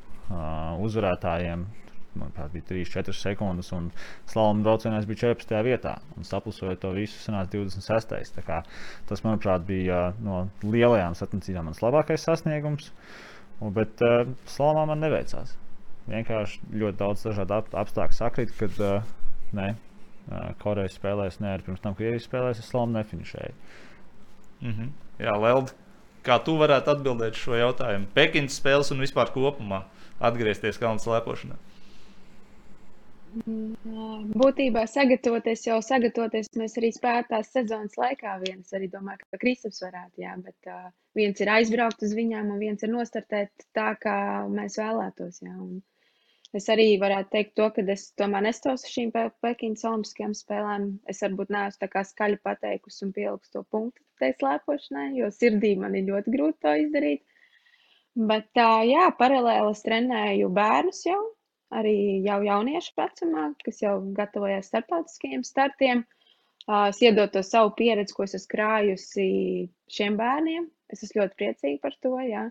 uzvarētājiem 0.84 1.66
manuprāt, 2.20 2.50
bija 2.52 2.66
3-4 2.70 3.14
sekundes, 3.16 3.70
un 3.76 3.88
slaloma 4.30 4.66
braucienā 4.66 5.00
bija 5.08 5.32
14. 5.32 5.54
vietā. 5.66 5.94
Un 6.16 6.26
sapulsojot 6.28 6.82
to 6.82 6.92
visu, 6.96 7.18
sanāca 7.22 7.54
26. 7.54 8.14
Tas, 9.08 9.24
manuprāt, 9.24 9.64
bija 9.68 10.12
no 10.24 10.44
lielajām 10.62 11.16
sacensībām 11.18 11.70
mans 11.70 11.82
labākais 11.84 12.26
sasniegums. 12.28 12.92
Un, 13.58 13.72
bet 13.74 14.02
uh, 14.06 14.22
slalomā 14.50 14.86
man 14.92 15.02
neveicās. 15.02 15.56
Vienkārši 16.08 16.62
ļoti 16.80 16.98
daudz 17.00 17.26
dažādu 17.26 17.58
ap, 17.58 17.74
apstākļu 17.82 18.16
sakrīt, 18.16 18.54
kad 18.58 18.78
uh, 18.84 19.10
ne, 19.56 19.72
uh, 20.28 20.52
Korejas 20.62 20.96
spēlēs, 20.96 21.40
ne 21.42 21.52
arī 21.52 21.66
pirms 21.66 21.82
tam 21.84 21.96
Krievijas 21.98 22.28
spēlēs, 22.28 22.62
es 22.62 22.70
slalomu 22.70 22.96
nefinišēju. 23.00 23.58
Mm 24.62 24.72
-hmm. 24.72 24.94
Jā, 25.18 25.34
Leld, 25.42 25.74
kā 26.26 26.38
tu 26.44 26.56
varētu 26.60 26.94
atbildēt 26.94 27.38
šo 27.38 27.56
jautājumu? 27.58 28.06
Pekinas 28.14 28.58
spēles 28.60 28.92
un 28.94 29.02
vispār 29.02 29.32
kopumā 29.34 29.82
atgriezties 30.20 30.78
kalnu 30.78 31.02
slēpošanā? 31.02 31.58
Būtībā 34.42 34.84
sagatavoties 34.88 35.66
jau 35.66 35.78
sagatavoties, 35.84 36.48
mēs 36.60 36.78
arī 36.80 36.90
spētu 36.96 37.34
tās 37.34 37.50
sezonas 37.52 37.98
laikā. 38.00 38.38
Viens 38.44 38.72
arī 38.78 38.88
domāju, 38.92 39.26
ka 39.28 39.40
Kristaps 39.42 39.82
varētu, 39.84 40.22
jā, 40.22 40.32
bet 40.46 40.70
uh, 40.72 40.88
viens 41.18 41.44
ir 41.44 41.52
aizbraukt 41.58 42.02
uz 42.08 42.14
viņām 42.16 42.54
un 42.54 42.62
viens 42.62 42.82
ir 42.86 42.92
nostartēt 42.94 43.68
tā, 43.76 43.92
kā 44.00 44.16
mēs 44.52 44.78
vēlētos. 44.80 45.42
Jā, 45.44 45.54
un, 45.56 45.80
Es 46.56 46.64
arī 46.72 46.84
varētu 47.00 47.28
teikt 47.34 47.50
to, 47.58 47.66
ka 47.76 47.82
es 47.92 48.06
tomēr 48.16 48.46
nestāstu 48.46 48.88
šīm 48.88 49.10
Pe- 49.12 49.28
Pekinas 49.44 49.84
Olimpiskajām 49.84 50.32
spēlēm. 50.36 50.86
Es 51.12 51.20
varbūt 51.24 51.50
neesmu 51.52 51.82
tā 51.82 51.88
kā 51.92 52.02
skaļi 52.08 52.38
pateikusi 52.40 53.04
un 53.04 53.10
pielikusi 53.12 53.52
to 53.52 53.64
punktu 53.74 54.00
tai 54.22 54.30
slēpošanai, 54.38 55.10
jo 55.20 55.28
sirdī 55.34 55.74
man 55.82 55.98
ir 55.98 56.08
ļoti 56.08 56.32
grūti 56.34 56.58
to 56.64 56.72
izdarīt. 56.84 57.20
Bet 58.30 58.48
tā, 58.56 58.70
jā, 58.88 59.04
paralēli 59.20 59.74
es 59.74 59.84
trenēju 59.84 60.48
bērnus 60.56 61.02
jau, 61.06 61.20
arī 61.74 62.22
jau 62.24 62.38
jauniešu 62.44 62.94
vecumā, 62.98 63.48
kas 63.64 63.82
jau 63.82 63.98
gatavojās 64.16 64.70
starptautiskajiem 64.70 65.44
startiem. 65.46 66.04
Es 66.88 67.00
iedod 67.00 67.32
to 67.32 67.42
savu 67.44 67.72
pieredzi, 67.76 68.14
ko 68.16 68.26
es 68.26 68.36
esmu 68.36 68.52
krājusi 68.54 69.28
šiem 69.92 70.18
bērniem. 70.20 70.68
Es 70.92 71.04
esmu 71.04 71.22
ļoti 71.22 71.38
priecīga 71.40 71.80
par 71.84 71.96
to, 72.04 72.14
jā. 72.24 72.48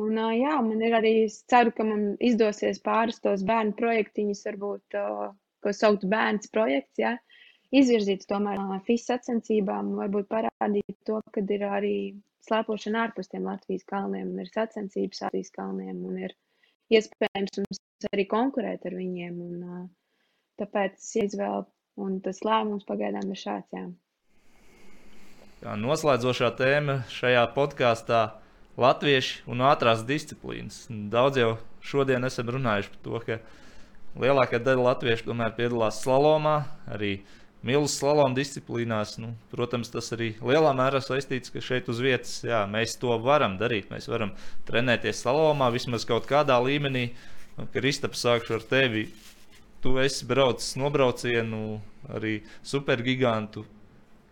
Un, 0.00 0.18
jā, 0.34 0.54
man 0.66 0.80
ir 0.82 0.96
arī, 0.98 1.12
es 1.28 1.42
ceru, 1.50 1.72
ka 1.76 1.84
man 1.86 2.06
izdosies 2.28 2.80
pāris 2.84 3.20
tos 3.22 3.44
bērnu 3.46 3.76
projektiņus, 3.78 4.42
varbūt, 4.48 4.96
ko 5.62 5.74
saukt 5.76 6.06
bērns 6.10 6.50
projekts, 6.54 6.98
jā, 6.98 7.12
izvirzīt 7.74 8.26
tomēr 8.30 8.58
FIS 8.88 9.06
sacensībām, 9.10 9.92
varbūt 10.00 10.28
parādīt 10.32 10.96
to, 11.06 11.20
ka 11.34 11.44
ir 11.56 11.66
arī 11.68 11.96
slēpošana 12.48 13.04
ārpus 13.06 13.30
tiem 13.30 13.46
Latvijas 13.48 13.86
kalniem, 13.88 14.34
ir 14.42 14.50
sacensības 14.52 15.22
Latvijas 15.26 15.54
kalniem, 15.54 16.02
un 16.08 16.18
ir 16.26 16.34
iespējams 16.92 17.60
mums 17.62 17.80
arī 18.12 18.26
konkurēt 18.28 18.84
ar 18.88 18.96
viņiem, 18.98 19.40
un 19.40 19.88
tāpēc 20.60 20.98
es 21.00 21.12
izvēlu, 21.24 21.64
un 22.00 22.18
tas 22.24 22.42
lēmums 22.44 22.86
pagaidām 22.88 23.30
ir 23.32 23.40
šāds, 23.40 23.70
jā. 23.72 23.84
Jā, 25.64 25.74
noslēdzošā 25.80 26.50
tēma 26.58 26.98
šajā 27.08 27.44
podkāstā- 27.54 28.22
latvieši 28.84 29.46
un 29.48 29.62
ātrās 29.64 30.02
disciplīnas. 30.04 30.84
Daudz 30.90 31.40
jau 31.40 31.52
šodien 31.80 32.24
esam 32.24 32.50
runājuši 32.52 32.90
par 32.90 33.00
to, 33.06 33.20
ka 33.24 33.38
lielākā 34.20 34.60
daļa 34.60 34.84
latviešu 34.90 35.30
tomēr 35.30 35.54
piedalās 35.56 36.02
slalomā, 36.04 36.66
arī 36.90 37.22
milzu 37.64 37.92
slaloma 37.94 38.36
disciplīnās. 38.36 39.16
Nu, 39.22 39.34
protams, 39.52 39.92
tas 39.92 40.12
arī 40.16 40.32
lielā 40.44 40.72
mērā 40.76 41.02
saistīts, 41.04 41.52
ka 41.54 41.62
šeit 41.64 41.90
uz 41.92 42.02
vietas 42.04 42.38
jā, 42.46 42.64
mēs 42.70 42.98
to 43.00 43.16
varam 43.24 43.58
darīt. 43.60 43.90
Mēs 43.92 44.08
varam 44.10 44.34
trenēties 44.68 45.24
slalomā 45.24 45.70
vismaz 45.74 46.06
kaut 46.08 46.28
kādā 46.30 46.58
līmenī. 46.64 47.10
Kristaps, 47.74 48.24
sākšu 48.24 48.58
ar 48.58 48.66
tevi. 48.70 49.06
Tu 49.84 49.92
esi 50.00 50.26
braucis 50.26 50.74
nobraucienu, 50.80 51.78
arī 52.16 52.38
supergigantu 52.66 53.66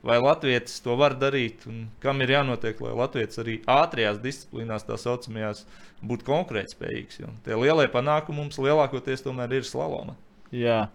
vai 0.03 0.19
Latvijas 0.21 0.81
to 0.83 0.97
var 0.99 1.15
darīt, 1.19 1.67
un 1.71 1.87
kam 2.03 2.21
ir 2.25 2.35
jānotiek, 2.35 2.81
lai 2.83 2.95
Latvijas 2.99 3.39
arī 3.43 3.59
ātrajās 3.71 4.19
disciplīnās, 4.23 4.87
tā 4.87 4.99
saucamajās, 4.99 5.65
būtu 6.03 6.27
konkurētspējīgs. 6.27 7.21
Jo 7.23 7.31
tie 7.47 7.59
lielie 7.59 7.87
panākumi 7.93 8.43
mums 8.43 8.59
lielākoties 8.59 9.23
tomēr 9.23 9.61
ir 9.61 9.69
slaloma. 9.69 10.17
Jā, 10.53 10.89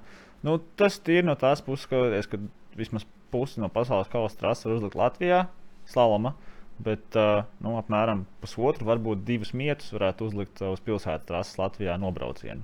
nu, 0.46 0.58
tas 0.80 1.00
ir 1.14 1.26
no 1.26 1.38
tās 1.40 1.64
puses, 1.66 1.88
skatoties, 1.88 2.30
ka 2.30 2.42
vismaz 2.78 3.08
pusi 3.32 3.62
no 3.62 3.70
pasaules 3.74 4.12
kausa 4.12 4.40
trases 4.40 4.68
var 4.68 4.78
uzlikt 4.78 5.00
Latvijā, 5.00 5.46
slaloma. 5.90 6.36
Bet 6.78 7.16
uh, 7.18 7.42
nu, 7.66 7.74
apmēram 7.80 8.28
pusotru, 8.44 8.86
varbūt 8.86 9.24
divus 9.26 9.50
mietus 9.58 9.90
varētu 9.96 10.28
uzlikt 10.30 10.62
uz 10.62 10.84
pilsētas 10.86 11.26
trases 11.26 11.58
Latvijā 11.58 11.96
nobraucienu. 11.98 12.62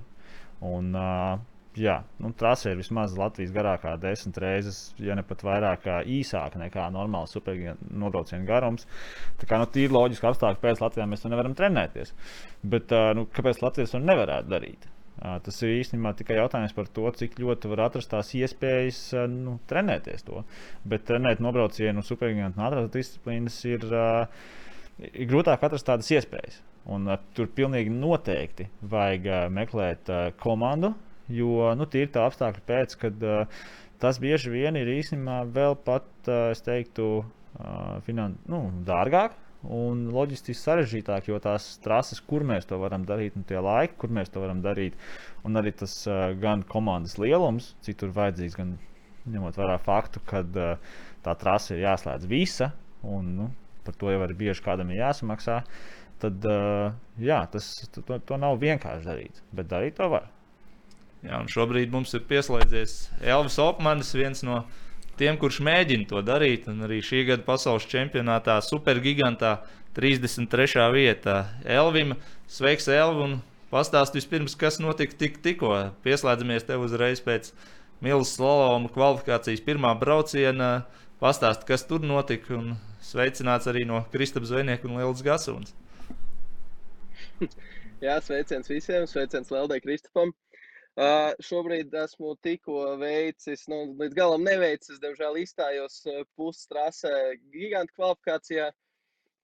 Un, 0.62 0.92
uh, 0.94 1.40
jā, 1.74 1.96
nu, 2.22 2.30
trase 2.38 2.70
ir 2.70 2.78
vismaz 2.78 3.16
Latvijas 3.18 3.50
garākā 3.56 3.96
desmit 3.98 4.38
reizes, 4.38 4.78
ja 5.02 5.16
ne 5.18 5.26
pat 5.26 5.42
vairāk 5.42 5.90
īsāka 6.06 6.62
nekā 6.62 6.86
normāls 6.94 7.34
supernobrauciena 7.34 8.46
garums. 8.46 8.86
Tā 9.42 9.50
kā 9.50 9.58
nu, 9.58 9.66
tīri 9.74 9.94
loģiski 9.98 10.30
apstākļi 10.30 10.62
pēc 10.62 10.84
Latvijā 10.84 11.10
mēs 11.10 11.26
to 11.26 11.34
nevaram 11.34 11.58
trenēties. 11.58 12.14
Bet 12.62 12.94
uh, 12.94 13.10
nu, 13.18 13.26
kāpēc 13.34 13.66
Latvijas 13.66 13.96
to 13.96 14.02
nevarētu 14.04 14.54
darīt? 14.54 14.86
Tas 15.24 15.56
ir 15.64 15.78
īstenībā 15.78 16.12
tikai 16.18 16.36
jautājums 16.36 16.74
par 16.76 16.88
to, 16.92 17.06
cik 17.16 17.38
ļoti 17.40 17.70
var 17.70 17.86
atrast 17.86 18.10
tās 18.12 18.34
iespējas 18.36 18.98
nu, 19.32 19.56
trenēties 19.70 20.26
to. 20.26 20.42
Bet 20.84 21.06
trenēt 21.08 21.40
nobraucienu 21.40 22.04
supergigantu 22.04 22.60
un 22.60 22.66
ātrās 22.66 22.90
disciplīnas 22.92 23.56
ir, 23.70 23.86
ir 25.08 25.30
grūtāk 25.30 25.64
atrast 25.64 25.88
tādas 25.88 26.10
iespējas. 26.12 26.60
Un, 26.92 27.08
tur 27.32 27.48
pilnīgi 27.56 27.92
noteikti 27.94 28.66
vajag 28.92 29.48
meklēt 29.56 30.12
komandu, 30.42 30.92
jo 31.32 31.70
nu, 31.78 31.88
tīri 31.88 32.12
tā 32.12 32.26
apstākļa 32.28 32.66
pēc, 32.68 32.98
kad 33.00 33.24
tas 34.02 34.20
bieži 34.20 34.52
vien 34.52 34.76
ir 34.76 34.92
īstenībā 34.98 35.40
vēl 35.56 35.78
pat, 35.86 36.10
es 36.50 36.60
teiktu, 36.66 37.24
finan 38.04 38.36
nu, 38.52 38.66
dārgāk. 38.84 39.40
Un 39.64 40.08
loģistiski 40.12 40.60
sarežģītāk, 40.60 41.30
jo 41.30 41.38
tās 41.40 41.70
trases, 41.84 42.20
kur 42.20 42.44
mēs 42.44 42.68
to 42.68 42.76
varam 42.82 43.06
darīt, 43.08 43.36
un 43.38 43.46
tie 43.48 43.60
laiki, 43.64 43.96
kur 44.00 44.12
mēs 44.12 44.32
to 44.32 44.42
varam 44.42 44.60
darīt, 44.64 44.96
un 45.46 45.56
arī 45.56 45.72
tas 45.72 45.94
uh, 46.10 46.34
gan 46.40 46.66
komandas 46.68 47.16
lielums, 47.20 47.72
cik 47.86 48.02
tur 48.02 48.12
vajadzīgs, 48.16 48.58
gan 48.60 48.74
ņemot 49.32 49.56
vērā 49.56 49.78
faktu, 49.80 50.20
ka 50.28 50.44
uh, 50.44 51.00
tā 51.24 51.36
trase 51.40 51.78
ir 51.78 51.86
jāslēdz 51.86 52.28
visa, 52.28 52.74
un 53.08 53.32
nu, 53.38 53.48
par 53.86 53.96
to 53.96 54.12
jau 54.12 54.20
arī 54.26 54.36
bieži 54.44 54.64
kādam 54.64 54.92
ir 54.92 55.00
jāsamaksā. 55.00 55.62
Tad 56.20 56.44
uh, 56.48 56.92
jā, 57.20 57.40
tas, 57.52 57.72
to, 57.96 58.04
to 58.04 58.40
nav 58.40 58.60
vienkārši 58.60 59.08
darīt, 59.08 59.42
bet 59.56 59.72
darīt 59.72 59.96
to 59.96 60.12
var. 60.12 60.28
Jā, 61.24 61.40
šobrīd 61.48 61.92
mums 61.92 62.12
ir 62.12 62.26
pieslēdzies 62.28 62.98
Elvis 63.24 63.56
Opmanis, 63.62 64.12
viens 64.12 64.44
no 64.44 64.60
tiem, 65.18 65.38
kurš 65.40 65.60
mēģina 65.64 66.08
to 66.10 66.20
darīt. 66.24 66.68
Un 66.70 66.84
arī 66.86 67.00
šī 67.04 67.24
gada 67.28 67.44
pasaules 67.46 67.86
čempionātā, 67.90 68.58
supergigantā, 68.64 69.56
33. 69.96 70.88
vietā. 70.94 71.36
Elvim, 71.64 72.16
sveiks, 72.50 72.88
Elvi! 72.90 73.36
Pastāstiet 73.74 74.20
vispirms, 74.20 74.54
kas 74.58 74.78
notika 74.78 75.16
tik, 75.18 75.40
tikko. 75.42 75.72
Pieslēdzamies 76.04 76.66
tev 76.68 76.84
uzreiz 76.86 77.22
pēc 77.24 77.50
Milzu 78.04 78.28
slaloma 78.28 78.90
kvalifikācijas 78.94 79.64
pirmā 79.66 79.94
brauciena. 79.98 80.84
Pastāstiet, 81.22 81.66
kas 81.72 81.86
tur 81.88 82.04
notika. 82.06 82.54
Un 82.58 82.76
sveicināts 83.02 83.70
arī 83.70 83.82
no 83.88 84.04
Kristapa 84.12 84.46
Zvejnieka 84.50 84.86
un 84.90 85.00
Lielas 85.00 85.24
Gasunas. 85.26 85.74
Jā, 88.04 88.20
sveiciens 88.22 88.70
visiem, 88.70 89.08
sveiciens 89.10 89.50
Leldai 89.50 89.80
Kristupam. 89.82 90.30
Uh, 90.30 90.53
šobrīd 91.42 91.94
esmu 92.04 92.36
tikko 92.42 92.94
veicis, 93.00 93.66
nu, 93.70 93.80
līdz 93.98 94.14
galam 94.14 94.44
neveicis, 94.46 95.00
diemžēl 95.02 95.40
izstājos 95.42 96.04
uh, 96.06 96.22
pustrasē 96.38 97.34
gigantu 97.50 97.96
kvalifikācijā. 97.96 98.70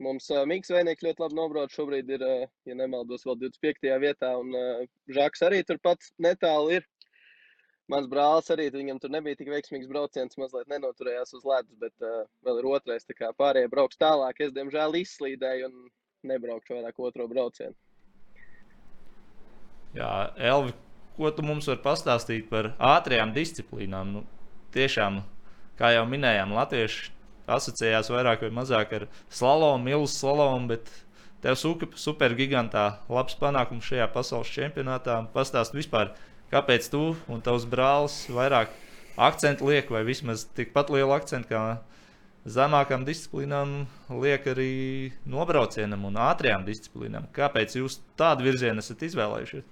Mums 0.01 0.31
uh, 0.31 0.45
Mikls 0.47 0.71
Vēnieks 0.71 1.03
ļoti 1.05 1.25
labi 1.25 1.37
nobrauc, 1.37 1.75
šobrīd 1.75 2.13
ir, 2.15 2.23
uh, 2.23 2.47
ja 2.71 2.77
nemaldos, 2.79 3.27
vēl 3.27 3.41
25. 3.43 3.91
vietā, 4.01 4.31
un 4.39 4.55
uh, 4.55 4.85
Žaks 5.11 5.43
arī 5.49 5.65
turpat 5.67 6.07
netālu 6.23 6.79
ir. 6.79 6.87
Mans 7.91 8.07
brālis 8.07 8.47
arī, 8.55 8.69
viņam 8.71 9.01
tur 9.03 9.11
nebija 9.11 9.35
tik 9.41 9.51
veiksmīgs 9.51 9.89
brauciens, 9.91 10.39
mazliet 10.39 10.69
nenoturējās 10.71 11.35
uz 11.35 11.43
ledus, 11.43 11.75
bet 11.83 12.07
uh, 12.07 12.23
vēl 12.47 12.61
ir 12.61 12.69
otrais, 12.71 13.07
tā 13.09 13.17
kā 13.19 13.33
pārējie 13.35 13.73
brauks 13.73 13.99
tālāk. 13.99 14.39
Es, 14.39 14.55
diemžēl, 14.55 14.95
izslīdēju 15.01 15.67
un 15.67 15.91
nebraukšu 16.31 16.79
vairāk 16.79 17.03
otro 17.03 17.27
braucienu. 17.27 17.75
Jā, 19.99 20.31
Elvi, 20.39 20.77
ko 21.21 21.31
tu 21.37 21.45
mums 21.45 21.69
vari 21.69 21.83
pastāstīt 21.85 22.49
par 22.49 22.73
ātrajām 22.81 23.35
disciplīnām? 23.37 24.17
Nu, 24.17 24.25
tiešām, 24.73 25.21
kā 25.77 25.93
jau 25.93 26.07
minējām, 26.09 26.55
latvieši 26.57 27.11
asociējās 27.51 28.11
vairāk 28.13 28.47
vai 28.47 28.53
mazāk 28.61 28.97
ar 28.97 29.07
slalomu, 29.29 29.85
milzu 29.91 30.15
slalomu, 30.15 30.71
bet 30.73 30.89
tev 31.45 31.59
super, 31.61 31.91
supergigantā 31.99 32.87
labs 33.13 33.37
panākums 33.41 33.89
šajā 33.91 34.09
pasaules 34.15 34.53
čempionātā. 34.55 35.19
Pastāst 35.35 35.77
vispār, 35.77 36.15
kāpēc 36.53 36.89
tu 36.93 37.03
un 37.29 37.45
tavs 37.45 37.67
brālis 37.69 38.23
vairāk 38.33 38.73
akcentu 39.21 39.71
liek, 39.71 39.91
vai 39.93 40.05
vismaz 40.07 40.47
tikpat 40.57 40.93
lielu 40.95 41.13
akcentu 41.17 41.53
kā 41.53 41.65
zemākām 42.49 43.05
disciplīnām 43.05 43.83
liek 44.23 44.47
arī 44.49 44.73
nobraucienam 45.29 46.07
un 46.09 46.17
ātrajām 46.31 46.65
disciplīnām. 46.65 47.29
Kāpēc 47.37 47.77
jūs 47.77 48.01
tādu 48.21 48.47
virzienu 48.49 48.81
esat 48.81 49.05
izvēlējušies? 49.11 49.67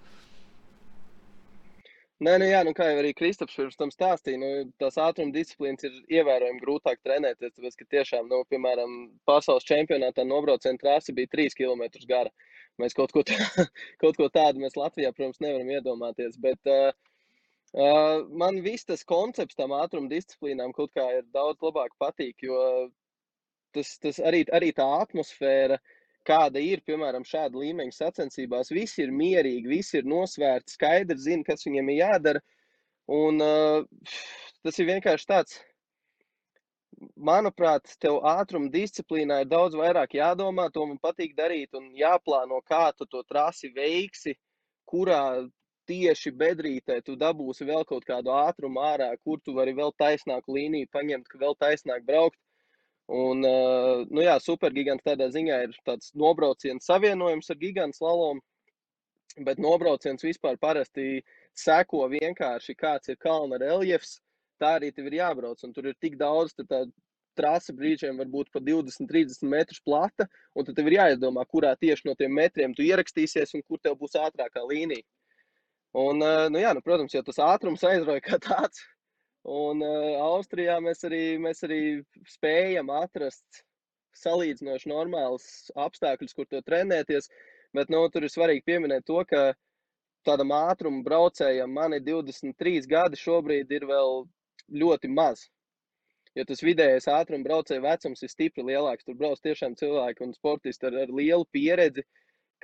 Nē, 2.18 2.32
nu 2.42 2.46
jā, 2.48 2.64
nu 2.66 2.72
kā 2.74 2.88
jau 2.88 2.98
arī 2.98 3.12
Kristaps 3.14 3.54
pirms 3.54 3.76
tam 3.78 3.92
stāstīja, 3.94 4.38
nu, 4.42 4.48
tās 4.82 4.96
ātruma 4.98 5.30
disciplīnas 5.30 5.86
ir 5.86 5.98
ievērojami 6.18 6.58
grūtāk 6.64 6.98
trenēties. 7.06 7.52
Tāpēc, 7.54 7.76
ka 7.78 7.86
tiešām, 7.94 8.26
nu, 8.32 8.40
piemēram, 8.50 8.96
pasaules 9.28 9.66
čempionātā 9.68 10.24
nobrauciena 10.26 10.82
trase 10.82 11.14
bija 11.14 11.30
3 11.36 11.54
km 11.60 11.84
gara. 12.10 12.32
Mēs 12.82 12.98
kaut 12.98 13.14
ko, 13.14 13.22
tā, 13.26 13.38
kaut 14.02 14.18
ko 14.18 14.26
tādu 14.34 14.64
mēs 14.64 14.74
Latvijā, 14.78 15.12
protams, 15.14 15.38
nevaram 15.44 15.70
iedomāties. 15.76 16.34
Bet 16.42 16.72
uh, 16.74 16.90
uh, 17.78 18.26
man 18.42 18.58
viss 18.66 18.90
tas 18.90 19.06
koncepts 19.06 19.58
tam 19.58 19.76
ātruma 19.78 20.10
disciplīnām 20.10 20.74
kaut 20.74 20.90
kā 20.98 21.06
ir 21.20 21.26
daudz 21.30 21.62
labāk 21.62 21.94
patīk, 22.02 22.42
jo 22.50 22.58
tas, 23.78 23.94
tas 24.02 24.18
arī, 24.26 24.42
arī 24.58 24.74
tā 24.74 24.90
atmosfēra, 25.04 25.78
kāda 26.26 26.60
ir, 26.62 26.82
piemēram, 26.86 27.26
šāda 27.26 27.60
līmeņa 27.60 27.94
sacensībās, 27.94 28.72
visi 28.74 29.04
ir 29.04 29.14
mierīgi, 29.14 29.70
visi 29.70 30.00
ir 30.00 30.08
nosvērti, 30.08 30.74
skaidri 30.74 31.18
zina, 31.22 31.46
kas 31.46 31.66
viņiem 31.66 31.92
ir 31.94 32.00
jādara. 32.02 32.44
Un 33.08 33.40
uh, 33.40 34.12
tas 34.66 34.78
ir 34.78 34.90
vienkārši 34.90 35.28
tāds, 35.30 35.60
manuprāt, 37.16 37.94
tev 38.02 38.18
ātruma 38.26 38.70
disciplīnā 38.72 39.42
ir 39.42 39.50
daudz 39.52 39.76
vairāk 39.78 40.16
jādomā, 40.18 40.68
to 40.72 40.84
man 40.86 40.98
patīk 41.02 41.36
darīt 41.38 41.74
un 41.78 41.90
jāplāno, 41.96 42.60
kā 42.66 42.90
tu 42.96 43.06
to 43.06 43.22
trasi 43.28 43.70
veiksi, 43.74 44.34
kurā 44.88 45.22
tieši 45.88 46.32
bedrītē 46.36 47.00
tu 47.04 47.16
dabūsi 47.16 47.66
vēl 47.68 47.86
kaut 47.88 48.04
kādu 48.08 48.32
ātrumu 48.34 48.82
ārā, 48.84 49.08
kur 49.24 49.40
tu 49.44 49.54
vari 49.56 49.72
vēl 49.76 49.94
taisnāku 50.00 50.56
līniju 50.58 50.90
paņemt, 50.92 51.32
vēl 51.40 51.56
taisnāk 51.62 52.04
braukt. 52.08 52.38
Un, 53.08 53.40
uh, 53.40 54.04
nu 54.12 54.20
jā, 54.20 54.34
supergigants 54.44 55.04
tādā 55.06 55.30
ziņā 55.32 55.62
ir 55.64 55.76
tāds 55.88 56.10
nobrauciens 56.12 56.84
savienojums 56.84 57.48
ar 57.48 57.56
gigantu 57.56 57.96
slalomu, 58.02 58.42
bet 59.46 59.60
nobrauciens 59.64 60.24
vispār 60.24 60.58
parasti 60.60 61.22
seko 61.56 62.04
vienkārši 62.12 62.76
kāds 62.76 63.08
ir 63.08 63.16
kalna 63.22 63.56
reljefs, 63.62 64.18
tā 64.60 64.74
arī 64.76 64.90
tev 64.92 65.08
ir 65.08 65.22
jābrauc, 65.22 65.62
un 65.64 65.72
tur 65.72 65.88
ir 65.88 65.96
tik 66.02 66.18
daudz, 66.20 66.52
tad 66.58 66.68
tā 66.68 66.82
trase 67.38 67.72
brīžiem 67.72 68.18
var 68.18 68.28
būt 68.28 68.50
pat 68.52 68.66
20, 68.66 69.08
30 69.08 69.48
metrus 69.48 69.80
plata, 69.80 70.26
un 70.52 70.66
tad 70.66 70.76
tev 70.76 70.90
ir 70.90 70.98
jāizdomā, 70.98 71.46
kurā 71.48 71.72
tieši 71.80 72.10
no 72.10 72.16
tiem 72.18 72.34
metriem 72.34 72.74
tu 72.74 72.84
ierakstīsies 72.84 73.54
un 73.54 73.64
kur 73.64 73.80
tev 73.80 73.96
būs 74.00 74.18
ātrākā 74.20 74.64
līnija. 74.68 75.06
Un, 75.96 76.20
uh, 76.20 76.46
nu 76.52 76.60
jā, 76.60 76.74
nu, 76.76 76.84
protams, 76.84 77.14
jau 77.16 77.24
tas 77.24 77.40
ātrums 77.40 77.84
aizrauja 77.88 78.20
kā 78.26 78.36
tāds, 78.42 78.82
un 79.48 79.82
uh, 79.84 80.18
Austrijā 80.28 80.78
mēs 80.84 81.04
arī, 81.08 81.22
mēs 81.42 81.64
arī 81.66 81.80
spējam 82.28 82.90
atrast 82.92 83.62
salīdzinoši 84.18 84.90
normālus 84.90 85.46
apstākļus, 85.78 86.34
kur 86.36 86.48
to 86.50 86.60
trenēties, 86.66 87.30
bet 87.76 87.90
nu, 87.92 88.02
tur 88.12 88.26
ir 88.26 88.32
svarīgi 88.32 88.66
pieminēt 88.66 89.06
to, 89.08 89.20
ka 89.28 89.52
tādam 90.26 90.52
ātruma 90.56 91.04
braucējam 91.06 91.72
man 91.72 91.94
ir 91.96 92.04
23 92.06 92.88
gadi 92.90 93.20
šobrīd 93.20 93.70
ir 93.72 93.86
vēl 93.88 94.24
ļoti 94.82 95.10
maz. 95.12 95.46
Jo 96.36 96.44
tas 96.48 96.62
vidējais 96.62 97.08
ātruma 97.10 97.46
braucēja 97.46 97.82
vecums 97.82 98.22
ir 98.22 98.30
stipri 98.30 98.64
lielāks. 98.66 99.06
Tur 99.06 99.16
brauc 99.18 99.40
tiešām 99.42 99.74
cilvēki 99.80 100.26
un 100.26 100.34
sportisti 100.36 100.86
ar, 100.86 100.98
ar 101.06 101.14
lielu 101.14 101.46
pieredzi, 101.54 102.04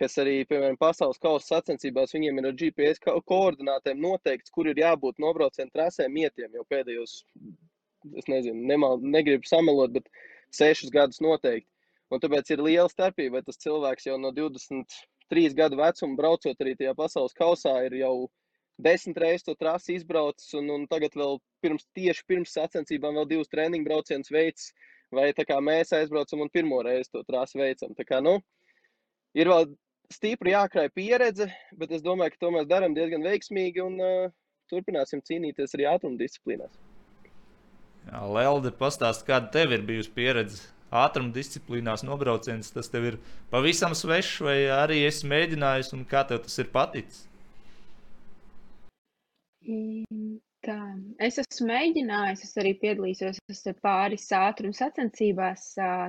kas 0.01 0.17
arī, 0.23 0.37
piemēram, 0.51 0.77
pasaules 0.81 1.21
kausa 1.23 1.57
sacensībās, 1.57 2.15
viņiem 2.17 2.41
ir 2.41 2.49
ar 2.51 2.57
GPS 2.61 3.03
ko 3.05 3.17
koordinātēm 3.31 4.01
noteikts, 4.03 4.53
kur 4.55 4.69
ir 4.71 4.81
jābūt 4.81 5.21
nobraucienu 5.23 5.71
trasēm 5.75 6.15
mietiem 6.15 6.55
jau 6.59 6.65
pēdējos, 6.71 7.17
es 8.21 8.31
nezinu, 8.31 8.67
nemal, 8.71 8.99
negribu 9.01 9.47
samelot, 9.49 9.95
bet 9.95 10.11
sešus 10.55 10.93
gadus 10.95 11.23
noteikti. 11.25 11.71
Un 12.13 12.23
tāpēc 12.23 12.51
ir 12.55 12.63
liela 12.63 12.91
starpība, 12.91 13.39
vai 13.39 13.47
tas 13.47 13.61
cilvēks 13.63 14.09
jau 14.11 14.17
no 14.21 14.31
23 14.35 15.55
gadu 15.59 15.79
vecuma 15.81 16.19
braucot 16.19 16.61
arī 16.63 16.75
tajā 16.79 16.95
pasaules 16.99 17.37
kausā 17.39 17.79
ir 17.87 17.97
jau 18.03 18.15
desmit 18.85 19.19
reizes 19.23 19.47
to 19.47 19.55
trasi 19.59 19.97
izbraucis, 19.99 20.53
un, 20.59 20.69
un 20.75 20.87
tagad 20.91 21.15
vēl 21.19 21.39
pirms, 21.63 21.87
tieši 21.97 22.27
pirms 22.29 22.55
sacensībām 22.59 23.17
vēl 23.21 23.31
divus 23.31 23.51
treniņu 23.53 23.87
braucienus 23.87 24.33
veids, 24.35 24.73
vai 25.15 25.31
tā 25.37 25.47
kā 25.49 25.61
mēs 25.63 25.95
aizbraucam 25.95 26.43
un 26.45 26.53
pirmo 26.53 26.83
reizi 26.83 27.13
to 27.15 27.23
trasi 27.29 27.61
veicam. 27.61 27.95
Tā 27.95 28.07
kā, 28.09 28.21
nu, 28.25 28.41
ir 29.39 29.51
vēl 29.51 29.69
stipri 30.13 30.55
jākrāj 30.55 30.91
pieredze, 30.95 31.49
bet 31.79 31.93
es 31.95 32.05
domāju, 32.05 32.35
ka 32.35 32.45
to 32.45 32.53
mēs 32.55 32.69
darām 32.71 32.95
diezgan 32.97 33.25
veiksmīgi 33.27 33.83
un 33.85 33.99
uh, 34.03 34.33
turpināsim 34.73 35.23
cīnīties 35.25 35.77
arī 35.77 35.89
ātruma 35.91 36.21
disciplīnās. 36.21 36.73
Lelde, 38.05 38.71
pastāst, 38.77 39.25
kāda 39.27 39.49
tev 39.53 39.73
ir 39.73 39.85
bijusi 39.87 40.13
pieredze 40.15 40.69
ātruma 40.95 41.33
disciplīnās 41.35 42.05
nobrauciens, 42.07 42.71
tas 42.75 42.91
tev 42.93 43.09
ir 43.09 43.21
pavisam 43.51 43.97
svešs, 43.97 44.41
vai 44.45 44.59
arī 44.77 45.01
esi 45.09 45.27
mēģinājis, 45.31 45.95
un 45.97 46.05
kā 46.09 46.23
tev 46.29 46.45
tas 46.45 46.61
ir 46.61 46.71
paticis? 46.75 47.25
Mm, 49.65 50.37
Tā, 50.65 50.79
es 51.21 51.37
esmu 51.43 51.67
mēģinājis, 51.69 52.43
es 52.47 52.55
arī 52.61 52.71
piedalīšos 52.81 53.41
es 53.53 53.59
pāris 53.85 54.25
ātruma 54.33 54.77
sacensībās, 54.77 55.67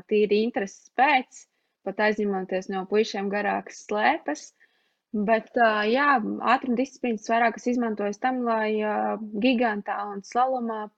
tīri 0.08 0.46
intereses 0.46 0.94
pēc, 0.96 1.42
pat 1.86 2.04
aizņemoties 2.10 2.70
no 2.74 2.84
puišiem 2.90 3.32
garākas 3.34 3.86
slēpes. 3.88 4.50
Bet, 5.16 5.54
jā, 5.88 6.10
ātruma 6.52 6.76
disciplīnas 6.76 7.30
vairāk 7.32 7.62
es 7.62 7.70
izmantoju 7.72 8.18
tam, 8.20 8.42
lai 8.44 8.74
gigantā 9.44 10.02
un 10.12 10.20
slalomā 10.28 10.90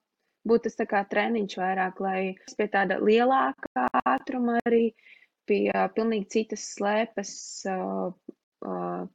būtu 0.48 0.70
tas 0.70 0.80
tā 0.80 0.88
kā 0.90 1.04
treniņš 1.12 1.58
vairāk, 1.60 2.00
lai 2.02 2.22
pie 2.58 2.68
tāda 2.74 2.98
lielākā 3.04 3.86
ātruma 4.02 4.58
arī 4.66 4.88
pie 5.48 5.70
pilnīgi 5.96 6.32
citas 6.34 6.66
slēpes 6.74 7.34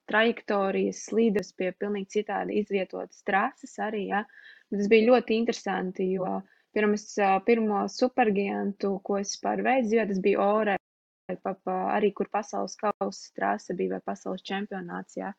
trajektorijas, 0.09 1.03
slīdes 1.09 1.51
pie 1.59 1.73
pilnīgi 1.75 2.21
citādi 2.21 2.61
izvietotas 2.63 3.25
trases 3.27 3.75
arī. 3.83 4.07
Ja. 4.13 4.23
Bet 4.71 4.85
tas 4.85 4.93
bija 4.93 5.09
ļoti 5.11 5.41
interesanti, 5.41 6.07
jo 6.15 6.39
pirms 6.73 7.09
pirmo 7.49 7.83
supergigantu, 7.93 8.95
ko 9.05 9.19
es 9.21 9.35
vispār 9.35 9.65
veicu, 9.67 9.97
jo 9.99 10.07
tas 10.09 10.23
bija 10.25 10.47
Ore, 10.47 10.77
pa, 11.41 11.55
pa, 11.55 11.77
arī 11.97 12.13
kur 12.17 12.31
pasaules 12.33 12.77
kausa 12.81 13.33
trase 13.37 13.77
bija 13.79 13.97
vai 13.97 14.03
pasaules 14.13 14.45
čempionāts. 14.47 15.19
Ja. 15.21 15.33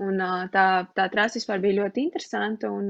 Un, 0.00 0.16
tā, 0.48 0.64
tā 0.96 1.06
trasa 1.12 1.36
vispār 1.36 1.60
bija 1.60 1.82
ļoti 1.82 2.06
interesanta. 2.06 2.70
Un, 2.72 2.88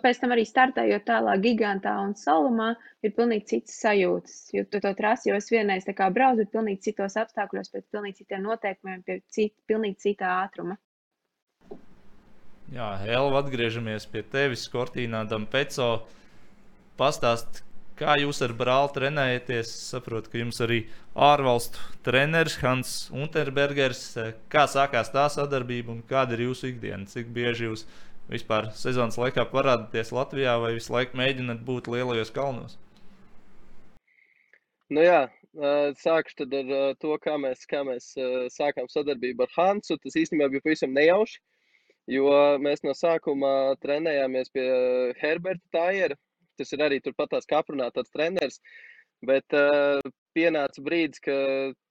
pēc 0.00 0.22
tam 0.22 0.32
arī 0.32 0.46
startējot 0.48 1.04
tālāk, 1.10 1.42
gigantā 1.44 1.92
un 2.00 2.14
salumā, 2.16 2.70
ir 3.04 3.12
pilnīgi 3.18 3.50
citas 3.52 3.76
sajūtas. 3.82 4.36
Jo 4.56 4.64
tu 4.64 4.80
to 4.84 4.94
trasi 4.96 5.28
jau 5.28 5.36
es 5.36 5.50
vienreiz 5.52 5.84
braucu, 5.88 6.40
bet 6.40 6.52
pilnīgi 6.54 6.88
citos 6.88 7.18
apstākļos, 7.20 7.72
pēc 7.74 7.88
pilnīgi 7.92 8.22
citiem 8.22 8.48
noteikumiem, 8.48 9.04
pie 9.04 9.20
cit, 9.28 9.54
pilnīgi 9.68 10.00
cita 10.08 10.38
ātruma. 10.40 10.78
Jā, 12.72 12.88
Elva, 13.08 13.40
atgriežamies 13.44 14.04
pie 14.12 14.20
tevis, 14.28 14.66
Kortīnā 14.68 15.22
Dampeco. 15.28 16.06
Pastāst, 17.00 17.62
kā 17.98 18.14
jūs 18.22 18.40
ar 18.46 18.54
brāli 18.56 18.92
trenējaties? 18.94 19.70
Es 19.70 19.86
saprotu, 19.92 20.30
ka 20.32 20.40
jums 20.40 20.60
arī 20.64 20.82
ārvalstu 21.18 21.82
treneris 22.06 22.58
Hans 22.62 22.92
Unterbergers. 23.14 24.02
Kā 24.52 24.66
sākās 24.70 25.10
tā 25.14 25.26
sadarbība 25.32 25.92
un 25.96 26.04
kāda 26.06 26.36
ir 26.36 26.46
jūsu 26.48 26.70
ikdiena? 26.72 27.08
Cik 27.10 27.32
bieži 27.34 27.68
jūs 27.68 27.86
vispār 28.30 28.70
sezonas 28.76 29.18
laikā 29.20 29.46
parādāties 29.50 30.12
Latvijā 30.14 30.58
vai 30.62 30.74
visu 30.76 30.94
laiku 30.94 31.18
mēģināt 31.18 31.64
būt 31.66 31.90
lielajos 31.92 32.30
kalnos? 32.34 32.78
Nu 34.92 35.02
jā, 35.04 35.26
sākšu 36.00 36.46
ar 36.46 36.94
to, 37.02 37.16
kā 37.24 37.34
mēs, 37.40 37.66
kā 37.68 37.82
mēs 37.84 38.14
sākām 38.54 38.88
sadarbību 38.88 39.44
ar 39.44 39.52
Hansu. 39.56 39.98
Tas 40.00 40.16
īstenībā 40.16 40.48
bija 40.52 40.64
pavisam 40.64 40.94
nejauši, 40.96 41.42
jo 42.14 42.30
mēs 42.62 42.84
no 42.86 42.94
sākuma 42.96 43.74
trenējāmies 43.82 44.54
pie 44.54 44.68
Herberta 45.20 45.64
Tājera. 45.74 46.16
Tas 46.58 46.72
ir 46.74 46.84
arī 46.84 47.00
turpat 47.04 47.32
tās 47.34 47.48
kā 47.48 47.62
aprunāts 47.62 48.14
treneris. 48.14 48.60
Bet 49.26 49.56
uh, 49.56 49.98
pienāca 50.36 50.82
brīdis, 50.84 51.22
ka 51.24 51.34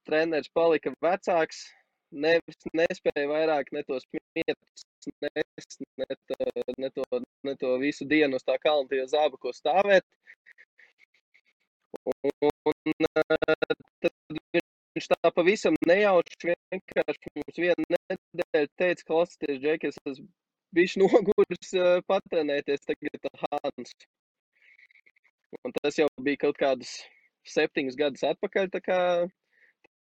treneris 0.07 0.51
palika 0.55 0.93
vecāks, 1.03 1.65
nevis 2.11 2.69
nespēja 2.77 3.27
vairāk 3.27 3.73
ne 3.75 3.83
tos 3.87 4.05
mietus, 4.13 4.85
nest, 5.23 5.81
ne, 5.99 6.07
to, 6.29 6.37
ne, 6.77 6.89
to, 6.95 7.03
ne 7.43 7.55
to 7.59 7.73
visu 7.81 8.07
dienu 8.07 8.39
uz 8.39 8.47
tā 8.47 8.55
kalna 8.63 8.87
tie 8.91 9.03
zābaku 9.11 9.51
stāvēt. 9.55 10.07
Un, 12.07 12.49
un 12.71 12.95
tad 14.03 14.13
viņš 14.95 15.07
tā 15.13 15.31
pavisam 15.35 15.75
nejauši 15.87 16.53
vienkārši 16.53 17.33
mums 17.35 17.59
vienu 17.59 17.87
nedēļu 17.93 18.71
teica, 18.79 19.07
klausieties, 19.09 19.59
Džeki, 19.63 19.91
es 19.91 19.99
esmu 20.13 20.27
bijis 20.75 20.95
noguris 20.99 21.73
uh, 21.75 21.99
patrenēties 22.07 22.87
tagad 22.87 23.29
ar 23.31 23.45
Hansu. 23.45 24.07
Un 25.65 25.73
tas 25.81 25.97
jau 25.97 26.07
bija 26.23 26.43
kaut 26.45 26.57
kādus 26.59 26.91
septiņus 27.51 27.97
gadus 27.99 28.25
atpakaļ. 28.27 28.69
Tā, 28.73 28.81
kā, 28.83 28.99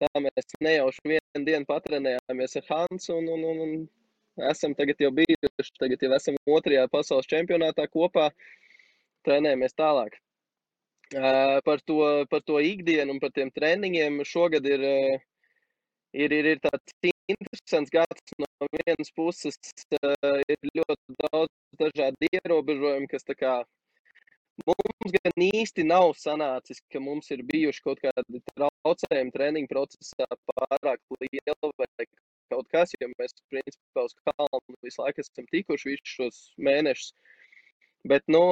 tā 0.03 0.23
mēs 0.25 0.57
nejauši 0.65 1.15
vienu 1.15 1.45
dienu 1.49 1.69
patrenējāmies 1.69 2.59
ar 2.61 2.69
Hansu 2.71 3.17
un, 3.19 3.29
un, 3.37 3.45
un, 3.51 3.63
un 3.67 4.49
esam 4.51 4.77
tagad 4.79 5.01
jau 5.03 5.13
bijuši. 5.19 5.75
Tagad 5.81 6.05
jau 6.07 6.13
esam 6.17 6.39
otrajā 6.59 6.87
pasaules 6.93 7.31
čempionātā 7.31 7.89
kopā, 7.93 8.31
trenējamies 9.27 9.77
tālāk. 9.79 10.19
Uh, 11.13 11.59
par, 11.67 11.83
to, 11.85 12.25
par 12.31 12.41
to 12.49 12.57
ikdienu 12.65 13.13
un 13.13 13.19
par 13.21 13.35
tiem 13.37 13.51
treniņiem 13.53 14.23
šogad 14.25 14.65
ir, 14.65 14.85
ir, 16.17 16.33
ir, 16.39 16.47
ir 16.55 16.63
tāds 16.65 16.95
interesants 17.29 17.93
gads. 17.93 18.33
No 18.41 18.69
vienas 18.73 19.13
puses 19.13 19.59
uh, 19.99 20.41
ir 20.49 20.73
ļoti 20.73 21.19
daudz 21.21 21.53
dažādu 21.83 22.31
ierobežojumu, 22.33 23.11
kas 23.13 23.29
tā 23.29 23.37
kā 23.37 23.59
Mums 24.69 25.15
gan 25.15 25.43
īsti 25.47 25.85
nav 25.89 26.11
sanācis, 26.21 26.83
ka 26.93 27.01
mums 27.01 27.31
ir 27.33 27.41
bijuši 27.49 27.83
kaut 27.87 28.03
kādi 28.05 28.41
traucējumi 28.53 29.33
treniņu 29.37 29.71
procesā 29.71 30.27
pārāk 30.51 31.01
lieli 31.23 31.71
vai 31.81 32.07
kaut 32.53 32.69
kas, 32.75 32.93
jo 33.01 33.09
mēs 33.15 33.33
principā 33.51 34.05
uz 34.05 34.15
kalnu 34.29 34.77
visu 34.85 35.01
laiku 35.01 35.25
esam 35.25 35.49
tikuši 35.55 35.95
visus 35.95 36.17
šos 36.17 36.41
mēnešus. 36.69 37.15
Bet, 38.13 38.27
nu, 38.35 38.43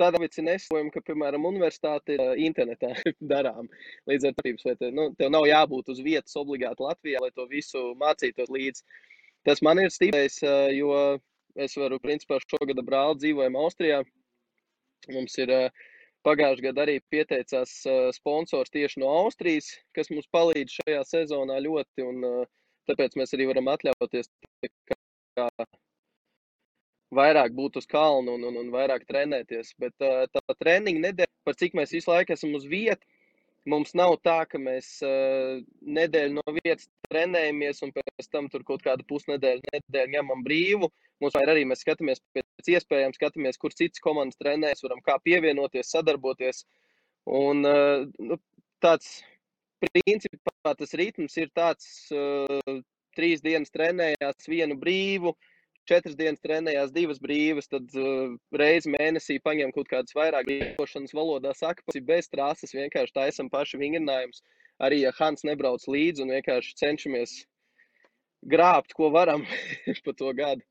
tādā 0.00 0.20
veidā 0.22 0.44
nesojam, 0.46 0.92
ka, 0.94 1.02
piemēram, 1.04 1.48
universitāte 1.48 2.16
ir 2.16 2.42
internetā 2.46 2.92
darām. 3.32 3.70
Līdz 4.10 4.30
ar 4.30 4.36
to, 4.38 4.74
te, 4.78 4.90
nu, 4.94 5.08
tev 5.18 5.32
nav 5.34 5.48
jābūt 5.48 5.90
uz 5.94 6.02
vietas 6.06 6.36
obligāti 6.38 6.86
Latvijā, 6.86 7.22
lai 7.24 7.32
to 7.34 7.48
visu 7.50 7.82
mācītos 8.00 8.52
līdzi. 8.52 8.84
Tas 9.46 9.62
man 9.62 9.80
ir 9.82 9.90
stīpējis, 9.94 10.38
jo 10.76 10.92
es 11.56 11.76
varu, 11.78 11.98
principā, 12.02 12.38
šogad 12.46 12.82
brāli 12.86 13.20
dzīvojam 13.24 13.58
Austrijā. 13.62 14.04
Mums 15.14 15.36
ir 15.38 15.52
pagājušajā 16.26 16.66
gadā 16.68 16.86
arī 16.86 16.98
pieteicās 17.12 17.72
sponsors 18.16 18.72
tieši 18.74 19.02
no 19.02 19.12
Austrijas, 19.22 19.70
kas 19.94 20.10
mums 20.10 20.26
palīdz 20.34 20.80
šajā 20.80 21.02
sezonā 21.06 21.60
ļoti. 21.62 22.06
Un, 22.06 22.46
tāpēc 22.90 23.18
mēs 23.18 23.34
arī 23.34 23.48
varam 23.50 23.70
atļauties 23.72 24.30
kā, 24.90 25.48
vairāk 27.14 27.54
būt 27.56 27.78
uz 27.80 27.86
kalna 27.90 28.34
un, 28.36 28.46
un, 28.48 28.56
un 28.62 28.72
vairāk 28.74 29.06
trenēties. 29.08 29.74
Bet 29.82 29.94
uh, 30.04 30.24
tā 30.32 30.56
treniņa 30.62 31.04
nedēļa, 31.08 31.34
par 31.46 31.58
cik 31.60 31.76
mēs 31.78 31.94
visu 31.96 32.10
laiku 32.12 32.34
esam 32.36 32.54
uz 32.58 32.66
vietas, 32.70 33.06
mums 33.66 33.94
nav 33.98 34.16
tā, 34.26 34.38
ka 34.50 34.60
mēs 34.62 34.92
uh, 35.06 35.58
nedēļu 35.82 36.38
no 36.38 36.56
vietas 36.60 36.88
trenējamies 37.10 37.82
un 37.86 37.94
pēc 37.96 38.30
tam 38.30 38.50
tur 38.52 38.66
kaut 38.66 38.84
kādu 38.86 39.06
pusnedēļu 39.10 39.64
nedēļu 39.72 40.14
ņemam 40.16 40.44
brīvu. 40.46 40.90
Mums 41.22 41.34
vai 41.38 41.46
arī 41.48 41.64
mēs 41.68 41.82
skatāmies 41.84 42.20
pēc 42.58 42.72
iespējām, 42.76 43.14
skatāmies, 43.16 43.60
kur 43.60 43.74
citas 43.76 44.02
komandas 44.04 44.40
trenēs, 44.40 44.82
varam 44.84 45.02
kā 45.04 45.18
pievienoties, 45.24 45.92
sadarboties. 45.92 46.64
Un 47.26 47.64
uh, 47.66 48.04
nu, 48.22 48.38
tāds 48.84 49.20
principā 49.82 50.74
tas 50.78 50.94
ritms 50.98 51.36
ir 51.40 51.50
tāds, 51.56 51.88
uh, 52.14 52.80
trīs 53.16 53.42
dienas 53.44 53.72
trenējās 53.74 54.48
vienu 54.48 54.76
brīvu, 54.78 55.32
četras 55.88 56.16
dienas 56.18 56.42
trenējās 56.44 56.92
divas 56.94 57.20
brīvas, 57.22 57.68
tad 57.72 57.90
uh, 57.96 58.36
reizi 58.54 58.92
mēnesī 58.92 59.38
paņem 59.44 59.72
kaut 59.76 59.90
kādas 59.92 60.16
vairāk 60.16 60.48
brīvošanas 60.48 61.14
valodā 61.16 61.54
saka, 61.56 61.84
ka 61.86 62.04
bez 62.06 62.30
trases 62.32 62.74
vienkārši 62.76 63.16
taisam 63.16 63.50
paši 63.52 63.80
vingrinājumus. 63.82 64.42
Arī, 64.82 65.00
ja 65.06 65.12
Hans 65.16 65.46
nebrauc 65.48 65.86
līdzi 65.88 66.26
un 66.26 66.34
vienkārši 66.36 66.74
cenšamies 66.82 67.36
grābt, 68.44 68.92
ko 68.96 69.08
varam 69.14 69.46
pa 70.04 70.16
to 70.16 70.32
gadu. 70.36 70.64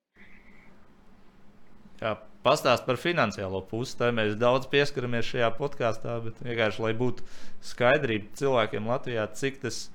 Jā, 2.02 2.16
pastāst 2.46 2.86
par 2.88 3.00
finansiālo 3.00 3.62
pusi. 3.70 3.96
Tā 4.00 4.12
mēs 4.16 4.36
daudz 4.40 4.68
pieskaramies 4.72 5.28
šajā 5.32 5.50
podkāstā, 5.58 6.18
bet 6.26 6.42
vienkārši, 6.44 6.84
lai 6.84 6.94
būtu 6.98 7.26
skaidrība 7.66 8.36
cilvēkiem 8.40 8.90
Latvijā, 8.92 9.26
cik 9.40 9.62
tas 9.64 9.86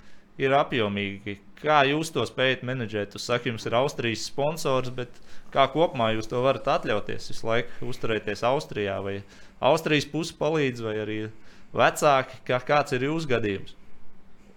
ir 0.40 0.55
apjomīgi. 0.56 1.39
Kā 1.60 1.82
jūs 1.85 2.12
to 2.14 2.24
spējat 2.24 2.64
menedžēt? 2.64 3.14
Jūs 3.16 3.28
sakat, 3.28 3.51
jums 3.51 3.68
ir 3.68 3.77
Austrijas 3.77 4.24
sponsors, 4.31 4.93
bet 4.97 5.20
kā 5.52 5.66
kopumā 5.72 6.14
jūs 6.16 6.31
to 6.31 6.40
varat 6.40 6.68
atļauties 6.78 7.31
visu 7.35 7.47
laiku 7.47 7.90
uzturēties 7.93 8.47
Austrijā? 8.48 8.97
Vai 9.05 9.18
Austrijas 9.70 10.09
puse 10.09 10.36
palīdz, 10.40 10.86
vai 10.86 10.97
arī 11.05 11.20
vecāki? 11.77 12.40
Kā, 12.48 12.62
kāds 12.64 12.97
ir 12.97 13.05
jūsu 13.10 13.28
gadījums? 13.35 13.77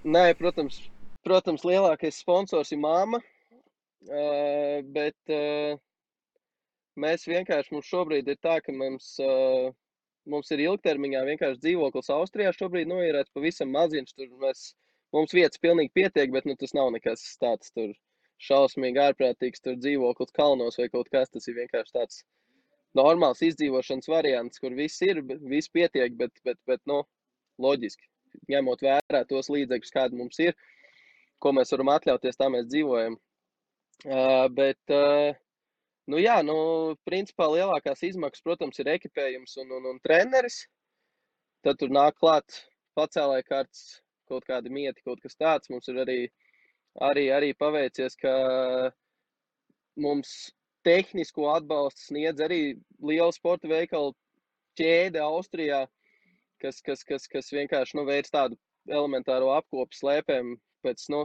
Nē, 0.03 0.29
protams, 0.39 0.79
protams 1.27 1.67
lielākais 1.67 2.23
sponsors 2.23 2.71
ir 2.75 2.79
māma. 2.83 3.19
Uh, 4.03 4.81
bet 4.91 5.31
uh, 5.31 5.77
Mēs 6.99 7.25
vienkārši, 7.25 7.73
mums 7.73 7.89
šobrīd 7.89 8.27
ir 8.29 8.37
tā, 8.45 8.59
ka 8.61 8.73
mums, 8.75 9.15
uh, 9.23 9.71
mums 10.29 10.51
ir 10.53 10.61
ilgtermiņā 10.67 11.23
vienkārši 11.31 11.61
dzīvoklis 11.63 12.11
Austrijā. 12.13 12.51
Šobrīd 12.53 12.89
noīrēts 12.91 13.33
pavisam 13.33 13.73
maziņš. 13.73 14.13
Tur 14.19 14.29
mēs, 14.43 14.67
mums 15.15 15.33
vietas 15.33 15.61
pilnīgi 15.63 15.93
pietiek, 15.97 16.29
bet 16.35 16.45
nu, 16.45 16.55
tas 16.59 16.75
nav 16.77 16.91
nekas 16.93 17.25
tāds 17.41 17.73
tur 17.73 17.95
šausmīgi 18.43 19.01
ārprātīgs. 19.07 19.63
Tur 19.65 19.79
dzīvoklis 19.81 20.37
kalnos 20.37 20.77
vai 20.77 20.87
kaut 20.93 21.09
kas. 21.13 21.33
Tas 21.33 21.49
ir 21.49 21.57
vienkārši 21.63 21.97
tāds 21.97 22.21
normāls 22.97 23.41
izdzīvošanas 23.41 24.09
variants, 24.13 24.61
kur 24.61 24.77
viss 24.77 25.01
ir, 25.01 25.23
viss 25.49 25.71
pietiek, 25.73 26.13
bet, 26.19 26.37
bet, 26.45 26.59
bet 26.69 26.81
nu, 26.89 27.01
loģiski. 27.61 28.05
Ņemot 28.49 28.81
vērā 28.85 29.25
tos 29.29 29.49
līdzekļus, 29.53 29.93
kādi 29.93 30.17
mums 30.17 30.39
ir, 30.41 30.53
ko 31.41 31.53
mēs 31.57 31.73
varam 31.73 31.91
atļauties, 31.93 32.37
tā 32.37 32.49
mēs 32.53 32.69
dzīvojam. 32.69 33.17
Uh, 34.03 34.45
bet, 34.53 34.79
uh, 34.93 35.33
Nu, 36.11 36.19
jā, 36.19 36.41
nu, 36.43 36.55
principā 37.07 37.47
lielākās 37.47 38.01
izmaksas, 38.03 38.43
protams, 38.43 38.79
ir 38.81 38.89
ekipējums 38.91 39.55
un, 39.63 39.69
un, 39.77 39.85
un 39.93 40.01
treneris. 40.03 40.65
Tad 41.63 41.79
tur 41.79 41.93
nāk 41.95 42.17
klāt 42.19 42.57
pacēlāja 42.99 43.45
kārtas, 43.47 43.83
kaut 44.27 44.43
kādi 44.49 44.71
mieti, 44.73 45.03
kaut 45.05 45.21
kas 45.23 45.39
tāds. 45.39 45.71
Mums 45.71 45.87
ir 45.87 46.01
arī, 46.03 46.17
arī, 47.07 47.29
arī 47.31 47.53
paveicies, 47.55 48.17
ka 48.19 48.33
mums 50.03 50.51
tehnisko 50.83 51.47
atbalstu 51.53 52.09
sniedz 52.09 52.43
arī 52.43 52.59
liela 52.99 53.31
sporta 53.31 53.69
veikala 53.71 54.11
ķēde 54.79 55.21
Austrijā, 55.23 55.85
kas, 56.59 56.81
kas, 56.83 57.05
kas, 57.07 57.29
kas 57.31 57.51
vienkārši 57.55 57.99
nu, 57.99 58.03
veids 58.09 58.33
tādu 58.33 58.59
elementāro 58.91 59.53
apkopu 59.55 59.95
slēpēm 59.95 60.57
pēc 60.83 61.07
nu, 61.13 61.23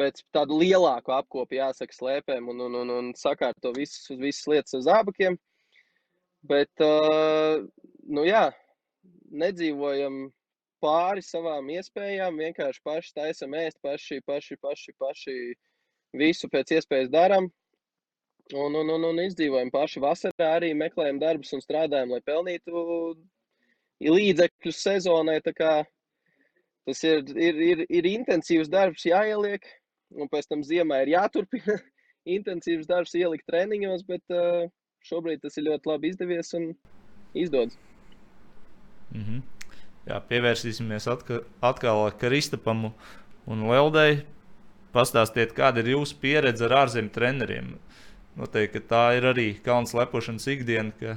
pēc 0.00 0.22
tādu 0.34 0.58
lielāku 0.62 1.14
apkopu, 1.14 1.58
jāsaka, 1.58 1.96
slēpēm 1.96 2.48
un, 2.52 2.62
un, 2.66 2.76
un, 2.82 2.92
un 2.98 3.10
sakārto 3.18 3.74
visas, 3.76 4.06
visas 4.18 4.48
lietas 4.50 4.76
uz 4.78 4.86
zābakiem. 4.88 5.38
Bet, 6.48 6.70
uh, 6.82 7.62
nu 8.10 8.24
jā, 8.26 8.48
nedzīvojam 9.30 10.24
pāri 10.82 11.22
savām 11.22 11.68
iespējām, 11.70 12.40
vienkārši 12.42 12.82
paši 12.84 13.12
taisam 13.14 13.54
ēst, 13.58 13.78
paši, 13.84 14.18
paši, 14.26 14.58
paši, 14.62 14.94
paši 14.98 15.36
visu 16.18 16.50
pēc 16.52 16.74
iespējas 16.78 17.12
darām. 17.12 17.50
Un, 18.52 18.74
un, 18.74 18.90
un, 18.90 19.04
un 19.06 19.20
izdzīvojam 19.22 19.70
paši 19.72 20.02
vasarā, 20.02 20.48
arī 20.58 20.72
meklējam 20.76 21.20
darbus 21.22 21.54
un 21.56 21.62
strādājam, 21.62 22.10
lai 22.12 22.20
pelnītu 22.26 22.82
līdzekļus 24.02 24.80
sezonai. 24.82 25.38
Tas 26.82 27.04
ir, 27.06 27.22
ir, 27.38 27.60
ir, 27.62 27.84
ir 27.86 28.08
intensīvs 28.10 28.68
darbs, 28.72 29.06
jāieliek, 29.06 29.68
un 30.16 30.30
pēc 30.32 30.48
tam 30.50 30.62
ziemā 30.66 31.02
ir 31.04 31.14
jāturpina 31.16 31.78
intensīvs 32.36 32.88
darbs, 32.90 33.14
ielikt 33.18 33.48
treniņos, 33.50 34.04
bet 34.08 34.36
uh, 34.36 34.68
šobrīd 35.08 35.42
tas 35.42 35.58
ir 35.58 35.68
ļoti 35.70 35.90
labi 35.90 36.12
izdevies 36.12 36.52
un 36.58 36.70
izdodas. 37.34 37.78
Mm 39.12 39.24
-hmm. 39.24 39.42
Jā, 40.02 40.18
pievērsīsimies 40.28 41.06
atkal, 41.06 41.44
atkal 41.62 42.10
Kristapam 42.18 42.92
un 43.46 43.68
Leldei. 43.70 44.24
Pastāstiet, 44.92 45.54
kāda 45.56 45.80
ir 45.80 45.94
jūsu 45.94 46.16
pieredze 46.20 46.64
ar 46.64 46.72
ārzemju 46.82 47.12
treneriem. 47.14 47.76
Noteikti 48.36 48.80
tā 48.80 49.16
ir 49.16 49.24
arī 49.30 49.46
kalns 49.64 49.94
lepošanas 49.94 50.46
ikdiena, 50.52 50.92
ka 51.00 51.16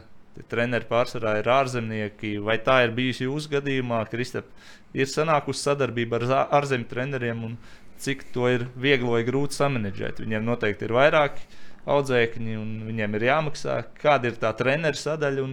treneri 0.52 0.88
pārsvarā 0.90 1.38
ir 1.40 1.50
ārzemnieki. 1.52 2.38
Vai 2.44 2.58
tā 2.64 2.84
ir 2.86 2.94
bijusi 2.96 3.28
jūsu 3.28 3.52
gadījumā, 3.56 4.04
Kristap? 4.12 4.46
Ir 4.94 5.10
sanākusi 5.12 5.66
sadarbība 5.66 6.22
ar 6.22 6.56
ārzemju 6.62 6.88
treneriem 6.92 7.44
un 7.50 7.58
cik 8.02 8.28
to 8.36 8.50
ir 8.52 8.68
viegli 8.76 9.10
vai 9.10 9.24
grūti 9.28 9.58
samanģēt. 9.58 10.22
Viņiem 10.24 10.46
noteikti 10.46 10.88
ir 10.88 10.94
vairāki 10.96 11.46
audzēkņi, 11.90 12.56
un 12.60 12.72
viņiem 12.88 13.18
ir 13.18 13.28
jāmaksā, 13.30 13.80
kāda 14.02 14.32
ir 14.32 14.40
tā 14.42 14.52
treneru 14.58 15.00
sadaļa, 15.00 15.46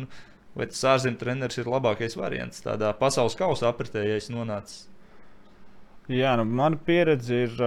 vai 0.56 0.68
tas 0.70 0.84
ārzemju 0.94 1.20
treneris 1.20 1.60
ir 1.60 1.70
labākais 1.70 2.16
variants 2.18 2.64
tādā 2.64 2.92
pasaules 2.96 3.36
kausa 3.38 3.70
apritē, 3.70 4.04
ja 4.06 4.18
es 4.20 4.30
nonācu. 4.32 4.86
Jā, 6.12 6.34
nu, 6.40 6.46
mana 6.48 6.76
pieredze 6.76 7.44
ir. 7.46 7.60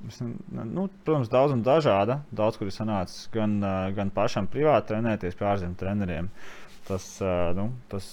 Nu, 0.00 0.86
protams, 1.04 1.28
daudz 1.28 1.52
un 1.52 1.60
dažāda. 1.60 2.22
Daudz, 2.32 2.56
kur 2.56 2.70
ir 2.70 2.72
sanācis 2.72 3.26
gan, 3.34 3.58
gan 3.92 4.08
pašam 4.14 4.48
privāti 4.48 4.94
trenēties 4.94 5.36
pie 5.36 5.44
ārzemju 5.50 5.76
treneriem. 5.82 6.30
Tas, 6.88 7.04
nu, 7.58 7.66
tas, 7.92 8.06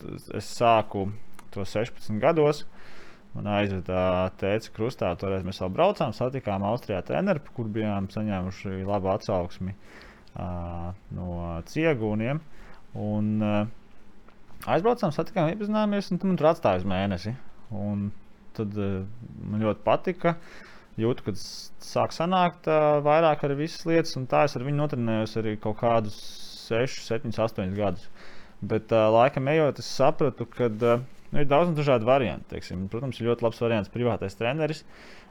tas, 0.00 0.30
es 0.40 0.48
sāku 0.56 1.10
to 1.52 1.66
16 1.68 2.16
gados. 2.22 2.62
Uh, 2.64 2.79
Man 3.30 3.46
aizveda 3.46 3.98
teica 4.40 4.72
krustā, 4.74 5.10
toreiz 5.18 5.44
mēs 5.46 5.60
vēl 5.62 5.70
braucām, 5.74 6.14
satikām 6.16 6.64
Austrijā 6.66 6.98
treneru, 7.06 7.42
kur 7.54 7.68
bijām 7.70 8.08
saņēmuši 8.10 8.80
labu 8.88 9.12
atsauksmi 9.12 9.74
uh, 9.74 10.88
no 11.14 11.28
ciegūniem. 11.70 12.40
Un, 12.98 13.28
uh, 13.46 14.64
aizbraucām, 14.74 15.14
satikām, 15.14 15.52
iepazināmies, 15.52 16.10
un 16.16 16.22
tur 16.24 16.50
atstāja 16.50 16.82
uz 16.82 16.88
mēnesi. 16.90 17.36
Un 17.70 18.08
tad 18.58 18.74
uh, 18.74 18.98
man 19.46 19.62
ļoti 19.62 19.86
patika. 19.86 20.34
Jūtu, 21.00 21.28
ka 21.28 21.36
sāk 21.38 22.12
sanākt 22.16 22.66
uh, 22.66 22.98
vairāk 23.06 23.46
ar 23.46 23.54
visas 23.56 23.86
lietas, 23.86 24.16
un 24.18 24.26
tā 24.28 24.42
es 24.48 24.58
ar 24.58 24.66
viņu 24.66 24.82
notrenējos 24.82 25.38
arī 25.40 25.54
kaut 25.62 25.78
kādus 25.84 26.18
6, 26.66 26.98
7, 27.06 27.30
8 27.46 27.78
gadus. 27.78 28.10
Bet 28.60 28.90
uh, 28.90 29.06
laikam 29.14 29.46
ejot, 29.54 29.78
es 29.80 29.94
sapratu, 30.02 30.50
ka 30.50 30.66
uh, 30.66 31.06
Nu, 31.30 31.40
ir 31.40 31.48
daudz 31.50 31.70
un 31.70 31.76
dažādi 31.78 32.08
varianti. 32.08 32.48
Teiksim. 32.54 32.86
Protams, 32.92 33.20
ir 33.20 33.30
ļoti 33.30 33.46
labs 33.46 33.60
variants 33.62 33.92
privātais 33.92 34.38
treneris 34.38 34.84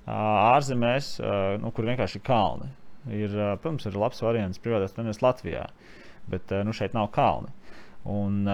ārzemēs, 0.09 1.15
nu, 1.61 1.71
kur 1.75 1.85
vienkārši 1.89 2.17
ir 2.21 2.25
kalni. 2.25 2.69
Ir, 3.13 3.33
protams, 3.59 3.85
ir 3.85 3.97
labs 3.99 4.23
variants 4.23 4.61
privātais 4.63 4.95
treneris 4.95 5.21
Latvijā, 5.21 5.65
bet 6.31 6.53
nu, 6.65 6.73
šeit 6.75 6.95
nav 6.97 7.11
kalni. 7.15 7.51
Un, 8.09 8.47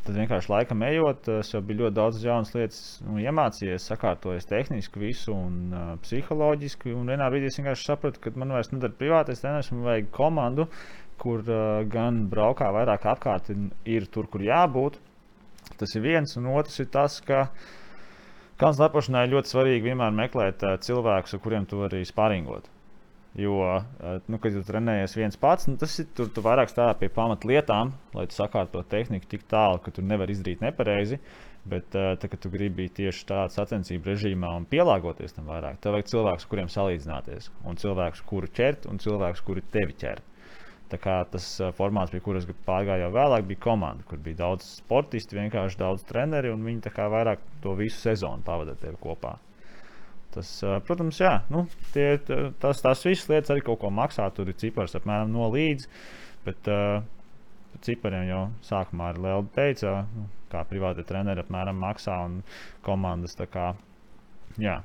Tad 0.00 0.16
vienkārši 0.16 0.48
laikam 0.48 0.80
ejot, 0.86 1.26
es 1.42 1.50
jau 1.52 1.60
biju 1.60 1.82
ļoti 1.82 1.94
daudz 1.98 2.22
jaunas 2.24 2.54
lietas 2.54 2.78
nu, 3.04 3.18
iemācījies, 3.20 3.84
sakārtojis 3.90 4.48
tehniski 4.48 5.02
visu 5.02 5.34
un 5.34 5.58
uh, 5.76 5.90
psiholoģiski. 6.00 6.94
Un 6.96 7.12
vienā 7.12 7.26
brīdī 7.28 7.50
es 7.50 7.58
vienkārši 7.60 7.84
sapratu, 7.84 8.22
ka 8.24 8.32
man 8.40 8.54
vairs 8.56 8.72
nedara 8.72 8.96
privātais 8.96 9.44
treneris, 9.44 9.68
man 9.74 9.84
vajag 9.90 10.08
komandu, 10.16 10.66
kur 11.20 11.44
uh, 11.44 11.82
gan 11.92 12.22
braukā 12.32 12.70
vairāk 12.72 13.04
apkārt 13.12 13.52
ir 13.52 14.08
tur, 14.14 14.30
kur 14.32 14.46
jābūt, 14.46 14.96
Tas 15.78 15.94
ir 15.96 16.04
viens, 16.04 16.36
un 16.36 16.50
otrs 16.54 16.80
ir 16.82 16.90
tas, 16.92 17.20
ka 17.24 17.46
kalnu 18.60 18.82
lepošanai 18.84 19.28
ļoti 19.30 19.52
svarīgi 19.54 19.88
vienmēr 19.88 20.12
meklēt 20.16 20.64
uh, 20.66 20.76
cilvēkus, 20.82 21.36
ar 21.36 21.42
kuriem 21.44 21.66
tu 21.68 21.80
vari 21.80 22.02
spāringot. 22.08 22.68
Jo, 23.38 23.60
uh, 23.62 24.16
nu, 24.26 24.40
kad 24.42 24.56
tu 24.56 24.64
trenējies 24.66 25.14
viens 25.16 25.38
pats, 25.40 25.68
nu, 25.70 25.76
tas 25.80 25.94
ir 26.02 26.08
tur, 26.16 26.32
tu 26.34 26.42
vairāk 26.44 26.72
stāv 26.72 26.96
pie 27.00 27.08
pamatlietām, 27.14 27.94
lai 28.16 28.26
tu 28.26 28.36
sakārto 28.36 28.82
tehniku 28.90 29.30
tik 29.30 29.46
tālu, 29.50 29.78
ka 29.84 29.94
tu 29.94 30.02
nevari 30.02 30.34
izdarīt 30.36 30.64
nepareizi. 30.64 31.20
Bet, 31.70 31.92
uh, 31.92 32.14
tā, 32.16 32.30
kad 32.32 32.40
tu 32.40 32.50
gribi 32.50 32.88
tieši 32.88 33.26
tādā 33.28 33.46
sacensību 33.52 34.08
režīmā 34.10 34.50
un 34.56 34.66
pielāgoties 34.68 35.36
tam 35.36 35.50
vairāk, 35.52 35.76
tev 35.84 35.92
vajag 35.94 36.08
cilvēkus, 36.08 36.46
kuriem 36.48 36.70
salīdzināties, 36.72 37.50
un 37.68 37.76
cilvēkus, 37.80 38.24
kuri 38.26 38.48
ķert, 38.56 38.88
un 38.88 39.00
cilvēkus, 39.02 39.44
kuri 39.44 39.64
tevi 39.72 39.96
ķer. 40.00 40.22
Tas 40.90 41.46
formāts, 41.78 42.10
pie 42.10 42.22
kuras 42.24 42.48
pārgāju 42.66 43.06
jau 43.06 43.12
vēlāk, 43.14 43.44
bija 43.46 43.62
komanda, 43.62 44.02
kur 44.08 44.18
bija 44.24 44.40
daudz 44.42 44.66
sportistu, 44.80 45.38
vienkārši 45.38 45.78
daudz 45.78 46.02
treneri, 46.08 46.50
un 46.50 46.66
viņi 46.66 46.90
vairāk 46.96 47.44
to 47.62 47.76
visu 47.78 48.00
sezonu 48.00 48.42
pavadīja 48.46 48.98
kopā. 49.00 49.36
Tas, 50.30 50.50
protams, 50.86 51.18
jā, 51.18 51.40
nu, 51.50 51.64
tie, 51.94 52.12
tas, 52.62 52.82
tās 52.84 53.02
visas 53.02 53.26
lietas 53.30 53.50
arī 53.50 53.64
kaut 53.66 53.80
ko 53.82 53.90
maksā. 53.90 54.28
Tur 54.34 54.50
ir 54.50 54.58
cipars 54.60 54.94
apmēram 54.98 55.32
no 55.34 55.48
līdzi. 55.50 55.88
Bet 56.46 56.70
uh, 56.70 57.02
par 57.72 57.82
cipariem 57.86 58.28
jau 58.28 58.44
sākumā 58.66 59.10
arī 59.10 59.24
Lielda 59.26 59.54
teica, 59.58 59.94
nu, 60.14 60.28
kā 60.52 60.62
privāti 60.70 61.06
treneri 61.08 61.42
apmēram 61.42 61.82
maksā 61.82 62.20
un 62.28 62.40
komandas. 62.86 63.34
Kā, 63.50 63.72
jā, 64.62 64.78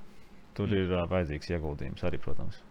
tur 0.57 0.73
ir 0.73 0.89
uh, 0.89 1.05
vajadzīgs 1.13 1.53
ieguldījums 1.53 2.09
arī, 2.09 2.21
protams. 2.25 2.64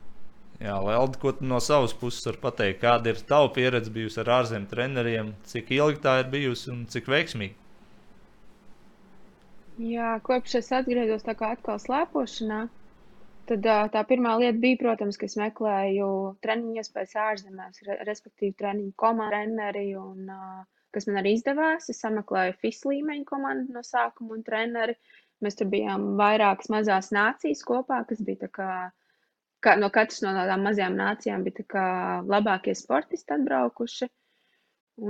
Jā, 0.63 0.77
Lelda, 0.79 1.19
ko 1.19 1.33
no 1.43 1.59
savas 1.63 1.93
puses 1.99 2.25
var 2.29 2.39
pateikt? 2.45 2.81
Kāda 2.85 3.11
ir 3.11 3.19
tava 3.27 3.51
pieredze 3.57 3.91
bijusi 3.95 4.21
ar 4.23 4.31
ārzemju 4.37 4.71
treneriem? 4.71 5.33
Cik 5.51 5.73
ilgi 5.75 6.03
tā 6.05 6.21
ir 6.23 6.31
bijusi 6.31 6.71
un 6.71 6.85
cik 6.93 7.11
veiksmīgi? 7.11 7.57
Jā, 9.83 10.13
kopš 10.23 10.61
es 10.61 10.71
atgriezos 10.77 11.27
tā 11.27 11.35
kā 11.35 11.51
atkal 11.57 11.81
slēpošanā, 11.83 12.61
tad 13.51 13.67
tā 13.97 14.03
pirmā 14.07 14.37
lieta 14.39 14.61
bija, 14.63 14.79
protams, 14.85 15.19
ka 15.19 15.27
es 15.27 15.35
meklēju 15.41 16.11
treniņu 16.47 16.79
iespējas 16.79 17.17
ārzemēs, 17.25 17.83
respektīvi 18.07 18.55
treniņu 18.61 18.95
komandu 19.03 19.35
treneri, 19.35 19.89
un 19.99 20.31
kas 20.95 21.09
man 21.11 21.19
arī 21.25 21.35
izdevās. 21.35 21.91
Es 21.91 22.05
sameklēju 22.05 22.55
FIS 22.63 22.85
līmeņu 22.87 23.27
komandu 23.27 23.75
no 23.75 23.83
sākuma 23.83 24.39
un 24.39 24.47
treneri. 24.47 24.95
Mēs 25.43 25.59
tur 25.59 25.67
bijām 25.75 26.13
vairākas 26.21 26.71
mazās 26.71 27.11
nācijas 27.13 27.67
kopā, 27.67 28.05
kas 28.07 28.23
bija 28.23 28.47
tā 28.47 28.53
kā 28.55 28.71
ka, 29.65 29.77
no 29.81 29.89
katras 29.95 30.21
no 30.25 30.35
tādām 30.37 30.67
mazajām 30.67 30.99
nācijām 30.99 31.47
bija 31.47 31.87
labākie 32.35 32.75
sportisti 32.79 33.37
atbraukuši. 33.39 34.11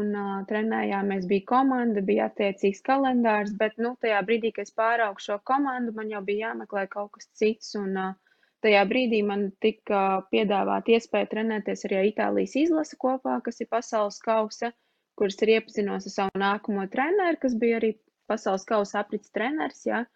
Un 0.00 0.14
uh, 0.16 0.36
trenējāmies, 0.48 1.26
bija 1.28 1.44
komanda, 1.50 2.00
bija 2.00 2.30
attiecīgs 2.30 2.80
kalendārs, 2.86 3.50
bet 3.60 3.74
nu, 3.76 3.90
tajā 4.00 4.22
brīdī, 4.24 4.54
kad 4.56 4.64
es 4.64 4.72
pāraugu 4.72 5.20
šo 5.20 5.36
komandu, 5.50 5.92
man 5.98 6.08
jau 6.12 6.22
bija 6.24 6.48
jāmeklē 6.48 6.86
kaut 6.94 7.10
kas 7.16 7.28
cits. 7.40 7.74
Un, 7.76 7.98
uh, 8.00 8.38
tajā 8.64 8.80
brīdī 8.88 9.20
man 9.28 9.50
tika 9.60 10.22
piedāvāta 10.32 10.94
iespēja 10.94 11.28
trenēties 11.34 11.84
arī 11.88 11.98
ar 11.98 12.08
Itālijas 12.12 12.56
izlasi 12.62 12.96
kopā, 13.04 13.36
kas 13.44 13.60
ir 13.60 13.68
pasaules 13.76 14.16
kausa, 14.24 14.72
kuras 15.20 15.36
ir 15.44 15.52
iepazinos 15.58 16.08
ar 16.08 16.16
savu 16.16 16.44
nākamo 16.46 16.88
treneru, 16.96 17.42
kas 17.44 17.58
bija 17.60 17.82
arī 17.82 17.92
pasaules 18.30 18.64
kausa 18.70 19.02
aprits 19.02 19.36
treneris. 19.36 19.84
Ja? 19.90 20.06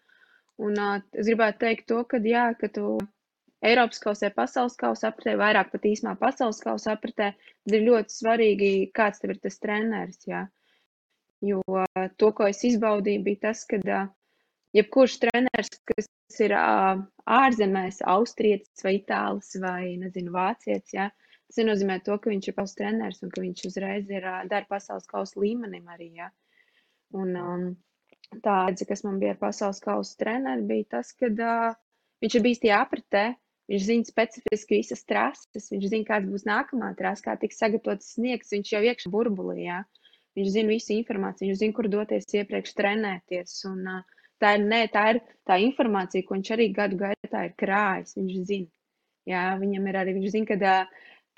Un, 0.57 0.81
uh, 0.81 0.97
es 1.13 1.29
gribētu 1.29 1.61
teikt 1.67 1.91
to, 1.93 2.01
ka, 2.09 2.17
jā, 2.25 2.49
ka 2.57 2.73
tu 2.73 2.97
Eiropas 3.59 3.99
kausē, 3.99 4.29
pasaules 4.31 4.77
kausa 4.79 5.09
apritē, 5.09 5.33
vairāk 5.39 5.73
pat 5.73 5.85
īsumā 5.89 6.13
pasaules 6.19 6.61
kausa 6.63 6.93
apritē, 6.95 7.33
tad 7.35 7.75
ir 7.75 7.83
ļoti 7.89 8.15
svarīgi, 8.15 8.69
kāds 8.95 9.19
tev 9.19 9.33
ir 9.33 9.41
tas 9.43 9.59
treneris. 9.59 10.21
Jā. 10.29 10.45
Jo 11.43 11.59
to, 12.19 12.31
ko 12.35 12.47
es 12.47 12.63
izbaudīju, 12.67 13.23
bija 13.25 13.41
tas, 13.49 13.65
ka 13.67 13.79
jebkurš 14.75 15.17
treneris, 15.23 15.71
kas 15.91 16.39
ir 16.45 16.55
ārzemēs, 16.55 17.99
austrietis 18.13 18.85
vai 18.85 18.95
itālis 18.99 19.51
vai, 19.59 19.83
nezinu, 20.05 20.31
vācietis, 20.35 20.95
jā, 20.95 21.09
tas 21.49 21.59
nenozīmē 21.59 21.99
to, 22.05 22.15
ka 22.21 22.31
viņš 22.31 22.47
ir 22.47 22.55
pasaules 22.55 22.79
treneris 22.79 23.23
un 23.25 23.33
ka 23.33 23.43
viņš 23.43 23.65
uzreiz 23.71 24.11
ir 24.13 24.27
dara 24.51 24.65
pasaules 24.71 25.09
kausa 25.09 25.39
līmenim 25.43 25.91
arī, 25.91 26.13
jā. 26.21 26.29
Un 27.17 27.35
um, 27.41 27.67
tā, 28.45 28.57
kas 28.87 29.03
man 29.03 29.19
bija 29.19 29.35
ar 29.35 29.43
pasaules 29.43 29.83
kausa 29.83 30.15
treneri, 30.23 30.67
bija 30.71 30.89
tas, 30.95 31.11
ka 31.17 31.31
uh, 31.33 31.77
viņš 32.23 32.39
ir 32.39 32.45
bijis 32.45 32.63
tie 32.63 32.75
apritē, 32.77 33.25
Viņš 33.69 33.83
zina 33.85 34.07
specifiski 34.07 34.79
visas 34.79 35.03
trases, 35.05 35.67
viņš 35.69 35.89
zina, 35.91 36.05
kāda 36.07 36.29
būs 36.31 36.47
nākamā 36.49 36.93
trasa, 36.97 37.27
kā 37.27 37.35
tiks 37.37 37.59
sagatavots 37.61 38.15
sniegs. 38.15 38.49
Viņš 38.55 38.71
jau 38.73 38.81
iekšā 38.89 39.11
burbulī, 39.13 39.67
jā. 39.67 39.83
viņš 40.37 40.53
zina 40.55 40.73
visu 40.73 40.95
informāciju, 40.95 41.51
viņš 41.51 41.59
zina, 41.59 41.75
kur 41.77 41.89
doties 41.91 42.33
iepriekš 42.33 42.73
trenēties. 42.79 43.53
Un, 43.69 43.83
uh, 43.91 44.23
tā, 44.41 44.55
ir, 44.57 44.65
ne, 44.71 44.81
tā 44.91 45.03
ir 45.13 45.21
tā 45.47 45.59
informācija, 45.61 46.25
ko 46.25 46.37
viņš 46.37 46.51
arī 46.55 46.69
gadu 46.73 46.97
gaitā 47.03 47.43
ir 47.45 47.53
krājis. 47.59 48.15
Viņš 48.17 48.47
zina, 48.49 48.69
jā, 49.29 49.43
viņam 49.61 49.89
ir 49.91 49.99
arī, 50.01 50.15
viņš 50.17 50.33
zina, 50.33 50.49
ka 50.49 50.79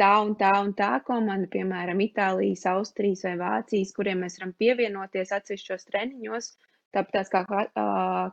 tā 0.02 0.12
un 0.26 0.36
tā 0.40 0.52
un 0.64 0.72
tā 0.78 0.92
komanda, 1.08 1.50
piemēram, 1.52 2.00
Itālijas, 2.06 2.64
Austrijas 2.72 3.26
vai 3.28 3.36
Vācijas, 3.42 3.92
kuriem 3.98 4.24
mēs 4.24 4.40
varam 4.40 4.54
pievienoties 4.62 5.34
atsevišķos 5.36 5.90
treniņos, 5.90 6.48
tāpat 6.96 7.34
kā, 7.34 7.44
kā, 7.50 7.66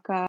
kā 0.07 0.23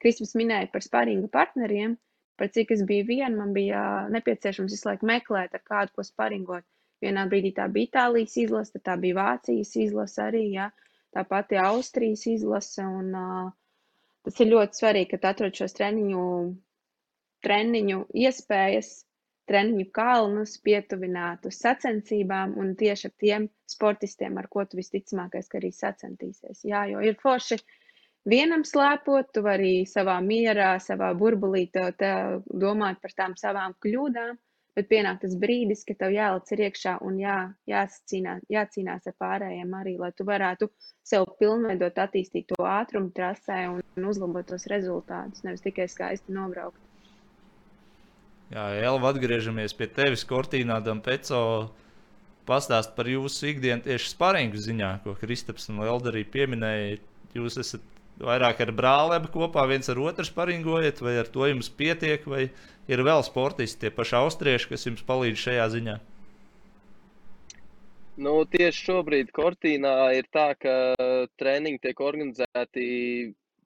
Kristofers 0.00 0.38
minēja 0.38 0.70
par 0.72 0.86
sparinga 0.86 1.28
partneriem, 1.32 1.98
par 2.40 2.48
cik 2.54 2.70
es 2.72 2.82
biju 2.88 3.04
viena, 3.10 3.34
man 3.36 3.52
bija 3.52 3.80
nepieciešams 4.14 4.72
visu 4.72 4.88
laiku 4.88 5.08
meklēt, 5.10 5.56
ar 5.58 5.64
kādu 5.72 5.98
ko 5.98 6.04
sparingot. 6.06 6.64
Vienā 7.04 7.26
brīdī 7.28 7.52
tā 7.56 7.66
bija 7.72 7.88
Itālijas 7.88 8.36
izlase, 8.40 8.74
tad 8.76 8.86
tā 8.86 8.94
bija 9.00 9.16
Vācijas 9.18 9.74
izlase 9.76 10.22
arī, 10.24 10.46
ja? 10.56 10.70
tā 11.14 11.24
pati 11.28 11.58
Austrijas 11.60 12.26
izlase. 12.30 12.84
Un, 12.84 13.12
uh, 13.16 13.52
tas 14.24 14.40
ir 14.40 14.50
ļoti 14.52 14.80
svarīgi, 14.80 15.20
ka 15.20 15.32
atrod 15.32 15.56
šos 15.60 15.76
treniņu, 15.78 16.24
treniņu 17.46 18.02
iespējas, 18.24 18.90
treniņu 19.50 19.88
kalnus 19.96 20.56
pietuvinātu 20.64 21.50
sacensībām 21.54 22.54
un 22.60 22.74
tieši 22.78 23.08
ar 23.08 23.14
tiem 23.24 23.48
sportistiem, 23.70 24.38
ar 24.38 24.48
ko 24.52 24.64
tu 24.64 24.78
visticamākais, 24.78 25.48
ka 25.50 25.58
arī 25.60 25.72
sacensties. 25.74 26.64
Jā, 26.68 26.84
jo 26.92 27.02
ir 27.04 27.18
forši 27.20 27.58
vienam 28.28 28.64
slēpot, 28.66 29.32
tu 29.34 29.42
vari 29.44 29.86
savā 29.88 30.18
mierā, 30.24 30.74
savā 30.82 31.12
burbulī 31.16 31.66
te, 31.72 31.90
te 31.98 32.12
domāt 32.46 33.00
par 33.02 33.14
tām 33.16 33.36
savām 33.40 33.74
kļūdām, 33.82 34.36
bet 34.76 34.88
pienāk 34.90 35.20
tas 35.22 35.34
brīdis, 35.40 35.84
kad 35.88 35.98
tev 36.00 36.14
jālic 36.14 36.52
ir 36.54 36.64
iekšā 36.68 36.98
un 37.06 37.18
jā, 37.20 37.38
jācīnās, 37.70 38.44
jācīnās 38.52 39.08
ar 39.10 39.16
pārējiem 39.20 39.74
arī, 39.80 39.96
lai 40.00 40.12
tu 40.16 40.26
varētu 40.28 40.70
sev 41.06 41.26
pilnveidot, 41.40 41.98
attīstīt 41.98 42.50
to 42.52 42.64
ātrumu 42.64 43.10
trasē 43.16 43.64
un, 43.72 43.82
uzlabot 44.06 44.46
tos 44.46 44.68
rezultātus, 44.70 45.44
nevis 45.44 45.64
tikai 45.64 45.88
skaisti 45.90 46.32
nobraukt. 46.32 46.80
Jā, 48.50 48.64
Elva, 48.82 49.12
atgriežamies 49.12 49.76
pie 49.78 49.86
tevis, 49.94 50.24
Kortīnā 50.26 50.80
Dampeco. 50.82 51.70
Pastāst 52.48 52.96
par 52.96 53.06
jūsu 53.06 53.52
ikdienu 53.52 53.84
tieši 53.84 54.10
sparingu 54.10 54.58
ziņā, 54.58 54.88
ko 55.04 55.14
Kristaps 55.20 55.68
un 55.70 55.84
Elda 55.84 56.10
arī 56.10 56.24
pieminēja. 56.26 56.96
Jūs 57.36 57.60
esat 57.62 57.84
vairāk 58.24 58.60
ar 58.64 58.72
brālēm 58.76 59.26
kopā 59.32 59.66
viens 59.70 59.88
ar 59.92 60.00
otru 60.02 60.26
sparingojat, 60.26 61.00
vai 61.04 61.16
ar 61.22 61.30
to 61.32 61.48
jums 61.48 61.70
pietiek, 61.72 62.24
vai 62.28 62.48
ir 62.90 63.02
vēl 63.06 63.24
sportisti, 63.26 63.84
tie 63.84 63.90
paši 63.94 64.16
austrieši, 64.20 64.70
kas 64.72 64.86
jums 64.88 65.04
palīdz 65.08 65.44
šajā 65.44 65.66
ziņā? 65.74 65.98
Nu, 68.20 68.34
tieši 68.52 68.84
šobrīd 68.90 69.30
Kortīnā 69.32 69.94
ir 70.18 70.26
tā, 70.34 70.50
ka 70.60 70.74
treniņi 71.40 71.80
tiek 71.86 72.00
organizēti 72.04 72.88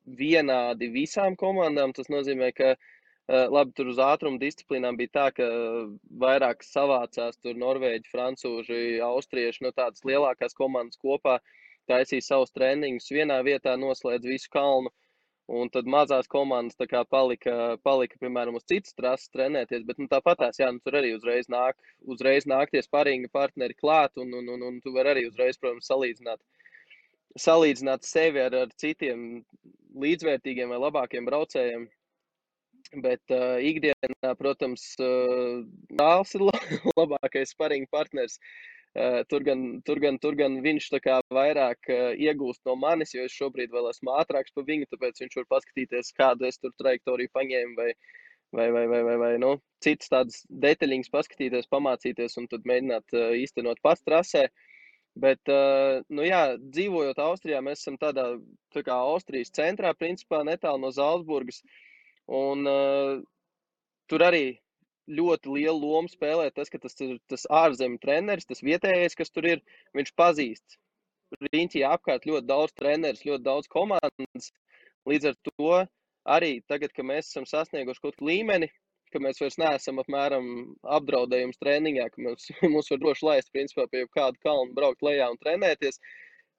vienādi 0.05 0.91
visām 0.95 1.35
komandām. 1.35 1.95
Tas 1.97 2.07
nozīmē, 2.13 2.53
ka 2.55 2.77
labi, 3.27 3.75
tur 3.75 3.91
uz 3.91 3.99
ātruma 3.99 4.39
disciplīnām 4.39 5.01
bija 5.01 5.11
tā, 5.17 5.27
ka 5.41 5.49
vairāk 6.23 6.63
savācās 6.63 7.41
tur 7.43 7.59
norvēģi, 7.59 8.13
francūži, 8.13 8.81
austrieši, 9.03 9.65
no 9.65 9.73
nu, 9.73 9.79
tādas 9.81 10.07
lielākās 10.07 10.55
komandas 10.55 11.01
kopā. 11.03 11.41
Uh, 11.41 11.61
taisīja 11.91 12.27
savus 12.29 12.53
treniņus 12.57 13.11
vienā 13.15 13.41
vietā, 13.47 13.77
noslēdz 13.81 14.31
visu 14.31 14.53
kalnu. 14.53 14.93
Un 15.45 15.69
tad 15.69 15.85
mazās 15.85 16.25
komandas 16.33 16.79
palika, 17.11 17.77
palika, 17.85 18.17
piemēram, 18.21 18.57
uz 18.57 18.65
citas 18.65 18.95
trases 18.97 19.29
trenēties. 19.29 19.83
Bet 19.85 19.99
nu, 20.01 20.07
tāpatās, 20.09 20.57
jā, 20.59 20.71
nu, 20.73 20.81
tur 20.81 20.97
arī 20.97 21.13
uzreiz 21.19 21.51
nāk, 21.53 21.77
uzreiz 22.01 22.47
nāk 22.49 22.73
tie 22.73 22.81
sparīgi 22.81 23.29
partneri 23.29 23.77
klāt, 23.77 24.17
un, 24.17 24.33
un, 24.33 24.49
un, 24.55 24.63
un 24.71 24.79
tu 24.81 24.95
vari 24.95 25.13
arī 25.13 25.27
uzreiz, 25.29 25.59
protams, 25.61 25.91
salīdzināt, 25.91 26.41
salīdzināt 27.37 28.09
sevi 28.09 28.41
ar, 28.41 28.57
ar 28.65 28.73
citiem 28.81 29.45
līdzvērtīgiem 30.01 30.73
vai 30.73 30.81
labākiem 30.81 31.29
braucējiem. 31.29 31.87
Bet 33.05 33.33
uh, 33.35 33.59
ikdienā, 33.61 34.33
protams, 34.39 34.95
uh, 35.03 35.61
dēls 35.93 36.35
ir 36.39 36.47
labākais 37.01 37.53
sparīgi 37.53 37.91
partners. 37.93 38.39
Eh, 38.95 39.25
tur 39.27 39.43
gan, 39.43 39.63
tur 39.83 39.99
gan, 39.99 40.21
tur 40.23 40.37
gan 40.39 40.61
viņš 40.63 40.85
vairāk 41.35 41.89
uh, 41.91 42.13
iegūst 42.15 42.61
no 42.69 42.77
manis, 42.79 43.11
jo 43.15 43.25
es 43.27 43.35
šobrīd 43.35 43.73
vēl 43.75 43.89
esmu 43.91 44.13
ātrāks 44.21 44.55
par 44.55 44.63
viņu, 44.69 44.87
tāpēc 44.87 45.19
viņš 45.19 45.35
var 45.41 45.47
paskatīties, 45.51 46.13
kādu 46.15 46.47
es 46.47 46.61
tur 46.63 46.71
trajektoriju 46.79 47.33
paņēmu, 47.35 47.75
vai, 47.75 47.89
vai, 48.55 48.69
vai, 48.71 48.85
vai, 48.87 49.03
vai, 49.03 49.17
vai 49.19 49.33
nu, 49.43 49.57
citas 49.83 50.13
tādas 50.13 50.45
detaļas 50.47 51.11
paskatīties, 51.11 51.67
pamācīties 51.75 52.39
un 52.39 52.47
tad 52.47 52.71
mēģināt 52.71 53.19
uh, 53.19 53.35
īstenot 53.35 53.83
pats 53.83 54.07
trasē. 54.07 54.47
Bet, 55.15 55.47
nu 56.11 56.25
jā, 56.27 56.57
dzīvojot 56.59 57.21
Austrijā, 57.23 57.61
mēs 57.63 57.85
esam 57.85 57.95
tādā 58.01 58.25
tā 58.75 58.81
kā 58.83 58.97
Austrijas 58.99 59.53
centrā, 59.55 59.93
principā 59.95 60.41
netālu 60.43 60.83
no 60.83 60.91
Zaldzburgas. 60.91 61.61
Un 62.27 62.67
uh, 62.67 63.21
tur 64.11 64.25
arī 64.27 64.57
ļoti 65.11 65.53
lielu 65.53 65.77
lomu 65.81 66.09
spēlē 66.09 66.49
tas, 66.55 66.71
ka 66.73 66.81
tas 66.81 66.97
ir 67.05 67.19
tas 67.31 67.47
ārzemju 67.51 68.01
treneris, 68.03 68.49
tas 68.49 68.63
vietējais, 68.65 69.17
kas 69.19 69.31
tur 69.31 69.49
ir, 69.49 69.65
viņš 69.97 70.15
pazīst. 70.17 70.79
Riņķī 71.51 71.83
apkārt 71.89 72.29
ļoti 72.29 72.47
daudz 72.47 72.73
treneris, 72.79 73.25
ļoti 73.27 73.45
daudz 73.45 73.69
komandas. 73.73 74.53
Līdz 75.09 75.33
ar 75.33 75.37
to 75.49 75.85
arī 76.37 76.55
tagad, 76.71 76.95
kad 76.97 77.07
mēs 77.09 77.29
esam 77.29 77.47
sasnieguši 77.49 78.01
kaut 78.01 78.17
kādu 78.17 78.31
līmeni, 78.31 78.71
ka 79.13 79.23
mēs 79.23 79.41
vairs 79.43 79.59
neesam 79.61 80.01
apmēram 80.03 80.47
apdraudējums 80.97 81.61
treniņā, 81.61 82.09
ka 82.11 82.27
mums, 82.27 82.49
mums 82.75 82.91
var 82.93 83.03
droši 83.03 83.27
laist 83.29 83.53
principā 83.55 83.87
pie 83.91 84.07
kāda 84.17 84.39
kalna 84.43 84.75
braukt 84.77 85.05
lejā 85.07 85.31
un 85.33 85.41
trenēties. 85.43 86.01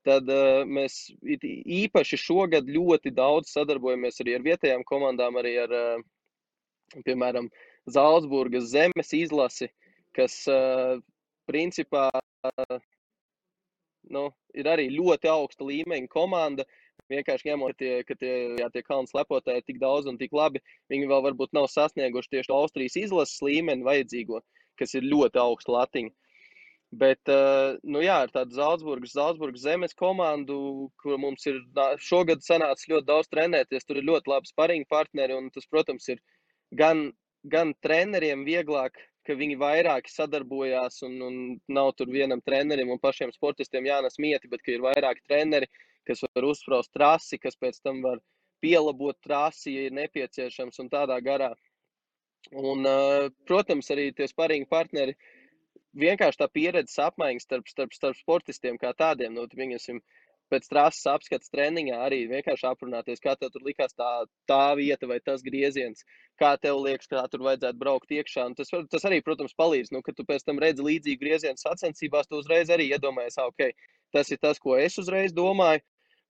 Tad 0.05 0.27
uh, 0.30 0.61
mēs 0.69 0.99
īpaši 1.26 2.19
šogad 2.22 2.67
ļoti 2.69 3.09
daudz 3.17 3.49
sadarbojamies 3.55 4.22
arī 4.22 4.35
ar 4.38 4.43
vietējām 4.45 4.84
komandām, 4.85 5.39
arī 5.41 5.55
ar, 5.63 5.73
uh, 5.73 6.99
piemēram, 7.07 7.49
Zaldzburgas 7.91 8.72
zemes 8.72 9.14
izlasi, 9.14 9.70
kas 10.16 10.41
uh, 10.49 10.98
principā 11.49 12.07
uh, 12.14 12.80
nu, 14.10 14.26
ir 14.57 14.68
arī 14.70 14.90
ļoti 14.94 15.30
augsta 15.32 15.68
līmeņa 15.68 16.10
komanda. 16.12 16.66
Vienkārši 17.12 17.52
ņemot, 17.52 17.78
tie, 17.78 17.95
ka 18.07 18.16
tie, 18.18 18.34
jā, 18.57 18.68
tie 18.74 18.82
kalnu 18.86 19.10
slepotāji 19.10 19.62
ir 19.62 19.66
tik 19.68 19.80
daudz 19.82 20.07
un 20.10 20.18
tik 20.18 20.34
labi, 20.34 20.62
viņi 20.90 21.10
vēl 21.12 21.26
varbūt 21.28 21.53
nav 21.53 21.68
sasnieguši 21.70 22.32
tieši 22.38 22.53
Austrijas 22.56 22.95
izlases 22.98 23.44
līmeni 23.45 23.86
vajadzīgo, 23.86 24.41
kas 24.80 24.95
ir 24.98 25.06
ļoti 25.06 25.41
augsta 25.41 25.76
latiņa. 25.76 26.14
Bet, 26.95 27.20
uh, 27.28 27.76
nu 27.84 28.02
jā, 28.02 28.22
ar 28.24 28.32
tādu 28.32 28.56
Zaldzburgas, 28.56 29.14
Zaldzburgas 29.18 29.66
zemes 29.66 29.94
komandu, 29.98 30.90
kur 31.02 31.20
mums 31.20 31.44
ir 31.49 31.60
šogad 32.02 32.45
sanācis 32.45 32.88
ļoti 32.91 33.10
daudz 33.10 33.30
trenēties, 33.34 33.86
tur 33.86 33.99
ir 33.99 34.07
ļoti 34.07 34.32
labi 34.32 34.49
spariņu 34.49 34.88
partneri, 34.90 35.36
un 35.36 35.49
tas, 35.53 35.68
protams, 35.68 36.07
ir 36.14 36.22
gan, 36.80 37.10
gan 37.51 37.73
treneriem 37.85 38.45
vieglāk 38.47 38.97
ka 39.26 39.35
viņi 39.38 39.57
vairāk 39.57 40.09
sadarbojās 40.11 41.01
un, 41.07 41.17
un 41.26 41.38
nav 41.77 41.91
tur 41.97 42.11
vienam 42.13 42.41
trenerim 42.45 42.91
un 42.93 43.01
pašiem 43.01 43.34
sportistiem 43.34 43.88
jānes 43.89 44.19
mieti, 44.22 44.49
bet 44.51 44.61
ka 44.65 44.73
ir 44.76 44.84
vairāki 44.85 45.26
treneri, 45.30 45.69
kas 46.05 46.22
var 46.27 46.45
uzspraust 46.51 46.93
trasi, 46.93 47.39
kas 47.41 47.57
pēc 47.57 47.81
tam 47.81 48.03
var 48.05 48.22
pielabot 48.63 49.17
trasi, 49.26 49.73
ja 49.73 49.88
ir 49.88 49.95
nepieciešams 49.97 50.77
un 50.84 50.91
tādā 50.93 51.17
garā. 51.26 51.51
Un, 52.53 52.85
uh, 52.85 53.31
protams, 53.49 53.89
arī 53.89 54.11
tie 54.13 54.27
sparīgi 54.30 54.69
partneri 54.69 55.15
vienkārši 55.97 56.43
tā 56.43 56.47
pieredzes 56.53 56.99
apmaiņas 57.01 57.47
starp, 57.47 57.72
starp, 57.72 57.95
starp 57.97 58.19
sportistiem 58.19 58.77
kā 58.77 58.93
tādiem. 58.93 59.34
Nu, 59.34 59.47
viņasim, 59.49 60.01
pēc 60.53 60.67
trases 60.69 61.07
apskates 61.09 61.51
treniņā 61.53 61.97
arī 62.05 62.22
vienkārši 62.30 62.67
aprunāties, 62.69 63.22
kā 63.23 63.34
tev 63.39 63.51
tur 63.53 63.65
likās 63.65 63.95
tā, 63.97 64.09
tā 64.49 64.76
vieta 64.77 65.09
vai 65.09 65.17
tas 65.26 65.43
grieziens, 65.45 66.05
kā 66.41 66.53
tev 66.61 66.80
liekas, 66.85 67.09
kā 67.11 67.23
tur 67.31 67.45
vajadzētu 67.47 67.81
braukt 67.81 68.13
iekšā. 68.13 68.45
Un 68.51 68.55
tas, 68.57 68.72
tas 68.91 69.07
arī, 69.09 69.22
protams, 69.26 69.55
palīdz, 69.57 69.91
nu, 69.95 70.03
kad 70.05 70.17
tu 70.17 70.26
pēc 70.27 70.45
tam 70.45 70.61
redzi 70.61 70.85
līdzīgu 70.85 71.22
griezienu 71.22 71.61
sacensībās, 71.61 72.30
tu 72.30 72.41
uzreiz 72.41 72.72
arī 72.73 72.89
iedomājies, 72.93 73.39
ok, 73.41 73.69
tas 74.15 74.31
ir 74.31 74.41
tas, 74.41 74.61
ko 74.61 74.77
es 74.80 74.97
uzreiz 75.01 75.35
domāju. 75.35 75.84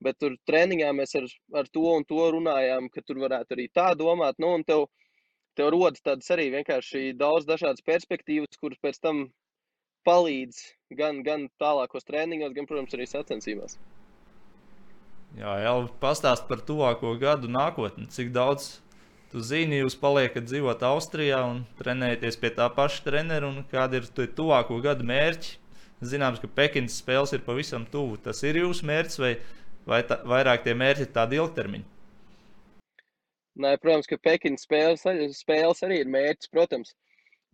Bet 0.04 0.18
tur 0.20 0.34
treniņā 0.50 0.90
mēs 0.92 1.16
ar, 1.16 1.26
ar 1.56 1.70
to 1.72 1.86
un 1.96 2.04
to 2.08 2.26
runājām, 2.36 2.90
ka 2.92 3.02
tur 3.08 3.22
varētu 3.22 3.56
arī 3.56 3.70
tā 3.72 3.94
domāt. 3.96 4.36
Nu, 4.44 4.52
un 4.58 4.66
tev, 4.68 4.90
tev 5.56 5.72
rodas 5.72 6.04
tādas 6.04 6.28
arī 6.36 6.50
vienkārši 6.58 7.14
daudz 7.16 7.48
dažādas 7.48 7.86
perspektīvas, 7.88 8.60
kuras 8.60 8.82
pēc 8.84 9.00
tam 9.00 9.24
palīdz 10.06 10.62
gan, 11.00 11.24
gan 11.26 11.48
tālākos 11.64 12.08
treniņos, 12.12 12.54
gan, 12.60 12.68
protams, 12.70 13.00
arī 13.00 13.08
sacensībās. 13.10 13.80
Jā, 15.36 15.52
jau 15.60 15.80
pastāst 16.00 16.46
par 16.48 16.62
tuvāko 16.64 17.10
gadu 17.20 17.50
nākotni. 17.52 18.06
Cik 18.08 18.30
daudz 18.36 18.78
tu 19.34 19.42
zini, 19.44 19.82
jūs 19.82 19.98
paliekat 20.00 20.46
dzīvot 20.48 20.84
Austrijā 20.88 21.42
un 21.44 21.66
trenēties 21.82 22.38
pie 22.40 22.54
tā 22.56 22.70
paša 22.72 23.04
trenera, 23.04 23.50
un 23.50 23.66
kādi 23.68 24.00
ir 24.00 24.08
tie 24.16 24.30
tuvāko 24.38 24.78
gadu 24.86 25.04
mērķi? 25.10 25.58
Zināms, 26.08 26.40
ka 26.40 26.48
Pekinas 26.48 26.96
spēles 27.02 27.36
ir 27.36 27.44
pavisam 27.44 27.84
tuvu. 27.92 28.16
Tas 28.24 28.40
ir 28.48 28.62
jūsu 28.62 28.88
mērķis, 28.88 29.20
vai, 29.20 29.34
vai 29.90 30.02
tā, 30.08 30.22
vairāk 30.24 30.64
tie 30.64 30.76
mērķi 30.78 31.04
ir 31.04 31.12
tādi 31.18 31.40
ilgtermiņi? 31.42 31.88
Nē, 33.66 33.74
protams, 33.84 34.08
ka 34.08 34.20
Pekinas 34.24 34.64
spēles, 34.68 35.04
spēles 35.36 35.84
arī 35.88 36.00
ir 36.04 36.12
mērķis, 36.16 36.52
protams. 36.56 36.94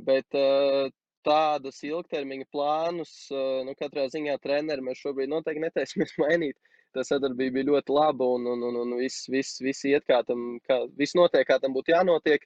Bet 0.01 0.37
uh, 0.37 0.85
tādus 1.25 1.81
ilgtermiņa 1.85 2.49
plānus, 2.53 3.15
uh, 3.33 3.63
nu, 3.65 3.73
katrā 3.79 4.05
ziņā 4.13 4.37
treneri 4.45 4.85
mēs 4.85 5.01
šobrīd 5.01 5.33
noteikti 5.33 5.65
netaisamies 5.65 6.13
mainīt. 6.21 6.57
Uh, 6.57 6.77
tā 6.95 7.03
sadarbība 7.07 7.59
bija 7.59 7.69
ļoti 7.71 7.95
laba 7.95 8.27
un, 8.35 8.47
un, 8.53 8.63
un, 8.69 8.79
un 8.83 8.97
viss, 8.99 9.27
viss, 9.31 9.61
viss 9.63 9.85
iet 9.87 10.05
kā 10.09 10.21
tam, 10.27 10.57
kā, 10.67 10.81
viss 10.99 11.15
notiek, 11.17 11.45
kā 11.47 11.59
tam 11.61 11.75
būtu 11.75 11.93
jānotiek. 11.95 12.43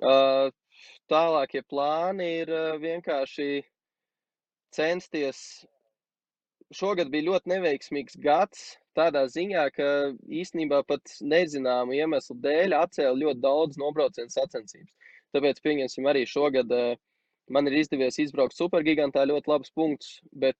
Uh, 0.00 0.48
tālākie 1.12 1.62
plāni 1.68 2.30
ir 2.40 2.52
uh, 2.54 2.78
vienkārši 2.80 3.60
censties. 4.74 5.42
Šogad 6.72 7.10
bija 7.10 7.26
ļoti 7.26 7.50
neveiksmīgs 7.50 8.16
gads, 8.22 8.62
tādā 8.96 9.24
ziņā, 9.28 9.66
ka 9.74 9.86
īstenībā 10.40 10.84
pat 10.86 11.16
nezināmu 11.20 11.96
iemeslu 11.98 12.38
dēļ 12.44 12.76
atcēla 12.78 13.18
ļoti 13.24 13.42
daudz 13.42 13.80
nobraucienu 13.82 14.30
sacensības. 14.32 14.92
Tāpēc, 15.34 15.60
pieņemsim, 15.66 16.06
arī 16.10 16.24
šogad 16.26 16.70
uh, 16.74 16.94
man 17.50 17.68
ir 17.68 17.80
izdevies 17.82 18.20
izbraukt 18.22 18.56
supergigantā 18.56 19.26
ļoti 19.28 19.50
labus 19.50 19.74
punktus, 19.74 20.20
bet 20.32 20.56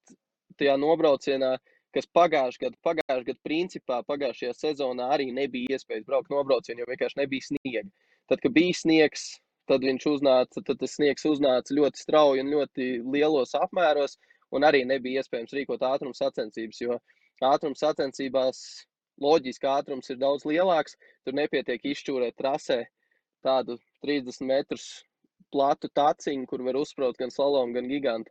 tajā 0.59 0.74
nobraucienā 0.82 1.55
uh, 1.56 1.77
kas 1.97 2.09
pagājušajā 2.17 2.65
gadā, 2.65 2.79
pagājušajā 2.87 3.27
gadā, 3.29 3.41
principā 3.47 4.01
pagājušajā 4.09 4.57
sezonā 4.59 5.11
arī 5.17 5.31
nebija 5.35 5.77
iespējas 5.77 6.07
braukt 6.09 6.33
nobraucienu, 6.33 6.83
jo 6.83 6.91
vienkārši 6.91 7.21
nebija 7.21 7.47
sniega. 7.49 7.87
Tad, 8.31 8.43
kad 8.45 8.55
bija 8.55 8.77
sniegs, 8.79 9.25
tad 9.71 9.87
viņš 9.87 10.07
uznāca, 10.12 10.62
tad 10.67 10.79
tas 10.83 10.95
sniegs 10.99 11.27
uznāca 11.27 11.75
ļoti 11.75 12.05
strauji 12.05 12.45
un 12.45 12.53
ļoti 12.55 12.91
lielos 13.15 13.57
apmēros, 13.59 14.17
un 14.55 14.67
arī 14.67 14.85
nebija 14.87 15.23
iespējams 15.23 15.57
rīkot 15.57 15.83
ātruma 15.87 16.17
sacensības, 16.19 16.81
jo 16.83 16.99
ātruma 17.47 17.79
sacensībās 17.79 18.62
loģiski 19.21 19.69
ātrums 19.69 20.11
ir 20.11 20.19
daudz 20.21 20.47
lielāks, 20.49 20.97
tur 21.27 21.37
nepietiek 21.37 21.85
izšķūrēt 21.93 22.39
trasē 22.41 22.85
tādu 23.45 23.77
30 24.07 24.47
metrus 24.49 24.87
platu 25.51 25.91
taciņu, 25.97 26.47
kur 26.47 26.62
var 26.67 26.79
uzsprāst 26.79 27.19
gan 27.21 27.33
slalomu, 27.35 27.75
gan 27.75 27.89
gigantu 27.91 28.31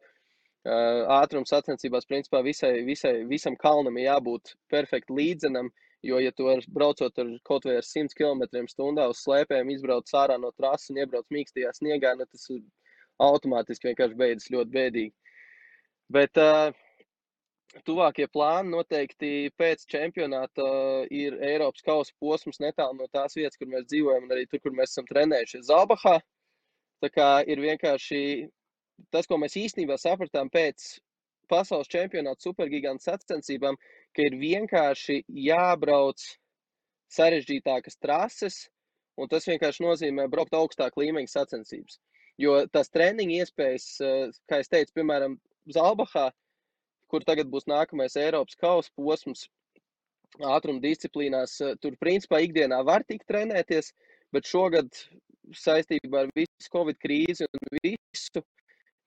ātrums 0.68 1.50
sacensībās, 1.54 2.06
principā 2.06 2.42
visai, 2.44 2.82
visai, 2.84 3.24
visam 3.26 3.56
kalnam 3.56 3.98
ir 3.98 4.10
jābūt 4.10 4.56
perfekti 4.70 5.14
līdzenam, 5.14 5.70
jo, 6.04 6.20
ja 6.20 6.32
tu 6.32 6.50
ar, 6.52 6.60
braucot 6.68 7.18
ar 7.20 7.32
kaut 7.44 7.66
vai 7.66 7.78
ar 7.80 7.84
100 7.84 8.16
km/h 8.16 9.08
uz 9.08 9.24
slēpēm, 9.24 9.72
izbrauc 9.72 10.10
ārā 10.14 10.38
no 10.40 10.52
trases 10.52 10.90
un 10.90 11.00
iebrauc 11.00 11.26
mīkstajā 11.32 11.72
sniegā, 11.74 12.16
nu, 12.18 12.26
tas 12.26 12.50
automātiski 13.20 13.92
vienkārši 13.92 14.16
beidzas 14.20 14.52
ļoti 14.52 14.72
bēdīgi. 14.76 15.14
Bet 16.10 16.38
uh, 16.38 16.72
tuvākie 17.86 18.28
plāni 18.28 18.74
noteikti 18.74 19.52
pēc 19.60 19.86
čempionāta 19.92 20.66
ir 21.14 21.38
Eiropas 21.44 21.84
kausa 21.86 22.14
posms 22.20 22.60
netālu 22.60 22.98
no 22.98 23.08
tās 23.14 23.36
vietas, 23.38 23.58
kur 23.60 23.70
mēs 23.70 23.88
dzīvojam, 23.88 24.26
un 24.26 24.36
arī 24.36 24.48
tur, 24.50 24.64
kur 24.64 24.76
mēs 24.76 24.96
esam 24.96 25.08
trenējušies 25.10 25.68
Zalbahā. 25.70 26.18
Tā 27.00 27.10
kā 27.14 27.28
ir 27.48 27.62
vienkārši 27.64 28.50
tas, 29.14 29.28
ko 29.28 29.38
mēs 29.42 29.58
īstenībā 29.60 29.98
sapratām 30.00 30.50
pēc 30.54 31.00
pasaules 31.50 31.90
čempionāta 31.92 32.46
supergigantu 32.46 33.08
sacensībām, 33.08 33.78
ka 34.16 34.28
ir 34.28 34.38
vienkārši 34.40 35.24
jābrauc 35.48 36.22
sarežģītākas 37.16 37.98
trases, 38.04 38.60
un 39.20 39.30
tas 39.32 39.48
vienkārši 39.50 39.84
nozīmē 39.84 40.28
braukt 40.32 40.56
augstāk 40.56 40.98
līmeņa 41.02 41.34
sacensības. 41.34 41.98
Jo 42.40 42.62
tās 42.72 42.92
treniņa 42.94 43.42
iespējas, 43.44 43.88
eh, 44.02 44.36
kā 44.48 44.62
es 44.64 44.70
teicu, 44.72 44.94
piemēram, 45.00 45.40
Zalbahā, 45.70 46.30
kur 47.12 47.26
tagad 47.26 47.50
būs 47.52 47.68
nākamais 47.68 48.16
Eiropas 48.16 48.56
kausa 48.56 48.90
posms, 48.96 49.48
ātruma 50.40 50.80
disciplīnās, 50.80 51.60
eh, 51.66 51.76
tur 51.82 51.98
principā 51.98 52.40
ikdienā 52.46 52.84
var 52.86 53.04
tikt 53.04 53.28
trenēties, 53.28 53.92
bet 54.32 54.46
šogad 54.46 54.88
saistībā 55.52 56.24
ar 56.24 56.30
visu 56.36 56.72
Covid 56.72 56.98
krīzi 57.04 57.48
un 57.50 57.80
visu 57.84 58.44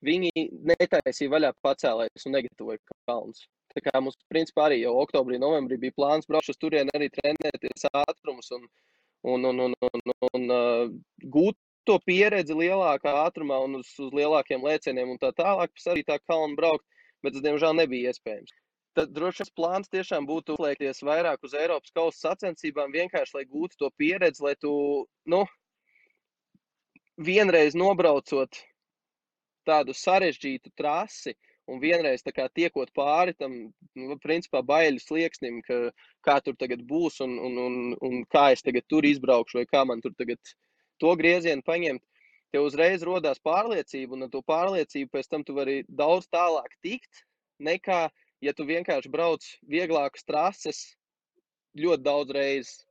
Viņi 0.03 0.47
netaisīja 0.73 1.31
vaļā 1.31 1.51
pacēlējus 1.63 2.27
un 2.27 2.35
negatavoja 2.37 2.81
kalnus. 3.07 3.45
Tā 3.73 3.81
kā 3.85 4.01
mums, 4.03 4.17
principā, 4.29 4.67
arī 4.67 4.81
jau 4.83 4.93
oktobrī, 5.01 5.39
novembrī 5.41 5.79
bija 5.81 5.95
plāns 5.97 6.27
braukt 6.29 6.51
uz 6.51 6.59
turieni, 6.61 6.91
arī 6.93 7.07
trenēties 7.13 7.87
ātrumus 8.03 8.51
un, 8.57 8.67
un, 9.33 9.47
un, 9.49 9.63
un, 9.65 9.77
un, 9.87 10.15
un 10.29 10.53
uh, 10.53 10.91
gūt 11.33 11.57
to 11.87 11.97
pieredzi 12.07 12.55
lielākā 12.55 13.13
ātrumā 13.23 13.57
un 13.65 13.79
uz, 13.79 13.89
uz 13.99 14.11
lielākiem 14.15 14.63
lēcieniem 14.63 15.15
un 15.15 15.21
tā 15.21 15.31
tālāk, 15.35 15.73
pēc 15.73 15.87
arī 15.93 16.03
tā 16.07 16.19
kalnu 16.27 16.59
braukt, 16.59 16.85
bet 17.23 17.35
tas, 17.35 17.43
diemžēl, 17.45 17.79
nebija 17.79 18.13
iespējams. 18.13 18.53
Tad 18.93 19.09
droši 19.15 19.41
vien 19.41 19.51
plāns 19.57 19.89
tiešām 19.89 20.27
būtu 20.29 20.53
uzliekties 20.53 21.01
vairāk 21.01 21.41
uz 21.47 21.55
Eiropas 21.57 21.95
kausa 21.95 22.29
sacensībām, 22.29 22.93
vienkārši 22.93 23.39
lai 23.39 23.45
gūtu 23.49 23.79
to 23.81 23.89
pieredzi, 23.97 24.43
lai 24.45 24.53
tu, 24.61 24.73
nu, 25.25 25.41
vienreiz 27.17 27.73
nobraucot 27.73 28.61
tādu 29.67 29.95
sarežģītu 29.97 30.73
trasi. 30.77 31.35
Un 31.71 31.79
vienreiz 31.79 32.19
kā, 32.27 32.49
tiekot 32.51 32.89
pāri 32.91 33.31
tam, 33.39 33.53
nu, 33.95 34.17
principā, 34.19 34.59
baiļu 34.67 34.99
slieksnim, 34.99 35.61
ka, 35.63 35.77
kā 36.27 36.41
tur 36.43 36.57
tagad 36.59 36.81
būs 36.83 37.21
un, 37.23 37.37
un, 37.39 37.59
un, 37.65 37.77
un 38.03 38.25
kā 38.27 38.49
es 38.51 38.65
tagad 38.65 38.83
tur 38.91 39.07
izbraukšu, 39.07 39.61
vai 39.61 39.69
kā 39.69 39.85
man 39.87 40.03
tur 40.03 40.11
tagad 40.19 40.41
to 40.99 41.13
griezienu 41.15 41.63
paņemt, 41.63 42.03
tev 42.51 42.67
uzreiz 42.67 43.05
rodās 43.07 43.39
pārliecība, 43.47 44.17
un 44.17 44.27
ar 44.27 44.33
to 44.33 44.43
pārliecību 44.45 45.13
pēc 45.15 45.31
tam 45.31 45.45
tu 45.47 45.55
vari 45.55 45.81
daudz 45.87 46.27
tālāk 46.35 46.75
tikt, 46.83 47.23
nekā, 47.63 48.09
ja 48.43 48.53
tu 48.53 48.67
vienkārši 48.67 49.11
brauc 49.13 49.47
vieglākas 49.71 50.27
trases 50.27 50.83
ļoti 51.79 52.05
daudz 52.05 52.35
reizes. 52.35 52.83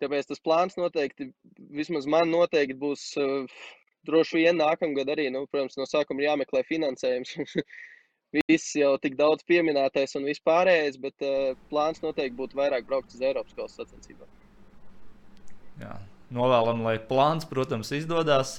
Tāpēc 0.00 0.28
tas 0.28 0.42
plāns 0.44 0.76
noteikti, 0.76 1.30
vismaz 1.72 2.06
man 2.08 2.28
noteikti 2.32 2.76
būs 2.78 3.08
uh, 3.20 3.48
droši 4.06 4.42
vien 4.42 4.58
nākamgad 4.60 5.10
arī, 5.12 5.28
nu, 5.34 5.44
protams, 5.50 5.76
no 5.80 5.86
sākuma 5.88 6.22
ir 6.22 6.30
jāmeklē 6.30 6.64
finansējums. 6.68 7.36
viss 8.34 8.74
jau 8.76 8.96
tik 9.00 9.14
daudz 9.16 9.46
pieminētais 9.48 10.16
un 10.18 10.26
vispārējais, 10.28 10.98
bet 11.00 11.24
uh, 11.24 11.54
plāns 11.70 12.02
noteikti 12.02 12.36
būtu 12.36 12.58
vairāk 12.58 12.88
braukt 12.88 13.14
uz 13.14 13.22
Eiropas 13.22 13.54
kausa 13.56 13.82
sacensībām. 13.82 14.28
Jā. 15.80 15.96
Novēlam, 16.34 16.80
lai 16.82 16.96
plāns, 16.98 17.46
protams, 17.46 17.92
izdodas. 17.94 18.56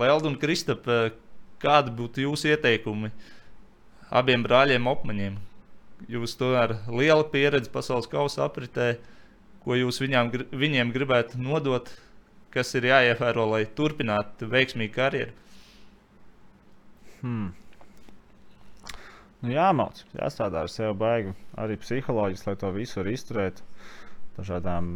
Lelda 0.00 0.30
un 0.30 0.38
Kristap, 0.40 0.86
kādi 1.60 1.92
būtu 1.98 2.22
jūsu 2.24 2.54
ieteikumi 2.54 3.10
abiem 4.08 4.44
brāļiem 4.46 4.88
opmaņiem? 4.88 5.36
Jūs 6.08 6.32
to 6.40 6.54
ar 6.56 6.78
lielu 6.88 7.26
pieredzi 7.32 7.68
pasaules 7.72 8.08
kausa 8.08 8.46
apritē, 8.46 8.94
ko 9.64 9.76
jūs 9.76 10.00
viņām, 10.00 10.32
viņiem 10.56 10.94
gribētu 10.96 11.40
nodot, 11.40 11.92
kas 12.54 12.74
ir 12.78 12.88
jāievēro, 12.88 13.48
lai 13.50 13.64
turpinātu 13.78 14.48
veiksmīgu 14.50 14.94
karjeru? 14.94 15.34
Hmm. 17.20 17.52
Nu, 19.44 19.50
jāmauc, 19.52 20.00
jāstrādā 20.16 20.64
ar 20.64 20.70
sevi 20.72 20.94
baigi, 20.96 21.34
arī 21.60 21.76
psiholoģiski, 21.80 22.48
lai 22.48 22.56
to 22.60 22.70
visu 22.72 23.00
var 23.00 23.10
izturēt. 23.12 23.62
Dažādām 24.34 24.86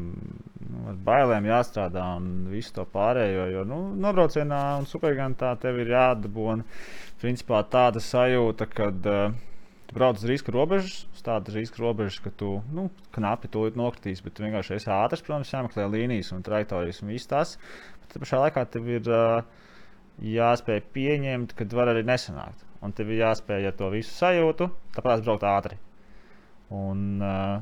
nu, 0.68 0.94
bailēm 1.06 1.46
jāstrādā 1.46 2.04
un 2.18 2.48
visu 2.50 2.72
to 2.78 2.86
pārējo. 2.94 3.44
Jo 3.52 3.66
nu, 3.68 3.82
nobraucienā 4.02 4.62
un 4.80 4.88
supergantā 4.90 5.52
tev 5.62 5.78
ir 5.82 5.92
jādabūna 5.92 6.64
principā 7.20 7.60
tāda 7.70 8.02
sajūta, 8.02 8.66
ka 8.72 8.88
uh, 8.88 9.36
tu 9.88 9.96
brauc 9.96 10.18
uz 10.20 10.24
riska 10.28 10.52
robežas, 10.52 11.06
tādas 11.24 11.56
riska 11.56 11.80
robežas, 11.80 12.18
ka 12.20 12.30
tu 12.36 12.58
nu, 12.76 12.90
knapi 13.16 13.48
to 13.52 13.64
nokritīs, 13.72 14.20
bet 14.24 14.34
tu 14.36 14.44
vienkārši 14.44 14.76
esi 14.76 14.90
ātrs, 14.92 15.24
protams, 15.24 15.52
jāmeklē 15.54 15.86
līnijas 15.88 16.34
un 16.36 16.44
trajektorijas 16.44 17.00
un 17.02 17.12
viss 17.14 17.30
tas. 17.30 17.54
Bet 18.02 18.18
pašā 18.20 18.42
laikā 18.42 18.66
tev 18.68 18.90
ir 18.92 19.08
uh, 19.08 19.40
jāspēj 20.20 20.82
pieņemt, 20.92 21.56
ka 21.56 21.68
var 21.72 21.94
arī 21.94 22.04
nesanākt. 22.04 22.66
Un 22.84 22.92
tev 22.92 23.14
ir 23.14 23.22
jāspēj 23.22 23.70
ar 23.70 23.80
to 23.80 23.88
visu 23.96 24.12
sajūtu, 24.12 24.68
tāpēc 24.98 25.24
braukt 25.24 25.48
ātri. 25.48 25.80
Un, 26.76 27.24
uh, 27.24 27.56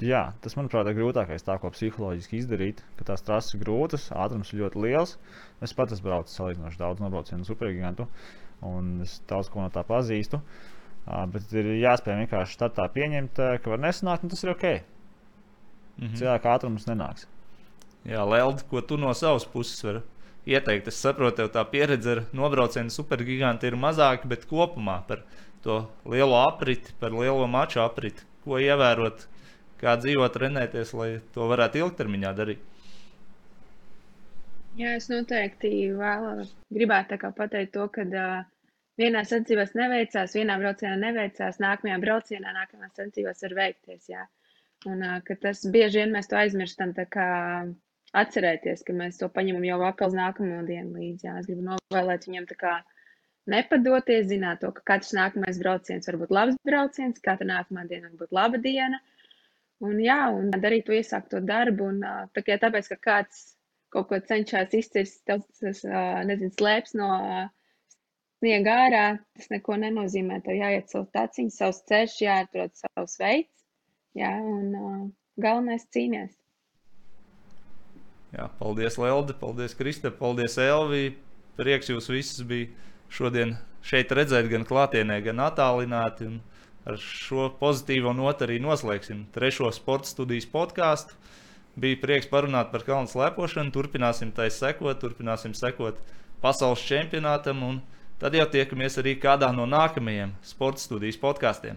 jā, 0.00 0.24
tas, 0.40 0.56
manuprāt, 0.56 0.88
ir 0.88 0.96
grūtākais, 1.02 1.44
tā, 1.44 1.60
ko 1.60 1.68
psiholoģiski 1.76 2.40
izdarīt. 2.40 2.80
Ka 2.96 3.12
tās 3.12 3.28
trases 3.28 3.60
grūtas, 3.60 4.08
ātrums 4.16 4.54
ir 4.54 4.64
ļoti 4.64 4.86
liels. 4.88 5.18
Es 5.60 5.76
pats 5.76 5.98
esmu 5.98 6.08
braucis 6.08 6.40
salīdzinoši 6.40 6.80
daudz 6.80 7.04
nobraucienu 7.04 7.44
supergigantu, 7.44 8.08
un 8.64 9.02
es 9.04 9.20
daudz 9.28 9.52
ko 9.52 9.60
no 9.60 9.68
tā 9.74 9.84
pazīstu. 9.86 10.40
Uh, 10.40 10.71
bet 11.06 11.52
ir 11.52 11.68
jāspēj 11.82 12.22
vienkārši 12.22 12.56
startā 12.58 12.86
pieņemt, 12.94 13.40
ka 13.62 13.74
var 13.74 13.80
nesanākt, 13.82 14.24
un 14.24 14.32
tas 14.32 14.44
ir 14.44 14.52
ok. 14.54 14.66
Mm 15.98 16.06
-hmm. 16.06 16.16
Cilvēka 16.18 16.54
ātrums 16.56 16.86
nenāks. 16.86 17.26
Jā, 18.04 18.24
Lelde, 18.26 18.62
ko 18.70 18.80
tu 18.80 18.96
no 18.96 19.14
savas 19.14 19.44
puses 19.44 19.84
vari 19.84 20.00
ieteikt? 20.46 20.88
Es 20.88 20.98
saprotu, 21.02 21.46
ka 21.46 21.58
tā 21.58 21.64
pieredze 21.70 22.10
ar 22.10 22.22
nobraucienu 22.32 22.90
supergigantu 22.90 23.66
ir 23.66 23.76
mazāka, 23.76 24.28
bet 24.28 24.46
kopumā 24.50 25.02
par 25.06 25.22
to 25.62 25.88
lielo 26.04 26.38
apriti, 26.48 26.92
par 27.00 27.10
lielo 27.10 27.46
maču 27.46 27.80
apriti, 27.80 28.22
ko 28.44 28.58
ievērot, 28.58 29.26
kā 29.78 29.96
dzīvot, 29.96 30.34
trenēties, 30.34 30.94
lai 30.98 31.20
to 31.34 31.46
varētu 31.52 31.78
ilgtermiņā 31.78 32.34
darīt. 32.34 32.58
Jā, 34.80 34.94
es 34.96 35.08
noteikti 35.12 35.92
vēlos, 35.92 36.54
gribētu 36.72 37.18
pateikt 37.36 37.74
to, 37.74 37.86
ka 37.92 38.02
uh, 38.08 38.44
vienā 39.00 39.22
sacensībās 39.24 39.74
neveicās, 39.78 40.36
vienā 40.36 40.58
braucienā 40.60 40.96
neveicās, 41.00 41.60
nākamajā 41.62 41.98
braucienā, 42.02 42.52
nākamajā 42.56 42.90
sacensībās 42.92 43.44
var 43.46 43.56
veikties. 43.60 44.08
Jā. 44.12 44.26
Un 44.90 45.04
uh, 45.06 45.36
tas 45.42 45.62
bieži 45.72 46.02
vien 46.02 46.14
mēs 46.14 46.28
to 46.30 46.38
aizmirstam, 46.38 46.92
kā 47.10 47.28
atcerēties, 48.18 48.82
ka 48.84 48.96
mēs 48.96 49.20
to 49.20 49.28
paņemam 49.32 49.64
jau 49.64 49.78
vakar 49.80 50.10
uz 50.10 50.16
nākamo 50.18 50.64
dienu 50.68 50.98
līdzi. 50.98 51.28
Jā. 51.28 51.38
Es 51.40 51.48
gribu 51.48 51.64
novēlēt 51.70 52.28
viņiem 52.28 52.48
tā 52.50 52.58
kā 52.60 52.74
nepadoties, 53.52 54.28
zināt 54.30 54.60
to, 54.62 54.72
ka 54.76 54.84
katrs 54.92 55.14
nākamais 55.16 55.58
brauciens 55.62 56.06
var 56.10 56.20
būt 56.20 56.34
labs 56.34 56.60
brauciens, 56.66 57.22
katra 57.24 57.48
nākamā 57.48 57.86
diena 57.90 58.10
var 58.10 58.20
būt 58.26 58.36
laba 58.36 58.60
diena. 58.62 59.00
Un, 59.82 59.96
jā, 59.98 60.20
un 60.30 60.52
darīt 60.62 60.86
to 60.86 60.94
iesākto 60.94 61.40
darbu. 61.42 61.88
Un, 61.90 62.04
tā 62.36 62.44
kā, 62.46 62.58
tāpēc, 62.62 62.92
ka 62.92 63.00
kāds 63.08 63.40
kaut 63.92 64.06
ko 64.08 64.20
cenšas 64.24 64.76
izcirst, 64.78 65.24
tas 65.28 65.82
nezinu, 66.28 66.52
slēpjas 66.54 66.94
no 66.96 67.08
sniega 68.42 68.76
ārā, 68.88 69.06
tas 69.38 69.48
neko 69.54 69.78
nenozīmē. 69.78 70.42
Tev 70.42 70.58
jāiet 70.58 70.90
savs 70.90 71.10
taciņš, 71.14 71.54
savs 71.54 71.82
ceļš, 71.86 72.20
jāatrod 72.26 72.74
savs 72.80 73.18
veids. 73.22 73.66
Jā, 74.18 74.34
un 74.42 74.72
uh, 74.76 75.02
galvenais 75.40 75.86
cīnīties. 75.94 76.34
Jā, 78.32 78.48
paldies, 78.58 78.96
Lelde, 78.96 79.36
paldies, 79.36 79.76
Krista, 79.76 80.10
paldies, 80.10 80.56
Elvija. 80.60 81.12
Prieks 81.58 81.90
jūs 81.92 82.08
visus 82.08 82.46
bija 82.48 82.70
šodien 83.12 83.58
šeit 83.84 84.12
redzēt, 84.16 84.48
gan 84.48 84.64
klātienē, 84.64 85.18
gan 85.24 85.42
attālināti. 85.44 86.30
Un 86.32 86.40
ar 86.88 86.96
šo 86.98 87.50
pozitīvo 87.60 88.14
notu 88.16 88.46
arī 88.46 88.56
noslēgsim 88.64 89.26
trešo 89.34 89.68
sporta 89.76 90.08
studijas 90.08 90.48
podkāstu. 90.50 91.18
Bija 91.76 92.00
prieks 92.00 92.28
parunāt 92.28 92.72
par 92.72 92.84
kalnu 92.88 93.08
slēpošanu, 93.08 93.72
turpināsim 93.72 94.32
tai 94.36 94.50
sekot, 94.52 94.98
turpināsim 95.00 95.54
sekot 95.56 96.00
pasaules 96.42 96.82
čempionātam, 96.84 97.62
un 97.64 97.78
tad 98.22 98.36
jau 98.38 98.44
tiekamies 98.46 99.00
arī 99.02 99.16
kādā 99.18 99.48
no 99.50 99.64
nākamajiem 99.66 100.36
sporta 100.46 100.78
studijas 100.78 101.18
podkāstiem. 101.18 101.74